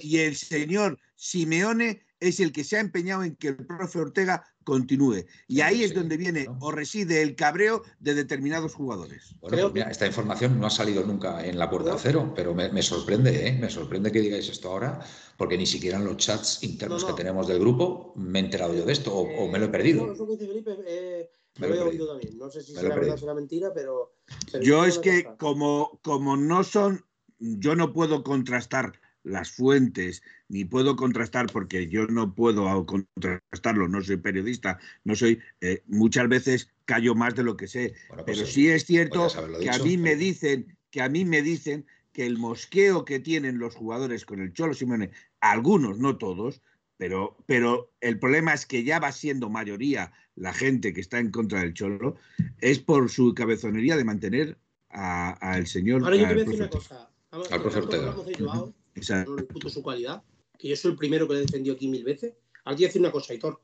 y 0.00 0.18
el 0.18 0.36
señor 0.36 0.98
Simeone 1.14 2.05
es 2.20 2.40
el 2.40 2.52
que 2.52 2.64
se 2.64 2.76
ha 2.76 2.80
empeñado 2.80 3.22
en 3.24 3.36
que 3.36 3.48
el 3.48 3.56
profe 3.66 3.98
Ortega 3.98 4.44
continúe. 4.64 5.24
Y 5.46 5.60
ahí 5.60 5.84
es 5.84 5.94
donde 5.94 6.16
viene 6.16 6.44
¿no? 6.44 6.58
o 6.60 6.72
reside 6.72 7.22
el 7.22 7.36
cabreo 7.36 7.82
de 8.00 8.14
determinados 8.14 8.74
jugadores. 8.74 9.34
Bueno, 9.40 9.58
pues 9.62 9.72
mira, 9.74 9.90
esta 9.90 10.06
información 10.06 10.58
no 10.58 10.66
ha 10.66 10.70
salido 10.70 11.04
nunca 11.04 11.44
en 11.46 11.58
la 11.58 11.70
puerta 11.70 11.96
cero, 11.98 12.32
pero 12.34 12.54
me, 12.54 12.70
me 12.70 12.82
sorprende, 12.82 13.48
¿eh? 13.48 13.52
Me 13.58 13.70
sorprende 13.70 14.10
que 14.10 14.20
digáis 14.20 14.48
esto 14.48 14.70
ahora, 14.70 15.00
porque 15.36 15.56
ni 15.58 15.66
siquiera 15.66 15.98
en 15.98 16.04
los 16.04 16.16
chats 16.16 16.62
internos 16.62 17.02
No, 17.02 17.10
no. 17.10 17.14
que 17.14 17.22
tenemos 17.22 17.46
del 17.46 17.58
grupo 17.60 18.12
me 18.16 18.40
he 18.40 18.42
enterado 18.44 18.74
yo 18.74 18.84
de 18.84 18.92
esto, 18.92 19.14
o, 19.14 19.22
o 19.44 19.48
me 19.50 19.58
lo 19.58 19.66
he 19.66 19.68
Eh, 19.68 19.72
perdido. 19.72 20.06
no, 20.06 20.12
Eso 20.12 20.26
que 20.26 20.32
dice 20.32 20.46
Felipe, 20.48 20.76
eh, 20.86 21.30
Me 21.58 21.68
lo 21.68 21.74
lo 21.74 21.80
he 21.82 21.84
oído 21.88 22.08
también. 22.08 22.36
No 22.38 22.50
sé 22.50 22.62
si 22.62 22.72
lo 22.74 22.80
será 22.80 22.96
verdad 22.96 23.14
o 23.14 23.18
será 23.18 23.34
mentira, 23.34 23.72
pero. 23.74 24.14
pero 24.50 24.64
Yo 24.64 24.84
es 24.84 24.98
que 24.98 25.24
cosa. 25.24 25.36
como, 25.36 26.00
como 26.02 26.36
no 26.36 26.64
son, 26.64 27.04
yo 27.38 27.76
no 27.76 27.92
puedo 27.92 28.24
contrastar 28.24 29.00
las 29.22 29.50
fuentes, 29.50 30.22
ni 30.48 30.64
puedo 30.64 30.96
contrastar 30.96 31.46
porque 31.52 31.88
yo 31.88 32.06
no 32.06 32.34
puedo 32.34 32.86
contrastarlo, 32.86 33.88
no 33.88 34.02
soy 34.02 34.16
periodista, 34.18 34.78
no 35.04 35.14
soy, 35.14 35.40
eh, 35.60 35.82
muchas 35.86 36.28
veces 36.28 36.70
callo 36.84 37.14
más 37.14 37.34
de 37.34 37.42
lo 37.42 37.56
que 37.56 37.66
sé, 37.68 37.94
Bueno, 38.08 38.24
pues 38.24 38.38
pero 38.38 38.46
sí, 38.46 38.52
sí 38.52 38.68
es 38.68 38.84
cierto 38.84 39.26
haberlo 39.36 39.58
que 39.58 39.70
a 39.70 39.78
mí 39.78 39.96
me 39.96 40.16
dicen, 40.16 40.76
que 40.90 41.02
a 41.02 41.08
mí 41.08 41.24
me 41.24 41.42
dicen 41.42 41.86
que 42.12 42.26
el 42.26 42.38
mosqueo 42.38 43.04
que 43.04 43.18
tienen 43.20 43.58
los 43.58 43.74
jugadores 43.74 44.24
con 44.24 44.40
el 44.40 44.52
Cholo 44.52 44.74
Simeone, 44.74 45.10
algunos, 45.40 45.98
no 45.98 46.16
todos, 46.16 46.62
pero, 46.96 47.36
pero 47.46 47.92
el 48.00 48.18
problema 48.18 48.54
es 48.54 48.64
que 48.64 48.84
ya 48.84 48.98
va 49.00 49.12
siendo 49.12 49.50
mayoría 49.50 50.12
la 50.34 50.52
gente 50.54 50.92
que 50.94 51.00
está 51.00 51.18
en 51.18 51.30
contra 51.30 51.60
del 51.60 51.74
Cholo, 51.74 52.16
es 52.60 52.78
por 52.78 53.10
su 53.10 53.34
cabezonería 53.34 53.96
de 53.96 54.04
mantener 54.04 54.58
a- 54.90 55.32
al 55.32 55.66
señor. 55.66 56.02
Ahora 56.04 56.16
yo 56.16 56.22
te 56.22 56.28
al 56.28 56.34
voy 56.34 56.42
a 56.42 56.44
decir 56.46 56.60
una 56.62 56.70
cosa. 56.70 57.10
Vamos, 57.30 57.52
Al 57.52 57.60
profe 57.60 57.80
tanto 57.80 57.96
Ortega. 58.20 58.34
Joao, 58.38 58.74
Exacto. 58.94 59.46
no 59.62 59.70
su 59.70 59.82
cualidad, 59.82 60.22
que 60.58 60.68
yo 60.68 60.76
soy 60.76 60.92
el 60.92 60.96
primero 60.96 61.26
que 61.26 61.34
le 61.34 61.40
he 61.40 61.42
defendido 61.42 61.74
aquí 61.76 61.88
mil 61.88 62.04
veces. 62.04 62.34
Ahora 62.64 62.76
te 62.76 62.80
voy 62.80 62.84
a 62.84 62.88
decir 62.88 63.00
una 63.02 63.12
cosa, 63.12 63.34
Hitor. 63.34 63.60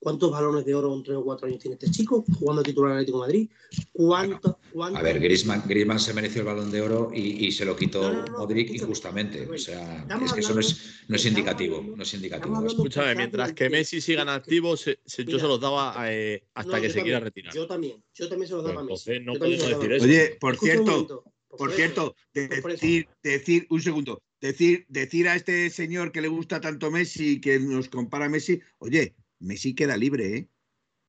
¿Cuántos 0.00 0.30
balones 0.30 0.64
de 0.64 0.76
oro 0.76 0.94
en 0.94 1.02
tres 1.02 1.16
o 1.16 1.24
cuatro 1.24 1.48
años 1.48 1.58
tiene 1.58 1.74
este 1.74 1.90
chico 1.90 2.24
jugando 2.38 2.62
titular 2.62 2.92
en 2.92 2.98
Atlético 2.98 3.18
de 3.18 3.26
Madrid? 3.26 3.50
¿Cuánto, 3.92 4.60
cuánto- 4.72 4.96
A 4.96 5.02
ver, 5.02 5.18
Griezmann, 5.18 5.64
Griezmann 5.66 5.98
se 5.98 6.14
mereció 6.14 6.42
el 6.42 6.46
balón 6.46 6.70
de 6.70 6.80
oro 6.80 7.10
y, 7.12 7.46
y 7.46 7.50
se 7.50 7.64
lo 7.64 7.74
quitó 7.74 8.02
No, 8.02 8.12
no, 8.12 8.24
no, 8.26 8.38
Modric 8.38 8.70
injustamente. 8.70 9.48
O 9.50 9.58
sea, 9.58 10.06
es 10.24 10.32
que 10.32 10.40
eso 10.40 10.54
no 10.54 10.60
es, 10.60 11.00
no 11.08 11.16
es 11.16 11.26
indicativo. 11.26 11.82
No 11.96 12.02
es 12.04 12.14
indicativo. 12.14 12.64
Escúchame, 12.64 13.16
mientras 13.16 13.48
en 13.48 13.54
que 13.56 13.68
Messi 13.70 14.00
sigan 14.00 14.28
activos, 14.28 14.82
se- 14.82 15.00
se- 15.04 15.24
yo 15.24 15.30
Mira. 15.32 15.40
se 15.40 15.46
los 15.48 15.60
daba 15.60 15.94
eh, 16.12 16.44
hasta 16.54 16.76
No, 16.76 16.80
que 16.82 16.90
se 16.90 17.02
quiera 17.02 17.18
retirar. 17.18 17.52
Yo 17.52 17.66
también, 17.66 18.00
yo 18.14 18.28
también 18.28 18.46
se 18.48 18.54
los 18.54 18.62
daba 18.64 18.82
a 18.82 18.86
Pues 18.86 19.04
Messi. 19.04 19.10
entonces 19.18 19.26
no 19.26 19.32
podemos 19.34 19.68
decir 19.80 19.88
Messi. 19.90 20.04
Oye, 20.04 20.36
por 20.40 20.56
cierto, 20.58 20.90
momento, 20.92 21.24
Por 21.48 21.68
eso. 21.70 21.76
cierto, 21.76 22.14
Pues 22.32 22.60
por 22.60 22.70
eso. 22.70 22.80
decir, 22.86 23.08
decir, 23.20 23.66
un 23.70 23.82
segundo, 23.82 24.22
decir, 24.40 24.86
decir 24.88 25.28
a 25.28 25.34
este 25.36 25.70
señor 25.70 26.12
que 26.12 26.20
le 26.20 26.28
gusta 26.28 26.60
tanto 26.60 26.90
Messi, 26.90 27.40
que 27.40 27.58
nos 27.58 27.88
compara 27.88 28.26
a 28.26 28.28
Messi, 28.28 28.60
oye, 28.78 29.14
Messi 29.40 29.74
queda 29.74 29.96
libre, 29.96 30.36
¿eh? 30.36 30.48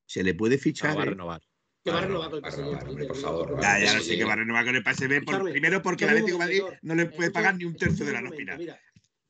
Se 0.06 0.22
le 0.22 0.34
puede 0.34 0.56
No, 0.56 0.62
fichar. 0.62 0.96
va 0.96 1.02
a 1.02 1.06
¿eh? 1.06 1.10
renovar. 1.10 1.42
Que 1.84 1.90
va 1.90 1.98
a 1.98 2.02
Ah, 2.02 2.06
renovar 2.06 2.30
con 2.30 2.36
el 2.38 2.44
va 2.44 2.48
a 2.48 2.50
PSG, 2.50 2.60
renovar, 2.60 2.88
hombre, 2.88 3.06
por 3.06 3.16
favor, 3.16 3.50
no. 3.52 3.62
Ya, 3.62 3.62
ya 3.62 3.78
lo 3.78 3.80
preocupes. 3.84 4.06
sé 4.06 4.18
que 4.18 4.24
va 4.24 4.32
a 4.32 4.36
renovar 4.36 4.64
con 4.66 4.76
el 4.76 4.82
PSV, 4.82 5.22
por- 5.24 5.50
primero 5.50 5.82
porque 5.82 6.04
el 6.04 6.10
Atlético 6.10 6.32
de 6.32 6.44
Madrid 6.44 6.62
no 6.82 6.94
le 6.94 7.06
puede 7.06 7.30
pagar 7.30 7.56
ni 7.56 7.64
un 7.64 7.76
tercio 7.76 8.04
de 8.04 8.12
la 8.12 8.20
nómina. 8.20 8.56
Mira, 8.56 8.80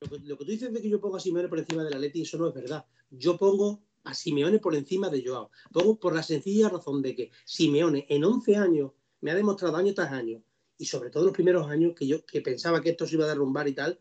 lo 0.01 0.09
que, 0.09 0.18
lo 0.26 0.38
que 0.38 0.44
tú 0.44 0.51
dices 0.51 0.72
de 0.72 0.80
que 0.82 0.88
yo 0.88 1.01
pongo 1.01 1.16
a 1.16 1.20
Simeone 1.20 1.48
por 1.48 1.59
encima 1.59 1.84
del 1.84 1.94
Atleti, 1.94 2.22
eso 2.22 2.38
no 2.38 2.48
es 2.48 2.55
verdad. 2.55 2.84
Yo 3.11 3.36
pongo 3.36 3.84
a 4.05 4.14
Simeone 4.14 4.59
por 4.59 4.74
encima 4.74 5.11
de 5.11 5.22
Joao. 5.24 5.51
Pongo 5.72 6.01
por 6.01 6.14
la 6.14 6.22
sencilla 6.22 6.70
razón 6.70 7.03
de 7.03 7.14
que 7.14 7.30
Simeone 7.44 8.07
en 8.09 8.24
11 8.24 8.57
años 8.57 8.92
me 9.20 9.30
ha 9.30 9.34
demostrado 9.34 9.76
año 9.76 9.92
tras 9.94 10.11
año, 10.11 10.42
y 10.81 10.87
sobre 10.87 11.11
todo 11.11 11.24
los 11.24 11.35
primeros 11.35 11.68
años 11.68 11.93
que 11.95 12.07
yo 12.07 12.24
que 12.24 12.41
pensaba 12.41 12.81
que 12.81 12.89
esto 12.89 13.07
se 13.07 13.14
iba 13.14 13.26
a 13.26 13.28
derrumbar 13.28 13.68
y 13.68 13.74
tal, 13.74 14.01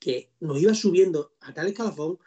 que 0.00 0.32
nos 0.40 0.60
iba 0.60 0.74
subiendo 0.74 1.36
a 1.40 1.54
tal 1.54 1.68
escalafón 1.68 2.18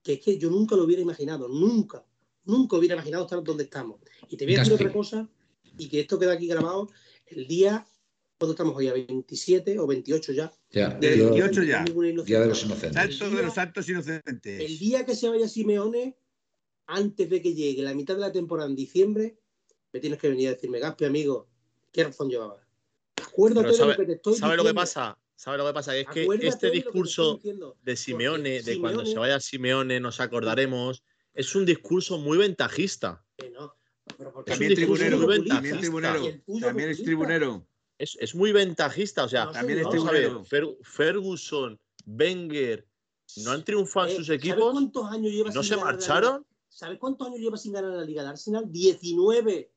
que 0.00 0.12
es 0.14 0.20
que 0.20 0.38
yo 0.38 0.48
nunca 0.48 0.76
lo 0.76 0.84
hubiera 0.84 1.02
imaginado, 1.02 1.48
nunca, 1.48 2.06
nunca 2.44 2.76
hubiera 2.76 2.94
imaginado 2.94 3.24
estar 3.24 3.42
donde 3.42 3.64
estamos. 3.64 4.00
Y 4.28 4.36
te 4.36 4.44
voy 4.44 4.54
a 4.54 4.58
decir 4.60 4.74
otra 4.74 4.92
cosa, 4.92 5.28
y 5.76 5.88
que 5.88 6.00
esto 6.00 6.20
queda 6.20 6.34
aquí 6.34 6.46
grabado, 6.46 6.88
el 7.26 7.48
día, 7.48 7.84
¿cuándo 8.38 8.52
estamos 8.52 8.76
hoy? 8.76 8.86
¿A 8.86 8.92
27 8.92 9.76
o 9.80 9.88
28 9.88 10.32
ya? 10.32 10.52
Ya, 10.70 10.90
De 10.90 11.18
yo- 11.18 11.30
28 11.30 11.62
ya. 11.64 11.84
Día 11.84 12.40
de 12.40 12.46
los 12.46 12.64
Inocentes. 12.64 12.94
Santos 12.94 13.32
de 13.36 13.42
los 13.42 13.54
santos 13.54 13.88
inocentes. 13.88 14.60
El 14.60 14.78
día 14.78 15.04
que 15.04 15.16
se 15.16 15.28
vaya 15.28 15.48
Simeone, 15.48 16.16
antes 16.86 17.28
de 17.28 17.42
que 17.42 17.54
llegue 17.54 17.82
la 17.82 17.92
mitad 17.92 18.14
de 18.14 18.20
la 18.20 18.32
temporada 18.32 18.70
en 18.70 18.76
diciembre, 18.76 19.36
me 19.92 19.98
tienes 19.98 20.20
que 20.20 20.28
venir 20.28 20.46
a 20.48 20.52
decirme, 20.52 20.78
Gaspi, 20.78 21.06
amigo, 21.06 21.48
¿qué 21.92 22.04
razón 22.04 22.30
llevaba? 22.30 22.67
Acuérdate 23.22 23.72
sabe- 23.74 23.92
de 23.92 23.98
lo 23.98 24.00
que 24.00 24.06
te 24.06 24.12
estoy 24.14 24.34
¿Sabe 24.36 24.56
lo 24.56 24.64
que 24.64 24.74
pasa? 24.74 25.18
¿Sabe 25.36 25.58
lo 25.58 25.66
que 25.66 25.72
pasa? 25.72 25.96
Es 25.96 26.06
que 26.08 26.22
Acuérdate 26.22 26.48
este 26.48 26.66
que 26.70 26.76
discurso 26.76 27.40
de 27.82 27.96
Simeone, 27.96 28.62
de 28.62 28.80
cuando 28.80 29.02
Simeone- 29.02 29.12
se 29.12 29.18
vaya 29.18 29.40
Simeone 29.40 30.00
nos 30.00 30.20
acordaremos, 30.20 31.02
es 31.34 31.54
un 31.54 31.64
discurso 31.64 32.18
muy 32.18 32.38
ventajista. 32.38 33.24
Que 33.36 33.50
no, 33.50 33.74
pero 34.16 34.32
porque 34.32 34.50
Es 34.52 34.58
También 34.58 34.74
tribunero, 34.74 35.18
muy 35.18 35.46
también 35.46 35.78
tribunero, 35.78 36.22
también 36.60 36.88
es 36.90 37.02
tribunero. 37.02 37.66
Es, 37.98 38.16
es 38.20 38.34
muy 38.34 38.52
ventajista. 38.52 39.24
O 39.24 39.28
sea, 39.28 39.44
No, 39.46 39.52
también 39.52 39.78
es 39.80 39.86
ver, 40.50 40.66
Ferguson, 40.82 41.78
Wenger, 42.06 42.86
no 43.44 43.50
han 43.52 43.64
triunfado 43.64 44.06
en 44.06 44.12
Eh, 44.12 44.16
sus 44.16 44.26
¿sabes 44.26 44.40
equipos, 44.40 44.72
cuántos 44.72 45.04
años 45.10 45.32
lleva 45.32 45.50
no 45.50 45.62
sin 45.62 45.68
se 45.68 45.76
ganar 45.76 45.86
la 45.86 45.92
marcharon. 45.92 46.46
¿Sabes 46.68 46.98
cuántos 46.98 47.26
años 47.28 47.40
lleva 47.40 47.56
sin 47.56 47.72
ganar 47.72 47.90
la 47.92 48.04
Liga 48.04 48.22
de 48.22 48.28
Arsenal? 48.30 48.64
19. 48.70 49.70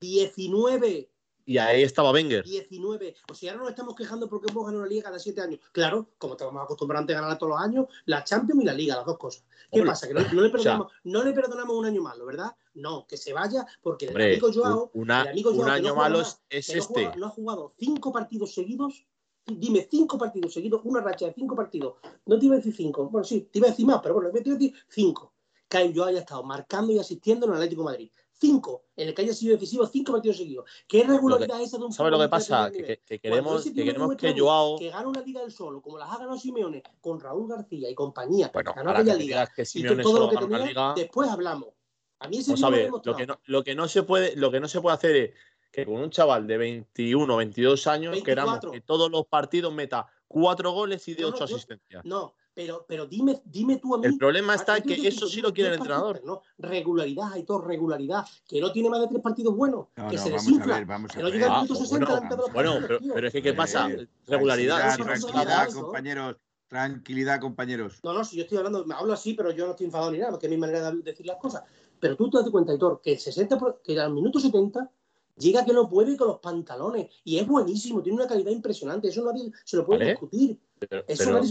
19. 0.00 1.10
Y 1.48 1.56
ahí 1.56 1.82
estaba 1.82 2.12
Wenger. 2.12 2.44
19. 2.44 3.14
O 3.30 3.34
sea, 3.34 3.52
ahora 3.52 3.62
nos 3.62 3.70
estamos 3.70 3.94
quejando 3.94 4.28
porque 4.28 4.52
hemos 4.52 4.66
ganado 4.66 4.82
la 4.84 4.88
Liga 4.90 5.04
cada 5.04 5.18
7 5.18 5.40
años. 5.40 5.60
Claro, 5.72 6.10
como 6.18 6.34
estamos 6.34 6.62
acostumbrados 6.62 7.04
antes 7.04 7.16
a 7.16 7.22
ganar 7.22 7.38
todos 7.38 7.52
los 7.54 7.60
años, 7.62 7.86
la 8.04 8.22
Champions 8.22 8.62
y 8.62 8.66
la 8.66 8.74
Liga, 8.74 8.96
las 8.96 9.06
dos 9.06 9.16
cosas. 9.16 9.44
¿Qué 9.72 9.82
pasa? 9.82 10.06
Que 10.06 10.12
no, 10.12 10.20
no 10.20 10.26
le 10.26 10.36
o 10.36 10.42
sea- 10.42 10.50
perdonamos, 10.50 10.92
no 11.04 11.24
le 11.24 11.32
perdonamos 11.32 11.74
un 11.74 11.86
año 11.86 12.02
malo, 12.02 12.26
¿verdad? 12.26 12.54
No, 12.74 13.06
que 13.06 13.16
se 13.16 13.32
vaya 13.32 13.66
porque 13.80 14.04
el 14.04 14.10
Hombre, 14.10 14.32
amigo 14.32 14.50
Joao, 14.52 14.90
un, 14.92 15.02
una- 15.04 15.22
el 15.22 15.28
amigo 15.28 15.50
un 15.50 15.56
Joao 15.56 15.68
que 15.68 15.72
año 15.74 15.88
no 15.88 15.94
malo 15.94 16.18
nada, 16.18 16.38
es 16.50 16.68
no 16.68 16.74
este. 16.82 17.16
no 17.16 17.26
ha 17.26 17.30
jugado 17.30 17.72
cinco 17.78 18.12
partidos 18.12 18.52
seguidos. 18.52 19.06
Dime, 19.46 19.88
cinco 19.90 20.18
partidos 20.18 20.52
seguidos, 20.52 20.82
una 20.84 21.00
racha 21.00 21.24
de 21.24 21.32
cinco 21.32 21.56
partidos. 21.56 21.94
No 22.26 22.38
te 22.38 22.44
iba 22.44 22.56
a 22.56 22.58
decir 22.58 22.74
cinco, 22.76 23.08
bueno, 23.08 23.24
sí, 23.24 23.48
te 23.50 23.58
iba 23.58 23.68
a 23.68 23.70
decir 23.70 23.86
más, 23.86 24.00
pero 24.02 24.16
bueno, 24.16 24.30
te 24.30 24.40
iba 24.40 24.54
a 24.54 24.58
decir 24.58 24.74
cinco. 24.86 25.32
Que 25.66 25.90
yo 25.94 26.04
haya 26.04 26.18
estado 26.18 26.42
marcando 26.42 26.92
y 26.92 26.98
asistiendo 26.98 27.46
en 27.46 27.52
el 27.52 27.56
Atlético 27.56 27.80
de 27.80 27.84
Madrid. 27.86 28.10
Cinco, 28.40 28.84
en 28.96 29.08
el 29.08 29.14
que 29.14 29.22
haya 29.22 29.34
sido 29.34 29.54
decisivo 29.54 29.84
cinco 29.86 30.12
partidos 30.12 30.36
seguidos. 30.36 30.64
¿Qué 30.86 31.02
regularidad 31.02 31.60
es 31.60 31.68
esa 31.68 31.78
de 31.78 31.84
un 31.86 31.92
¿Sabe 31.92 32.10
lo 32.12 32.20
que 32.20 32.28
pasa? 32.28 32.70
Que, 32.70 32.82
que- 32.84 32.98
que 33.04 33.18
queremos, 33.18 33.64
que 33.64 33.74
queremos 33.74 34.14
que 34.16 34.38
Joao. 34.38 34.78
que 34.78 34.90
gana 34.90 35.08
una 35.08 35.22
liga 35.22 35.40
del 35.40 35.50
solo, 35.50 35.82
como 35.82 35.98
las 35.98 36.08
ha 36.12 36.18
ganado 36.18 36.38
Simeone, 36.38 36.82
con 37.00 37.18
Raúl 37.18 37.48
García 37.48 37.90
y 37.90 37.94
compañía, 37.96 38.50
Bueno, 38.54 38.72
ganó 38.76 38.90
aquella 38.90 39.14
que 39.14 39.18
liga, 39.18 39.46
que 39.48 39.62
y 39.62 39.66
Simeone 39.66 40.02
todo 40.04 40.20
lo 40.20 40.30
que 40.30 40.36
tenía, 40.36 40.58
liga. 40.58 40.94
después 40.94 41.28
hablamos. 41.28 41.70
A 42.20 42.28
mí 42.28 42.38
ese 42.38 42.52
ver, 42.70 42.90
lo 42.90 43.16
que, 43.16 43.26
no, 43.26 43.40
lo, 43.44 43.64
que 43.64 43.74
no 43.74 43.88
se 43.88 44.02
puede, 44.04 44.36
lo 44.36 44.50
que 44.52 44.60
no 44.60 44.68
se 44.68 44.80
puede 44.80 44.94
hacer 44.94 45.16
es 45.16 45.30
que 45.72 45.84
con 45.84 45.96
un 45.96 46.10
chaval 46.10 46.46
de 46.46 46.58
21, 46.58 47.36
22 47.36 47.86
años 47.88 48.12
24. 48.12 48.24
queramos 48.24 48.72
que 48.72 48.80
todos 48.80 49.10
los 49.10 49.26
partidos 49.26 49.72
meta 49.72 50.06
cuatro 50.26 50.72
goles 50.72 51.06
y 51.08 51.14
de 51.14 51.22
No, 51.22 51.28
no, 51.30 51.34
ocho 51.34 51.46
yo- 51.46 51.56
asistencias. 51.56 52.04
No, 52.04 52.34
pero, 52.58 52.84
pero 52.88 53.06
dime, 53.06 53.40
dime 53.44 53.76
tú 53.76 53.94
a 53.94 53.98
mí. 53.98 54.06
El 54.08 54.18
problema 54.18 54.56
está 54.56 54.74
Ah, 54.74 54.80
que 54.80 54.94
eso 55.06 55.28
sí 55.28 55.40
lo 55.40 55.54
quiere 55.54 55.68
el 55.68 55.76
entrenador. 55.76 56.20
No, 56.24 56.42
regularidad, 56.58 57.32
hay 57.32 57.44
todo, 57.44 57.60
regularidad. 57.60 58.26
Que 58.48 58.60
no 58.60 58.72
tiene 58.72 58.90
más 58.90 59.00
de 59.00 59.06
tres 59.06 59.22
partidos 59.22 59.54
buenos. 59.54 59.86
No, 59.94 60.08
que 60.08 60.16
no, 60.16 60.22
se 60.24 60.30
vamos 60.30 60.44
desinfla. 60.44 60.74
a 60.74 60.78
ver, 60.78 60.86
vamos 60.88 61.12
a 61.12 61.14
que 61.14 61.22
no 61.22 61.24
ver. 61.26 61.34
llega 61.34 61.46
al 61.46 61.52
Ah, 61.52 61.54
minuto 61.62 61.74
pues 61.74 61.88
60 61.88 62.04
bueno, 62.06 62.14
delante 62.16 62.34
de 62.34 62.42
los 62.42 62.52
Bueno, 62.52 62.72
partidos, 62.88 63.12
pero, 63.14 63.26
es 63.28 63.32
que 63.32 63.42
¿qué 63.42 63.52
pasa? 63.52 63.88
Eh, 63.92 64.08
Regularidad. 64.26 64.96
Tranquilidad, 64.96 65.68
eso. 65.68 65.82
compañeros. 65.84 66.36
Tranquilidad, 66.66 67.40
compañeros. 67.40 68.00
No, 68.02 68.12
no, 68.12 68.24
si 68.24 68.36
yo 68.38 68.42
estoy 68.42 68.58
hablando, 68.58 68.84
me 68.84 68.94
hablo 68.96 69.12
así, 69.12 69.34
pero 69.34 69.52
yo 69.52 69.64
no 69.64 69.70
estoy 69.70 69.86
enfadado 69.86 70.10
ni 70.10 70.18
nada, 70.18 70.32
porque 70.32 70.46
es 70.46 70.50
mi 70.50 70.58
manera 70.58 70.90
de 70.90 71.00
decir 71.02 71.26
las 71.26 71.36
cosas. 71.36 71.62
Pero 72.00 72.16
tú 72.16 72.28
te 72.28 72.38
das 72.38 72.50
cuenta, 72.50 72.74
Hitor, 72.74 73.00
que, 73.00 73.12
el 73.12 73.18
60, 73.20 73.56
por- 73.56 73.80
que 73.84 73.98
al 74.00 74.12
minuto 74.12 74.40
70 74.40 74.90
llega 75.36 75.64
que 75.64 75.72
no 75.72 75.88
puede 75.88 76.16
con 76.16 76.26
los 76.26 76.40
pantalones. 76.40 77.06
Y 77.22 77.38
es 77.38 77.46
buenísimo, 77.46 78.02
tiene 78.02 78.18
una 78.18 78.26
calidad 78.26 78.50
impresionante. 78.50 79.06
Eso 79.10 79.24
nadie 79.24 79.52
se 79.64 79.76
lo 79.76 79.86
puede 79.86 80.00
Vale. 80.00 80.10
discutir. 80.10 80.58
Pero, 80.78 81.04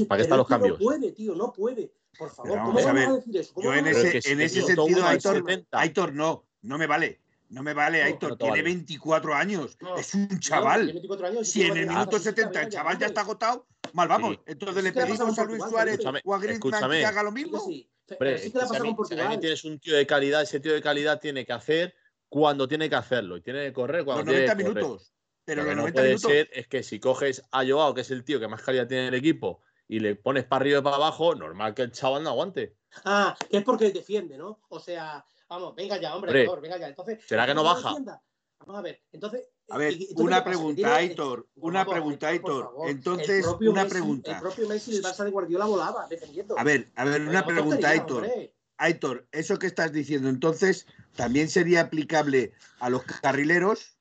¿para 0.07 0.17
qué 0.17 0.23
están 0.23 0.37
los 0.37 0.47
cambios? 0.47 0.79
No 0.79 0.85
puede, 0.85 1.11
tío, 1.11 1.35
no 1.35 1.51
puede. 1.51 1.91
Por 2.17 2.31
favor, 2.31 2.51
Pero 2.51 2.63
¿cómo 2.63 2.81
vamos 2.81 3.07
a 3.07 3.13
decir 3.13 3.37
eso? 3.37 3.53
¿Cómo 3.53 3.67
Yo 3.67 3.73
en 3.75 3.87
ese, 3.87 4.17
en 4.31 4.49
sentido, 4.49 5.05
Aitor, 5.05 5.35
70. 5.35 5.79
Aitor, 5.79 6.13
no, 6.13 6.45
no 6.61 6.77
me 6.77 6.87
vale. 6.87 7.19
No 7.49 7.63
me 7.63 7.73
vale, 7.73 7.99
No, 7.99 8.05
Aitor. 8.05 8.29
no 8.31 8.37
tiene 8.37 8.51
vale. 8.51 8.63
24 8.63 9.35
años. 9.35 9.77
No, 9.79 9.97
es 9.97 10.13
un 10.13 10.21
No, 10.21 10.27
tiene 10.27 10.41
chaval. 10.41 10.85
24 10.87 11.27
años, 11.27 11.47
Si 11.47 11.59
tiene 11.59 11.71
en 11.71 11.77
el 11.77 11.87
minuto 11.87 12.11
bajar, 12.11 12.21
70 12.21 12.61
el 12.61 12.69
chaval 12.69 12.99
ya 12.99 13.05
está 13.05 13.21
agotado, 13.21 13.67
mal 13.93 14.07
vamos. 14.07 14.35
Sí. 14.35 14.39
Entonces 14.47 14.83
le 14.83 14.91
¿Qué 14.91 14.99
le 14.99 15.05
ha 15.05 15.07
pasado 15.07 15.27
pedimos 15.27 15.39
a 15.39 15.43
Luis 15.45 15.63
Suárez 15.69 15.99
o 16.25 16.33
a 16.33 16.39
Griezmann 16.39 16.91
que 16.91 17.05
haga 17.05 17.23
lo 17.23 17.31
mismo. 17.31 17.57
Hombre, 17.59 18.37
sí 18.39 18.51
que 18.51 18.59
si 18.65 19.39
tienes 19.39 19.65
un 19.65 19.79
tío 19.79 19.95
de 19.95 20.07
calidad, 20.07 20.41
ese 20.41 20.59
tío 20.59 20.73
de 20.73 20.81
calidad 20.81 21.19
tiene 21.19 21.45
que 21.45 21.53
hacer 21.53 21.93
cuando 22.29 22.67
tiene 22.67 22.89
que 22.89 22.95
hacerlo 22.95 23.37
y 23.37 23.41
tiene 23.41 23.65
que 23.65 23.73
correr 23.73 24.03
cuando 24.03 24.23
Los 24.23 24.33
tiene 24.33 24.47
90 24.53 24.57
que 24.57 24.81
correr. 24.81 24.99
Pero 25.47 25.63
Lo 25.63 25.69
que 25.69 25.75
no 25.75 25.81
90 25.83 25.93
puede 25.95 26.07
minutos. 26.09 26.29
ser 26.31 26.49
es 26.51 26.67
que 26.67 26.83
si 26.83 26.99
coges 26.99 27.41
a 27.51 27.65
Joao, 27.65 27.93
que 27.93 28.01
es 28.01 28.11
el 28.11 28.25
tío 28.25 28.37
que 28.37 28.49
más 28.49 28.61
calidad 28.61 28.85
tiene 28.85 29.03
en 29.07 29.13
el 29.13 29.19
equipo, 29.19 29.61
y 29.87 29.99
le 30.01 30.15
pones 30.15 30.43
para 30.43 30.59
arriba 30.63 30.79
y 30.79 30.81
para 30.81 30.97
abajo, 30.97 31.35
normal 31.35 31.73
que 31.73 31.83
el 31.83 31.93
chaval 31.93 32.21
no 32.23 32.31
aguante. 32.31 32.75
Ah, 33.05 33.33
que 33.49 33.57
es 33.59 33.63
porque 33.63 33.89
defiende, 33.91 34.37
¿no? 34.37 34.59
O 34.67 34.79
sea, 34.81 35.23
vamos, 35.47 35.73
venga 35.73 35.95
ya, 36.01 36.13
hombre, 36.17 36.37
Aitor, 36.37 36.59
venga 36.59 36.77
ya. 36.77 36.89
Entonces, 36.89 37.19
¿será 37.25 37.45
que 37.45 37.53
no 37.53 37.61
¿quieres 37.61 37.75
baja? 37.77 37.89
defienda? 37.91 38.21
Vamos 38.59 38.75
a 38.79 38.81
ver, 38.81 39.01
entonces, 39.13 39.47
A 39.69 39.77
ver, 39.77 39.93
¿Y 39.93 39.95
entonces 40.09 40.17
una 40.25 40.43
pregunta, 40.43 40.95
Aitor, 40.97 41.47
una 41.55 41.85
pregunta, 41.85 42.27
Aitor. 42.27 42.73
Entonces, 42.85 43.45
una 43.61 43.85
Messi- 43.85 43.89
pregunta. 43.89 44.31
El 44.33 44.39
propio 44.39 44.67
Messi 44.67 44.91
del 44.95 45.03
Barça 45.03 45.23
de 45.23 45.29
Guardiola 45.31 45.65
volaba 45.65 46.07
defendiendo. 46.09 46.59
A 46.59 46.63
ver, 46.65 46.89
a 46.97 47.05
ver, 47.05 47.21
una 47.21 47.45
pregunta, 47.45 47.87
Aitor. 47.89 48.23
hombre. 48.23 48.53
Aitor, 48.79 49.27
eso 49.31 49.57
que 49.57 49.67
estás 49.67 49.93
diciendo, 49.93 50.27
entonces, 50.27 50.85
¿también 51.15 51.49
sería 51.49 51.81
aplicable 51.81 52.51
a 52.79 52.89
los 52.89 53.03
carrileros? 53.03 53.96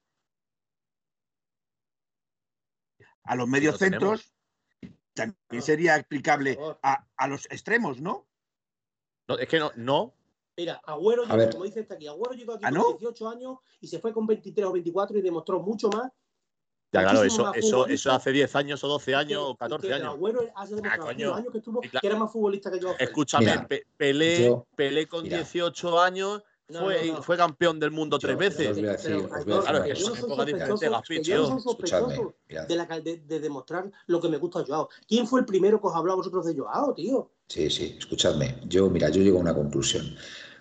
¿A 3.26 3.34
los 3.36 3.48
medios 3.48 3.74
lo 3.74 3.78
tenemos. 3.78 4.20
centros? 4.22 4.32
También 5.14 5.36
No, 5.50 5.60
sería 5.62 5.94
aplicable 5.94 6.58
a, 6.82 7.06
a 7.16 7.28
los 7.28 7.46
extremos, 7.46 8.00
¿no? 8.00 8.26
No, 9.28 9.38
es 9.38 9.48
que 9.48 9.58
no, 9.58 9.72
no. 9.76 10.14
Mira, 10.56 10.80
Agüero 10.84 11.22
A 11.22 11.26
llegó, 11.26 11.36
ver. 11.38 11.50
como 11.52 11.64
dice 11.64 11.80
este 11.80 11.94
aquí, 11.94 12.06
Agüero 12.06 12.32
llegó 12.34 12.54
aquí 12.54 12.64
¿Ah, 12.64 12.70
con 12.70 12.78
no? 12.78 12.88
18 12.92 13.28
años 13.28 13.58
y 13.80 13.86
se 13.88 13.98
fue 13.98 14.12
con 14.12 14.26
23 14.26 14.66
o 14.66 14.72
24 14.72 15.18
y 15.18 15.22
demostró 15.22 15.60
mucho 15.60 15.88
más. 15.88 16.10
Ya, 16.92 17.02
claro, 17.02 17.24
eso, 17.24 17.42
más 17.44 17.56
eso, 17.56 17.86
eso 17.88 18.12
hace 18.12 18.30
10 18.30 18.54
años 18.56 18.82
o 18.84 18.88
12 18.88 19.10
que- 19.10 19.14
años 19.16 19.42
o 19.42 19.54
que 19.54 19.58
14 19.58 19.92
años. 19.92 20.14
Agüero 20.14 20.40
hace 20.54 20.76
demostrado 20.76 21.02
Ah, 21.02 21.06
coño. 21.06 21.34
años 21.34 21.52
que 21.52 21.58
estuvo 21.58 21.80
claro- 21.80 22.00
que 22.00 22.06
era 22.06 22.16
más 22.16 22.32
futbolista 22.32 22.70
que 22.70 22.78
yo. 22.78 22.94
Escúchame, 22.98 23.46
Mira, 23.46 23.66
Pe- 23.66 23.86
Pelé, 23.96 24.46
yo- 24.46 24.66
Pelé 24.76 25.06
con 25.08 25.24
mira. 25.24 25.38
18 25.38 26.00
años 26.00 26.42
No, 26.68 26.80
fue, 26.80 27.06
no, 27.06 27.14
no. 27.14 27.22
fue 27.22 27.36
campeón 27.36 27.78
del 27.78 27.92
mundo 27.92 28.18
Yo- 28.18 28.26
tres 28.26 28.38
veces. 28.38 28.76
de, 33.04 33.40
demostrar 33.40 33.90
lo 34.06 34.20
que 34.20 34.28
me 34.28 34.36
gusta 34.38 34.60
a 34.60 34.64
Joao. 34.64 34.88
¿Quién 35.06 35.26
fue 35.28 35.40
el 35.40 35.46
primero 35.46 35.80
que 35.80 35.86
os 35.86 35.94
habló 35.94 36.12
a 36.12 36.16
vosotros 36.16 36.44
de 36.46 36.56
Joao, 36.56 36.94
tío? 36.94 37.30
Sí, 37.46 37.70
sí, 37.70 37.96
escuchadme. 37.98 38.60
Yo, 38.66 38.90
mira, 38.90 39.08
yo 39.10 39.22
llego 39.22 39.38
a 39.38 39.42
una 39.42 39.54
conclusión. 39.54 40.16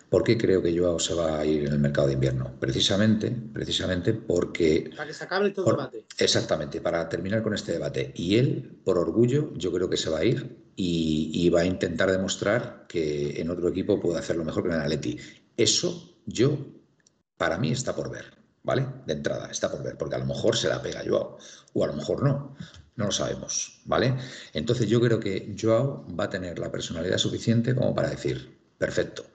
¿Por 0.10 0.24
qué 0.24 0.38
creo 0.38 0.62
que 0.62 0.78
Joao 0.78 1.00
se 1.00 1.16
va 1.16 1.40
a 1.40 1.46
ir 1.46 1.66
en 1.66 1.74
el 1.74 1.80
mercado 1.80 2.08
de 2.08 2.14
invierno? 2.14 2.54
Precisamente, 2.60 3.32
precisamente 3.32 4.14
porque 4.14 4.92
Para 4.96 5.08
que 5.08 5.14
se 5.14 5.24
acabe 5.24 5.48
este 5.48 5.64
Por- 5.64 5.76
debate. 5.76 6.06
Exactamente, 6.20 6.80
para 6.82 7.10
terminar 7.10 7.42
con 7.42 7.56
este 7.56 7.72
debate. 7.72 8.14
Y 8.16 8.36
él, 8.38 8.80
por 8.86 9.00
orgullo, 9.00 9.52
yo 9.56 9.72
creo 9.72 9.90
que 9.90 9.98
se 9.98 10.12
va 10.12 10.20
a 10.20 10.24
ir 10.24 10.64
y, 10.76 11.32
y 11.34 11.50
va 11.50 11.62
a 11.62 11.66
intentar 11.66 12.12
demostrar 12.12 12.86
que 12.88 13.42
en 13.42 13.50
otro 13.50 13.68
equipo 13.70 14.00
puede 14.00 14.20
hacerlo 14.20 14.44
mejor 14.46 14.64
que 14.64 14.70
en 14.70 14.76
el 14.76 14.82
Atleti. 14.82 15.18
Eso, 15.58 16.18
yo, 16.26 16.58
para 17.38 17.58
mí 17.58 17.72
está 17.72 17.96
por 17.96 18.10
ver, 18.10 18.26
¿vale? 18.64 18.86
De 19.06 19.14
entrada, 19.14 19.50
está 19.50 19.72
por 19.72 19.84
ver, 19.84 19.98
porque 19.98 20.16
a 20.16 20.20
lo 20.20 20.26
mejor 20.26 20.58
se 20.58 20.70
la 20.70 20.82
pega 20.82 21.04
Joao, 21.06 21.38
o 21.74 21.84
a 21.84 21.88
lo 21.88 21.94
mejor 21.94 22.24
no. 22.24 22.56
No 22.98 23.06
lo 23.06 23.12
sabemos, 23.12 23.82
¿vale? 23.84 24.16
Entonces 24.54 24.88
yo 24.88 25.02
creo 25.02 25.20
que 25.20 25.54
Joao 25.60 26.06
va 26.18 26.26
a 26.26 26.30
tener 26.30 26.60
la 26.60 26.72
personalidad 26.72 27.18
suficiente 27.18 27.76
como 27.76 27.94
para 27.94 28.10
decir, 28.10 28.58
perfecto, 28.78 29.26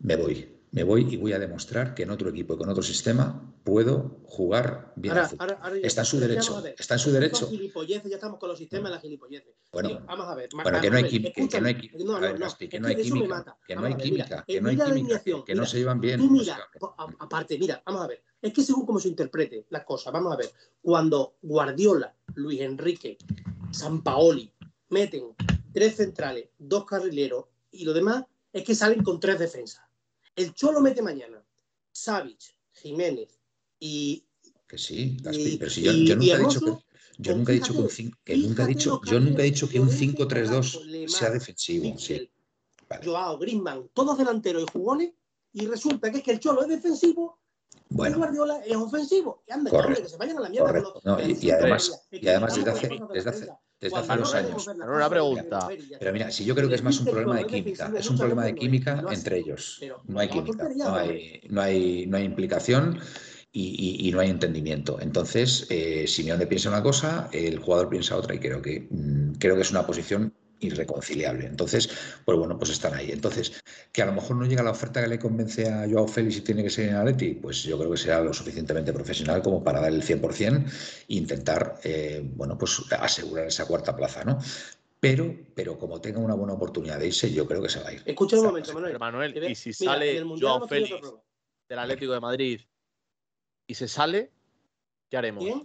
me 0.00 0.16
voy, 0.16 0.59
me 0.72 0.84
voy 0.84 1.06
y 1.10 1.16
voy 1.16 1.32
a 1.32 1.38
demostrar 1.38 1.94
que 1.94 2.04
en 2.04 2.10
otro 2.10 2.30
equipo 2.30 2.54
y 2.54 2.58
con 2.58 2.68
otro 2.68 2.82
sistema 2.82 3.52
puedo 3.64 4.20
jugar 4.24 4.92
bien 4.94 5.14
Ahora, 5.16 5.28
fútbol. 5.28 5.56
ahora, 5.60 5.76
Está 5.82 6.02
en 6.02 6.06
su 6.06 6.20
derecho, 6.20 6.62
está 6.78 6.94
en 6.94 7.00
su 7.00 7.10
derecho. 7.10 7.48
gilipolleces, 7.48 8.08
ya 8.08 8.16
estamos 8.16 8.38
con 8.38 8.48
los 8.50 8.58
sistemas 8.58 8.84
de 8.90 8.94
las 8.94 9.02
gilipolleces. 9.02 9.52
Bueno, 9.72 10.00
vamos 10.06 10.26
a 10.28 10.34
ver. 10.36 10.48
Bueno, 10.52 10.80
que 10.80 10.90
no 10.90 10.96
hay 10.96 11.04
química, 11.08 11.32
que, 11.34 11.60
no 11.60 11.66
hay, 11.66 11.72
escúchame. 11.74 11.78
qui- 11.78 12.04
No, 12.04 12.12
a 12.12 12.14
no, 12.14 12.20
ver, 12.20 12.32
no, 12.34 12.46
Gaspi, 12.46 12.68
que 12.68 12.78
no 12.80 12.86
hay 12.88 12.96
química, 12.96 13.56
que 13.66 13.74
no 13.76 13.84
hay 13.84 13.94
química, 13.96 14.44
que 14.46 14.60
no 14.60 14.68
hay 14.68 14.76
química, 14.76 15.22
que 15.44 15.54
no 15.56 15.66
se 15.66 15.78
llevan 15.78 16.00
bien. 16.00 16.20
Tú 16.20 16.30
mira, 16.30 16.58
aparte, 17.18 17.58
mira, 17.58 17.82
vamos 17.84 18.02
a 18.02 18.06
ver. 18.06 18.22
Es 18.40 18.52
que 18.52 18.62
según 18.62 18.86
cómo 18.86 19.00
se 19.00 19.08
interprete 19.08 19.66
las 19.70 19.84
cosas, 19.84 20.12
vamos 20.12 20.32
a 20.32 20.36
ver. 20.36 20.50
Cuando 20.80 21.34
Guardiola, 21.42 22.14
Luis 22.36 22.60
Enrique, 22.60 23.18
Sampaoli 23.72 24.52
meten 24.90 25.34
tres 25.72 25.96
centrales, 25.96 26.48
dos 26.58 26.84
carrileros 26.84 27.44
y 27.72 27.84
lo 27.84 27.92
demás, 27.92 28.24
es 28.52 28.64
que 28.64 28.74
salen 28.74 29.02
con 29.02 29.20
tres 29.20 29.38
defensas. 29.38 29.82
El 30.40 30.54
Cholo 30.54 30.80
mete 30.80 31.02
mañana 31.02 31.44
Savic, 31.92 32.40
Jiménez 32.72 33.38
y, 33.78 34.24
Que 34.66 34.78
sí, 34.78 35.18
Gaspi, 35.20 35.42
y- 35.42 35.56
pero 35.58 35.70
si 35.70 35.82
yo, 35.82 35.92
y- 35.92 36.06
yo 36.06 36.14
y 36.14 36.16
nunca 36.16 36.34
he 36.34 36.38
dicho 36.38 36.60
que 36.60 36.66
yo 37.18 37.32
he 37.32 37.34
un 37.34 37.44
fíjate, 37.46 38.02
cin- 38.02 38.16
que 38.24 38.36
nunca 38.36 38.62
he 38.62 38.66
fíjate 38.66 38.68
dicho, 38.68 38.90
los 38.90 39.00
yo 39.10 39.20
nunca 39.20 39.30
he 39.30 39.34
carrileros, 39.34 39.42
dicho 39.54 39.68
que 39.68 39.80
un 39.80 39.88
Llorente, 39.88 40.06
5-3-2 40.24 40.50
Carrasco, 40.50 40.84
Lemar, 40.84 41.10
sea 41.10 41.30
defensivo, 41.30 41.98
sí. 41.98 42.30
Vale. 42.88 43.04
Joao, 43.06 43.38
Griezmann, 43.38 43.90
todos 43.92 44.16
delanteros 44.18 44.62
y 44.62 44.66
jugones, 44.72 45.12
y 45.52 45.66
resulta 45.66 46.10
que 46.10 46.18
es 46.18 46.24
que 46.24 46.30
el 46.32 46.40
Cholo 46.40 46.62
es 46.62 46.68
defensivo 46.68 47.38
y 47.90 47.94
Bueno, 47.94 48.18
Guardiola 48.18 48.64
es 48.64 48.76
ofensivo. 48.76 49.42
Y 49.48 49.52
anda, 49.52 49.70
hombre, 49.72 50.02
que 50.02 50.08
se 50.08 50.16
vayan 50.16 50.38
a 50.38 50.40
la 50.40 50.48
mierda. 50.48 50.72
los- 50.80 51.04
No, 51.04 51.20
y- 51.20 51.36
y 51.40 51.50
además- 51.50 52.00
y 52.10 52.28
además 52.28 52.54
desde 52.56 52.70
hace- 52.70 52.86
hace-. 53.28 53.52
Desde 53.80 53.96
hace 53.98 54.08
debemos 54.12 54.34
años. 54.34 54.66
Pero 54.78 54.94
una 54.96 55.10
pregunta. 55.10 55.58
Pero 55.98 56.12
mira, 56.12 56.30
si 56.30 56.44
yo 56.44 56.54
creo 56.54 56.68
que 56.68 56.74
es 56.74 56.82
más 56.82 56.98
un 57.00 57.06
problema 57.08 57.36
de 57.36 57.46
química, 57.46 57.92
es 57.96 58.10
un 58.10 58.16
problema 58.18 58.44
de 58.44 58.54
química 58.54 59.04
entre 59.10 59.38
ellos. 59.38 59.78
No 60.06 60.20
hay 60.20 60.28
química, 60.28 60.68
no 60.76 60.94
hay, 60.96 61.40
no 61.48 61.60
hay, 61.62 62.06
no 62.06 62.16
hay 62.16 62.24
implicación 62.24 62.98
y, 63.52 63.62
y- 64.04 64.08
y 64.08 64.12
no 64.12 64.20
hay 64.20 64.30
entendimiento. 64.30 64.98
Entonces, 65.00 65.66
eh, 65.70 66.06
Simeone 66.06 66.46
piensa 66.46 66.68
una 66.68 66.82
cosa, 66.82 67.28
el 67.32 67.58
jugador 67.58 67.88
piensa 67.88 68.16
otra 68.16 68.34
y 68.34 68.38
creo 68.38 68.62
que, 68.62 68.86
mm, 68.90 69.32
creo 69.38 69.54
que 69.56 69.62
es 69.62 69.70
una 69.70 69.86
posición 69.86 70.34
irreconciliable. 70.60 71.46
Entonces, 71.46 71.88
pues 72.24 72.38
bueno, 72.38 72.58
pues 72.58 72.70
están 72.70 72.94
ahí. 72.94 73.10
Entonces, 73.10 73.60
que 73.92 74.02
a 74.02 74.06
lo 74.06 74.12
mejor 74.12 74.36
no 74.36 74.46
llega 74.46 74.62
la 74.62 74.70
oferta 74.70 75.02
que 75.02 75.08
le 75.08 75.18
convence 75.18 75.68
a 75.68 75.86
Joao 75.90 76.06
Félix 76.06 76.38
y 76.38 76.40
tiene 76.42 76.62
que 76.62 76.70
ser 76.70 76.90
en 76.90 76.96
Atleti, 76.96 77.34
pues 77.34 77.62
yo 77.62 77.78
creo 77.78 77.90
que 77.90 77.96
será 77.96 78.20
lo 78.20 78.32
suficientemente 78.32 78.92
profesional 78.92 79.42
como 79.42 79.62
para 79.62 79.80
dar 79.80 79.92
el 79.92 80.02
100% 80.02 80.64
e 81.08 81.14
intentar, 81.14 81.80
eh, 81.84 82.22
bueno, 82.24 82.56
pues 82.56 82.80
asegurar 82.90 83.46
esa 83.46 83.66
cuarta 83.66 83.96
plaza, 83.96 84.24
¿no? 84.24 84.38
Pero, 85.00 85.34
pero 85.54 85.78
como 85.78 86.00
tenga 86.00 86.18
una 86.18 86.34
buena 86.34 86.52
oportunidad 86.52 86.98
de 86.98 87.06
irse, 87.06 87.32
yo 87.32 87.46
creo 87.46 87.62
que 87.62 87.70
se 87.70 87.80
va 87.80 87.88
a 87.88 87.92
ir. 87.94 88.02
Escucha 88.04 88.38
un 88.38 88.44
momento, 88.44 88.74
Manuel. 88.74 88.98
Manuel, 88.98 89.50
y 89.50 89.54
si 89.54 89.70
mira, 89.80 89.94
sale 89.94 90.22
Joao 90.38 90.68
Félix 90.68 91.00
del 91.68 91.78
Atlético 91.78 92.12
de 92.12 92.20
Madrid 92.20 92.60
y 93.66 93.74
se 93.74 93.88
sale, 93.88 94.30
¿qué 95.08 95.16
haremos? 95.16 95.42
¿Quién? 95.42 95.62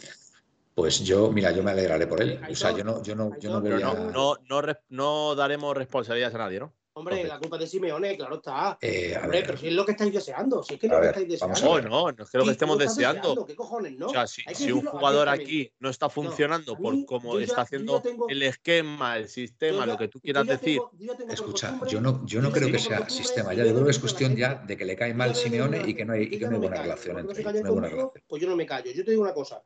Pues 0.75 0.99
yo, 0.99 1.31
mira, 1.31 1.51
yo 1.51 1.63
me 1.63 1.71
alegraré 1.71 2.05
por 2.05 2.21
él. 2.21 2.37
O 2.51 2.53
sea, 2.55 2.71
yo 2.71 2.83
no, 2.83 3.01
yo 3.01 3.15
no, 3.15 3.37
yo 3.39 3.49
no 3.49 3.61
vería. 3.61 3.93
no, 3.93 4.37
no, 4.49 4.61
no, 4.89 5.33
daremos 5.35 5.75
responsabilidades 5.75 6.35
a 6.35 6.39
nadie, 6.39 6.59
¿no? 6.59 6.73
Hombre, 6.97 7.15
Entonces- 7.15 7.33
la 7.33 7.39
culpa 7.39 7.55
es 7.57 7.59
de 7.61 7.67
Simeone, 7.67 8.15
claro 8.15 8.35
está. 8.35 8.77
Eh, 8.81 9.13
Hombre, 9.21 9.39
ver, 9.39 9.45
pero 9.47 9.57
si 9.57 9.67
es 9.67 9.73
lo 9.73 9.85
que 9.85 9.91
estáis 9.91 10.13
deseando, 10.13 10.63
si 10.63 10.75
es 10.75 10.79
que 10.79 10.87
es 10.87 10.93
A 10.93 10.95
lo 10.95 11.01
que 11.01 11.07
estáis 11.07 11.27
deseando. 11.27 11.59
No, 11.59 11.81
no, 11.81 12.11
no 12.13 12.23
es 12.23 12.29
que 12.29 12.37
lo 12.37 12.45
que 12.45 12.51
estemos 12.51 12.77
deseando. 12.77 13.45
¿Qué 13.45 13.53
cojones, 13.55 13.97
no? 13.97 14.05
O 14.07 14.09
sea, 14.09 14.27
si, 14.27 14.71
un 14.71 14.85
jugador 14.85 15.27
aquí 15.27 15.69
no 15.79 15.89
está 15.89 16.09
funcionando 16.09 16.77
por 16.77 17.05
cómo 17.05 17.37
ya- 17.37 17.43
está 17.45 17.61
haciendo 17.63 18.01
tengo- 18.01 18.27
el 18.29 18.41
esquema, 18.43 19.17
el 19.17 19.27
sistema, 19.27 19.79
ya- 19.79 19.85
lo 19.87 19.97
que 19.97 20.07
tú 20.07 20.21
quieras 20.21 20.47
decir, 20.47 20.79
tengo- 20.97 21.15
tengo 21.17 21.33
escucha, 21.33 21.77
yo 21.87 21.99
no, 21.99 22.25
yo 22.25 22.41
no 22.41 22.49
creo 22.51 22.71
que 22.71 22.79
sea 22.79 23.09
sistema. 23.09 23.53
Ya 23.53 23.65
yo 23.65 23.73
creo 23.73 23.83
que 23.85 23.91
es 23.91 23.99
cuestión 23.99 24.35
ya 24.37 24.55
de 24.55 24.77
que 24.77 24.85
le 24.85 24.95
cae 24.95 25.13
mal 25.13 25.35
Simeone 25.35 25.83
y 25.85 25.93
que 25.95 26.05
no 26.05 26.13
hay, 26.13 26.23
y 26.23 26.39
que 26.39 26.45
no 26.47 26.51
hay 26.53 26.59
buena 26.59 26.81
relación 26.81 27.19
entre 27.19 27.41
ellos. 27.41 28.11
Pues 28.27 28.41
yo 28.41 28.47
no 28.49 28.55
me 28.55 28.65
callo. 28.65 28.91
Yo 28.91 29.03
te 29.03 29.11
digo 29.11 29.23
una 29.23 29.33
cosa. 29.33 29.61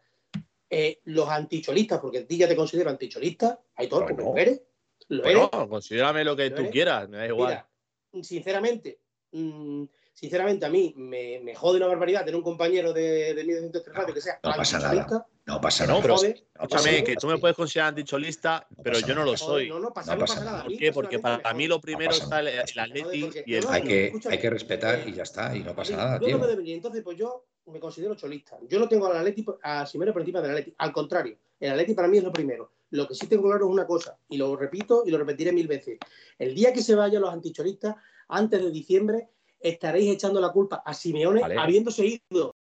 Eh, 0.70 1.00
los 1.06 1.28
anticholistas, 1.30 2.00
porque 2.00 2.20
a 2.20 2.28
ti 2.28 2.38
ya 2.38 2.48
te 2.48 2.56
considero 2.56 2.90
anticholista, 2.90 3.60
hay 3.76 3.88
todo, 3.88 4.02
porque 4.02 4.14
Bueno. 4.14 4.32
lo 4.36 4.38
eres. 4.38 4.62
Lo 5.08 5.24
eres. 5.26 5.50
bueno, 5.50 5.70
considérame 5.70 6.24
lo 6.24 6.36
que 6.36 6.50
¿Lo 6.50 6.56
tú 6.56 6.62
eres? 6.62 6.72
quieras, 6.72 7.10
me 7.10 7.18
da 7.18 7.26
igual. 7.26 7.66
Mira, 8.14 8.24
sinceramente, 8.24 9.00
mm, 9.32 9.84
sinceramente 10.14 10.66
a 10.66 10.70
mí 10.70 10.94
me, 10.98 11.40
me 11.40 11.56
jode 11.56 11.78
una 11.78 11.88
barbaridad 11.88 12.22
tener 12.22 12.36
un 12.36 12.44
compañero 12.44 12.94
de, 12.94 13.34
de 13.34 13.44
1203 13.44 13.96
Radio 13.96 14.14
que 14.14 14.22
sea 14.22 14.40
no 14.44 14.52
pasa 14.56 14.78
anticholista. 14.78 15.26
No 15.48 15.60
pasa 15.62 15.88
No, 15.88 15.94
nada. 15.94 16.02
pero- 16.04 16.16
No 16.16 16.20
Escúchame, 16.66 16.92
nada. 16.92 17.04
que 17.04 17.16
tú 17.16 17.26
me 17.28 17.38
puedes 17.40 17.56
considerar 17.58 17.90
anticholista, 17.90 18.68
No 18.70 18.84
pero 18.84 19.00
yo 19.00 19.08
no 19.08 19.14
nada. 19.22 19.26
lo 19.26 19.38
soy. 19.38 19.70
No, 19.70 19.80
no, 19.80 19.92
pasa, 19.92 20.12
No 20.14 20.20
no 20.20 20.26
pasa 20.28 20.40
nada. 20.42 20.52
nada. 20.52 20.64
¿Por 20.66 20.78
qué? 20.78 20.92
Porque 20.94 21.18
para 21.20 21.54
mí 21.56 21.66
lo 21.68 21.82
primero 21.82 22.12
está 22.12 22.42
el, 22.42 22.50
el 22.50 22.60
Atleti 22.80 23.30
y 23.48 23.56
el 23.56 23.62
no, 23.64 23.70
no, 23.70 23.74
Hay 23.74 23.84
que, 23.84 24.14
hay 24.30 24.38
que 24.38 24.50
respetar 24.52 25.00
eh, 25.00 25.06
y 25.08 25.14
ya 25.14 25.24
está. 25.24 25.56
Y 25.56 25.62
no 25.64 25.74
pasa 25.76 25.96
nada, 25.98 26.20
tío. 26.20 26.38
no. 26.38 26.48
Entonces, 26.48 27.02
pues 27.04 27.18
yo 27.18 27.46
me 27.72 27.80
considero 27.80 28.16
cholista. 28.16 28.58
Yo 28.68 28.80
no 28.80 28.88
tengo 28.88 29.08
al 29.08 29.18
Atleti, 29.18 29.46
a 29.64 29.86
Simeone 29.86 30.14
por 30.14 30.22
encima 30.22 30.42
del 30.42 30.52
Atleti. 30.52 30.74
Al 30.78 30.92
contrario, 30.92 31.38
el 31.60 31.72
Atleti 31.72 31.94
para 31.94 32.08
mí 32.08 32.18
es 32.18 32.24
lo 32.24 32.32
primero. 32.32 32.72
Lo 32.92 33.08
que 33.08 33.14
sí 33.16 33.28
tengo 33.28 33.44
claro 33.44 33.66
es 33.66 33.72
una 33.72 33.86
cosa, 33.86 34.18
y 34.28 34.38
lo 34.38 34.56
repito 34.56 35.04
y 35.06 35.12
lo 35.12 35.18
repetiré 35.18 35.52
mil 35.52 35.68
veces. 35.68 36.00
El 36.38 36.56
día 36.56 36.74
que 36.74 36.82
se 36.82 36.96
vayan 36.96 37.22
los 37.22 37.32
anticholistas, 37.32 37.96
antes 38.28 38.64
de 38.64 38.72
diciembre, 38.72 39.30
estaréis 39.60 40.12
echando 40.12 40.40
la 40.40 40.52
culpa 40.52 40.82
a 40.86 40.94
Simeone 40.94 41.42
Vale. 41.42 41.58
habiéndose 41.58 42.20
ido. 42.32 42.56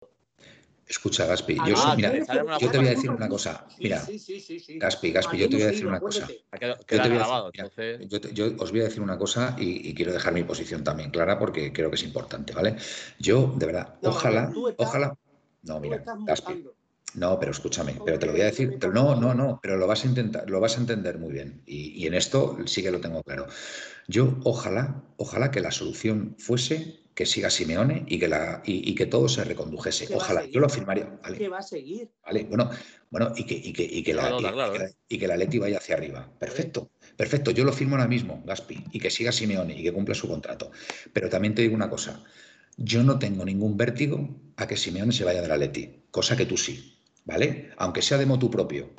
Escucha, 0.89 1.27
Gaspi, 1.27 1.55
A 1.59 1.67
yo, 1.67 1.75
Ah, 1.77 1.93
mira, 1.95 2.11
yo 2.59 2.71
te 2.71 2.77
voy 2.79 2.87
a 2.87 2.89
decir 2.89 3.11
una 3.11 3.29
cosa. 3.29 3.63
Mira, 3.79 3.99
sí, 3.99 4.17
sí, 4.17 4.39
sí, 4.39 4.59
sí. 4.59 4.79
Gaspi, 4.79 5.11
Gaspi, 5.11 5.37
yo 5.37 5.47
te 5.47 5.55
voy 5.57 5.63
a 5.63 5.67
decir 5.67 5.87
una 5.87 5.99
cosa. 5.99 6.27
Yo 8.33 8.45
os 8.57 8.71
voy 8.71 8.81
a 8.81 8.83
decir 8.85 9.01
una 9.01 9.17
cosa 9.17 9.55
y, 9.59 9.87
y 9.89 9.93
quiero 9.93 10.11
dejar 10.11 10.33
mi 10.33 10.43
posición 10.43 10.83
también 10.83 11.11
clara 11.11 11.37
porque 11.37 11.71
creo 11.71 11.91
que 11.91 11.95
es 11.95 12.03
importante, 12.03 12.53
¿vale? 12.53 12.75
Yo, 13.19 13.53
de 13.55 13.65
verdad, 13.67 13.99
No, 14.01 14.09
ojalá, 14.09 14.49
estás- 14.49 14.73
ojalá. 14.77 15.15
No, 15.61 15.79
mira, 15.79 16.03
Gaspi, 16.25 16.65
no, 17.15 17.39
pero 17.39 17.51
escúchame, 17.51 17.99
pero 18.03 18.17
te 18.17 18.25
lo 18.25 18.31
voy 18.31 18.41
a 18.41 18.45
decir, 18.45 18.79
no, 18.91 19.13
no, 19.15 19.33
no, 19.35 19.59
pero 19.61 19.77
lo 19.77 19.85
vas 19.85 20.03
a 20.05 20.07
intentar, 20.07 20.49
lo 20.49 20.59
vas 20.59 20.77
a 20.77 20.79
entender 20.81 21.19
muy 21.19 21.33
bien 21.33 21.61
y, 21.67 22.01
y 22.03 22.07
en 22.07 22.13
esto 22.15 22.57
sí 22.65 22.81
que 22.81 22.89
lo 22.91 22.99
tengo 22.99 23.21
claro. 23.23 23.45
Yo, 24.07 24.39
ojalá, 24.43 25.03
ojalá 25.17 25.51
que 25.51 25.59
la 25.59 25.71
solución 25.71 26.35
fuese 26.39 26.99
que 27.19 27.25
siga 27.25 27.49
Simeone 27.49 28.05
y 28.07 28.17
que, 28.17 28.29
la, 28.29 28.61
y, 28.63 28.89
y 28.89 28.95
que 28.95 29.05
todo 29.05 29.27
se 29.27 29.43
recondujese. 29.43 30.07
Que 30.07 30.15
Ojalá, 30.15 30.45
yo 30.45 30.61
lo 30.61 30.69
firmaría. 30.69 31.19
¿vale? 31.21 31.37
Que 31.37 31.49
va 31.49 31.57
a 31.57 31.61
seguir. 31.61 32.07
Vale, 32.25 32.45
bueno, 32.45 32.69
bueno, 33.11 33.33
y 33.35 33.43
que, 33.43 33.55
y 33.55 33.73
que, 33.73 33.83
y 33.83 34.01
que 34.03 34.13
la, 34.13 34.21
claro, 34.37 34.39
y 34.39 34.77
la- 34.79 34.85
¿eh? 34.85 34.95
y 35.09 35.17
que 35.19 35.27
la 35.27 35.35
Leti 35.35 35.57
vaya 35.59 35.79
hacia 35.79 35.95
arriba. 35.95 36.31
Perfecto, 36.39 36.91
perfecto. 37.17 37.51
Yo 37.51 37.65
lo 37.65 37.73
firmo 37.73 37.97
ahora 37.97 38.07
mismo, 38.07 38.41
Gaspi, 38.45 38.85
y 38.93 39.01
que 39.01 39.09
siga 39.11 39.33
Simeone 39.33 39.77
y 39.77 39.83
que 39.83 39.91
cumpla 39.91 40.15
su 40.15 40.29
contrato. 40.29 40.71
Pero 41.11 41.27
también 41.27 41.53
te 41.53 41.61
digo 41.61 41.75
una 41.75 41.89
cosa. 41.89 42.23
Yo 42.77 43.03
no 43.03 43.19
tengo 43.19 43.43
ningún 43.43 43.75
vértigo 43.75 44.29
a 44.55 44.65
que 44.65 44.77
Simeone 44.77 45.11
se 45.11 45.25
vaya 45.25 45.41
de 45.41 45.49
la 45.49 45.57
Leti, 45.57 46.03
cosa 46.11 46.37
que 46.37 46.45
tú 46.45 46.55
sí. 46.55 46.95
¿vale? 47.25 47.71
Aunque 47.79 48.01
sea 48.01 48.17
de 48.17 48.27
motu 48.27 48.49
propio, 48.49 48.91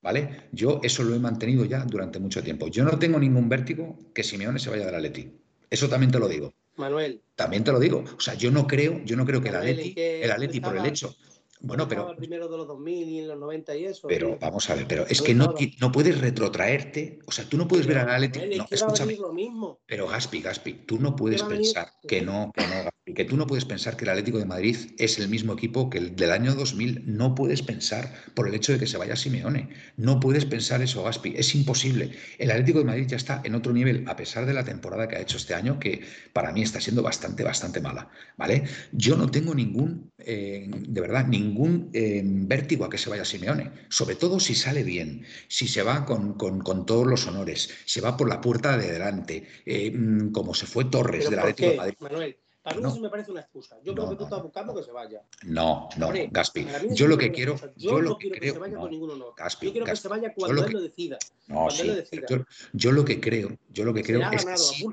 ¿vale? 0.00 0.48
Yo 0.52 0.80
eso 0.82 1.02
lo 1.02 1.14
he 1.14 1.18
mantenido 1.18 1.66
ya 1.66 1.84
durante 1.84 2.18
mucho 2.18 2.42
tiempo. 2.42 2.68
Yo 2.68 2.82
no 2.82 2.98
tengo 2.98 3.18
ningún 3.18 3.50
vértigo 3.50 3.98
que 4.14 4.24
Simeone 4.24 4.58
se 4.58 4.70
vaya 4.70 4.86
del 4.86 4.94
Atleti. 4.94 5.30
Eso 5.68 5.86
también 5.90 6.10
te 6.10 6.18
lo 6.18 6.28
digo. 6.28 6.54
Manuel. 6.78 7.22
También 7.34 7.64
te 7.64 7.72
lo 7.72 7.80
digo. 7.80 8.04
O 8.16 8.20
sea, 8.20 8.34
yo 8.34 8.50
no 8.50 8.66
creo, 8.66 9.00
yo 9.04 9.16
no 9.16 9.26
creo 9.26 9.40
que 9.40 9.48
el 9.48 9.56
Atleti, 9.56 9.88
¿y 9.88 9.94
qué 9.94 10.22
el 10.22 10.30
Atleti 10.30 10.60
por 10.60 10.76
el 10.76 10.86
hecho. 10.86 11.14
Bueno, 11.60 11.88
pero 11.88 12.14
primero 12.16 12.48
de 12.48 12.56
los 12.56 12.68
2000 12.68 13.08
y 13.08 13.18
en 13.18 13.28
los 13.28 13.38
90 13.38 13.76
y 13.76 13.84
eso. 13.86 14.06
Pero 14.06 14.38
vamos 14.40 14.70
a 14.70 14.74
ver, 14.74 14.86
pero 14.86 15.04
es 15.08 15.20
que 15.20 15.34
no, 15.34 15.54
no 15.80 15.92
puedes 15.92 16.20
retrotraerte. 16.20 17.18
O 17.26 17.32
sea, 17.32 17.48
tú 17.48 17.56
no 17.56 17.66
puedes 17.66 17.86
ver 17.86 17.98
al 17.98 18.10
Atleti. 18.10 18.56
No, 18.56 18.66
escúchame. 18.70 19.08
venir 19.08 19.20
lo 19.20 19.32
mismo. 19.32 19.80
Pero 19.86 20.06
Gaspi, 20.06 20.40
Gaspi, 20.40 20.72
tú 20.86 20.98
no 21.00 21.16
puedes 21.16 21.42
pensar 21.42 21.92
que 22.06 22.22
no, 22.22 22.52
que 22.54 22.66
no, 22.66 22.90
que 23.14 23.24
tú 23.24 23.36
no 23.36 23.46
puedes 23.46 23.64
pensar 23.64 23.96
que 23.96 24.04
el 24.04 24.10
Atlético 24.10 24.38
de 24.38 24.44
Madrid 24.46 24.76
es 24.98 25.18
el 25.18 25.28
mismo 25.28 25.52
equipo 25.54 25.90
que 25.90 25.98
el 25.98 26.16
del 26.16 26.30
año 26.32 26.54
2000. 26.54 27.02
No 27.06 27.34
puedes 27.34 27.62
pensar 27.62 28.12
por 28.34 28.48
el 28.48 28.54
hecho 28.54 28.72
de 28.72 28.78
que 28.78 28.86
se 28.86 28.96
vaya 28.98 29.16
Simeone. 29.16 29.68
No 29.96 30.20
puedes 30.20 30.44
pensar 30.44 30.82
eso, 30.82 31.02
Gaspi. 31.04 31.34
Es 31.36 31.54
imposible. 31.54 32.12
El 32.38 32.50
Atlético 32.50 32.78
de 32.80 32.84
Madrid 32.84 33.06
ya 33.08 33.16
está 33.16 33.40
en 33.44 33.54
otro 33.54 33.72
nivel, 33.72 34.04
a 34.08 34.16
pesar 34.16 34.46
de 34.46 34.52
la 34.54 34.64
temporada 34.64 35.08
que 35.08 35.16
ha 35.16 35.20
hecho 35.20 35.36
este 35.36 35.54
año, 35.54 35.78
que 35.78 36.02
para 36.32 36.52
mí 36.52 36.62
está 36.62 36.80
siendo 36.80 37.02
bastante, 37.02 37.42
bastante 37.44 37.80
mala. 37.80 38.08
¿Vale? 38.36 38.64
Yo 38.92 39.16
no 39.16 39.30
tengo 39.30 39.54
ningún, 39.54 40.12
eh, 40.18 40.68
de 40.70 41.00
verdad, 41.00 41.26
ningún 41.26 41.90
eh, 41.92 42.22
vértigo 42.24 42.84
a 42.84 42.90
que 42.90 42.98
se 42.98 43.10
vaya 43.10 43.24
Simeone. 43.24 43.70
Sobre 43.88 44.16
todo 44.16 44.40
si 44.40 44.54
sale 44.54 44.82
bien, 44.82 45.24
si 45.48 45.68
se 45.68 45.82
va 45.82 46.04
con, 46.04 46.34
con- 46.34 46.60
con 46.60 46.86
todos 46.86 47.06
los 47.06 47.26
honores, 47.26 47.70
se 47.84 48.00
va 48.00 48.16
por 48.16 48.28
la 48.28 48.40
puerta 48.40 48.76
de 48.76 48.92
delante, 48.92 49.46
eh, 49.66 49.90
mm, 49.90 50.30
como 50.32 50.54
se 50.54 50.66
fue 50.66 50.84
Torres 50.86 51.20
¿Pero 51.26 51.30
del 51.30 51.38
Atlético 51.40 51.70
de 51.70 51.76
Madrid. 51.76 51.94
Manuel? 52.00 52.36
Para 52.68 52.80
mí 52.80 52.82
No. 52.82 52.88
eso 52.90 53.00
me 53.00 53.08
parece 53.08 53.30
una 53.30 53.40
excusa. 53.40 53.76
Yo 53.82 53.92
No, 53.92 53.96
creo 54.02 54.10
que 54.10 54.16
tú 54.16 54.24
estás 54.24 54.42
buscando 54.42 54.74
que 54.74 54.82
se 54.82 54.92
vaya. 54.92 55.22
No, 55.44 55.88
no, 55.96 56.06
Hombre, 56.08 56.28
Gaspi. 56.30 56.66
Yo 56.94 57.06
lo 57.06 57.16
que 57.16 57.32
quiero, 57.32 57.52
excusa. 57.52 57.72
yo 57.76 58.00
lo 58.00 58.10
no 58.10 58.18
que 58.18 58.22
quiero 58.28 58.34
que 58.34 58.40
creo, 58.40 58.52
se 58.54 58.58
vaya 58.60 58.76
con 58.76 58.90
ningún 58.90 59.10
honor. 59.10 59.32
Gaspi, 59.38 59.66
yo 59.66 59.72
quiero 59.72 59.86
que 59.86 59.96
se 59.96 60.08
vaya 60.08 60.28
yo 60.28 60.34
cuando 60.34 60.60
él 60.60 60.66
que- 60.66 60.72
lo 60.74 60.80
decida. 60.82 61.18
no, 61.46 61.70
sí, 61.70 61.80
él 61.80 61.86
lo 61.88 61.94
decida. 61.94 62.26
yo, 62.28 62.44
yo 62.74 62.92
lo 62.92 63.04
que 63.06 63.20
creo, 63.20 63.56
yo 63.70 63.84
lo 63.84 63.94
que 63.94 64.02
creo 64.02 64.20
es 64.30 64.44
que 64.44 64.56
sí. 64.58 64.86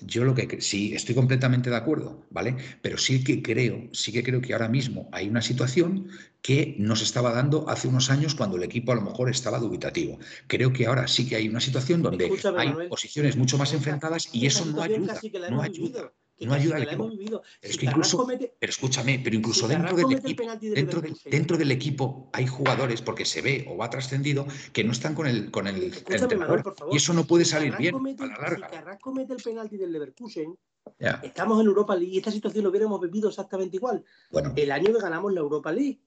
Yo 0.00 0.22
lo 0.24 0.32
que 0.32 0.60
sí, 0.60 0.94
estoy 0.94 1.14
completamente 1.16 1.70
de 1.70 1.76
acuerdo, 1.76 2.24
¿vale? 2.30 2.56
Pero 2.80 2.96
sí 2.98 3.22
que 3.24 3.42
creo, 3.42 3.88
sí 3.92 4.12
que 4.12 4.22
creo 4.22 4.40
que 4.40 4.52
ahora 4.52 4.68
mismo 4.68 5.08
hay 5.10 5.28
una 5.28 5.42
situación 5.42 6.08
que 6.40 6.76
no 6.78 6.94
se 6.94 7.02
estaba 7.02 7.32
dando 7.32 7.68
hace 7.68 7.88
unos 7.88 8.08
años 8.08 8.36
cuando 8.36 8.56
el 8.56 8.62
equipo 8.62 8.92
a 8.92 8.94
lo 8.94 9.02
mejor 9.02 9.28
estaba 9.28 9.58
dubitativo. 9.58 10.18
Creo 10.46 10.72
que 10.72 10.86
ahora 10.86 11.08
sí 11.08 11.28
que 11.28 11.34
hay 11.34 11.48
una 11.48 11.60
situación 11.60 12.00
donde 12.00 12.26
Escúchame, 12.26 12.60
hay 12.62 12.68
Manuel. 12.68 12.88
posiciones 12.88 13.36
mucho 13.36 13.58
más 13.58 13.72
enfrentadas 13.74 14.28
y 14.32 14.46
eso 14.46 14.64
no 14.66 14.80
ayuda, 14.82 15.18
que 15.20 15.30
no 15.50 15.60
ayuda. 15.62 16.12
Que 16.38 16.46
no 16.46 16.54
ayuda 16.54 16.76
que 16.76 16.82
al 16.82 16.88
equipo. 16.88 17.04
hemos 17.04 17.18
vivido. 17.18 17.42
Pero 17.42 17.70
es 17.70 17.72
Si 17.72 17.78
que 17.78 17.86
incluso, 17.86 18.26
pero 18.26 18.70
escúchame, 18.70 19.20
pero 19.22 19.36
incluso 19.36 19.66
si 19.66 19.74
dentro 19.74 19.96
del 19.96 20.12
equipo, 20.18 20.42
dentro 20.44 20.74
del, 20.76 20.84
Leverkusen, 21.02 21.30
dentro 21.32 21.56
del 21.58 21.70
equipo 21.72 22.30
hay 22.32 22.46
jugadores 22.46 23.02
porque 23.02 23.24
se 23.24 23.42
ve 23.42 23.66
o 23.68 23.76
va 23.76 23.90
trascendido 23.90 24.46
que 24.72 24.84
no 24.84 24.92
están 24.92 25.14
con 25.14 25.26
el 25.26 25.50
con 25.50 25.66
el 25.66 25.82
entrenador 25.84 26.38
Manuel, 26.38 26.62
por 26.62 26.76
favor. 26.76 26.94
y 26.94 26.96
eso 26.96 27.12
no 27.12 27.24
puede 27.24 27.44
si 27.44 27.50
salir 27.52 27.76
bien 27.76 27.92
Carrasco 27.92 28.00
mete 28.00 28.22
a 28.22 28.26
Si 28.26 28.32
larga. 28.42 28.68
Carrasco 28.68 29.12
mete 29.14 29.32
el 29.34 29.42
penalti 29.42 29.76
del 29.76 29.92
Leverkusen, 29.92 30.56
Ya. 31.00 31.20
estamos 31.24 31.60
en 31.60 31.66
Europa 31.66 31.96
League 31.96 32.14
y 32.14 32.18
esta 32.18 32.30
situación 32.30 32.64
lo 32.64 32.70
hubiéramos 32.70 33.00
vivido 33.00 33.28
exactamente 33.28 33.76
igual. 33.76 34.04
Bueno, 34.30 34.52
El 34.56 34.70
año 34.70 34.92
que 34.92 35.00
ganamos 35.00 35.32
la 35.32 35.40
Europa 35.40 35.72
League 35.72 36.00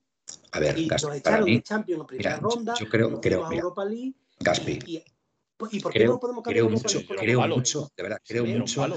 a 0.51 0.59
ver, 0.59 0.77
y 0.77 0.87
Gaspi, 0.87 1.07
nos 1.07 1.15
echaron 1.17 1.45
mí, 1.45 1.55
de 1.55 1.63
Champions 1.63 2.01
en 2.01 2.07
primera 2.07 2.29
mira, 2.37 2.39
ronda, 2.41 2.73
yo 2.79 2.87
creo- 2.87 3.19
mira, 3.21 3.37
Europa 3.57 3.85
League 3.85 4.13
Gaspi, 4.39 4.79
y, 4.85 4.95
y- 4.97 5.03
¿y 5.71 5.79
por 5.81 5.91
qué 5.91 5.99
creo, 5.99 6.11
no 6.13 6.19
podemos 6.19 6.43
cambiar 6.43 6.65
creo 6.65 6.69
mucho, 6.77 6.99
creo 7.05 7.47
mucho, 7.47 7.91
de 7.95 8.03
verdad, 8.03 8.21
creo 8.25 8.45
mucho. 8.45 8.87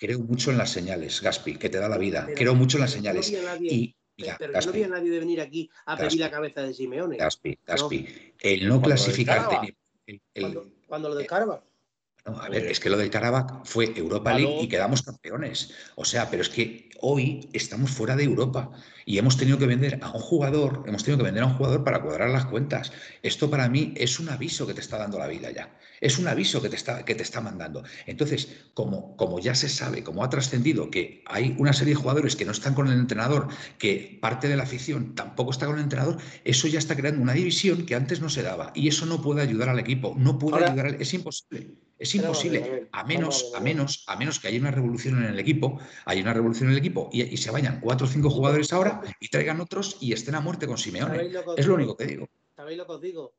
Creo 0.00 0.18
mucho 0.18 0.50
en 0.50 0.56
las 0.56 0.70
señales, 0.70 1.20
Gaspi, 1.20 1.56
que 1.56 1.68
te 1.68 1.78
da 1.78 1.86
la 1.88 1.98
vida. 1.98 2.22
Pero- 2.24 2.38
Creo 2.38 2.54
mucho 2.54 2.78
en 2.78 2.80
las 2.82 2.90
señales. 2.92 3.30
no 3.30 3.42
nadie- 3.42 3.70
Y, 3.72 3.96
mira, 4.16 4.36
pero 4.38 4.50
no 4.52 4.54
Gaspi, 4.54 4.72
vi 4.78 4.82
a 4.84 4.88
nadie 4.88 5.10
de 5.10 5.18
venir 5.18 5.40
aquí 5.42 5.70
a 5.84 5.94
Gaspi, 5.94 6.08
pedir 6.08 6.20
la 6.20 6.30
cabeza 6.30 6.62
de 6.62 6.72
Simeone. 6.72 7.16
Gaspi, 7.18 7.58
Gaspi, 7.66 8.06
el 8.40 8.60
no 8.66 8.68
Cuando 8.80 8.86
clasificarte 8.86 9.76
el- 10.06 10.22
el- 10.34 10.42
Cuando, 10.42 10.66
cuando 10.88 11.08
lo 11.10 11.14
descarga. 11.16 11.62
No, 12.26 12.38
a 12.40 12.48
ver, 12.48 12.66
es 12.66 12.80
que 12.80 12.90
lo 12.90 12.98
del 12.98 13.10
Karabakh 13.10 13.64
fue 13.64 13.92
Europa 13.96 14.34
League 14.34 14.58
y 14.62 14.68
quedamos 14.68 15.02
campeones. 15.02 15.72
O 15.96 16.04
sea, 16.04 16.28
pero 16.30 16.42
es 16.42 16.48
que 16.50 16.90
hoy 17.00 17.48
estamos 17.54 17.90
fuera 17.90 18.14
de 18.14 18.24
Europa 18.24 18.70
y 19.06 19.16
hemos 19.16 19.38
tenido 19.38 19.56
que 19.58 19.66
vender 19.66 19.98
a 20.02 20.10
un 20.10 20.20
jugador, 20.20 20.84
hemos 20.86 21.02
tenido 21.02 21.16
que 21.18 21.24
vender 21.24 21.42
a 21.42 21.46
un 21.46 21.54
jugador 21.54 21.82
para 21.82 22.02
cuadrar 22.02 22.28
las 22.30 22.44
cuentas. 22.44 22.92
Esto 23.22 23.48
para 23.48 23.68
mí 23.70 23.94
es 23.96 24.20
un 24.20 24.28
aviso 24.28 24.66
que 24.66 24.74
te 24.74 24.80
está 24.82 24.98
dando 24.98 25.18
la 25.18 25.26
vida 25.28 25.50
ya. 25.50 25.74
Es 26.02 26.18
un 26.18 26.28
aviso 26.28 26.60
que 26.60 26.68
te 26.68 26.76
está, 26.76 27.04
que 27.06 27.14
te 27.14 27.22
está 27.22 27.40
mandando. 27.40 27.82
Entonces, 28.06 28.48
como, 28.74 29.16
como 29.16 29.38
ya 29.40 29.54
se 29.54 29.68
sabe, 29.70 30.04
como 30.04 30.22
ha 30.22 30.28
trascendido 30.30 30.90
que 30.90 31.22
hay 31.26 31.54
una 31.58 31.72
serie 31.72 31.94
de 31.94 32.00
jugadores 32.00 32.36
que 32.36 32.44
no 32.44 32.52
están 32.52 32.74
con 32.74 32.86
el 32.88 32.98
entrenador, 32.98 33.48
que 33.78 34.18
parte 34.20 34.48
de 34.48 34.56
la 34.56 34.64
afición 34.64 35.14
tampoco 35.14 35.50
está 35.52 35.66
con 35.66 35.76
el 35.76 35.82
entrenador, 35.84 36.18
eso 36.44 36.68
ya 36.68 36.78
está 36.78 36.96
creando 36.96 37.22
una 37.22 37.32
división 37.32 37.86
que 37.86 37.94
antes 37.94 38.20
no 38.20 38.28
se 38.28 38.42
daba. 38.42 38.72
Y 38.74 38.88
eso 38.88 39.06
no 39.06 39.22
puede 39.22 39.40
ayudar 39.42 39.70
al 39.70 39.78
equipo, 39.78 40.14
no 40.18 40.38
puede 40.38 40.56
Ahora- 40.56 40.66
ayudar 40.68 40.86
al... 40.86 40.94
Es 41.00 41.12
imposible. 41.14 41.70
Es 42.00 42.14
imposible, 42.14 42.88
a 42.92 43.04
menos, 43.04 43.52
a 43.54 43.60
menos, 43.60 44.04
a 44.06 44.16
menos 44.16 44.40
que 44.40 44.48
haya 44.48 44.58
una 44.58 44.70
revolución 44.70 45.22
en 45.22 45.30
el 45.30 45.38
equipo, 45.38 45.78
hay 46.06 46.22
una 46.22 46.32
revolución 46.32 46.68
en 46.70 46.72
el 46.72 46.78
equipo 46.78 47.10
y, 47.12 47.22
y 47.22 47.36
se 47.36 47.50
vayan 47.50 47.78
cuatro 47.80 48.06
o 48.06 48.10
cinco 48.10 48.30
jugadores 48.30 48.72
ahora 48.72 49.02
y 49.20 49.28
traigan 49.28 49.60
otros 49.60 49.98
y 50.00 50.14
estén 50.14 50.34
a 50.34 50.40
muerte 50.40 50.66
con 50.66 50.78
Simeone. 50.78 51.14
¿Sabéis 51.14 51.32
lo 51.34 51.44
que 51.44 51.50
os 51.50 51.58
Es 51.58 51.66
lo 51.66 51.74
único 51.74 51.96
que 51.98 52.06
digo. 52.06 52.26
¿Sabéis 52.56 52.78
lo 52.78 52.86
que 52.86 52.92
os 52.92 53.00
digo? 53.02 53.34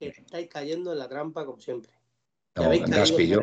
Que 0.00 0.08
estáis 0.08 0.48
cayendo 0.48 0.92
en 0.92 0.98
la 0.98 1.08
trampa 1.08 1.44
como 1.44 1.60
siempre. 1.60 1.92
No, 2.54 2.70
Gaspi, 2.86 3.28
yo, 3.28 3.40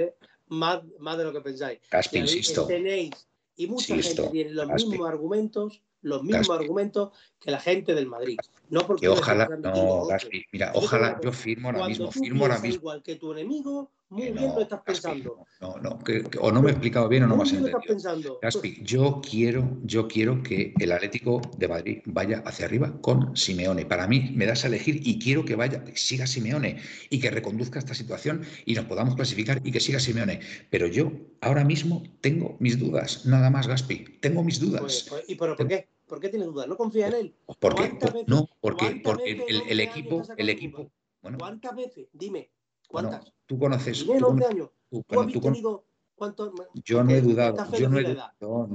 más, 0.47 0.81
más 0.97 1.19
de 1.19 1.23
lo 1.23 1.31
que 1.31 1.41
pensáis. 1.41 1.79
Gaspi, 1.91 2.17
insisto, 2.17 2.65
Tenéis, 2.65 3.11
y 3.55 3.67
mucha 3.67 3.95
Insisto, 3.95 4.23
gente 4.23 4.31
tiene 4.31 4.51
los 4.53 4.67
Gaspi. 4.67 4.89
mismos 4.89 5.07
argumentos, 5.07 5.81
los 6.01 6.23
mismos 6.23 6.47
Gaspi. 6.47 6.63
argumentos 6.63 7.09
que 7.39 7.51
la 7.51 7.59
gente 7.59 7.93
del 7.93 8.07
Madrid. 8.07 8.39
No 8.69 8.87
porque 8.87 9.01
que 9.01 9.09
ojalá, 9.09 9.47
no. 9.49 10.05
Gaspi, 10.07 10.45
mira, 10.51 10.71
ojalá, 10.73 11.19
yo 11.23 11.31
firmo 11.31 11.69
ahora 11.69 11.87
mismo, 11.87 12.11
firmo 12.11 12.45
ahora 12.45 12.57
mismo. 12.57 12.75
igual 12.75 13.03
que 13.03 13.17
tu 13.17 13.31
enemigo, 13.33 13.91
muy 14.13 14.21
bien 14.23 14.35
no, 14.35 14.55
lo 14.55 14.61
estás 14.61 14.79
Gaspi, 14.85 15.01
pensando. 15.09 15.45
no, 15.61 15.77
no, 15.77 15.99
que- 15.99 16.23
que- 16.23 16.37
o 16.39 16.51
no 16.51 16.61
me 16.61 16.69
he 16.69 16.71
explicado 16.71 17.09
bien 17.09 17.23
o 17.23 17.27
no 17.27 17.35
me 17.35 17.43
has 17.43 17.51
bien 17.51 17.63
lo 17.63 17.67
estás 17.67 17.83
entendido. 17.83 18.13
pensando. 18.13 18.39
Gaspi, 18.41 18.79
yo 18.83 19.21
quiero, 19.27 19.77
yo 19.83 20.07
quiero 20.07 20.41
que 20.43 20.73
el 20.79 20.91
Atlético 20.91 21.41
de 21.57 21.67
Madrid 21.67 21.99
vaya 22.05 22.43
hacia 22.45 22.65
arriba 22.65 23.01
con 23.01 23.35
Simeone. 23.35 23.85
Para 23.85 24.07
mí 24.07 24.31
me 24.35 24.45
das 24.45 24.63
a 24.63 24.67
elegir 24.67 25.01
y 25.05 25.19
quiero 25.19 25.43
que 25.45 25.55
vaya, 25.55 25.83
que 25.83 25.97
siga 25.97 26.27
Simeone 26.27 26.77
y 27.09 27.19
que 27.19 27.29
reconduzca 27.31 27.79
esta 27.79 27.93
situación 27.93 28.43
y 28.65 28.75
nos 28.75 28.85
podamos 28.85 29.15
clasificar 29.15 29.59
y 29.63 29.71
que 29.71 29.79
siga 29.79 29.99
Simeone. 29.99 30.39
Pero 30.69 30.87
yo 30.87 31.11
ahora 31.41 31.63
mismo 31.63 32.03
tengo 32.21 32.55
mis 32.59 32.79
dudas, 32.79 33.25
nada 33.25 33.49
más, 33.49 33.67
Gaspi. 33.67 34.17
Tengo 34.21 34.43
mis 34.43 34.59
Pues, 34.59 34.69
dudas. 34.69 35.05
pues, 35.09 35.23
¿Y 35.27 35.35
pero 35.35 35.55
por 35.55 35.67
qué? 35.67 35.87
¿Por 36.07 36.19
qué 36.19 36.29
tienes 36.29 36.47
dudas? 36.49 36.67
¿No 36.67 36.77
confías 36.77 37.11
en 37.13 37.19
él? 37.19 37.35
¿Por 37.59 37.73
qué? 37.73 37.81
¿cuántas 37.89 38.11
Por- 38.11 38.13
veces- 38.13 38.27
no, 38.27 38.47
porque, 38.61 39.01
porque 39.03 39.31
el, 39.47 39.61
11 39.61 39.83
equipo, 39.83 40.21
el 40.37 40.49
equipo, 40.49 40.91
bueno, 41.21 41.37
¿Cuántas 41.39 41.75
veces? 41.75 42.07
Dime, 42.11 42.49
bueno, 42.93 43.09
¿cuántas? 43.09 43.33
tú 43.47 43.59
conoces, 43.59 44.05
tú 44.05 44.11
11 44.13 44.23
conoces- 44.25 44.49
años. 44.49 44.69
tú- 44.89 44.99
¿Tú 45.01 45.05
bueno, 45.09 45.21
habéis 45.23 45.33
tú 45.33 45.41
con- 45.41 45.53
tenido 45.53 45.85
cuántos? 46.15 46.53
yo 46.85 47.03
no 47.03 47.11
he 47.11 47.21
dudado, 47.21 47.57
yo 47.73 47.89
no 47.89 47.97
he 47.99 48.03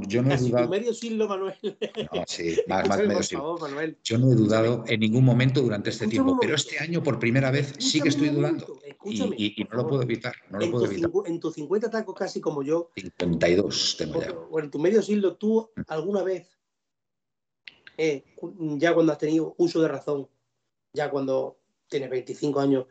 yo 0.09 0.23
no 0.23 0.35
he 0.35 0.37
dudado, 0.37 0.69
medio 0.69 0.93
siglo, 0.93 1.29
Manuel. 1.29 1.55
no, 2.13 2.23
sí, 2.27 2.59
más, 2.67 2.87
más 2.89 2.99
Escúchame, 2.99 3.03
medio 3.05 3.15
por 3.15 3.25
siglo. 3.25 3.43
favor, 3.43 3.61
Manuel. 3.63 3.99
Yo 4.03 4.19
no 4.19 4.33
he 4.33 4.35
dudado 4.35 4.85
en 4.89 5.01
ningún 5.01 5.25
momento 5.25 5.63
durante 5.63 5.91
este 5.91 6.05
Escúchame 6.07 6.25
tiempo, 6.27 6.41
pero 6.43 6.55
este 6.57 6.79
año 6.81 7.03
por 7.03 7.19
primera 7.21 7.51
vez 7.53 7.75
sí 7.79 8.01
que 8.01 8.09
estoy 8.09 8.29
dudando 8.31 8.67
y, 9.05 9.47
y- 9.61 9.65
no 9.71 9.77
lo 9.77 9.87
puedo 9.87 10.03
evitar, 10.03 10.35
no 10.51 10.59
lo 10.59 10.65
en, 10.65 10.71
puedo 10.73 10.85
tus 10.85 10.93
evitar. 10.95 11.11
en 11.27 11.41
tus 11.41 11.55
50 11.55 11.89
tacos 11.91 12.15
casi 12.17 12.41
como 12.41 12.63
yo, 12.65 12.91
52 12.97 13.97
tengo 13.99 14.21
ya. 14.21 14.33
o, 14.33 14.49
o 14.51 14.59
en 14.61 14.71
tu 14.71 14.79
medio 14.81 15.01
siglo, 15.01 15.37
tú 15.37 15.71
alguna 15.87 16.23
vez, 16.25 16.59
eh, 17.97 18.25
ya 18.79 18.95
cuando 18.95 19.13
has 19.13 19.19
tenido 19.19 19.55
uso 19.59 19.81
de 19.81 19.89
razón, 19.89 20.29
ya 20.93 21.11
cuando 21.11 21.59
tienes 21.89 22.11
25 22.11 22.61
años, 22.61 22.87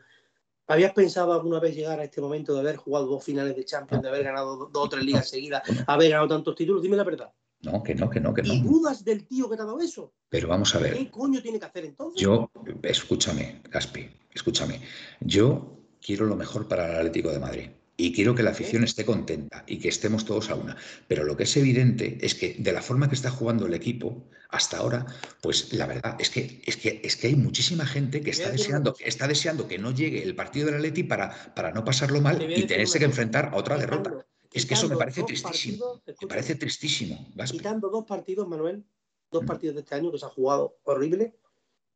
¿habías 0.68 0.92
pensado 0.92 1.32
alguna 1.32 1.58
vez 1.58 1.74
llegar 1.74 1.98
a 1.98 2.04
este 2.04 2.20
momento 2.20 2.54
de 2.54 2.60
haber 2.60 2.76
jugado 2.76 3.06
dos 3.06 3.24
finales 3.24 3.56
de 3.56 3.64
Champions, 3.64 4.02
de 4.02 4.08
haber 4.08 4.22
ganado 4.22 4.56
do- 4.56 4.66
dos 4.66 4.84
o 4.86 4.88
tres 4.88 5.04
ligas 5.04 5.28
seguidas, 5.28 5.62
haber 5.86 6.10
ganado 6.10 6.28
tantos 6.28 6.54
títulos? 6.54 6.82
Dime 6.82 6.96
la 6.96 7.04
verdad. 7.04 7.32
No, 7.62 7.82
que 7.82 7.94
no, 7.94 8.08
que 8.08 8.20
no, 8.20 8.32
que 8.32 8.42
¿Y 8.44 8.60
no. 8.62 8.68
dudas 8.70 9.04
del 9.04 9.26
tío 9.26 9.50
que 9.50 9.56
te 9.56 9.62
ha 9.62 9.64
dado 9.64 9.80
eso? 9.80 10.12
Pero 10.28 10.46
vamos 10.46 10.72
a 10.76 10.78
ver, 10.78 10.92
¿Qué 10.96 11.10
coño 11.10 11.42
tiene 11.42 11.58
que 11.58 11.66
hacer 11.66 11.84
entonces? 11.86 12.22
yo, 12.22 12.48
escúchame, 12.82 13.62
Gaspi, 13.68 14.08
escúchame. 14.32 14.80
Yo 15.20 15.78
quiero 16.00 16.26
lo 16.26 16.36
mejor 16.36 16.68
para 16.68 16.86
el 16.92 16.96
Atlético 16.98 17.30
de 17.30 17.38
Madrid. 17.40 17.70
Y 18.00 18.12
quiero 18.12 18.32
que 18.32 18.44
la 18.44 18.50
afición 18.50 18.84
esté 18.84 19.04
contenta 19.04 19.64
y 19.66 19.80
que 19.80 19.88
estemos 19.88 20.24
todos 20.24 20.50
a 20.50 20.54
una. 20.54 20.76
Pero 21.08 21.24
lo 21.24 21.36
que 21.36 21.42
es 21.42 21.56
evidente 21.56 22.16
es 22.22 22.36
que 22.36 22.54
de 22.56 22.72
la 22.72 22.80
forma 22.80 23.08
que 23.08 23.16
está 23.16 23.28
jugando 23.28 23.66
el 23.66 23.74
equipo 23.74 24.28
hasta 24.50 24.76
ahora, 24.76 25.04
pues 25.42 25.72
la 25.72 25.86
verdad 25.86 26.16
es 26.20 26.30
que, 26.30 26.62
es 26.64 26.76
que, 26.76 27.00
es 27.02 27.16
que 27.16 27.26
hay 27.26 27.34
muchísima 27.34 27.84
gente 27.84 28.20
que 28.20 28.30
está 28.30 28.52
deseando, 28.52 28.94
está 29.00 29.26
deseando 29.26 29.66
que 29.66 29.78
no 29.78 29.90
llegue 29.90 30.22
el 30.22 30.36
partido 30.36 30.66
del 30.66 30.76
Atleti 30.76 31.02
para, 31.02 31.52
para 31.56 31.72
no 31.72 31.84
pasarlo 31.84 32.20
mal 32.20 32.40
y 32.40 32.68
tenerse 32.68 33.00
que 33.00 33.04
enfrentar 33.04 33.50
a 33.52 33.56
otra 33.56 33.76
derrota. 33.76 34.24
Es 34.52 34.64
que 34.64 34.74
eso 34.74 34.88
me 34.88 34.96
parece 34.96 35.24
tristísimo. 35.24 36.00
Me 36.06 36.28
parece 36.28 36.54
tristísimo, 36.54 37.28
quitando 37.50 37.88
dos 37.90 38.04
partidos, 38.04 38.46
Manuel, 38.46 38.84
dos 39.30 39.42
Mm. 39.42 39.46
partidos 39.46 39.74
de 39.74 39.80
este 39.80 39.94
año 39.96 40.12
que 40.12 40.18
se 40.18 40.26
ha 40.26 40.30
jugado 40.30 40.78
horrible, 40.84 41.34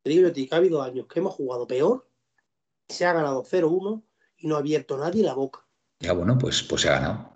te 0.01 0.09
digo 0.09 0.31
que 0.31 0.49
ha 0.51 0.57
habido 0.57 0.81
años 0.81 1.07
que 1.07 1.19
hemos 1.19 1.33
jugado 1.33 1.65
peor, 1.65 2.07
se 2.89 3.05
ha 3.05 3.13
ganado 3.13 3.43
0-1 3.43 4.03
y 4.37 4.47
no 4.47 4.55
ha 4.57 4.59
abierto 4.59 4.97
nadie 4.97 5.23
la 5.23 5.33
boca. 5.33 5.65
Ya 6.03 6.11
bueno, 6.13 6.37
pues, 6.37 6.61
pues 6.63 6.81
se 6.81 6.89
ha 6.89 6.99
ganado. 6.99 7.29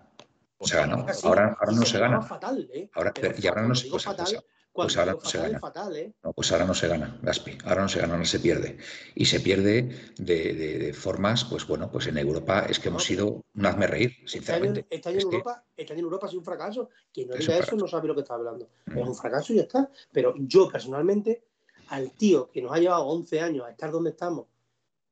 Se 0.61 0.75
ha 0.75 0.81
ganado. 0.81 1.05
Ahora, 1.23 1.55
ahora 1.59 1.71
no 1.71 1.85
se 1.85 1.99
gana. 1.99 2.21
fatal, 2.21 2.69
¿eh? 2.73 2.89
Ahora, 2.93 3.13
Pero 3.13 3.33
y 3.37 3.47
ahora 3.47 3.61
no 3.61 3.67
cuando 3.69 3.75
se 3.75 3.89
pues, 3.89 4.03
fatal, 4.03 4.25
pues, 4.27 4.43
pues 4.73 4.97
ahora 4.97 5.11
digo 5.13 5.23
no 5.23 5.29
se 5.29 5.37
gana. 5.37 5.55
es 5.55 5.61
fatal, 5.61 5.95
¿eh? 5.95 6.13
No, 6.23 6.33
pues 6.33 6.51
ahora 6.51 6.65
no 6.65 6.73
se 6.73 6.87
gana, 6.89 7.19
Gaspi. 7.21 7.57
Ahora 7.63 7.81
no 7.83 7.87
se 7.89 7.99
gana, 8.01 8.13
ahora 8.15 8.25
se 8.25 8.39
pierde. 8.39 8.77
Y 9.15 9.25
se 9.25 9.39
pierde 9.39 10.11
de, 10.17 10.53
de- 10.53 10.77
de 10.79 10.93
formas, 10.93 11.45
pues 11.45 11.65
bueno, 11.65 11.89
pues 11.89 12.07
en 12.07 12.17
Europa 12.17 12.65
es 12.69 12.79
que 12.79 12.89
hemos 12.89 13.03
No, 13.03 13.07
sido 13.07 13.45
un 13.55 13.65
hazme 13.65 13.87
reír, 13.87 14.15
sinceramente. 14.25 14.85
este 14.89 15.09
año 15.09 15.17
Es 15.19 15.23
en 15.23 15.29
que- 15.29 15.35
Europa, 15.37 15.63
este 15.77 15.93
año 15.93 15.99
en 15.99 16.05
Europa 16.05 16.25
ha 16.25 16.29
sido 16.29 16.39
un 16.39 16.45
fracaso. 16.45 16.89
Quien 17.13 17.29
no 17.29 17.35
Es 17.35 17.39
diga 17.47 17.57
eso 17.59 17.75
no 17.77 17.87
sabe 17.87 18.07
lo 18.09 18.15
que 18.15 18.21
está 18.21 18.33
hablando. 18.33 18.69
Mm. 18.87 18.97
Es 18.97 19.07
un 19.07 19.15
fracaso 19.15 19.53
y 19.53 19.57
ya 19.57 19.61
está. 19.63 19.89
Pero 20.11 20.33
yo 20.37 20.69
personalmente, 20.69 21.43
al 21.89 22.11
tío 22.11 22.51
que 22.51 22.61
nos 22.61 22.73
ha 22.73 22.79
llevado 22.79 23.05
11 23.05 23.39
años 23.39 23.65
a 23.65 23.69
estar 23.71 23.91
donde 23.91 24.09
estamos 24.09 24.47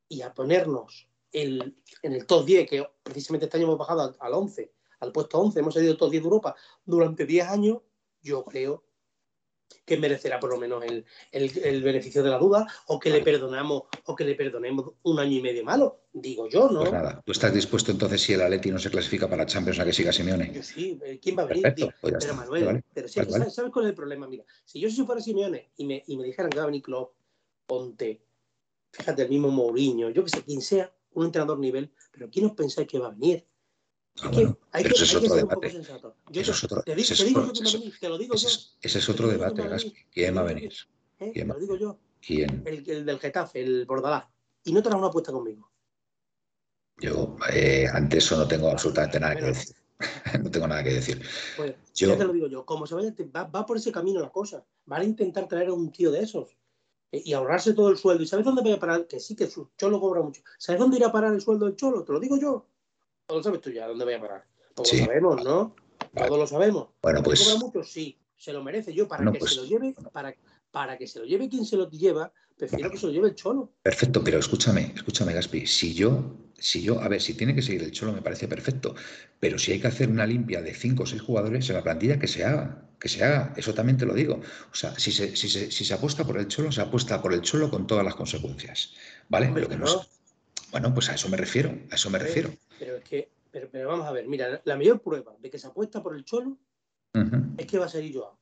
y 0.10 0.22
a 0.24 0.34
ponernos 0.34 1.08
el- 1.44 1.76
en 2.02 2.14
el 2.14 2.26
top 2.26 2.46
10, 2.46 2.70
que 2.70 2.86
precisamente 3.04 3.46
este 3.46 3.58
año 3.58 3.66
hemos 3.68 3.78
bajado 3.78 4.02
al, 4.02 4.16
al 4.20 4.34
11, 4.34 4.72
al 5.00 5.12
puesto 5.12 5.40
11, 5.40 5.60
hemos 5.60 5.74
salido 5.74 5.98
top 5.98 6.12
10 6.12 6.24
de 6.24 6.28
Europa 6.28 6.56
durante 6.86 7.26
10 7.26 7.48
años, 7.48 7.80
yo 8.22 8.44
creo 8.46 8.84
que 9.84 9.98
merecerá 9.98 10.40
por 10.40 10.50
lo 10.52 10.58
menos 10.58 10.84
el, 10.86 11.06
el- 11.32 11.58
el 11.58 11.84
beneficio 11.84 12.24
de 12.24 12.30
la 12.30 12.38
duda 12.38 12.66
o 12.88 13.00
que 13.00 13.10
le 13.10 13.22
perdonamos 13.22 13.84
o 14.06 14.16
que 14.16 14.24
le 14.24 14.36
perdonemos 14.36 14.94
un 15.04 15.20
año 15.20 15.38
y 15.38 15.42
medio 15.42 15.64
malo, 15.64 16.02
digo 16.14 16.48
yo, 16.48 16.70
¿no? 16.70 16.80
Pues 16.82 16.92
nada, 16.94 17.22
¿tú 17.26 17.32
estás 17.32 17.54
dispuesto 17.54 17.92
entonces 17.92 18.22
si 18.22 18.34
el 18.34 18.42
Atleti 18.42 18.72
no 18.72 18.80
se 18.80 18.90
clasifica 18.90 19.28
para 19.30 19.46
Champions 19.46 19.80
a 19.80 19.86
que 19.86 19.94
siga 19.94 20.12
Simeone? 20.12 20.52
Yo 20.54 20.64
sí, 20.64 21.00
eh, 21.04 21.20
¿quién 21.22 21.38
va 21.38 21.44
a 21.44 21.46
venir? 21.48 21.64
Perfecto, 21.64 21.88
pues 22.02 22.14
pero 22.14 22.18
está. 22.20 22.34
Manuel, 22.34 22.66
Vale, 22.66 22.84
pero 22.94 23.08
si 23.08 23.20
vale, 23.20 23.30
¿sabes, 23.32 23.40
vale. 23.46 23.52
¿sabes 23.52 23.72
cuál 23.72 23.86
es 23.86 23.90
el 23.90 23.96
problema? 23.96 24.28
Mira, 24.28 24.46
si 24.64 24.80
yo 24.80 24.90
fuera 25.06 25.20
Simeone 25.22 25.72
y 25.78 25.86
me, 25.86 26.04
y 26.08 26.16
me 26.18 26.24
dijeran 26.24 26.50
que 26.52 26.58
va 26.58 26.64
a 26.64 26.68
venir 26.68 26.82
Klopp, 26.82 27.14
Ponte, 27.66 28.22
fíjate, 28.92 29.24
el 29.24 29.30
mismo 29.30 29.50
Mourinho, 29.50 30.10
yo 30.12 30.24
que 30.24 30.30
sé, 30.30 30.44
quien 30.44 30.62
sea, 30.62 30.95
un 31.16 31.26
entrenador 31.26 31.60
nivel, 31.60 31.92
pero 32.12 32.30
¿quién 32.30 32.46
os 32.46 32.54
pensáis 32.54 32.88
que 32.88 33.00
va 33.00 33.08
a 33.08 33.12
venir? 33.12 33.46
Ah, 34.22 34.30
bueno, 34.34 34.58
hay 34.72 34.84
que, 34.84 34.90
ese 34.90 35.04
es 35.04 35.16
otro 35.16 35.36
debate. 35.36 35.68
ese 35.68 35.80
es 35.82 35.90
otro- 36.64 36.84
debate, 39.28 40.08
quién 40.12 40.38
va 40.38 40.42
a 40.42 40.44
venir, 40.44 40.44
¿Quién 40.44 40.44
te 40.44 40.44
va 40.44 40.44
a 40.44 40.46
digo 40.46 40.56
yo 40.56 40.56
venir? 40.56 40.74
¿eh? 41.20 41.32
¿Quién 41.34 41.48
lo 41.48 41.60
digo 41.60 41.76
yo, 41.76 42.00
¿Quién? 42.26 42.64
el, 42.66 42.90
el 42.90 43.06
del 43.06 43.20
Getafe, 43.20 43.62
el 43.62 43.86
Bordalás. 43.86 44.26
Y 44.64 44.74
no 44.74 44.82
te 44.82 44.90
una 44.90 45.08
apuesta 45.08 45.32
conmigo. 45.32 45.70
Yo 46.98 47.36
eh, 47.52 47.88
ante 47.92 48.18
eso 48.20 48.38
no 48.38 48.48
tengo 48.48 48.70
absolutamente 48.70 49.20
nada 49.20 49.36
que 49.36 49.46
decir. 49.46 49.76
no 50.44 50.50
tengo 50.50 50.68
nada 50.68 50.84
que 50.84 50.94
decir. 50.94 51.22
Pues, 51.58 51.76
Yo- 51.94 52.10
ya 52.10 52.18
te 52.18 52.24
lo 52.26 52.34
digo 52.34 52.48
yo, 52.48 52.66
como 52.66 52.88
se 52.88 52.96
vaya, 52.96 53.14
va, 53.36 53.44
va 53.44 53.66
por 53.66 53.78
ese 53.78 53.92
camino 53.92 54.22
la 54.22 54.32
cosa. 54.32 54.66
Van 54.86 55.02
a 55.02 55.06
intentar 55.06 55.48
traer 55.48 55.68
a 55.70 55.74
un 55.74 55.92
tío 55.92 56.10
de 56.12 56.22
esos 56.22 56.56
y 57.24 57.34
ahorrarse 57.34 57.74
todo 57.74 57.90
el 57.90 57.98
sueldo. 57.98 58.24
¿Y 58.24 58.28
sabes 58.28 58.46
dónde 58.46 58.62
va 58.70 58.76
a 58.76 58.80
parar? 58.80 59.08
Que 59.08 59.20
sí, 59.20 59.36
que 59.36 59.48
su 59.48 59.70
cholo 59.78 60.00
cobra 60.00 60.22
mucho. 60.22 60.42
¿Sabes 60.58 60.80
dónde 60.80 60.98
irá 60.98 61.08
a 61.08 61.12
parar 61.12 61.34
el 61.34 61.42
sueldo 61.42 61.66
del 61.66 61.76
cholo? 61.76 62.04
Te 62.04 62.14
lo 62.14 62.20
digo 62.20 62.38
yo. 62.38 62.68
¿O 63.28 63.36
lo 63.36 63.44
sabes 63.44 63.62
tú 63.62 63.70
ya? 63.72 63.88
¿Dónde 63.88 64.06
voy 64.06 64.14
a 64.16 64.22
parar? 64.22 64.46
Porque 64.76 64.92
Sí. 64.92 64.98
lo 65.00 65.06
sabemos, 65.06 65.44
¿no? 65.44 65.76
Vale. 66.14 66.28
Todos 66.28 66.40
lo 66.40 66.48
sabemos. 66.48 66.88
Bueno, 67.02 67.20
¿Que 67.20 67.24
pues 67.26 67.44
cobra 67.44 67.60
mucho? 67.60 67.84
Sí, 67.84 68.18
se 68.38 68.54
lo 68.54 68.64
merece. 68.64 68.94
Yo, 68.94 69.08
para 69.08 69.20
Bueno, 69.22 69.34
que 69.34 69.40
pues- 69.40 69.52
se 69.56 69.62
lo 69.62 69.66
lleve, 69.66 69.96
para, 70.12 70.36
para 70.72 70.98
que 70.98 71.08
se 71.08 71.20
lo 71.20 71.26
lleve 71.26 71.50
quien 71.50 71.66
se 71.66 71.78
lo 71.78 71.90
lleva, 71.90 72.32
prefiero 72.58 72.90
que 72.92 72.98
se 72.98 73.08
lo 73.08 73.12
lleve 73.14 73.30
el 73.30 73.36
cholo. 73.36 73.72
perfecto, 73.82 74.24
pero 74.24 74.40
escúchame, 74.40 74.92
escúchame, 74.96 75.34
Gaspi. 75.34 75.66
Si 75.68 75.94
yo, 75.94 76.36
si 76.58 76.82
yo, 76.82 77.00
a 77.02 77.08
ver, 77.08 77.22
si 77.22 77.34
tiene 77.34 77.54
que 77.56 77.62
seguir 77.62 77.84
el 77.84 77.92
Cholo 77.92 78.14
me 78.14 78.22
parece 78.22 78.48
perfecto, 78.48 78.96
pero 79.40 79.58
si 79.60 79.74
hay 79.74 79.82
que 79.82 79.88
hacer 79.88 80.10
una 80.10 80.26
limpia 80.26 80.62
de 80.62 80.74
cinco 80.74 81.04
o 81.04 81.06
seis 81.06 81.22
jugadores 81.22 81.70
en 81.70 81.76
la 81.76 81.84
plantilla, 81.84 82.18
que 82.20 82.28
se 82.28 82.46
haga, 82.46 82.82
que 83.00 83.10
se 83.10 83.24
haga. 83.24 83.54
Eso 83.58 83.74
también 83.74 83.98
te 83.98 84.06
lo 84.06 84.14
digo. 84.14 84.40
O 84.72 84.76
sea, 84.76 84.98
si 84.98 85.12
se, 85.12 85.36
si 85.36 85.50
se, 85.50 85.72
si 85.72 85.86
se 85.86 85.94
apuesta 85.94 86.24
por 86.26 86.38
el 86.38 86.48
Cholo, 86.48 86.72
se 86.72 86.82
apuesta 86.82 87.22
por 87.22 87.34
el 87.34 87.42
Cholo 87.42 87.70
con 87.70 87.86
todas 87.88 88.04
las 88.06 88.16
consecuencias. 88.16 88.94
¿Vale? 89.30 89.48
Hombre, 89.48 89.64
Lo 89.64 89.70
que 89.70 89.78
no 89.78 90.06
Bueno, 90.72 90.94
pues 90.94 91.10
a 91.10 91.16
eso 91.16 91.30
me 91.30 91.38
refiero, 91.38 91.70
a 91.92 91.96
eso 91.96 92.10
me 92.10 92.20
refiero. 92.20 92.50
Pero 92.80 92.98
es 92.98 93.04
que, 93.04 93.30
pero, 93.52 93.70
pero 93.72 93.90
vamos 93.90 94.06
a 94.08 94.12
ver, 94.12 94.28
mira, 94.28 94.62
la 94.66 94.76
mayor 94.76 95.02
prueba 95.02 95.36
de 95.40 95.50
que 95.50 95.58
se 95.60 95.68
apuesta 95.68 96.02
por 96.04 96.16
el 96.16 96.24
cholo 96.26 96.58
es 97.58 97.66
que 97.66 97.78
va 97.80 97.86
a 97.86 97.90
salir 97.90 98.14
Joao. 98.14 98.38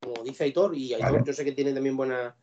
Como 0.00 0.22
dice 0.22 0.44
Aitor, 0.44 0.74
y 0.76 0.94
Aitor 0.94 1.12
Vale. 1.12 1.24
yo 1.26 1.32
sé 1.32 1.44
que 1.44 1.52
tiene 1.52 1.72
también 1.74 1.96
buena, 1.96 2.34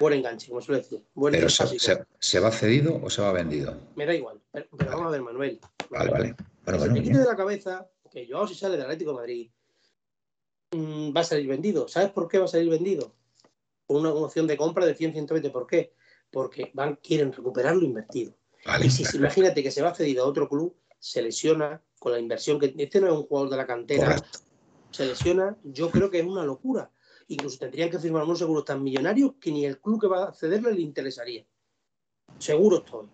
buen 0.00 0.14
enganche, 0.14 0.48
como 0.48 0.60
suele 0.62 0.80
decir. 0.80 1.04
Buen 1.14 1.32
Pero 1.32 1.48
se, 1.48 1.78
se- 1.78 2.04
¿se 2.18 2.40
va 2.40 2.50
cedido 2.50 2.98
o 3.02 3.10
se 3.10 3.20
va 3.22 3.32
vendido? 3.32 3.78
Me 3.96 4.06
da 4.06 4.14
igual. 4.14 4.40
Pero, 4.50 4.66
vamos 4.72 5.06
a 5.06 5.10
ver, 5.10 5.20
Manuel. 5.22 5.60
Vale, 5.90 6.10
vale. 6.10 6.34
Que 6.34 6.42
Bueno, 6.64 6.78
se 6.84 6.88
bueno, 6.90 7.02
te 7.12 7.18
de 7.18 7.24
la 7.26 7.36
cabeza 7.36 7.86
que 8.10 8.26
Joao 8.28 8.48
si 8.48 8.54
sale 8.54 8.72
del 8.76 8.84
Atlético 8.84 9.10
de 9.12 9.16
Madrid 9.18 9.50
va 10.74 11.20
a 11.20 11.24
salir 11.24 11.48
vendido. 11.48 11.88
¿Sabes 11.88 12.10
por 12.10 12.28
qué 12.28 12.38
va 12.38 12.46
a 12.46 12.48
salir 12.48 12.70
vendido? 12.70 13.14
Por 13.86 14.00
una 14.00 14.12
opción 14.12 14.46
de 14.46 14.56
compra 14.56 14.86
de 14.86 14.94
100, 14.94 15.12
120. 15.12 15.50
¿Por 15.50 15.66
qué? 15.66 15.92
Porque 16.30 16.70
van, 16.74 16.96
quieren 16.96 17.32
recuperar 17.32 17.76
lo 17.76 17.84
invertido. 17.84 18.34
Vale, 18.64 18.86
Y 18.86 18.90
si, 18.90 19.02
perfecto. 19.02 19.18
imagínate 19.18 19.62
que 19.62 19.70
se 19.70 19.82
va 19.82 19.94
cedido 19.94 20.24
a 20.24 20.28
otro 20.28 20.48
club, 20.48 20.74
se 20.98 21.20
lesiona 21.20 21.82
con 21.98 22.12
la 22.12 22.18
inversión 22.18 22.58
que 22.58 22.74
este 22.76 23.00
no 23.00 23.08
es 23.08 23.12
un 23.12 23.24
jugador 23.24 23.50
de 23.50 23.56
la 23.56 23.66
cantera, 23.66 24.06
Correcto. 24.16 24.38
se 24.90 25.06
lesiona, 25.06 25.56
yo 25.64 25.90
creo 25.90 26.10
que 26.10 26.20
es 26.20 26.26
una 26.26 26.44
locura. 26.44 26.90
Incluso 27.28 27.58
tendrían 27.58 27.90
que 27.90 27.98
firmar 27.98 28.24
unos 28.24 28.38
seguros 28.38 28.64
tan 28.64 28.82
millonarios 28.82 29.32
que 29.40 29.50
ni 29.50 29.64
el 29.64 29.80
club 29.80 30.00
que 30.00 30.06
va 30.06 30.28
a 30.28 30.32
cederle 30.32 30.72
le 30.72 30.80
interesaría. 30.80 31.44
Seguro 32.38 32.78
estoy. 32.78 33.08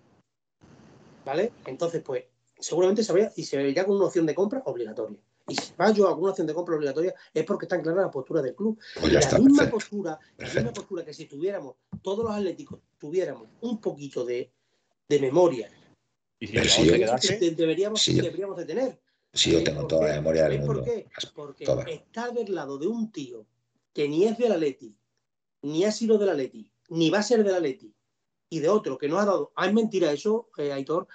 ¿Vale? 1.24 1.52
Entonces, 1.66 2.02
pues, 2.02 2.24
seguramente 2.58 3.02
se 3.02 3.12
vaya 3.12 3.32
y 3.36 3.44
se 3.44 3.56
vería 3.56 3.84
con 3.84 3.96
una 3.96 4.06
opción 4.06 4.26
de 4.26 4.34
compra 4.34 4.62
obligatoria. 4.64 5.18
Y 5.48 5.54
si 5.54 5.72
va 5.80 5.90
yo 5.92 6.06
a 6.06 6.14
una 6.14 6.30
opción 6.30 6.46
de 6.46 6.54
compra 6.54 6.76
obligatoria 6.76 7.14
es 7.32 7.44
porque 7.44 7.64
está 7.64 7.76
en 7.76 7.82
clara 7.82 8.02
la 8.02 8.10
postura 8.10 8.42
del 8.42 8.54
club. 8.54 8.78
Pues 9.00 9.12
la 9.12 9.20
está, 9.20 9.38
misma 9.38 9.64
perfecto. 9.64 9.76
postura, 9.76 10.18
la 10.36 10.54
misma 10.54 10.72
postura 10.72 11.04
que 11.04 11.14
si 11.14 11.24
tuviéramos, 11.26 11.76
todos 12.02 12.24
los 12.24 12.34
atléticos 12.34 12.80
tuviéramos 12.98 13.48
un 13.62 13.80
poquito 13.80 14.24
de, 14.24 14.52
de 15.08 15.18
memoria, 15.20 15.70
Y 16.40 16.46
si 16.46 16.52
Pero 16.52 16.68
si 16.68 16.84
yo- 16.84 16.92
de- 16.92 17.50
deberíamos, 17.52 18.04
yo- 18.06 18.22
deberíamos 18.22 18.56
de 18.58 18.64
tener. 18.64 19.00
Sí, 19.32 19.50
yo 19.50 19.58
¿Sabéis 19.58 19.74
tengo 19.74 19.86
toda 19.88 20.02
qué? 20.02 20.08
la 20.08 20.14
memoria 20.16 20.42
del 20.44 20.52
¿Sabéis 20.52 20.66
por 20.66 20.76
mundo. 20.76 20.90
qué? 20.92 21.08
Porque 21.34 21.64
Toda. 21.64 21.82
estar 21.84 22.32
del 22.32 22.54
lado 22.54 22.78
de 22.78 22.86
un 22.86 23.10
tío 23.10 23.46
que 23.92 24.08
ni 24.08 24.24
es 24.24 24.38
del 24.38 24.52
Atleti, 24.52 24.94
ni 25.62 25.84
ha 25.84 25.90
sido 25.92 26.16
del 26.18 26.28
Atleti, 26.28 26.70
ni 26.90 27.10
va 27.10 27.18
a 27.18 27.22
ser 27.22 27.42
del 27.42 27.54
Atleti, 27.54 27.92
y 28.50 28.60
de 28.60 28.68
otro 28.68 28.96
que 28.98 29.08
no 29.08 29.18
ha 29.18 29.24
dado. 29.24 29.52
Ah, 29.56 29.66
es 29.66 29.72
mentira 29.74 30.12
eso, 30.12 30.48
eh, 30.56 30.72
Aitor. 30.72 31.08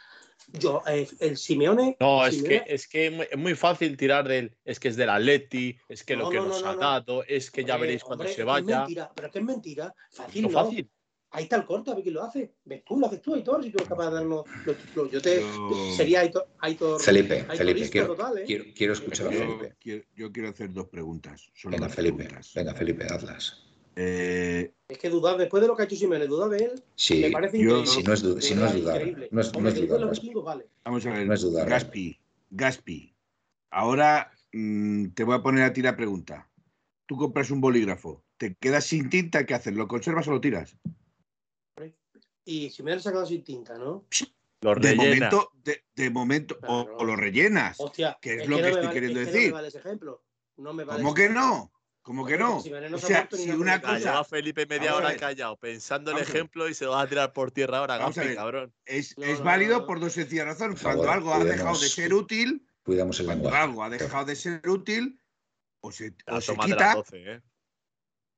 Yo, 0.52 0.82
eh, 0.88 1.08
el 1.20 1.38
Simeone. 1.38 1.98
No, 2.00 2.26
es 2.26 2.36
Simeone- 2.44 2.64
que, 2.66 2.74
es 2.74 2.88
que 2.88 3.08
es 3.08 3.12
muy- 3.14 3.28
es 3.32 3.38
muy 3.38 3.56
fácil 3.56 3.96
tirar 3.98 4.28
del. 4.28 4.56
Es 4.66 4.80
que 4.80 4.90
es 4.90 4.96
del 4.96 5.10
Atleti, 5.10 5.78
es 5.90 6.04
que 6.04 6.16
No, 6.16 6.24
lo 6.24 6.30
que 6.30 6.38
no, 6.38 6.46
nos 6.48 6.62
no, 6.62 6.70
ha 6.70 6.74
no. 6.74 6.80
dado, 6.80 7.24
es 7.24 7.50
que 7.52 7.64
ya 7.64 7.76
Hombre, 7.76 7.88
veréis 7.88 8.04
cuando 8.04 8.24
hombre, 8.24 8.36
se 8.36 8.42
es 8.42 8.48
vaya. 8.48 8.80
mentira, 8.80 9.12
pero 9.16 9.28
es 9.28 9.34
que 9.34 9.40
es 9.40 9.46
mentira. 9.46 9.96
Fácil, 10.12 10.42
No 10.44 10.50
no. 10.50 10.54
fácil. 10.64 10.90
Ahí 11.36 11.44
está 11.46 11.56
el 11.56 11.66
corte, 11.66 11.90
a 11.90 11.96
ver 11.96 12.04
quién 12.04 12.14
lo 12.14 12.24
hace. 12.24 12.54
¿Ves 12.64 12.84
tú? 12.86 13.00
Lo 13.00 13.08
haces 13.08 13.20
tú, 13.20 13.34
Aitor, 13.34 13.64
si 13.64 13.72
tú 13.72 13.78
eres 13.80 13.90
capaz 13.90 14.10
de 14.10 14.16
darnos 14.18 14.44
los 14.68 14.78
títulos. 14.78 15.12
Yo 15.12 15.20
te. 15.20 15.40
Yo- 15.42 15.94
Sería 15.98 16.20
Aitor. 16.20 16.48
Aitor 16.60 17.02
Felipe, 17.02 17.34
Aitorista 17.34 17.58
Felipe, 17.66 17.90
quiero, 17.90 18.08
total, 18.16 18.38
¿eh? 18.38 18.44
quiero, 18.46 18.64
quiero 18.76 18.94
escuchar 18.94 19.28
a 19.28 19.32
Yo 19.32 19.40
Felipe. 19.40 19.76
quiero, 19.80 20.04
yo 20.16 20.32
quiero 20.32 20.50
hacer 20.50 20.72
dos 20.72 20.88
preguntas. 20.90 21.50
Solo 21.56 21.76
Venga, 21.78 21.90
Felipe, 21.90 22.18
preguntas. 22.26 22.52
venga, 22.54 22.76
Felipe, 22.76 23.06
hazlas. 23.06 23.64
Eh, 23.96 24.74
Es 24.88 24.98
que 24.98 25.10
dudar, 25.10 25.38
después 25.38 25.62
de 25.62 25.68
lo 25.68 25.76
que 25.76 25.84
ha 25.84 25.86
hecho 25.86 25.96
Simeone, 25.96 26.28
dudar 26.28 26.50
de 26.50 26.66
él, 26.66 26.84
Sí, 26.96 27.22
me 27.22 27.32
parece 27.32 27.58
yo- 27.60 27.80
increíble. 27.80 27.88
si 27.92 28.04
no 28.04 28.14
es, 28.14 28.22
du- 28.22 28.42
si 28.42 28.56
no 28.56 28.66
es 28.66 28.74
dudar, 28.74 28.96
Increíble. 28.98 29.30
no 29.32 29.42
es, 29.42 29.54
no 29.54 29.68
es 29.70 29.74
que 29.76 29.82
dudar. 30.34 30.44
vale. 30.44 30.68
vamos 30.84 31.06
a 31.06 31.12
ver, 31.12 31.28
No 31.28 31.34
es 31.34 31.42
dudar, 31.42 31.70
Gaspi, 31.70 32.20
Gaspi. 32.50 33.16
Ahora 33.72 34.32
mm, 34.52 35.08
te 35.10 35.24
voy 35.24 35.36
a 35.36 35.42
poner 35.42 35.64
a 35.64 35.74
ti 35.74 35.82
la 35.82 35.96
pregunta. 35.96 36.50
Tú 37.06 37.18
compras 37.18 37.50
un 37.52 37.60
bolígrafo, 37.62 38.24
te 38.38 38.56
quedas 38.56 38.86
sin 38.86 39.10
tinta, 39.10 39.46
¿qué 39.46 39.54
haces? 39.56 39.74
¿Lo 39.76 39.88
conservas 39.88 40.28
o 40.28 40.32
lo 40.32 40.42
tiras? 40.42 40.76
Y 42.46 42.70
Simeone 42.70 43.00
se 43.02 43.10
ha 43.10 43.12
quedado 43.12 43.28
sin 43.28 43.44
tinta, 43.44 43.78
¿no? 43.78 44.06
Los 44.62 44.80
De 44.80 44.96
momento, 44.96 45.52
de, 45.64 45.84
de 45.96 46.10
momento, 46.10 46.56
o- 46.68 46.84
Claro. 46.86 46.98
o, 46.98 47.04
lo 47.04 47.16
rellenas. 47.16 47.78
Hostia, 47.80 48.18
¿Qué 48.22 48.36
es 48.44 48.48
lo 48.48 48.58
que 48.58 48.68
estoy 48.68 48.82
vale- 48.82 48.94
queriendo 48.94 49.20
es 49.22 49.28
que 49.28 49.32
decir? 49.34 49.48
No 49.50 49.54
me 49.54 49.54
vale 49.54 49.68
ese 49.70 49.78
ejemplo. 49.80 50.24
No 50.58 50.74
me 50.74 50.84
vale 50.84 50.98
¿Cómo 51.00 51.10
ese 51.10 51.16
que 51.16 51.24
ejemplo. 51.24 51.42
no? 51.42 51.72
¿Cómo 52.04 52.26
que 52.26 52.38
no? 52.38 52.62
No 52.90 52.98
O 52.98 53.00
se 53.00 53.08
sea, 53.08 53.30
si 53.32 53.50
una 53.52 53.82
cosa 53.82 54.24
Felipe 54.26 54.66
media 54.66 54.94
hora 54.96 55.16
callado, 55.16 55.56
pensando 55.58 56.12
el 56.12 56.18
ejemplo 56.18 56.68
y 56.68 56.74
se 56.74 56.84
lo 56.84 56.92
va 56.92 57.02
a 57.02 57.08
tirar 57.08 57.32
por 57.32 57.50
tierra 57.52 57.78
ahora, 57.80 57.98
ver. 58.10 58.36
cabrón. 58.36 58.74
es, 58.86 59.18
No, 59.18 59.24
es 59.26 59.42
válido 59.42 59.76
no, 59.76 59.80
no. 59.82 59.88
por 59.88 60.00
dos 60.02 60.12
sencillas 60.14 60.46
razones. 60.46 60.82
Cuando 60.82 61.04
favor, 61.04 61.18
algo 61.18 61.34
ha 61.34 61.44
dejado 61.46 61.80
de 61.80 61.88
ser 61.88 62.14
útil, 62.14 62.68
Cuidamos 62.84 63.18
el 63.22 63.26
cuando 63.28 63.46
lenguaje. 63.46 63.64
algo 63.64 63.84
ha 63.86 63.90
dejado 63.90 64.26
de 64.26 64.36
ser 64.36 64.68
útil, 64.70 65.18
o 65.82 65.92
se, 65.94 66.14
o 66.28 66.42
se 66.42 66.52
toma 66.52 66.66
de 66.66 66.70
las 66.72 66.78
quita. 66.78 66.96
12, 66.96 67.32
¿eh? 67.36 67.42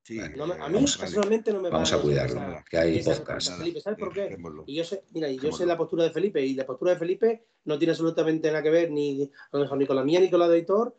Sí, 0.03 0.19
No 0.35 0.45
me- 0.45 0.53
a 0.53 0.69
mí 0.69 0.77
a- 0.77 0.99
personalmente 0.99 1.51
no 1.51 1.61
me 1.61 1.71
Vamos 1.71 1.91
a 1.91 1.97
vale 1.97 2.13
esa- 2.13 2.27
cuidarlo, 2.27 2.63
que 2.69 2.77
hay 2.77 2.99
esa 2.99 3.15
podcast. 3.15 3.57
Felipe, 3.57 3.81
¿sabes 3.81 3.97
por 3.97 4.13
qué? 4.13 4.21
dejémoslo. 4.21 4.63
Y 4.67 4.75
yo 4.75 4.83
sé, 4.83 5.03
mira, 5.11 5.27
y 5.27 5.39
yo 5.39 5.51
sé 5.51 5.65
la 5.65 5.75
postura 5.75 6.03
de 6.03 6.11
Felipe, 6.11 6.39
y 6.45 6.53
la 6.53 6.67
postura 6.67 6.91
de 6.93 6.99
Felipe 6.99 7.47
no 7.63 7.79
tiene 7.79 7.93
absolutamente 7.93 8.49
nada 8.49 8.61
que 8.61 8.69
ver 8.69 8.91
ni, 8.91 9.23
a 9.23 9.57
lo 9.57 9.63
mejor 9.63 9.77
ni 9.79 9.87
con 9.87 9.95
la 9.95 10.03
mía 10.03 10.19
ni 10.19 10.29
con 10.29 10.39
la 10.39 10.47
de 10.47 10.57
Aitor. 10.57 10.95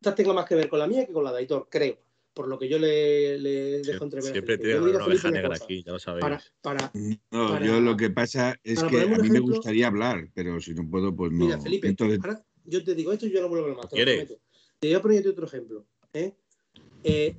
Esta 0.00 0.14
tengo 0.14 0.32
más 0.32 0.44
que 0.46 0.54
ver 0.54 0.68
con 0.68 0.78
la 0.78 0.86
mía 0.86 1.04
que 1.04 1.12
con 1.12 1.24
la 1.24 1.32
de 1.32 1.38
Aitor, 1.38 1.66
creo. 1.68 1.98
Por 2.34 2.48
lo 2.48 2.58
que 2.58 2.68
yo 2.68 2.78
le, 2.80 3.38
le 3.38 3.82
dejo 3.84 4.04
entrever. 4.04 4.30
a 4.30 4.32
Siempre 4.32 4.58
tiene 4.58 4.80
una 4.80 5.04
oveja 5.04 5.30
negra 5.30 5.48
cosa, 5.50 5.64
aquí, 5.64 5.82
ya 5.84 5.92
lo 5.92 5.98
sabéis. 6.00 6.22
Para, 6.22 6.42
para, 6.60 6.92
No, 7.30 7.48
para- 7.48 7.64
yo 7.64 7.80
lo 7.80 7.96
que 7.96 8.10
pasa 8.10 8.58
es 8.64 8.82
que 8.82 9.02
a 9.02 9.06
mí 9.06 9.30
me 9.30 9.38
gustaría 9.38 9.86
hablar, 9.86 10.28
pero 10.34 10.60
si 10.60 10.74
no 10.74 10.88
puedo, 10.90 11.14
pues 11.14 11.30
no. 11.30 11.44
Mira, 11.46 11.60
Felipe, 11.60 11.88
Entonces, 11.88 12.18
ahora 12.20 12.44
yo 12.64 12.82
te 12.82 12.94
digo 12.96 13.12
esto 13.12 13.26
y 13.26 13.30
yo 13.30 13.40
lo 13.40 13.48
vuelvo 13.48 13.66
a 13.66 13.70
hablar 13.70 13.84
más. 13.84 13.88
te. 14.28 14.40
Te 14.80 14.88
voy 14.88 14.94
a 14.94 15.00
poner 15.02 15.28
otro 15.28 15.46
ejemplo. 15.46 15.86
¿eh? 16.12 16.34
Eh, 17.04 17.36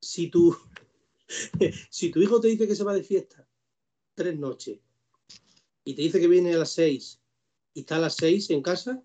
si, 0.00 0.28
tu, 0.28 0.56
si 1.90 2.10
tu 2.10 2.22
hijo 2.22 2.40
te 2.40 2.48
dice 2.48 2.66
que 2.66 2.74
se 2.74 2.84
va 2.84 2.94
de 2.94 3.04
fiesta 3.04 3.46
tres 4.14 4.38
noches 4.38 4.78
y 5.84 5.94
te 5.94 6.02
dice 6.02 6.20
que 6.20 6.28
viene 6.28 6.54
a 6.54 6.58
las 6.58 6.72
seis 6.72 7.20
y 7.74 7.80
está 7.80 7.96
a 7.96 8.00
las 8.00 8.16
seis 8.16 8.48
en 8.50 8.62
casa, 8.62 9.02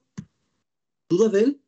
¿dudas 1.10 1.32
de 1.34 1.40
él? 1.42 1.62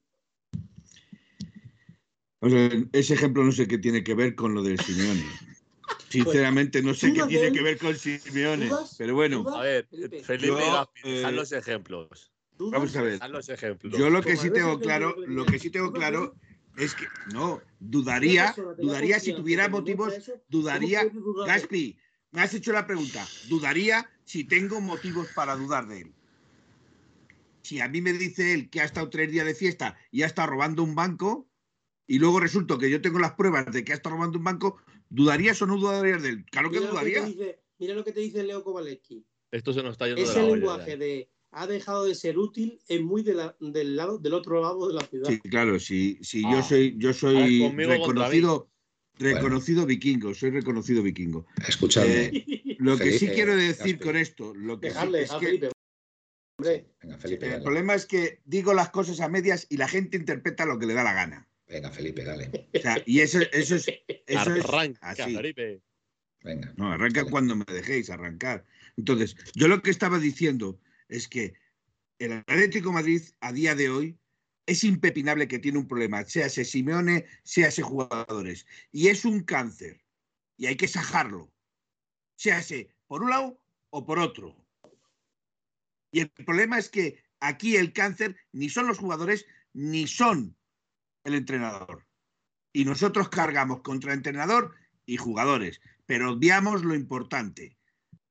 O 2.41 2.49
sea, 2.49 2.69
ese 2.93 3.13
ejemplo 3.13 3.43
no 3.43 3.51
sé 3.51 3.67
qué 3.67 3.77
tiene 3.77 4.03
que 4.03 4.13
ver 4.13 4.35
con 4.35 4.53
lo 4.53 4.63
del 4.63 4.79
Simeone. 4.79 5.25
Sinceramente 6.09 6.81
no 6.81 6.93
sé 6.93 7.13
qué 7.13 7.19
¿dudas 7.19 7.29
de 7.29 7.37
tiene 7.37 7.51
que 7.51 7.63
ver 7.63 7.77
con 7.77 7.95
Simeone. 7.95 8.69
Pero 8.97 9.15
bueno. 9.15 9.47
A 9.49 9.61
ver, 9.61 9.87
Felipe, 10.23 10.61
eh, 11.03 11.09
dejad 11.15 11.33
los 11.33 11.51
ejemplos. 11.51 12.31
Vamos 12.57 12.95
a 12.95 13.01
ver. 13.01 13.29
Los 13.29 13.49
ejemplos. 13.49 13.93
Yo 13.97 14.09
lo 14.09 14.21
que 14.21 14.35
sí 14.35 14.49
tengo 14.49 14.79
claro, 14.79 15.15
lo 15.27 15.45
que 15.45 15.59
sí 15.59 15.69
tengo 15.69 15.87
¿Dudas 15.87 15.99
claro 15.99 16.35
de 16.75 16.85
es 16.85 16.95
que 16.95 17.05
no, 17.33 17.61
dudaría, 17.79 18.55
dudaría 18.77 19.19
si 19.19 19.33
tuviera 19.33 19.67
motivos, 19.67 20.13
dudaría, 20.47 21.09
¿cómo 21.09 21.11
puedes 21.11 21.23
dudar 21.23 21.47
de? 21.47 21.53
Gaspi, 21.53 21.97
me 22.31 22.41
has 22.41 22.53
hecho 22.53 22.71
la 22.71 22.87
pregunta, 22.87 23.25
dudaría 23.49 24.09
si 24.23 24.45
tengo 24.45 24.79
motivos 24.79 25.27
para 25.35 25.55
dudar 25.55 25.87
de 25.87 26.01
él. 26.01 26.13
Si 27.63 27.81
a 27.81 27.87
mí 27.87 28.01
me 28.01 28.13
dice 28.13 28.53
él 28.53 28.69
que 28.69 28.81
ha 28.81 28.85
estado 28.85 29.09
tres 29.09 29.29
días 29.31 29.45
de 29.45 29.55
fiesta 29.55 29.97
y 30.11 30.23
ha 30.23 30.27
estado 30.27 30.49
robando 30.49 30.83
un 30.83 30.95
banco, 30.95 31.48
y 32.10 32.18
luego 32.19 32.40
resulta 32.40 32.77
que 32.77 32.90
yo 32.90 33.02
tengo 33.02 33.19
las 33.19 33.34
pruebas 33.34 33.72
de 33.72 33.84
que 33.86 33.94
ha 33.94 33.95
estado 33.95 34.15
robando 34.15 34.40
un 34.40 34.44
banco, 34.44 34.77
¿dudarías 35.10 35.61
o 35.61 35.68
no 35.68 35.77
dudarías 35.77 36.22
de 36.23 36.30
él? 36.30 36.45
Claro 36.52 36.72
que 36.72 36.80
Mira 36.80 36.91
lo 36.91 36.98
que, 36.99 37.06
te 37.06 37.10
dudaría. 37.19 37.26
dice, 37.26 37.60
mira 37.77 37.94
lo 37.94 38.03
que 38.03 38.11
te 38.11 38.19
dice 38.19 38.44
Leo 38.44 38.64
Kowalewski. 38.64 39.23
Esto 39.52 39.73
se 39.73 39.84
nos 39.84 39.91
está 39.94 40.07
yendo 40.07 40.22
de 40.22 40.27
Ese 40.27 40.41
la 40.41 40.48
lenguaje 40.48 40.98
de 40.98 41.30
ha 41.52 41.65
dejado 41.68 42.06
de 42.06 42.15
ser 42.15 42.38
útil 42.38 42.80
es 42.88 43.02
muy 43.02 43.22
de 43.23 43.34
la- 43.36 43.56
del 43.60 43.95
lado 43.95 44.18
del 44.19 44.34
otro 44.34 44.61
lado 44.61 44.88
de 44.88 44.94
la 44.95 45.02
ciudad. 45.02 45.30
Sí, 45.30 45.40
claro, 45.40 45.80
si, 45.80 46.18
si 46.22 46.44
Ah. 46.45 46.52
yo 46.52 46.64
soy, 46.64 46.95
yo 46.98 47.14
soy 47.14 47.69
reconocido, 47.76 48.69
reconocido 49.18 49.86
vikingo, 49.86 50.34
soy 50.34 50.49
reconocido 50.52 51.02
vikingo. 51.03 51.45
Escuchadme. 51.68 52.26
Eh, 52.26 52.76
Lo 52.80 52.98
que 52.98 53.11
sí 53.19 53.27
quiero 53.27 53.56
decir 53.56 53.99
con 53.99 54.15
esto, 54.15 54.53
lo 54.56 54.80
que 54.80 54.88
sí- 54.90 54.94
Dejarle, 54.94 55.22
es 55.23 55.31
a 55.31 55.40
que 55.40 55.45
Felipe. 55.48 55.69
Hombre, 56.60 56.86
Venga, 57.02 57.18
Felipe, 57.18 57.45
el 57.45 57.52
dale. 57.53 57.64
problema 57.64 57.94
es 57.95 58.06
que 58.06 58.41
digo 58.45 58.73
las 58.73 58.90
cosas 58.90 59.19
a 59.22 59.30
medias 59.30 59.65
y 59.69 59.77
la 59.77 59.88
gente 59.88 60.18
interpreta 60.18 60.65
lo 60.65 60.77
que 60.80 60.86
le 60.86 60.94
da 60.94 61.03
la 61.03 61.14
gana. 61.14 61.48
Venga, 61.69 61.91
Felipe, 61.91 62.23
dale. 62.23 62.67
O 62.73 62.79
sea, 62.79 63.01
y 63.05 63.19
eso, 63.19 63.39
eso 63.53 63.75
es, 63.75 63.87
eso 64.25 64.55
es 64.55 64.65
Arranca, 64.65 64.99
así. 65.01 65.35
Felipe. 65.35 65.81
Venga. 66.41 66.73
No, 66.77 66.91
arranca 66.91 67.21
Dale. 67.21 67.31
cuando 67.31 67.55
me 67.55 67.65
dejéis 67.65 68.09
arrancar. 68.09 68.65
Entonces, 68.97 69.35
yo 69.53 69.67
lo 69.67 69.81
que 69.83 69.91
estaba 69.91 70.17
diciendo 70.17 70.79
es 71.09 71.27
que 71.27 71.53
el 72.17 72.33
Atlético 72.33 72.89
de 72.89 72.95
Madrid 72.95 73.21
a 73.39 73.53
día 73.53 73.75
de 73.75 73.89
hoy 73.89 74.17
es 74.65 74.83
impepinable 74.83 75.47
que 75.47 75.59
tiene 75.59 75.77
un 75.77 75.87
problema, 75.87 76.23
sea 76.25 76.47
ese 76.47 76.65
Simeone, 76.65 77.25
sea 77.43 77.67
ese 77.67 77.83
jugadores. 77.83 78.65
Y 78.91 79.09
es 79.09 79.23
un 79.23 79.43
cáncer. 79.43 80.03
Y 80.57 80.65
hay 80.65 80.75
que 80.75 80.87
sajarlo. 80.87 81.51
Sea 82.35 82.59
ese 82.59 82.89
por 83.07 83.21
un 83.21 83.29
lado 83.29 83.61
o 83.91 84.05
por 84.05 84.17
otro. 84.17 84.55
Y 86.11 86.21
el 86.21 86.29
problema 86.29 86.79
es 86.79 86.89
que 86.89 87.23
aquí 87.39 87.75
el 87.75 87.93
cáncer 87.93 88.35
ni 88.53 88.69
son 88.69 88.87
los 88.87 88.97
jugadores 88.97 89.45
ni 89.73 90.07
son 90.07 90.55
el 91.30 91.35
entrenador. 91.35 92.06
Y 92.73 92.85
nosotros 92.85 93.30
cargamos 93.30 93.81
contra 93.81 94.14
entrenador 94.14 94.76
y 95.06 95.18
jugadores, 95.18 95.81
pero 96.06 96.34
obviamos 96.34 96.84
lo 96.84 96.93
importante. 96.93 97.77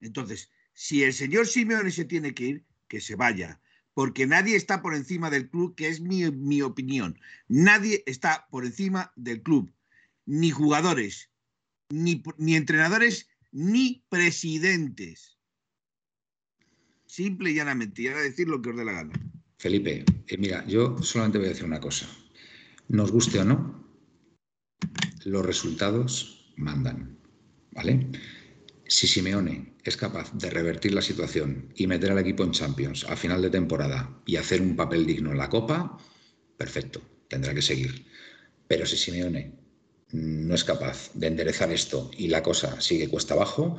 Entonces, 0.01 0.51
si 0.75 1.03
el 1.03 1.12
señor 1.12 1.47
Simeone 1.47 1.91
se 1.91 2.05
tiene 2.05 2.35
que 2.35 2.45
ir, 2.45 2.65
que 2.87 3.01
se 3.01 3.16
vaya, 3.16 3.61
porque 3.95 4.27
nadie 4.27 4.55
está 4.55 4.81
por 4.81 4.95
encima 4.95 5.29
del 5.29 5.51
club, 5.51 5.75
que 5.75 5.89
es 5.89 6.01
mi, 6.01 6.62
opinión. 6.62 7.19
Nadie 7.49 8.05
está 8.07 8.47
por 8.51 8.65
encima 8.65 9.12
del 9.16 9.43
club, 9.43 9.73
ni 10.25 10.51
jugadores, 10.51 11.31
ni, 11.89 12.23
ni 12.37 12.55
entrenadores, 12.55 13.29
ni 13.51 14.05
presidentes. 14.09 15.37
Simple 17.07 17.51
y 17.51 17.55
llanamente, 17.55 18.03
y 18.03 18.07
ahora 18.07 18.23
decir 18.23 18.47
lo 18.47 18.62
que 18.62 18.70
os 18.70 18.77
dé 18.77 18.85
la 18.85 18.93
gana. 18.93 19.12
Felipe, 19.59 20.05
eh, 20.29 20.39
mira, 20.39 20.65
yo 20.66 20.97
solamente 21.03 21.39
voy 21.39 21.49
a 21.49 21.51
decir 21.51 21.65
una 21.65 21.81
cosa. 21.81 22.09
Nos 22.89 23.12
guste 23.12 23.39
o 23.39 23.44
no, 23.44 23.85
los 25.24 25.44
resultados 25.44 26.52
mandan, 26.56 27.19
¿vale? 27.73 28.09
Si 28.86 29.06
Simeone 29.06 29.77
es 29.85 29.98
capaz 29.98 30.32
de 30.32 30.48
revertir 30.48 30.94
la 30.94 31.02
situación 31.02 31.70
y 31.77 31.86
meter 31.86 32.12
al 32.12 32.19
equipo 32.19 32.44
en 32.44 32.52
Champions 32.52 33.05
a 33.05 33.15
final 33.16 33.43
de 33.43 33.51
temporada 33.51 34.23
y 34.24 34.36
hacer 34.36 34.62
un 34.62 34.74
papel 34.74 35.05
digno 35.05 35.32
en 35.32 35.39
la 35.39 35.51
Copa, 35.51 35.98
perfecto, 36.56 37.02
tendrá 37.28 37.52
que 37.52 37.60
seguir. 37.60 38.06
Pero 38.66 38.86
si 38.86 38.97
Simeone 38.97 39.52
no 40.12 40.55
es 40.55 40.65
capaz 40.65 41.10
de 41.12 41.27
enderezar 41.27 41.70
esto 41.70 42.10
y 42.16 42.28
la 42.28 42.43
cosa 42.43 42.81
sigue 42.81 43.10
cuesta 43.10 43.35
abajo, 43.35 43.78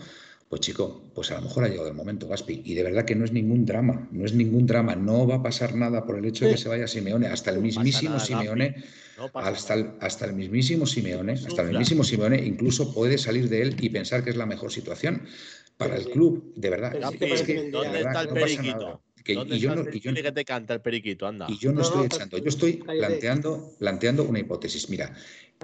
pues 0.49 0.61
chico, 0.61 1.11
pues 1.13 1.29
a 1.31 1.35
lo 1.35 1.43
mejor 1.43 1.63
ha 1.63 1.67
llegado 1.67 1.87
el 1.89 1.93
momento, 1.93 2.27
Gaspi. 2.27 2.63
Y 2.65 2.73
de 2.73 2.81
verdad 2.81 3.05
que 3.05 3.13
no 3.13 3.23
es 3.23 3.31
ningún 3.31 3.65
drama, 3.65 4.09
no 4.11 4.25
es 4.25 4.33
ningún 4.33 4.65
drama, 4.65 4.95
no 4.95 5.27
va 5.27 5.35
a 5.35 5.43
pasar 5.43 5.75
nada 5.75 6.07
por 6.07 6.17
el 6.17 6.25
hecho 6.25 6.45
de 6.45 6.51
que 6.51 6.57
se 6.57 6.67
vaya 6.67 6.87
Simeone, 6.87 7.27
hasta 7.27 7.51
el 7.51 7.59
mismísimo 7.61 8.19
Simeone, 8.19 8.83
No 9.15 9.29
hasta 9.35 9.75
el, 9.75 9.91
hasta 9.99 10.25
el 10.25 10.33
mismísimo 10.33 10.87
Simeone, 10.87 11.33
hasta 11.33 11.61
el 11.61 11.69
mismísimo 11.69 12.03
Simeone 12.03 12.43
incluso 12.43 12.91
puede 12.93 13.19
salir 13.19 13.47
de 13.47 13.61
él 13.61 13.75
y 13.79 13.89
pensar 13.89 14.23
que 14.23 14.31
es 14.31 14.37
la 14.37 14.47
mejor 14.47 14.71
situación 14.71 15.21
para 15.77 15.95
el 15.95 16.05
club, 16.09 16.51
de 16.55 16.69
verdad. 16.71 16.95
Es 16.95 17.43
que 17.43 17.69
¿Dónde 17.71 18.01
está 18.01 18.21
el 18.21 18.27
no 18.29 18.33
pasa 18.33 18.45
periquito? 18.45 19.01
Que- 19.23 19.35
¿Dónde 19.35 19.55
y 19.55 19.59
yo 19.59 19.75
no, 19.75 19.81
y 19.93 19.99
yo 19.99 20.13
que 20.13 20.31
te 20.31 20.45
canta 20.45 20.73
el 20.73 20.81
periquito, 20.81 21.27
anda. 21.27 21.45
y 21.47 21.57
yo 21.59 21.71
no 21.71 21.75
No, 21.77 21.81
estoy 21.83 21.99
no, 21.99 22.05
echando, 22.05 22.37
yo 22.39 22.49
estoy 22.49 22.73
planteando, 22.73 23.71
planteando 23.77 24.23
una 24.23 24.39
hipótesis. 24.39 24.89
Mira, 24.89 25.13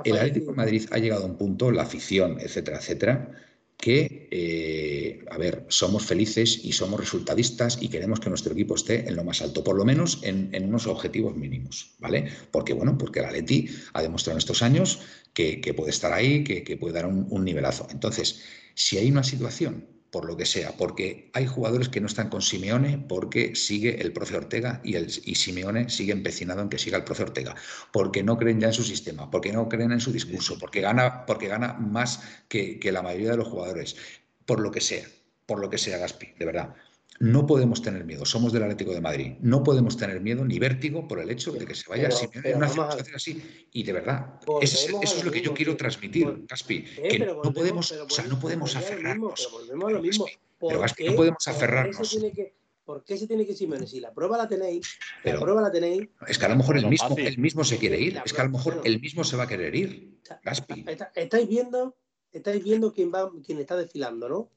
el 0.04 0.16
Atlético 0.16 0.52
de 0.52 0.58
Madrid 0.58 0.86
ha 0.92 1.00
llegado 1.00 1.24
a 1.24 1.26
un 1.26 1.38
punto, 1.38 1.72
la 1.72 1.84
afición, 1.84 2.38
etcétera, 2.40 2.78
etcétera, 2.78 3.32
que, 3.78 4.28
eh, 4.32 5.26
a 5.30 5.38
ver, 5.38 5.66
somos 5.70 6.06
felices 6.06 6.62
y 6.64 6.72
somos 6.72 7.00
resultadistas 7.00 7.78
y 7.82 7.90
queremos 7.90 8.20
que 8.20 8.30
nuestro 8.30 8.54
equipo 8.54 8.76
esté 8.76 9.08
en 9.08 9.16
lo 9.16 9.24
más 9.24 9.42
alto, 9.42 9.64
por 9.64 9.76
lo 9.76 9.86
menos 9.86 10.20
en, 10.24 10.50
en 10.54 10.66
unos 10.66 10.88
objetivos 10.88 11.36
mínimos, 11.36 11.96
¿vale? 12.00 12.30
Porque, 12.52 12.74
bueno, 12.74 12.98
porque 12.98 13.20
el 13.20 13.26
Atleti 13.26 13.70
ha 13.94 14.02
demostrado 14.02 14.36
en 14.36 14.40
estos 14.40 14.62
años 14.62 15.00
que, 15.34 15.62
que 15.62 15.74
puede 15.74 15.92
estar 15.92 16.14
ahí, 16.14 16.44
que, 16.44 16.64
que 16.64 16.78
puede 16.78 16.94
dar 16.94 17.06
un, 17.06 17.28
un 17.30 17.44
nivelazo. 17.44 17.88
Entonces, 17.92 18.42
si 18.74 18.98
hay 18.98 19.12
una 19.12 19.24
situación 19.24 19.95
por 20.16 20.24
lo 20.24 20.38
que 20.38 20.46
sea, 20.46 20.72
porque 20.78 21.30
hay 21.34 21.46
jugadores 21.46 21.90
que 21.90 22.00
no 22.00 22.08
están 22.08 22.30
con 22.30 22.42
Simeone 22.42 22.98
porque 22.98 23.54
sigue 23.54 24.02
el 24.02 24.14
profe 24.14 24.38
Ortega 24.38 24.80
y, 24.82 24.96
el, 24.96 25.08
y 25.26 25.36
Simeone 25.36 25.90
sigue 25.90 26.14
empecinado 26.14 26.62
en 26.62 26.70
que 26.70 26.78
siga 26.78 26.96
el 26.96 27.04
profe 27.04 27.24
Ortega, 27.24 27.54
porque 27.92 28.24
no 28.24 28.38
creen 28.38 28.62
ya 28.62 28.68
en 28.68 28.74
su 28.74 28.86
sistema, 28.86 29.30
porque 29.30 29.52
no 29.52 29.68
creen 29.68 29.92
en 29.92 30.00
su 30.00 30.14
discurso, 30.14 30.58
porque 30.58 30.80
gana, 30.80 31.26
porque 31.26 31.50
gana 31.50 31.74
más 31.74 32.22
que, 32.48 32.80
que 32.80 32.94
la 32.94 33.02
mayoría 33.02 33.32
de 33.32 33.36
los 33.36 33.50
jugadores, 33.50 33.98
por 34.46 34.62
lo 34.62 34.72
que 34.72 34.80
sea, 34.80 35.06
por 35.46 35.60
lo 35.60 35.70
que 35.70 35.78
sea, 35.78 35.98
Gaspi, 35.98 36.28
de 36.40 36.46
verdad. 36.46 36.74
No 37.20 37.46
podemos 37.48 37.82
tener 37.82 38.04
miedo, 38.04 38.26
somos 38.26 38.52
del 38.52 38.64
Atlético 38.64 38.92
de 38.92 39.00
Madrid. 39.00 39.34
No 39.42 39.64
podemos 39.64 39.96
tener 39.96 40.20
miedo 40.20 40.44
ni 40.44 40.60
vértigo 40.60 41.08
por 41.08 41.20
el 41.20 41.30
hecho 41.30 41.54
de 41.54 41.66
que 41.66 41.74
se 41.74 41.88
vaya 41.90 42.10
Pero- 42.10 42.16
Simeone 42.18 42.38
en 42.38 42.44
pero 42.44 42.58
una 42.58 42.68
circunstancia 42.68 43.16
así. 43.16 43.68
Y 43.72 43.84
de 43.84 43.94
verdad, 43.94 44.40
ese 44.62 44.86
eso 44.88 45.00
es 45.02 45.24
lo 45.24 45.32
que 45.32 45.42
yo 45.42 45.54
quiero 45.54 45.78
transmitir, 45.78 46.28
vol- 46.28 46.46
Gaspi. 46.48 46.84
Eh, 46.98 47.08
Que 47.10 47.20
no 47.20 47.42
podemos, 47.54 47.90
pero 47.90 48.06
o 48.06 48.10
sea, 48.10 48.26
no 48.26 48.38
podemos 48.40 48.76
aferrarnos. 48.76 49.34
pero 49.38 49.50
volvemos 49.52 49.90
a 49.90 49.92
lo 49.94 50.02
mismo. 50.02 50.26
Pero, 50.26 50.40
¿Por 50.60 50.80
Gaspi, 50.82 51.04
qué- 51.04 51.10
no 51.12 51.16
podemos 51.16 51.38
por 51.46 51.54
qué 51.54 51.58
aferrarnos. 51.58 52.10
que- 52.36 52.54
¿Por 52.86 53.04
qué 53.04 53.18
se 53.18 53.26
tiene 53.28 53.48
que 53.48 53.56
Simeone? 53.56 53.88
Si 53.88 54.00
la 54.00 54.14
prueba 54.14 54.38
la 54.38 54.48
tenéis, 54.48 55.00
Pero- 55.24 55.38
la 55.40 55.42
prueba 55.42 55.62
la 55.64 55.72
tenéis. 55.72 56.08
Es 56.28 56.38
que 56.38 56.46
a 56.46 56.50
lo 56.50 56.56
mejor 56.56 56.78
el 56.78 56.86
mismo, 56.88 57.16
el 57.18 57.38
mismo 57.40 57.64
se 57.64 57.78
quiere 57.80 58.00
ir. 58.00 58.22
Es 58.24 58.32
que 58.32 58.42
a 58.42 58.44
lo 58.44 58.52
mejor 58.52 58.82
el 58.84 59.00
mismo 59.02 59.24
se 59.24 59.36
va 59.38 59.44
a 59.44 59.48
querer 59.48 59.74
ir. 59.74 60.20
Gaspi. 60.44 60.84
está- 60.88 61.12
estáis 61.16 61.48
viendo, 61.48 61.96
estáis 62.32 62.64
viendo 62.64 62.94
quién 62.94 63.12
va, 63.12 63.32
quién 63.44 63.58
está 63.60 63.76
desfilando, 63.76 64.30
¿no? 64.30 64.52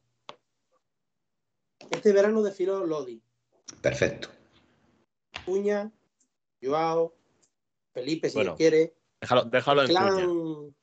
Este 1.91 2.13
verano 2.13 2.43
desfiló 2.43 2.85
Lodi, 2.87 3.23
Perfecto. 3.81 4.29
Cuña, 5.45 5.91
Joao, 6.63 7.15
Felipe, 7.93 8.29
si 8.29 8.37
Bueno, 8.37 8.57
quiere, 8.57 8.95
Déjalo, 9.21 9.45
déjalo 9.45 9.83
en 9.83 9.89
clan 9.89 10.27
cuña. 10.27 10.75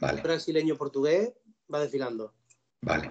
Vale, 0.00 0.22
brasileño 0.22 0.76
portugués 0.76 1.32
va 1.72 1.80
desfilando. 1.80 2.34
vale. 2.82 3.10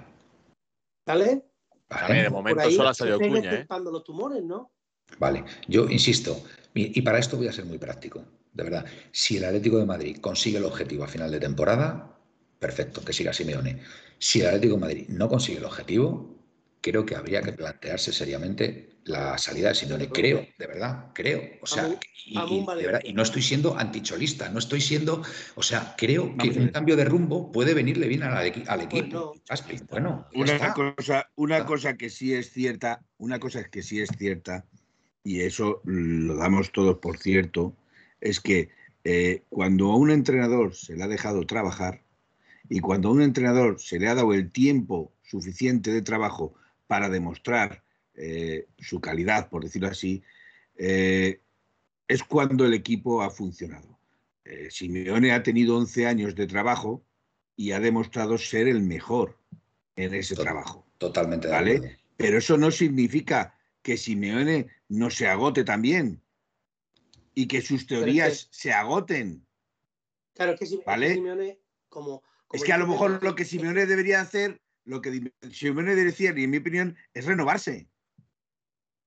¿Vale? 1.06 1.46
A 1.90 2.08
mí 2.08 2.16
de 2.16 2.24
Vale. 2.24 2.30
momento 2.30 2.62
ahí 2.62 2.76
solo 2.76 2.90
ha 2.90 2.94
salido 2.94 3.18
cuña, 3.20 3.54
¿eh? 3.62 3.68
los 3.84 4.04
tumores, 4.04 4.44
¿no? 4.44 4.72
Vale, 5.18 5.44
yo 5.68 5.90
insisto, 5.90 6.44
y 6.76 6.98
y 7.00 7.02
para 7.02 7.18
esto 7.18 7.36
voy 7.36 7.48
a 7.48 7.52
ser 7.54 7.66
muy 7.66 7.80
práctico, 7.80 8.24
de 8.54 8.64
verdad. 8.64 8.86
Si 9.12 9.38
el 9.38 9.46
Atlético 9.46 9.78
de 9.80 9.86
Madrid 9.86 10.18
consigue 10.22 10.60
el 10.60 10.66
objetivo 10.66 11.04
a 11.04 11.08
final 11.08 11.32
de 11.32 11.40
temporada, 11.40 12.20
perfecto, 12.60 13.04
que 13.04 13.14
siga 13.14 13.34
Simeone. 13.34 13.82
Si 14.20 14.42
el 14.42 14.48
Atlético 14.48 14.76
de 14.76 14.82
Madrid 14.82 15.06
no 15.10 15.28
consigue 15.30 15.58
el 15.58 15.66
objetivo, 15.66 16.39
creo 16.82 17.06
que 17.06 17.16
habría 17.16 17.42
que 17.42 17.54
plantearse 17.54 18.12
seriamente 18.12 18.90
la 19.06 19.38
salida 19.38 19.70
de 19.70 19.76
Simeone. 19.76 20.10
Creo, 20.10 20.46
de 20.58 20.68
verdad, 20.68 21.08
creo. 21.14 21.42
O 21.62 21.66
sea, 21.66 21.90
y, 22.26 22.36
de 22.36 22.86
verdad, 22.86 23.02
y 23.04 23.14
no 23.14 23.24
estoy 23.24 23.42
siendo 23.42 23.78
anticholista, 23.78 24.50
no 24.50 24.60
estoy 24.60 24.82
siendo, 24.82 25.24
o 25.56 25.64
sea, 25.64 25.96
creo 25.98 26.36
que 26.38 26.50
un 26.50 26.70
cambio 26.70 26.96
de 26.96 27.06
rumbo 27.06 27.52
puede 27.52 27.74
venirle 27.74 28.08
bien 28.08 28.24
al, 28.24 28.36
al 28.68 28.82
equipo. 28.82 29.10
no. 29.14 29.36
Bueno, 29.90 30.28
Una 30.36 30.56
está. 30.56 30.74
cosa, 30.74 31.30
una 31.36 31.66
cosa 31.66 31.98
que 31.98 32.10
sí 32.10 32.34
es 32.34 32.52
cierta, 32.52 33.02
una 33.18 33.40
cosa 33.40 33.64
que 33.64 33.82
sí 33.82 34.00
es 34.00 34.10
cierta, 34.18 34.66
y 35.24 35.42
eso 35.42 35.82
lo 35.86 36.36
damos 36.36 36.72
todos 36.72 37.00
por 37.00 37.18
cierto, 37.18 37.76
es 38.22 38.40
que 38.40 38.70
eh, 39.04 39.44
cuando 39.50 39.92
a 39.92 39.96
un 39.96 40.12
entrenador 40.12 40.76
se 40.76 40.96
le 40.96 41.04
ha 41.04 41.08
dejado 41.08 41.46
trabajar 41.46 42.04
y 42.70 42.80
cuando 42.80 43.10
a 43.10 43.12
un 43.14 43.22
entrenador 43.22 43.80
se 43.80 43.98
le 43.98 44.08
ha 44.08 44.16
dado 44.16 44.34
el 44.34 44.52
tiempo 44.52 45.12
suficiente 45.24 45.92
de 45.92 46.02
trabajo 46.02 46.54
para 46.90 47.08
demostrar 47.08 47.84
eh, 48.16 48.66
su 48.80 49.00
calidad, 49.00 49.48
por 49.48 49.64
decirlo 49.64 49.90
así, 49.90 50.24
eh, 50.76 51.40
es 52.08 52.24
cuando 52.24 52.66
el 52.66 52.74
equipo 52.74 53.22
ha 53.22 53.30
funcionado. 53.30 54.00
eh, 54.44 54.72
Simeone 54.72 55.32
ha 55.32 55.44
tenido 55.44 55.78
11 55.78 56.08
años 56.08 56.34
de 56.34 56.48
trabajo 56.48 57.04
y 57.56 57.74
ha 57.74 57.80
demostrado 57.80 58.40
ser 58.40 58.68
el 58.68 58.82
mejor 58.82 59.38
en 59.96 60.16
ese 60.16 60.36
trabajo. 60.36 60.88
Totalmente 60.98 61.48
de 61.48 61.54
¿Vale? 61.54 61.76
acuerdo. 61.76 61.96
Pero 62.18 62.38
eso 62.40 62.58
no 62.58 62.72
significa 62.72 63.54
que 63.84 63.96
Simeone 63.96 64.66
no 64.88 65.12
se 65.12 65.28
agote 65.28 65.64
también 65.64 66.24
y 67.36 67.48
que 67.48 67.62
sus 67.62 67.86
teorías 67.86 68.48
se 68.52 68.74
agoten. 68.74 69.46
Claro, 70.34 70.54
es 70.54 70.60
que, 70.60 70.66
Sim- 70.66 70.80
es 70.80 70.86
que 70.86 70.90
¿Vale? 70.90 71.14
Simeone, 71.14 71.60
como, 71.88 72.24
como 72.48 72.58
Es 72.60 72.64
que 72.64 72.74
a 72.74 72.78
lo 72.80 72.88
mejor 72.88 73.22
lo 73.24 73.36
que 73.36 73.46
Simeone 73.46 73.86
debería 73.86 74.22
hacer, 74.22 74.60
lo 74.90 75.02
que 75.02 75.32
Simeone 75.52 75.96
decir, 75.96 76.38
y 76.38 76.44
en 76.46 76.50
mi 76.50 76.58
opinión, 76.58 76.98
es 77.14 77.26
renovarse. 77.26 77.88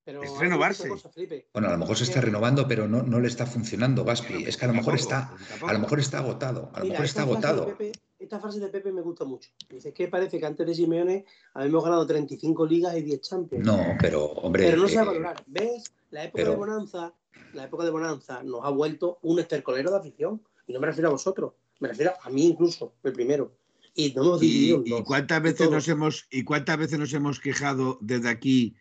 pero 0.05 0.23
es 0.23 0.37
renovarse. 0.39 0.87
cosa. 0.87 1.11
Bueno, 1.53 1.67
a 1.67 1.71
lo 1.73 1.77
mejor 1.77 1.97
se 1.97 2.05
está 2.05 2.21
renovando, 2.21 2.67
pero 2.67 2.87
no, 2.87 3.03
no 3.03 3.19
le 3.19 3.27
está 3.27 3.45
funcionando, 3.45 4.03
Gaspi. 4.05 4.45
Es 4.45 4.55
que 4.57 4.65
a 4.65 4.69
lo 4.69 4.73
mejor 4.73 4.95
está, 4.95 5.35
a 5.61 5.73
lo 5.73 5.79
mejor 5.79 5.99
está 5.99 6.19
agotado. 6.19 6.71
A 6.73 6.79
lo 6.79 6.85
Mira, 6.85 6.93
mejor 6.93 7.05
está 7.05 7.21
esta 7.23 7.31
frase 7.31 7.41
de 7.41 7.47
agotado. 7.61 7.77
Pepe- 7.77 7.91
esta 8.19 8.39
frase 8.39 8.59
de 8.61 8.67
Pepe 8.69 8.91
me 8.93 9.01
gusta 9.01 9.25
mucho. 9.25 9.49
Dice 9.69 9.93
que 9.93 10.07
parece 10.07 10.39
que 10.39 10.45
antes 10.45 10.65
de 10.65 10.73
Simeone 10.73 11.25
habíamos 11.53 11.83
ganado 11.83 12.07
35 12.07 12.65
ligas 12.65 12.95
y 12.95 13.01
10 13.01 13.21
Champions. 13.21 13.65
No, 13.65 13.77
pero 13.99 14.23
hombre. 14.25 14.63
pero 14.69 14.81
no 14.83 14.87
se 14.87 14.95
va 14.95 15.01
a 15.01 15.03
eh, 15.03 15.07
valorar. 15.07 15.43
¿Ves? 15.47 15.93
La 16.11 16.23
época 16.23 16.37
pero- 16.37 16.51
de 16.51 16.55
Bonanza, 16.57 17.13
la 17.53 17.65
época 17.65 17.83
de 17.83 17.89
Bonanza 17.91 18.41
nos 18.43 18.61
ha 18.63 18.69
vuelto 18.69 19.19
un 19.23 19.39
estercolero 19.39 19.91
de 19.91 19.97
afición. 19.97 20.41
Y 20.65 20.71
no 20.71 20.79
me 20.79 20.87
refiero 20.87 21.09
a 21.09 21.11
vosotros, 21.11 21.53
me 21.81 21.89
refiero 21.89 22.13
a 22.21 22.29
mí 22.29 22.47
incluso, 22.47 22.93
el 23.03 23.11
primero. 23.11 23.51
Y 23.95 24.13
no 24.13 24.23
hemos 24.23 24.43
¿Y, 24.43 24.47
dividido 24.47 24.77
en 24.77 24.87
y 24.87 24.89
dos. 24.89 25.03
cuántas 25.03 25.41
veces 25.41 25.69
nos 25.69 25.87
hemos 25.87 26.27
y 26.31 26.43
cuántas 26.43 26.77
veces 26.77 26.99
nos 26.99 27.13
hemos 27.13 27.39
quejado 27.39 27.97
desde 28.01 28.29
aquí 28.29 28.75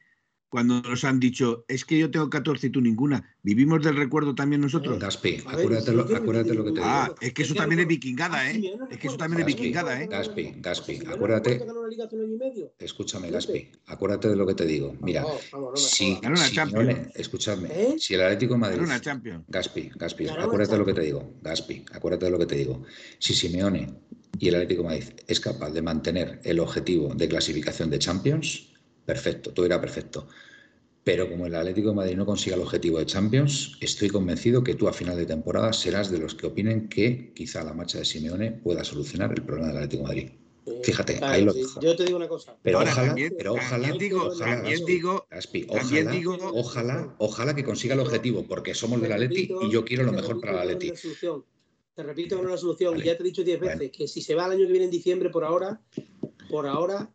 cuando 0.48 0.82
nos 0.82 1.02
han 1.04 1.18
dicho 1.18 1.64
es 1.66 1.86
que 1.86 1.98
yo 1.98 2.10
tengo 2.10 2.28
14 2.28 2.66
y 2.66 2.70
tú 2.70 2.80
ninguna? 2.80 3.36
Vivimos 3.42 3.82
del 3.82 3.96
recuerdo 3.96 4.34
también 4.34 4.60
nosotros. 4.60 4.98
Gaspi, 4.98 5.42
acuérdate, 5.46 5.90
si 5.90 5.96
lo, 5.96 6.02
acuérdate 6.02 6.54
lo 6.54 6.64
que 6.64 6.72
te 6.72 6.80
digo. 6.80 6.86
Ah, 6.86 7.14
es 7.20 7.32
que 7.32 7.42
eso 7.42 7.54
también 7.54 7.80
es 7.80 7.86
vikingada, 7.86 8.50
¿eh? 8.50 8.62
Es 8.90 8.98
que 8.98 9.08
eso 9.08 9.16
también 9.16 9.40
es 9.40 9.46
vikingada, 9.46 10.02
¿eh? 10.02 10.06
Gaspi, 10.06 10.52
Gaspi, 10.58 11.00
acuérdate. 11.06 11.64
Escúchame. 12.78 13.30
Gaspi, 13.30 13.70
acuérdate 13.86 14.28
de 14.28 14.36
lo 14.36 14.46
que 14.46 14.54
te 14.54 14.66
digo. 14.66 14.94
Mira, 15.00 15.24
si, 15.74 16.18
escúchame, 17.14 17.68
¿Eh? 17.72 17.94
si 17.98 18.14
el 18.14 18.22
Atlético 18.22 18.54
de 18.54 18.60
Madrid, 18.60 18.76
Era 18.76 18.84
una 18.84 19.00
Champions. 19.00 19.44
Gaspi, 19.48 19.90
Gaspi, 19.94 20.28
acuérdate 20.28 20.72
de 20.72 20.78
lo 20.78 20.84
que 20.84 20.94
te 20.94 21.00
digo, 21.00 21.34
Gaspi, 21.40 21.84
acuérdate 21.92 22.26
de 22.26 22.30
lo 22.30 22.38
que 22.38 22.46
te 22.46 22.56
digo. 22.56 22.84
Si 23.18 23.34
Simeone 23.34 23.88
y 24.38 24.48
el 24.48 24.54
Atlético 24.54 24.82
de 24.82 24.88
Madrid 24.88 25.08
es 25.26 25.40
capaz 25.40 25.70
de 25.70 25.82
mantener 25.82 26.40
el 26.44 26.60
objetivo 26.60 27.14
de 27.14 27.28
clasificación 27.28 27.90
de 27.90 27.98
Champions, 27.98 28.72
perfecto, 29.04 29.52
todo 29.52 29.66
irá 29.66 29.80
perfecto. 29.80 30.26
Pero 31.04 31.28
como 31.28 31.46
el 31.46 31.54
Atlético 31.54 31.88
de 31.90 31.94
Madrid 31.96 32.16
no 32.16 32.24
consiga 32.24 32.54
el 32.54 32.62
objetivo 32.62 32.98
de 33.00 33.06
Champions, 33.06 33.76
estoy 33.80 34.08
convencido 34.08 34.62
que 34.62 34.74
tú 34.74 34.86
a 34.88 34.92
final 34.92 35.16
de 35.16 35.26
temporada 35.26 35.72
serás 35.72 36.10
de 36.12 36.18
los 36.18 36.34
que 36.36 36.46
opinen 36.46 36.88
que 36.88 37.32
quizá 37.34 37.64
la 37.64 37.74
marcha 37.74 37.98
de 37.98 38.04
Simeone 38.04 38.52
pueda 38.52 38.84
solucionar 38.84 39.32
el 39.36 39.42
problema 39.42 39.68
del 39.68 39.76
Atlético 39.78 40.02
de 40.04 40.08
Madrid. 40.08 40.30
Eh, 40.64 40.80
Fíjate, 40.84 41.18
claro, 41.18 41.32
ahí 41.34 41.42
lo 41.44 41.52
dejo. 41.52 41.80
Yo 41.80 41.96
te 41.96 42.04
digo 42.04 42.16
una 42.16 42.28
cosa. 42.28 42.56
Pero 42.62 42.78
Ahora, 42.78 42.92
ojalá, 42.92 43.06
también- 43.08 43.34
pero 43.36 43.54
ojalá, 43.54 43.70
también 43.70 43.98
digo, 43.98 44.26
ojalá, 44.26 44.54
también 44.62 44.84
digo, 44.86 45.26
Gaspi, 45.28 45.62
también 45.64 46.06
ojalá, 46.06 46.10
digo- 46.12 46.36
ojalá, 46.54 47.14
ojalá 47.18 47.54
que 47.56 47.64
consiga 47.64 47.94
el 47.94 48.00
objetivo, 48.00 48.44
porque 48.46 48.72
somos 48.74 49.02
del 49.02 49.10
Atleti 49.12 49.52
y 49.60 49.70
yo 49.72 49.84
quiero 49.84 50.04
lo 50.04 50.12
mejor 50.12 50.40
para 50.40 50.52
el 50.52 50.58
Atleti. 50.70 50.92
Te 51.94 52.02
repito 52.02 52.36
que 52.36 52.42
no 52.42 52.48
es 52.48 52.54
la 52.54 52.58
solución. 52.58 52.92
Vale. 52.92 53.04
Y 53.04 53.06
ya 53.06 53.16
te 53.16 53.22
he 53.22 53.26
dicho 53.26 53.44
diez 53.44 53.58
Bueno. 53.58 53.78
veces 53.78 53.96
que 53.96 54.08
si 54.08 54.22
se 54.22 54.34
va 54.34 54.46
el 54.46 54.52
año 54.52 54.66
que 54.66 54.72
viene 54.72 54.86
en 54.86 54.90
diciembre, 54.90 55.30
por 55.30 55.44
ahora, 55.44 55.82
por 56.48 56.66
ahora, 56.66 57.14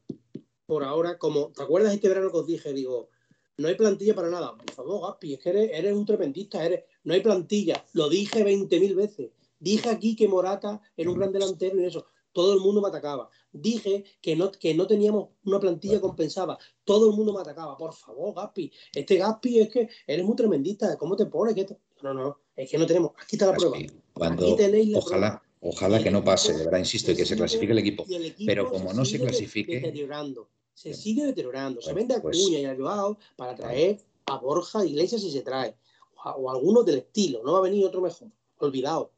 por 0.65 0.83
ahora, 0.83 1.17
como, 1.17 1.51
¿te 1.51 1.63
acuerdas 1.63 1.93
este 1.93 2.07
verano 2.09 2.31
que 2.31 2.37
os 2.37 2.45
dije? 2.47 2.73
Digo, 2.73 3.09
no 3.57 3.67
hay 3.67 3.75
plantilla 3.75 4.13
para 4.13 4.29
nada. 4.29 4.55
Por 4.55 4.71
favor, 4.71 5.01
Gaspi, 5.09 5.33
es 5.33 5.39
que 5.39 5.49
eres, 5.49 5.71
eres 5.73 5.93
un 5.93 6.05
tremendista, 6.05 6.63
eres, 6.63 6.83
no 7.03 7.13
hay 7.13 7.21
plantilla. 7.21 7.83
Lo 7.93 8.07
dije 8.09 8.43
20.000 8.43 8.93
veces. 8.95 9.31
Dije 9.59 9.89
aquí 9.89 10.15
que 10.15 10.27
Morata 10.27 10.79
era 10.95 11.09
un 11.09 11.17
gran 11.17 11.31
delantero 11.31 11.81
y 11.81 11.85
eso. 11.85 12.05
Todo 12.31 12.53
el 12.53 12.59
mundo 12.59 12.81
me 12.81 12.89
atacaba. 12.89 13.31
Dije 13.51 14.03
que 14.21 14.35
no, 14.35 14.51
que 14.51 14.75
no 14.75 14.85
teníamos 14.85 15.29
una 15.45 15.59
plantilla 15.59 15.99
compensada. 15.99 16.55
Todo 16.83 17.09
el 17.09 17.15
mundo 17.15 17.33
me 17.33 17.41
atacaba. 17.41 17.75
Por 17.75 17.93
favor, 17.95 18.35
Gaspi. 18.35 18.71
Este 18.93 19.15
Gaspi 19.17 19.59
es 19.61 19.69
que 19.69 19.89
eres 20.05 20.23
muy 20.23 20.35
tremendista. 20.35 20.95
¿Cómo 20.97 21.15
te 21.15 21.25
pones? 21.25 21.55
¿Qué 21.55 21.65
te- 21.65 21.79
No, 22.03 22.13
no. 22.13 22.39
Es 22.57 22.69
que 22.69 22.77
no 22.77 22.85
tenemos. 22.85 23.11
Aquí 23.21 23.35
está 23.35 23.45
la 23.45 23.53
prueba. 23.53 23.77
Gaspi, 23.77 23.93
cuando, 24.13 24.45
Aquí 24.47 24.55
tenéis 24.57 24.89
la 24.89 24.97
ojalá, 24.99 25.27
prueba. 25.39 25.43
ojalá 25.75 26.03
que 26.03 26.11
no 26.11 26.23
pase, 26.23 26.53
de 26.53 26.65
verdad, 26.65 26.79
insisto, 26.79 27.11
y 27.11 27.15
que 27.15 27.25
se 27.25 27.35
clasifique 27.37 27.71
el 27.71 27.77
equipo. 27.79 28.03
y 28.07 28.15
el 28.15 28.25
equipo 28.25 28.47
Pero 28.47 28.69
como 28.69 28.91
no 28.93 29.05
se 29.05 29.11
sigue 29.11 29.25
de- 29.25 29.31
clasifique- 29.31 29.75
deteriorando. 29.81 30.49
Se 30.73 30.93
sigue 30.93 31.25
deteriorando. 31.25 31.81
Se 31.81 31.93
Bueno, 31.93 31.97
vende 31.99 32.15
a 32.15 32.21
pues- 32.21 32.37
Cuña 32.43 32.59
y 32.59 32.65
a 32.65 32.75
Joao 32.75 33.17
para 33.35 33.55
traer 33.55 33.99
a 34.25 34.37
Borja 34.37 34.85
Iglesias 34.85 35.21
si 35.21 35.31
se 35.31 35.41
trae. 35.41 35.75
O, 36.15 36.21
a- 36.29 36.35
o 36.35 36.49
algunos 36.51 36.85
del 36.85 36.97
estilo. 36.97 37.41
No 37.43 37.53
va 37.53 37.59
a 37.59 37.61
venir 37.61 37.85
otro 37.85 38.01
mejor. 38.01 38.27
Olvidado. 38.59 39.11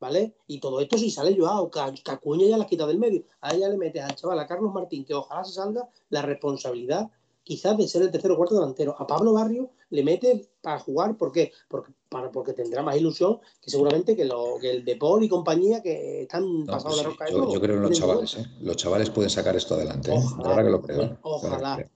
¿Vale? 0.00 0.34
Y 0.48 0.58
todo 0.58 0.80
esto 0.80 0.98
si 0.98 1.10
sale 1.10 1.34
Joao, 1.36 1.70
que 1.70 1.78
a- 1.80 1.94
que 1.94 2.10
a 2.10 2.18
Cuña 2.18 2.46
ya 2.46 2.58
la 2.58 2.66
quita 2.66 2.86
del 2.86 2.98
medio. 2.98 3.24
A 3.40 3.54
ella 3.54 3.68
le 3.68 3.76
metes 3.78 4.02
al 4.02 4.14
chaval, 4.16 4.38
a 4.38 4.46
Carlos 4.46 4.72
Martín, 4.74 5.04
que 5.04 5.14
ojalá 5.14 5.44
se 5.44 5.52
salga 5.52 5.88
la 6.10 6.22
responsabilidad 6.22 7.08
quizás 7.44 7.76
de 7.76 7.86
ser 7.86 8.02
el 8.02 8.10
tercero 8.10 8.34
o 8.34 8.36
cuarto 8.38 8.54
delantero. 8.56 8.96
A 8.98 9.06
Pablo 9.06 9.34
Barrio 9.34 9.70
le 9.90 10.02
mete 10.02 10.48
para 10.62 10.80
jugar, 10.80 11.16
¿por 11.16 11.30
qué? 11.30 11.52
Porque, 11.68 11.92
para, 12.08 12.32
porque 12.32 12.54
tendrá 12.54 12.82
más 12.82 12.96
ilusión 12.96 13.38
que 13.60 13.70
seguramente 13.70 14.16
que, 14.16 14.24
lo, 14.24 14.56
que 14.60 14.70
el 14.70 14.84
Depor 14.84 15.22
y 15.22 15.28
compañía 15.28 15.82
que 15.82 16.22
están 16.22 16.60
No, 16.64 16.66
pasados 16.66 16.82
pues 16.84 16.96
de 16.96 17.02
sí, 17.02 17.06
rosca 17.08 17.24
de 17.26 17.30
yo, 17.32 17.52
yo 17.52 17.60
creo 17.60 17.76
en 17.76 17.82
los 17.82 17.92
chavales, 17.98 18.36
¿eh? 18.38 18.46
Los 18.60 18.76
chavales 18.76 19.10
pueden 19.10 19.30
sacar 19.30 19.54
esto 19.56 19.74
adelante, 19.74 20.12
¿eh? 20.12 20.16
Ojalá, 20.18 20.42
La 20.42 20.48
verdad 20.48 20.64
que 20.64 20.70
lo 20.70 20.82
creo. 20.82 21.02
¿eh? 21.02 21.08
La 21.10 21.18
ojalá. 21.22 21.90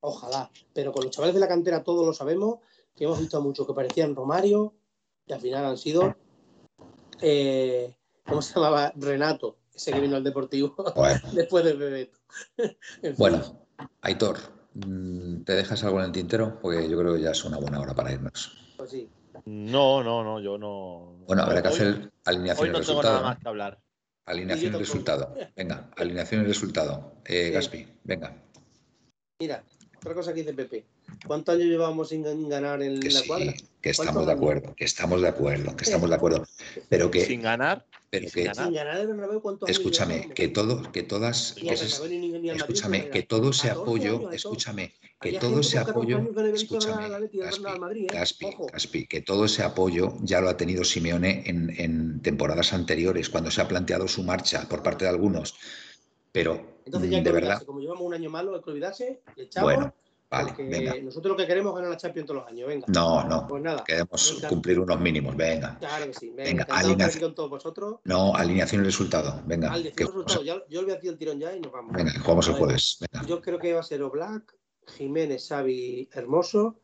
Ojalá. 0.00 0.50
Pero 0.74 0.92
con 0.92 1.04
los 1.04 1.12
chavales 1.12 1.34
de 1.34 1.40
la 1.40 1.48
cantera 1.48 1.82
todos 1.82 2.04
lo 2.06 2.12
sabemos, 2.12 2.58
que 2.94 3.04
hemos 3.04 3.18
visto 3.20 3.36
a 3.36 3.40
muchos 3.40 3.66
que 3.66 3.74
parecían 3.74 4.14
Romario 4.16 4.74
y 5.26 5.32
al 5.32 5.40
final 5.40 5.64
han 5.64 5.78
sido. 5.78 6.14
eh, 7.20 7.94
¿Cómo 8.26 8.42
se 8.42 8.54
llamaba? 8.54 8.92
Renato, 8.96 9.56
ese 9.74 9.92
que 9.92 10.00
vino 10.00 10.16
al 10.16 10.24
Deportivo 10.24 10.74
Bueno, 10.94 11.20
después 11.32 11.64
de 11.64 11.72
Bebeto. 11.74 12.18
En 12.58 12.76
fin, 13.00 13.14
bueno, 13.16 13.42
Aitor, 14.02 14.36
¿te 15.44 15.52
dejas 15.54 15.82
algo 15.84 15.98
en 16.00 16.06
el 16.06 16.12
tintero? 16.12 16.58
Porque 16.60 16.88
yo 16.88 16.98
creo 16.98 17.14
que 17.14 17.20
ya 17.22 17.30
es 17.30 17.44
una 17.44 17.58
buena 17.58 17.80
hora 17.80 17.94
para 17.94 18.12
irnos. 18.12 18.56
pues 18.76 18.90
sí. 18.90 19.08
No, 19.44 20.02
no, 20.02 20.22
no, 20.24 20.40
yo 20.40 20.58
no. 20.58 21.16
Bueno, 21.26 21.42
habrá 21.42 21.62
que 21.62 21.68
hoy- 21.68 21.74
hacer 21.74 22.10
alineación 22.24 22.68
y 22.68 22.72
no 22.72 22.78
tengo 22.80 23.02
resultado. 23.02 23.14
nada 23.14 23.20
¿no? 23.20 23.28
más 23.28 23.38
que 23.38 23.48
hablar. 23.48 23.78
Alineación 24.26 24.74
y 24.74 24.78
resultado. 24.78 25.34
Venga, 25.56 25.90
alineación 25.96 26.42
y 26.42 26.46
resultado. 26.46 27.14
Eh, 27.24 27.46
Sí. 27.46 27.52
Gaspi, 27.52 27.88
venga. 28.04 28.36
Mira, 29.40 29.62
otra 30.00 30.14
cosa 30.14 30.32
que 30.32 30.40
dice 30.40 30.54
Pepe. 30.54 30.84
¿Cuántos 31.26 31.54
años 31.54 31.66
llevamos 31.68 32.08
sin 32.08 32.24
gan- 32.24 32.48
ganar 32.48 32.82
en 32.82 33.00
Que 33.00 33.10
la 33.10 33.20
sí, 33.20 33.28
cuadra? 33.28 33.54
que 33.80 33.90
estamos 33.90 34.06
¿Cuántos 34.14 34.26
de 34.26 34.32
años? 34.32 34.42
acuerdo, 34.42 34.74
que 34.76 34.84
estamos 34.84 35.20
de 35.22 35.28
acuerdo, 35.28 35.76
que 35.76 35.84
estamos 35.84 36.08
de 36.10 36.16
acuerdo. 36.16 36.46
Pero 36.88 37.10
que, 37.10 37.24
Sin 37.24 37.42
ganar. 37.42 37.84
pero 38.10 38.24
sin 38.28 38.34
que, 38.34 38.44
ganar. 38.44 38.64
Sin 38.66 38.74
ganar 38.74 38.96
el 39.00 39.06
Bernabéu, 39.08 39.42
¿cuántos 39.42 39.68
años 39.68 39.78
escúchame, 39.78 40.14
llevamos? 40.14 40.34
que 40.34 40.48
todo, 40.48 40.92
que 40.92 41.02
todas, 41.02 41.52
que 41.54 41.64
Madrid, 41.66 41.82
escúchame, 42.54 43.10
que 43.10 43.22
todo 43.22 43.50
ese 43.50 43.68
14 43.68 43.80
apoyo, 43.82 44.30
escúchame, 44.30 44.94
que 45.20 45.32
todo 45.32 45.60
ese 45.60 45.76
con 45.76 45.86
14 45.86 45.90
apoyo, 46.14 46.54
escúchame, 46.54 47.08
Gaspi, 47.32 47.78
Madrid, 47.80 48.04
¿eh? 48.04 48.14
Gaspi. 48.14 48.46
Gaspi, 48.72 49.06
que 49.06 49.20
todo 49.22 49.44
ese 49.44 49.62
apoyo 49.64 50.14
ya 50.22 50.40
lo 50.40 50.48
ha 50.48 50.56
tenido 50.56 50.84
Simeone 50.84 51.42
en, 51.46 51.74
en 51.78 52.20
temporadas 52.22 52.72
anteriores, 52.72 53.28
cuando 53.28 53.50
se 53.50 53.60
ha 53.60 53.68
planteado 53.68 54.06
su 54.08 54.22
marcha 54.22 54.66
por 54.68 54.82
parte 54.82 55.04
de 55.04 55.10
algunos. 55.10 55.54
Pero, 56.32 56.77
Entonces 56.88 57.10
ya 57.10 57.16
hay 57.16 57.20
mm, 57.22 57.24
que 57.24 57.30
olvidarse. 57.30 57.66
Como 57.66 57.80
llevamos 57.80 58.02
un 58.02 58.14
año 58.14 58.30
malo, 58.30 58.54
hay 58.54 58.60
que 58.62 58.70
olvidarse, 58.70 59.22
le 59.36 59.42
echamos, 59.44 59.72
bueno, 59.74 59.94
vale, 60.30 60.52
venga. 60.58 60.94
nosotros 61.02 61.32
lo 61.32 61.36
que 61.36 61.46
queremos 61.46 61.70
es 61.72 61.74
ganar 61.76 61.90
la 61.90 61.96
Champions 61.96 62.26
todos 62.26 62.40
los 62.42 62.50
años. 62.50 62.68
Venga. 62.68 62.86
No, 62.88 63.24
no, 63.24 63.46
Pues 63.46 63.62
nada. 63.62 63.84
queremos 63.84 64.34
Venga. 64.34 64.48
cumplir 64.48 64.80
unos 64.80 65.00
mínimos, 65.00 65.36
venga. 65.36 65.78
Claro 65.78 66.06
que 66.06 66.14
sí. 66.14 66.30
Venga, 66.30 66.64
Venga, 66.64 66.64
alineación. 66.78 67.22
con 67.24 67.34
todos 67.34 67.50
vosotros. 67.50 67.96
No, 68.04 68.34
alineación 68.34 68.82
y 68.82 68.84
resultado, 68.84 69.42
venga. 69.46 69.70
Al 69.72 69.82
que 69.82 69.90
decir 69.90 70.06
jugamos- 70.06 70.24
resultado, 70.32 70.44
ya, 70.60 70.64
yo 70.68 70.80
le 70.80 70.84
voy 70.86 70.92
a 70.92 70.94
decir 70.96 71.10
el 71.10 71.18
tirón 71.18 71.38
ya 71.40 71.54
y 71.54 71.60
nos 71.60 71.72
vamos. 71.72 71.92
venga, 71.94 72.12
jugamos 72.20 72.48
el 72.48 72.54
jueves, 72.54 72.98
venga. 73.12 73.26
Yo 73.26 73.40
creo 73.40 73.58
que 73.58 73.74
va 73.74 73.80
a 73.80 73.84
ser 73.84 74.02
Oblak, 74.02 74.54
Jiménez, 74.86 75.46
Xavi, 75.48 76.08
Hermoso, 76.12 76.80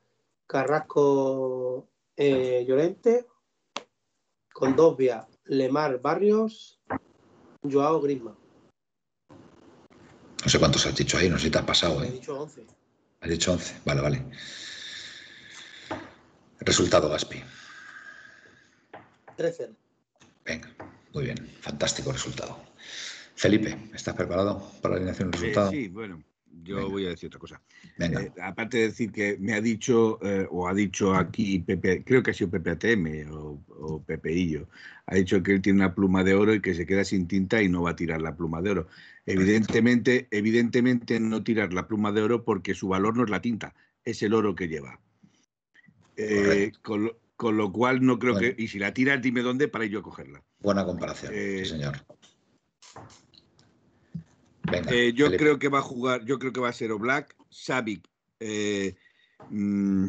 Carrasco, 0.47 1.89
eh, 2.17 2.65
Llorente, 2.69 3.27
Condovia, 4.53 5.27
Lemar, 5.47 6.01
Barrios, 6.01 6.81
Joao, 7.63 8.01
Griezmann. 8.01 8.37
No 10.45 10.51
sé 10.51 10.59
cuántos 10.59 10.85
has 10.87 10.95
dicho 10.95 11.17
ahí, 11.17 11.29
no 11.31 11.39
sé 11.39 11.45
si 11.45 11.51
te 11.51 11.59
has 11.59 11.65
pasado, 11.65 12.03
He 12.03 12.09
¿eh? 12.09 12.11
dicho 12.13 12.39
11. 12.39 12.67
Has 13.21 13.31
dicho 13.31 13.53
11, 13.53 13.77
vale, 13.85 14.01
vale. 14.03 14.23
Resultado, 16.61 17.09
Gaspi. 17.09 17.43
13. 19.37 19.71
Venga, 20.45 20.69
muy 21.13 21.25
bien, 21.25 21.39
fantástico 21.61 22.13
resultado. 22.13 22.59
Felipe, 23.35 23.77
¿estás 23.95 24.15
preparado 24.15 24.71
para 24.83 24.95
la 24.95 24.97
alineación 24.99 25.29
Eh, 25.29 25.33
resultado? 25.33 25.71
sí, 25.71 25.89
bueno, 25.89 26.23
yo 26.63 26.77
Venga. 26.77 26.89
voy 26.89 27.07
a 27.07 27.11
decir 27.11 27.27
otra 27.29 27.41
cosa. 27.41 27.61
Eh, 27.99 28.31
aparte 28.43 28.79
de 28.79 28.83
decir 28.89 29.11
que 29.11 29.37
me 29.39 29.55
ha 29.55 29.61
dicho, 29.61 30.19
eh, 30.23 30.47
o 30.51 30.69
ha 30.69 30.75
dicho 30.75 31.15
aquí 31.15 31.59
Pepe, 31.59 32.05
creo 32.05 32.23
que 32.23 32.31
ha 32.31 32.35
sido 32.35 32.51
Pepe 32.51 32.71
ATM 32.71 33.31
o, 33.33 33.63
o 33.69 34.03
Pepeillo, 34.03 34.69
ha 35.07 35.17
dicho 35.17 35.43
que 35.43 35.53
él 35.53 35.63
tiene 35.63 35.81
una 35.81 35.95
pluma 35.95 36.23
de 36.25 36.35
oro 36.35 36.55
y 36.55 36.61
que 36.61 36.75
se 36.75 36.87
queda 36.87 37.05
sin 37.05 37.27
tinta 37.27 37.61
y 37.63 37.69
no 37.69 37.83
va 37.83 37.91
a 37.91 37.97
tirar 37.97 38.23
la 38.23 38.37
pluma 38.37 38.63
de 38.63 38.71
oro. 38.71 38.87
Evidentemente, 39.27 40.29
evidentemente 40.31 41.19
no 41.21 41.43
tirar 41.43 41.73
la 41.73 41.87
pluma 41.89 42.13
de 42.13 42.23
oro 42.23 42.45
porque 42.45 42.75
su 42.75 42.89
valor 42.89 43.17
no 43.17 43.25
es 43.25 43.31
la 43.31 43.41
tinta, 43.41 43.75
es 44.05 44.23
el 44.23 44.35
oro 44.35 44.55
que 44.55 44.69
lleva. 44.69 45.01
Eh, 46.17 46.73
con, 46.83 47.05
lo, 47.05 47.19
con 47.37 47.57
lo 47.57 47.73
cual 47.73 48.05
no 48.05 48.19
creo 48.19 48.35
Bueno. 48.35 48.55
que. 48.55 48.63
Y 48.63 48.69
si 48.69 48.79
la 48.79 48.95
tiras, 48.95 49.21
dime 49.21 49.43
dónde 49.43 49.69
para 49.69 49.85
yo 49.87 50.03
cogerla. 50.03 50.43
Buena 50.61 50.85
comparación, 50.85 51.33
sí, 51.33 51.65
señor. 51.65 51.97
Venga, 54.71 54.91
Eh, 54.93 55.13
yo 55.13 55.27
Felipe. 55.27 55.43
creo 55.45 55.59
que 55.59 55.69
va 55.69 55.79
a 55.79 55.83
jugar, 55.83 56.25
yo 56.25 56.39
creo 56.39 56.53
que 56.53 56.61
va 56.61 56.69
a 56.71 56.73
ser 56.73 56.91
Oblak, 56.93 57.35
Savic, 57.51 58.09
eh, 58.41 58.97
mm, 59.51 60.07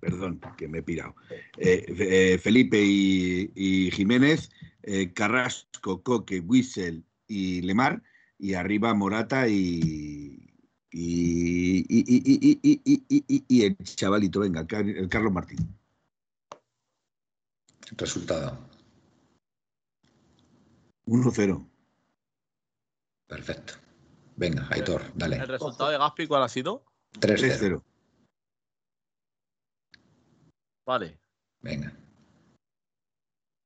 perdón, 0.00 0.40
que 0.56 0.68
me 0.68 0.78
he 0.78 0.82
pirado. 0.82 1.14
Eh, 1.58 1.84
eh, 1.88 2.38
Felipe 2.38 2.82
y, 2.82 3.52
y 3.54 3.90
Jiménez, 3.90 4.50
eh, 4.82 5.12
Carrasco, 5.12 6.02
Coque, 6.02 6.40
Wissel 6.40 7.04
y 7.26 7.60
Lemar, 7.62 8.02
y 8.38 8.54
arriba 8.54 8.94
Morata 8.94 9.46
y, 9.48 10.54
y, 10.90 11.84
el 13.62 13.76
chavalito, 13.78 14.40
venga, 14.40 14.66
el 14.70 15.08
Carlos 15.08 15.32
Martín. 15.32 15.58
Resultado. 17.96 18.58
1-0. 21.06 21.66
Perfecto. 23.28 23.74
Venga, 24.36 24.66
Aitor, 24.70 25.02
¿El 25.02 25.18
dale. 25.18 25.46
resultado 25.46 25.90
de 25.90 25.98
Gaspi 25.98 26.26
cuál 26.26 26.42
ha 26.42 26.48
sido? 26.48 26.84
3-0. 27.20 27.82
3-0. 27.82 27.84
Vale. 30.86 31.20
Venga. 31.60 31.92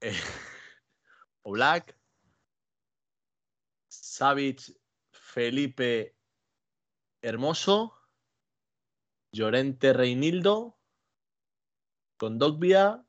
Eh, 0.01 0.13
Oblak, 1.45 1.97
Savic, 3.89 4.61
Felipe 5.13 6.17
Hermoso, 7.23 7.97
Llorente 9.33 9.93
Reinildo, 9.93 10.77
Condogbia, 12.19 13.07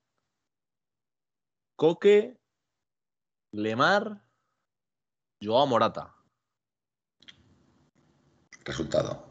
Coque, 1.75 2.39
Lemar, 3.51 4.23
Joao 5.41 5.65
Morata. 5.65 6.15
Resultado. 8.65 9.25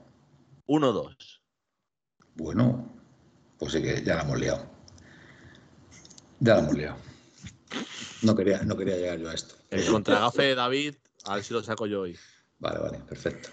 1-2. 0.67 1.17
Bueno, 2.35 2.93
pues 3.59 3.73
sí 3.73 3.83
que 3.83 4.03
ya 4.03 4.17
la 4.17 4.23
hemos 4.23 4.39
liado. 4.39 4.67
Ya 6.41 6.55
la 6.55 6.61
hemos 6.61 6.75
liado. 6.75 6.97
No 8.23 8.35
quería, 8.35 8.63
no 8.63 8.77
quería 8.77 8.97
llegar 8.97 9.19
yo 9.19 9.31
a 9.31 9.35
esto. 9.35 9.55
El 9.71 9.87
contragafe 9.87 10.43
de 10.43 10.55
David, 10.55 10.95
a 11.25 11.37
ver 11.37 11.45
si 11.45 11.55
lo 11.55 11.63
saco 11.63 11.87
yo 11.87 12.03
hoy. 12.03 12.19
Vale, 12.59 12.79
vale, 12.79 12.99
perfecto. 12.99 13.49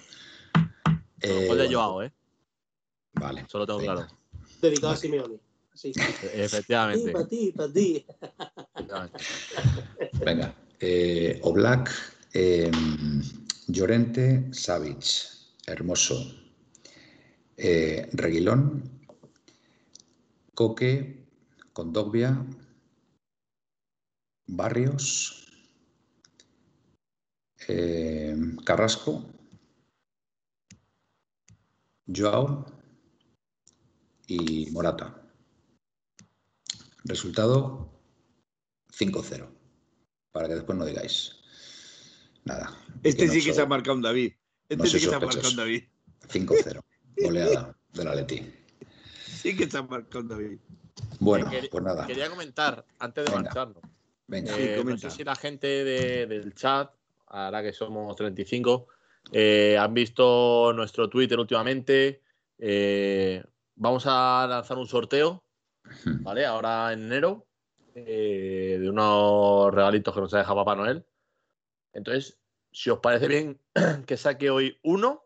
Eh, 1.22 1.48
gol 1.48 1.58
de 1.58 1.74
Joao, 1.74 2.04
¿eh? 2.04 2.14
Vale. 3.14 3.46
Solo 3.50 3.66
tengo 3.66 3.80
venga. 3.80 3.96
claro. 3.96 4.18
Dedicado 4.62 4.88
a 4.88 4.92
Vale. 4.92 5.02
Simeone. 5.02 5.40
Así. 5.74 5.94
Efectivamente. 6.34 7.12
Para 7.12 7.28
ti, 7.28 7.52
para 7.52 7.74
ti. 7.74 8.06
Venga. 10.24 10.54
Eh, 10.80 11.40
Oblak, 11.44 11.92
eh, 12.34 12.72
Llorente, 13.68 14.48
Savic, 14.52 15.39
Hermoso, 15.72 16.16
eh, 17.58 18.10
Reguilón, 18.14 18.84
Coque, 20.54 21.28
Condogbia, 21.74 22.46
Barrios, 24.48 25.46
eh, 27.68 28.36
Carrasco, 28.66 29.26
Joao 32.08 32.66
y 34.28 34.72
Morata. 34.72 35.22
Resultado 37.04 37.92
5-0. 38.92 39.48
Para 40.32 40.48
que 40.48 40.56
después 40.56 40.78
no 40.78 40.86
digáis 40.86 41.40
nada. 42.44 42.78
Este 43.04 43.28
no 43.28 43.34
sí 43.34 43.44
que 43.44 43.54
se 43.54 43.62
ha 43.62 43.66
marcado 43.66 43.96
un 43.96 44.02
David. 44.02 44.34
Este 44.70 44.78
no 44.78 44.86
sí 44.86 44.94
que 44.94 45.00
se 45.00 45.16
ha 45.16 45.20
marcado 45.20 45.50
David. 45.56 45.84
5-0. 46.28 46.82
Goleada 47.18 47.76
del 47.94 48.08
Atleti. 48.08 48.54
Sí 49.26 49.58
que 49.58 49.68
marcado 49.84 50.20
un 50.20 50.28
David. 50.28 50.58
Bueno, 51.20 51.50
Quería- 51.50 51.70
pues 51.70 51.84
nada. 51.84 52.06
Quería 52.08 52.30
comentar, 52.30 52.86
antes 53.00 53.26
de 53.26 53.32
Venga. 53.32 53.44
marcharnos. 53.44 53.84
Venga. 54.28 54.54
Sí, 54.54 54.62
Eh, 54.62 54.84
no 54.86 54.98
sé 54.98 55.10
si 55.10 55.24
la 55.24 55.36
gente 55.36 55.68
de- 55.68 56.28
del 56.28 56.54
chat, 56.54 56.94
ahora 57.28 57.64
que 57.64 57.74
somos 57.74 58.16
35, 58.16 58.88
eh, 59.32 59.78
han 59.78 59.94
visto 59.94 60.72
nuestro 60.74 61.10
Twitter 61.10 61.40
últimamente. 61.40 62.22
Eh, 62.58 63.44
vamos 63.76 64.04
a 64.06 64.46
lanzar 64.48 64.78
un 64.78 64.88
sorteo. 64.88 65.44
¿vale? 66.22 66.46
Ahora 66.46 66.94
en 66.94 67.06
enero, 67.06 67.48
eh, 67.96 68.78
de 68.80 68.90
unos 68.90 69.74
regalitos 69.74 70.14
que 70.14 70.22
nos 70.22 70.34
ha 70.36 70.40
dejado 70.40 70.58
Papá 70.58 70.76
Noel. 70.76 71.04
Entonces, 71.94 72.38
si 72.72 72.90
os 72.90 73.00
parece 73.00 73.28
bien 73.28 73.60
que 74.08 74.18
saque 74.18 74.50
hoy 74.50 74.80
uno, 74.84 75.26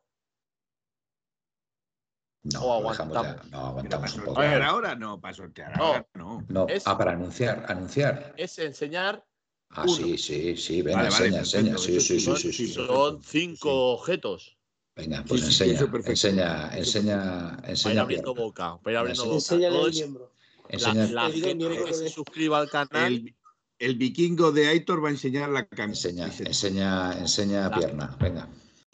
No, 2.43 2.61
O 2.61 2.89
dejamos 2.91 3.13
ya. 3.13 3.19
aguantamos. 3.21 3.51
No, 3.51 3.75
¿Pero 3.81 4.01
para 4.01 4.11
aguantamos 4.11 4.17
un 4.17 4.25
poco. 4.25 4.41
ahora? 4.41 4.95
No, 4.95 5.21
para 5.21 5.33
sortear 5.33 5.77
No. 5.77 5.83
ahora 5.85 6.07
no. 6.13 6.45
No, 6.49 6.67
Es- 6.67 6.87
ah, 6.87 6.97
para 6.97 7.11
anunciar, 7.13 7.65
anunciar. 7.69 8.33
es 8.37 8.59
enseñar. 8.59 9.25
Ah, 9.69 9.83
uno. 9.83 9.95
sí, 9.95 10.17
sí, 10.17 10.57
sí, 10.57 10.81
venga, 10.81 11.03
Vale, 11.03 11.09
vale, 11.09 11.25
enseña, 11.27 11.39
enseña. 11.39 11.71
perfecto, 11.71 12.01
Sí, 12.01 12.01
sí, 12.01 12.19
sí, 12.19 12.19
sí, 12.19 12.25
Son, 12.25 12.37
sí, 12.37 12.53
sí, 12.53 12.67
son 12.73 13.23
cinco 13.23 13.93
objetos. 13.93 14.57
Venga, 14.95 15.23
pues 15.27 15.41
Sí, 15.41 15.51
sí, 15.51 15.53
sí, 15.53 15.69
enseña, 15.71 15.89
enseña, 16.05 16.69
enseña, 16.77 17.57
enseña 17.65 18.01
abriendo 18.01 18.33
pierna. 18.35 18.43
boca. 18.43 18.77
Para 18.83 18.91
ir 18.91 18.97
abriendo 18.97 19.25
boca. 19.25 19.47
Todo 19.47 19.87
el 19.87 19.93
miembro. 19.93 20.31
la, 20.69 20.69
Enseña, 20.69 21.05
la 21.07 21.29
gente 21.31 21.67
que 21.85 21.93
se 21.93 22.09
suscriba 22.09 22.59
al 22.59 22.69
canal. 22.69 23.13
El, 23.13 23.35
el 23.79 23.95
vikingo 23.95 24.51
de 24.51 24.67
Aitor 24.67 25.03
va 25.03 25.09
a 25.09 25.11
enseñar 25.11 25.49
la 25.49 25.67
enseña, 25.85 26.23
camiseta. 26.25 26.49
enseña, 26.49 27.17
enseña 27.19 27.69
La- 27.69 27.77
pierna. 27.77 28.17
Venga. 28.19 28.47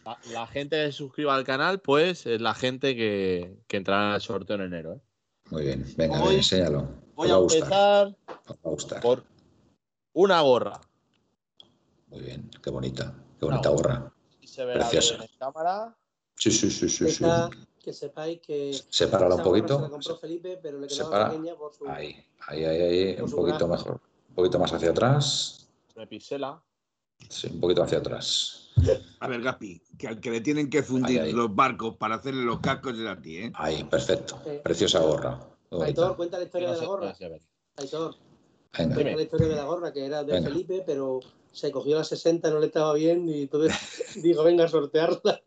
La, 0.06 0.18
la 0.32 0.48
gente 0.48 0.78
que 0.78 0.86
se 0.88 0.92
suscriba 0.94 1.36
al 1.36 1.44
canal, 1.44 1.82
pues 1.82 2.26
es 2.26 2.42
la 2.42 2.54
gente 2.56 2.96
que, 2.96 3.60
que 3.68 3.78
entrará 3.78 4.10
en 4.10 4.16
el 4.16 4.22
sorteo 4.22 4.56
en 4.56 4.62
enero. 4.64 4.94
¿eh? 4.94 5.02
Muy 5.52 5.64
bien, 5.64 5.86
venga, 5.98 6.20
Hoy 6.22 6.28
ven, 6.30 6.38
enséñalo. 6.38 6.88
Voy 7.16 7.30
a 7.30 7.36
empezar 7.38 8.16
a 8.48 8.54
gustar. 8.70 9.02
por 9.02 9.24
una 10.14 10.42
gorra. 10.42 10.80
Muy 12.08 12.22
bien, 12.22 12.50
qué 12.64 12.70
bonita, 12.72 13.14
qué 13.40 13.46
bonita 13.46 13.70
gorra. 13.70 14.12
Y 14.42 14.48
se 14.48 14.66
verá 14.66 14.80
Preciosa. 14.90 15.18
bien 15.18 15.30
en 15.32 15.38
cámara. 15.38 15.96
Sí, 16.36 16.52
sí, 16.52 16.72
sí, 16.72 16.88
sí, 16.90 17.10
sí. 17.12 17.26
Que 17.84 17.94
sepáis 17.94 18.40
que. 18.42 18.74
Sepárala 18.90 19.36
un 19.36 19.44
gorra 19.44 19.60
Se 19.60 19.62
la 19.62 19.68
poquito. 19.78 19.90
compró 19.92 20.18
Felipe, 20.18 20.60
pero 20.62 20.80
le 20.80 20.88
quedaba 20.88 21.06
separa. 21.06 21.30
pequeña 21.30 21.56
por 21.56 21.74
su. 21.74 21.88
Ahí, 21.88 22.26
ahí, 22.48 22.64
ahí, 22.66 22.82
ahí, 22.82 23.22
un 23.22 23.30
poquito 23.32 23.68
brazo. 23.68 23.86
mejor. 23.86 24.02
Un 24.40 24.46
poquito 24.46 24.60
más 24.60 24.72
hacia 24.72 24.92
atrás. 24.92 25.68
Repisela. 25.96 26.64
Sí, 27.28 27.48
un 27.52 27.60
poquito 27.60 27.84
hacia 27.84 27.98
atrás. 27.98 28.70
A 29.20 29.28
ver, 29.28 29.42
Gapi, 29.42 29.82
que 29.98 30.08
al 30.08 30.22
que 30.22 30.32
le 30.32 30.40
tienen 30.40 30.70
que 30.70 30.82
fundir 30.82 31.20
Ahí, 31.20 31.28
ahí. 31.28 31.34
los 31.34 31.54
barcos 31.54 31.98
para 31.98 32.16
hacerle 32.16 32.46
los 32.46 32.62
cascos 32.62 32.98
es 32.98 33.06
a 33.06 33.20
ti, 33.20 33.36
¿eh? 33.38 33.52
Ahí, 33.56 33.84
perfecto. 33.84 34.40
Sí. 34.46 34.52
Preciosa 34.64 35.00
gorra. 35.02 35.38
Aitor, 35.72 36.16
cuenta 36.16 36.38
la 36.38 36.46
historia 36.46 36.70
no 36.70 36.74
de 36.76 36.80
la 36.80 36.88
gorra. 36.88 37.16
Aitor, 37.76 38.16
Venga. 38.78 38.96
cuenta 38.96 39.16
la 39.18 39.22
historia 39.22 39.48
de 39.50 39.56
la 39.56 39.64
gorra, 39.66 39.92
que 39.92 40.06
era 40.06 40.24
de 40.24 40.32
Venga. 40.32 40.48
Felipe, 40.50 40.84
pero 40.86 41.20
se 41.52 41.70
cogió 41.72 41.98
la 41.98 42.06
60, 42.06 42.50
no 42.50 42.60
le 42.60 42.68
estaba 42.68 42.94
bien, 42.94 43.28
y 43.28 43.42
entonces 43.42 43.74
dijo, 44.24 44.42
venga 44.46 44.64
a 44.64 44.68
sortearla. 44.70 45.42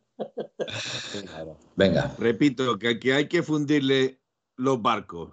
Venga, 1.77 2.15
Repito, 2.19 2.79
que 2.79 2.89
al 2.89 2.99
que 2.99 3.15
hay 3.15 3.29
que 3.29 3.43
fundirle 3.43 4.21
los 4.57 4.83
barcos 4.83 5.33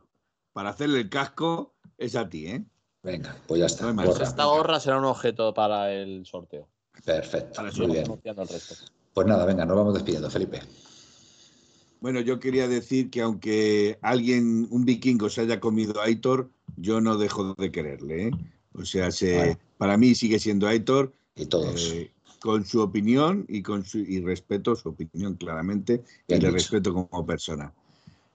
para 0.54 0.70
hacerle 0.70 1.02
el 1.02 1.10
casco 1.10 1.76
es 1.98 2.16
a 2.16 2.30
ti, 2.30 2.48
¿eh? 2.48 2.66
Venga, 3.04 3.36
pues 3.48 3.60
ya 3.60 3.66
está. 3.68 3.84
No 3.84 3.90
hay 3.90 3.96
más. 3.96 4.06
gorra. 4.08 4.24
Esta 4.26 4.46
gorra 4.46 4.80
será 4.80 4.98
un 4.98 5.06
objeto 5.06 5.54
para 5.54 5.92
el 5.94 6.26
sorteo. 6.26 6.68
Perfecto, 7.06 7.62
muy 7.62 7.72
Vamos 7.72 7.92
bien. 7.94 8.06
anunciando 8.06 8.42
el 8.42 8.48
resto. 8.50 8.76
Pues 9.14 9.28
nada, 9.28 9.46
venga, 9.46 9.66
nos 9.66 9.78
vamos 9.78 9.94
despidiendo, 9.94 10.30
Felipe. 10.30 10.60
Bueno, 12.02 12.22
yo 12.22 12.40
quería 12.40 12.68
decir 12.68 13.10
que 13.10 13.22
aunque 13.22 14.00
alguien, 14.02 14.68
un 14.70 14.86
vikingo, 14.86 15.30
se 15.30 15.42
haya 15.42 15.60
comido 15.60 16.00
a 16.00 16.06
Aitor, 16.06 16.50
yo 16.78 17.02
no 17.02 17.18
dejo 17.18 17.54
de 17.56 17.72
quererle, 17.72 18.28
¿eh? 18.28 18.32
O 18.74 18.86
sea, 18.86 19.12
se, 19.12 19.36
Vale. 19.38 19.58
para 19.78 19.98
mí 19.98 20.16
sigue 20.16 20.40
siendo 20.40 20.68
Aitor, 20.68 21.14
Y 21.36 21.46
todos. 21.48 21.92
eh, 21.94 22.14
con 22.40 22.66
su 22.66 22.80
opinión 22.82 23.46
y 23.50 23.62
con 23.62 23.84
su 23.84 23.98
y 23.98 24.22
respeto 24.22 24.76
su 24.78 24.90
opinión 24.90 25.36
claramente 25.36 26.04
y 26.28 26.34
le 26.36 26.40
dicho. 26.40 26.52
respeto 26.52 26.94
como 26.94 27.26
persona. 27.26 27.74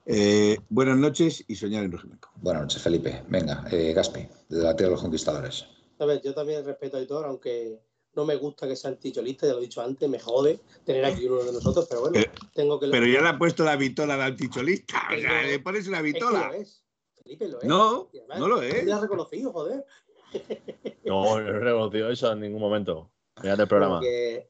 Eh, 0.07 0.59
buenas 0.69 0.99
noches 0.99 1.45
y 1.49 1.55
soñar 1.57 1.85
en 1.85 1.93
Rojimenco. 1.93 2.31
Buenas 2.37 2.63
noches, 2.63 2.83
Felipe. 2.83 3.23
Venga, 3.29 3.65
eh, 3.71 3.93
Gaspi, 3.95 4.29
desde 4.49 4.65
la 4.65 4.77
tierra 4.77 4.91
de 4.91 4.95
los 4.97 5.03
conquistadores. 5.03 5.67
A 5.99 6.05
ver, 6.05 6.21
yo 6.23 6.35
también 6.35 6.65
respeto 6.65 6.97
a 6.97 7.01
Aitor, 7.01 7.25
aunque 7.25 7.81
no 8.15 8.25
me 8.25 8.37
gusta 8.37 8.69
que 8.69 8.77
sea 8.77 8.91
anticholista, 8.91 9.47
ya 9.47 9.53
lo 9.55 9.59
he 9.61 9.63
dicho 9.63 9.81
antes, 9.81 10.09
me 10.09 10.19
jode 10.21 10.61
tener 10.85 11.05
aquí 11.05 11.27
uno 11.27 11.43
de 11.43 11.53
nosotros, 11.53 11.87
pero 11.89 12.03
bueno, 12.03 12.15
Pero- 12.15 12.33
tengo 12.53 12.79
que... 12.79 12.89
Pero 12.89 13.07
ya 13.07 13.23
le 13.23 13.29
ha 13.29 13.39
puesto 13.39 13.65
la 13.65 13.77
vitola 13.77 14.17
de 14.17 14.23
anticholista. 14.25 15.03
O 15.17 15.21
sea, 15.21 15.43
le 15.43 15.59
pones 15.61 15.89
una 15.89 15.99
Es 15.99 16.03
que 16.05 16.13
vitola. 16.13 16.49
lo 16.49 16.55
es. 16.55 16.85
Felipe 17.23 17.49
lo 17.49 17.59
es. 17.61 17.65
No, 17.65 18.09
además, 18.13 18.39
no 18.39 18.49
lo 18.49 18.63
es. 18.63 18.85
Ya 18.87 18.97
has 18.97 19.03
reconocido, 19.03 19.53
joder. 19.53 19.85
No, 21.05 21.39
no 21.39 21.49
he 21.49 21.61
reconocido 21.61 22.11
eso 22.11 22.33
en 22.33 22.41
ningún 22.41 22.61
momento. 22.61 23.11
Mirad 23.43 23.61
el 23.61 23.69
programa. 23.69 23.97
Porque 23.99 24.49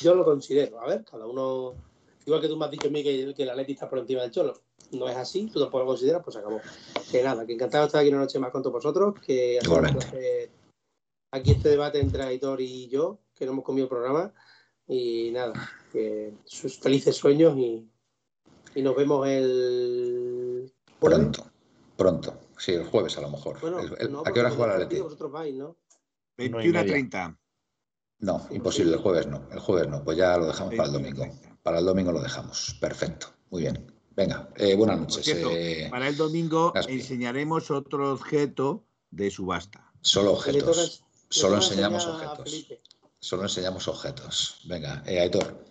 yo 0.00 0.14
lo 0.14 0.24
considero. 0.24 0.80
A 0.80 0.86
ver, 0.88 1.04
cada 1.04 1.26
uno. 1.26 1.74
Igual 2.24 2.40
que 2.40 2.48
tú 2.48 2.56
me 2.56 2.64
has 2.64 2.70
dicho 2.70 2.88
a 2.88 2.90
mí 2.90 3.02
que, 3.04 3.34
que 3.34 3.42
el 3.42 3.50
Atleti 3.50 3.72
está 3.72 3.88
por 3.88 3.98
encima 3.98 4.22
del 4.22 4.30
Cholo. 4.30 4.54
No 4.92 5.08
es 5.08 5.16
así, 5.16 5.48
tú 5.52 5.58
tampoco 5.60 5.80
lo 5.80 5.86
consideras, 5.86 6.22
pues 6.22 6.34
se 6.34 6.40
acabó. 6.40 6.60
Que 7.10 7.22
nada, 7.22 7.44
que 7.46 7.52
encantado 7.52 7.84
de 7.84 7.86
estar 7.88 8.00
aquí 8.00 8.10
una 8.10 8.18
noche 8.20 8.38
más 8.38 8.50
con 8.50 8.62
todos 8.62 8.74
vosotros, 8.74 9.14
que 9.24 9.58
aquí 11.30 11.50
este 11.52 11.68
debate 11.68 12.00
entre 12.00 12.22
Aitor 12.22 12.60
y 12.60 12.88
yo, 12.88 13.18
que 13.34 13.44
no 13.46 13.52
hemos 13.52 13.64
comido 13.64 13.84
el 13.86 13.90
programa, 13.90 14.32
y 14.86 15.30
nada, 15.32 15.54
que 15.90 16.34
sus 16.44 16.78
felices 16.78 17.16
sueños 17.16 17.56
y, 17.56 17.88
y 18.74 18.82
nos 18.82 18.94
vemos 18.96 19.26
el 19.26 20.72
jueves. 21.00 21.18
Pronto, 21.18 21.50
pronto. 21.96 22.38
Sí, 22.58 22.72
el 22.72 22.84
jueves 22.84 23.16
a 23.18 23.22
lo 23.22 23.30
mejor. 23.30 23.60
Bueno, 23.60 23.80
El- 23.80 23.96
el- 23.98 24.12
no, 24.12 24.22
¿A 24.24 24.32
qué 24.32 24.40
hora 24.40 24.50
juega 24.50 24.74
Atleti? 24.74 24.86
partido 24.86 25.04
Vosotros 25.04 25.32
vais, 25.32 25.54
¿no? 25.54 25.76
21 26.36 26.78
a 26.78 26.82
media. 26.82 26.92
30. 26.94 27.38
No, 28.20 28.46
imposible, 28.50 28.92
el 28.94 29.00
jueves 29.00 29.26
no. 29.26 29.48
El 29.50 29.58
jueves 29.58 29.88
no, 29.88 30.04
pues 30.04 30.16
ya 30.16 30.36
lo 30.38 30.46
dejamos 30.46 30.74
para 30.74 30.88
el 30.88 30.92
21 30.94 31.18
domingo. 31.18 31.40
30. 31.40 31.62
Para 31.62 31.78
el 31.80 31.84
domingo 31.84 32.12
lo 32.12 32.20
dejamos. 32.22 32.76
Perfecto, 32.80 33.26
muy 33.50 33.62
bien. 33.62 33.92
Venga, 34.16 34.48
eh, 34.56 34.74
buenas 34.76 35.00
noches. 35.00 35.24
cierto, 35.24 35.50
eh, 35.50 35.88
para 35.90 36.08
el 36.08 36.16
domingo 36.16 36.72
Gaspi. 36.72 36.92
enseñaremos 36.94 37.70
otro 37.70 38.12
objeto 38.12 38.84
de 39.10 39.30
subasta. 39.30 39.90
solo 40.00 40.32
toca- 40.32 40.38
objetos. 40.48 41.02
le 41.02 41.14
Solo 41.40 41.56
enseñamos 41.56 42.06
objetos. 42.06 42.66
Solo 43.18 43.42
enseñamos 43.44 43.88
objetos. 43.88 44.60
Venga, 44.66 45.02
eh, 45.06 45.18
Aitor. 45.20 45.64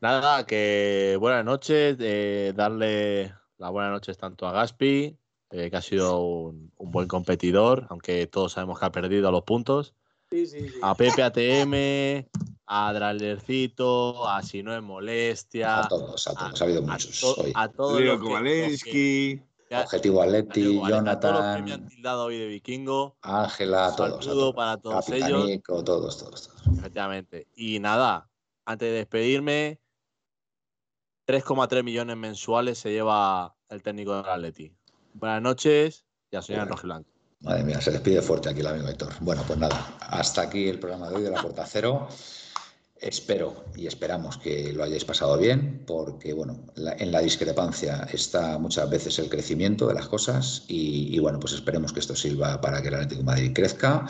Nada, 0.00 0.46
que 0.46 1.16
buenas 1.20 1.44
noches, 1.44 1.96
eh, 2.00 2.52
darle 2.54 3.34
las 3.58 3.70
buenas 3.70 3.90
noches 3.92 4.16
tanto 4.16 4.46
a 4.46 4.52
Gaspi, 4.52 5.18
eh, 5.50 5.70
que 5.70 5.76
ha 5.76 5.82
sido 5.82 6.20
un, 6.22 6.72
un 6.76 6.90
buen 6.90 7.08
competidor, 7.08 7.86
aunque 7.90 8.26
todos 8.26 8.52
sabemos 8.52 8.78
que 8.78 8.86
ha 8.86 8.92
perdido 8.92 9.28
a 9.28 9.32
los 9.32 9.42
puntos, 9.42 9.94
Sí, 10.34 10.46
sí, 10.46 10.68
sí. 10.68 10.74
a 10.82 10.96
Pepe 10.96 11.22
ATM, 11.22 12.28
a 12.66 12.92
Drailercito, 12.92 14.28
a 14.28 14.42
Si 14.42 14.64
no 14.64 14.74
es 14.74 14.82
molestia, 14.82 15.84
A 15.84 15.88
todos, 15.88 16.26
a 16.26 16.32
a, 16.32 16.34
todos. 16.34 16.60
Ha 16.60 16.64
habido 16.64 16.80
a 16.80 16.86
muchos 16.86 17.20
to- 17.20 17.34
hoy. 17.40 17.52
a 17.54 17.68
todos 17.68 18.00
Leo 18.00 18.18
Kowalewski. 18.18 19.40
Objetivo 19.70 20.22
Atleti, 20.22 20.76
vale, 20.78 21.08
a 21.10 21.20
todos 21.20 21.34
los 21.34 21.42
que 21.42 21.62
me 21.62 21.72
han 21.72 21.80
Jonathan, 21.80 21.88
tildado 21.88 22.24
hoy 22.24 22.38
de 22.38 22.46
vikingo, 22.48 23.16
Ángela, 23.22 23.90
un 23.90 23.96
todos. 23.96 24.18
a 24.18 24.22
saludo 24.22 24.40
todos. 24.40 24.54
para 24.56 24.76
todos 24.76 25.08
ellos. 25.10 25.20
Capitanico, 25.30 25.84
todos, 25.84 26.18
todos, 26.18 26.48
todos. 26.48 26.78
Efectivamente. 26.78 27.46
Y 27.54 27.78
nada, 27.78 28.28
antes 28.64 28.88
de 28.88 28.94
despedirme, 28.96 29.80
3,3 31.26 31.82
millones 31.84 32.16
mensuales 32.16 32.78
se 32.78 32.90
lleva 32.90 33.54
el 33.68 33.82
técnico 33.84 34.16
del 34.16 34.26
Atleti. 34.26 34.72
Buenas 35.14 35.42
noches 35.42 36.04
y 36.30 36.36
a 36.36 36.42
soñar 36.42 36.68
rojiblanco. 36.68 37.13
Madre 37.44 37.62
mía, 37.62 37.80
se 37.80 37.90
despide 37.90 38.22
fuerte 38.22 38.48
aquí 38.48 38.60
el 38.60 38.66
amigo 38.66 38.88
Héctor. 38.88 39.12
Bueno, 39.20 39.42
pues 39.46 39.58
nada, 39.58 39.96
hasta 40.00 40.42
aquí 40.42 40.66
el 40.68 40.78
programa 40.78 41.10
de 41.10 41.16
hoy 41.16 41.22
de 41.22 41.30
la 41.30 41.42
Puerta 41.42 41.66
Cero. 41.66 42.08
Espero 42.98 43.64
y 43.76 43.86
esperamos 43.86 44.38
que 44.38 44.72
lo 44.72 44.82
hayáis 44.82 45.04
pasado 45.04 45.36
bien, 45.36 45.82
porque 45.86 46.32
bueno, 46.32 46.58
la- 46.74 46.94
en 46.94 47.12
la 47.12 47.20
discrepancia 47.20 48.08
está 48.10 48.56
muchas 48.56 48.88
veces 48.88 49.18
el 49.18 49.28
crecimiento 49.28 49.86
de 49.86 49.92
las 49.94 50.08
cosas 50.08 50.64
y, 50.68 51.14
y, 51.14 51.18
bueno, 51.18 51.38
pues 51.38 51.52
esperemos 51.52 51.92
que 51.92 52.00
esto 52.00 52.16
sirva 52.16 52.60
para 52.62 52.80
que 52.80 52.88
el 52.88 52.94
Atlético 52.94 53.18
de 53.20 53.24
Madrid 53.26 53.52
crezca 53.52 54.06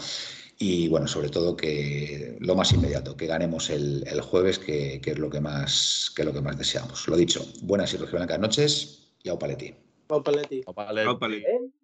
y 0.56 0.86
bueno, 0.86 1.08
sobre 1.08 1.28
todo 1.30 1.56
que 1.56 2.36
lo 2.38 2.54
más 2.54 2.72
inmediato, 2.72 3.16
que 3.16 3.26
ganemos 3.26 3.68
el, 3.70 4.04
el 4.06 4.20
jueves, 4.20 4.60
que, 4.60 5.00
que 5.00 5.10
es 5.10 5.18
lo 5.18 5.28
que 5.28 5.40
más 5.40 6.12
que 6.14 6.22
es 6.22 6.26
lo 6.26 6.32
que 6.32 6.40
más 6.40 6.56
deseamos. 6.56 7.08
Lo 7.08 7.16
dicho, 7.16 7.44
buenas 7.62 7.92
y 7.94 7.96
rojiblancas 7.96 8.38
noches 8.38 9.08
y 9.24 9.28
au 9.30 9.38
paletti. 9.38 9.74
Paletti. 10.06 10.62
Atleti. 10.62 10.62
Ópale. 10.66 11.02
En 11.02 11.08
1903, 11.08 11.83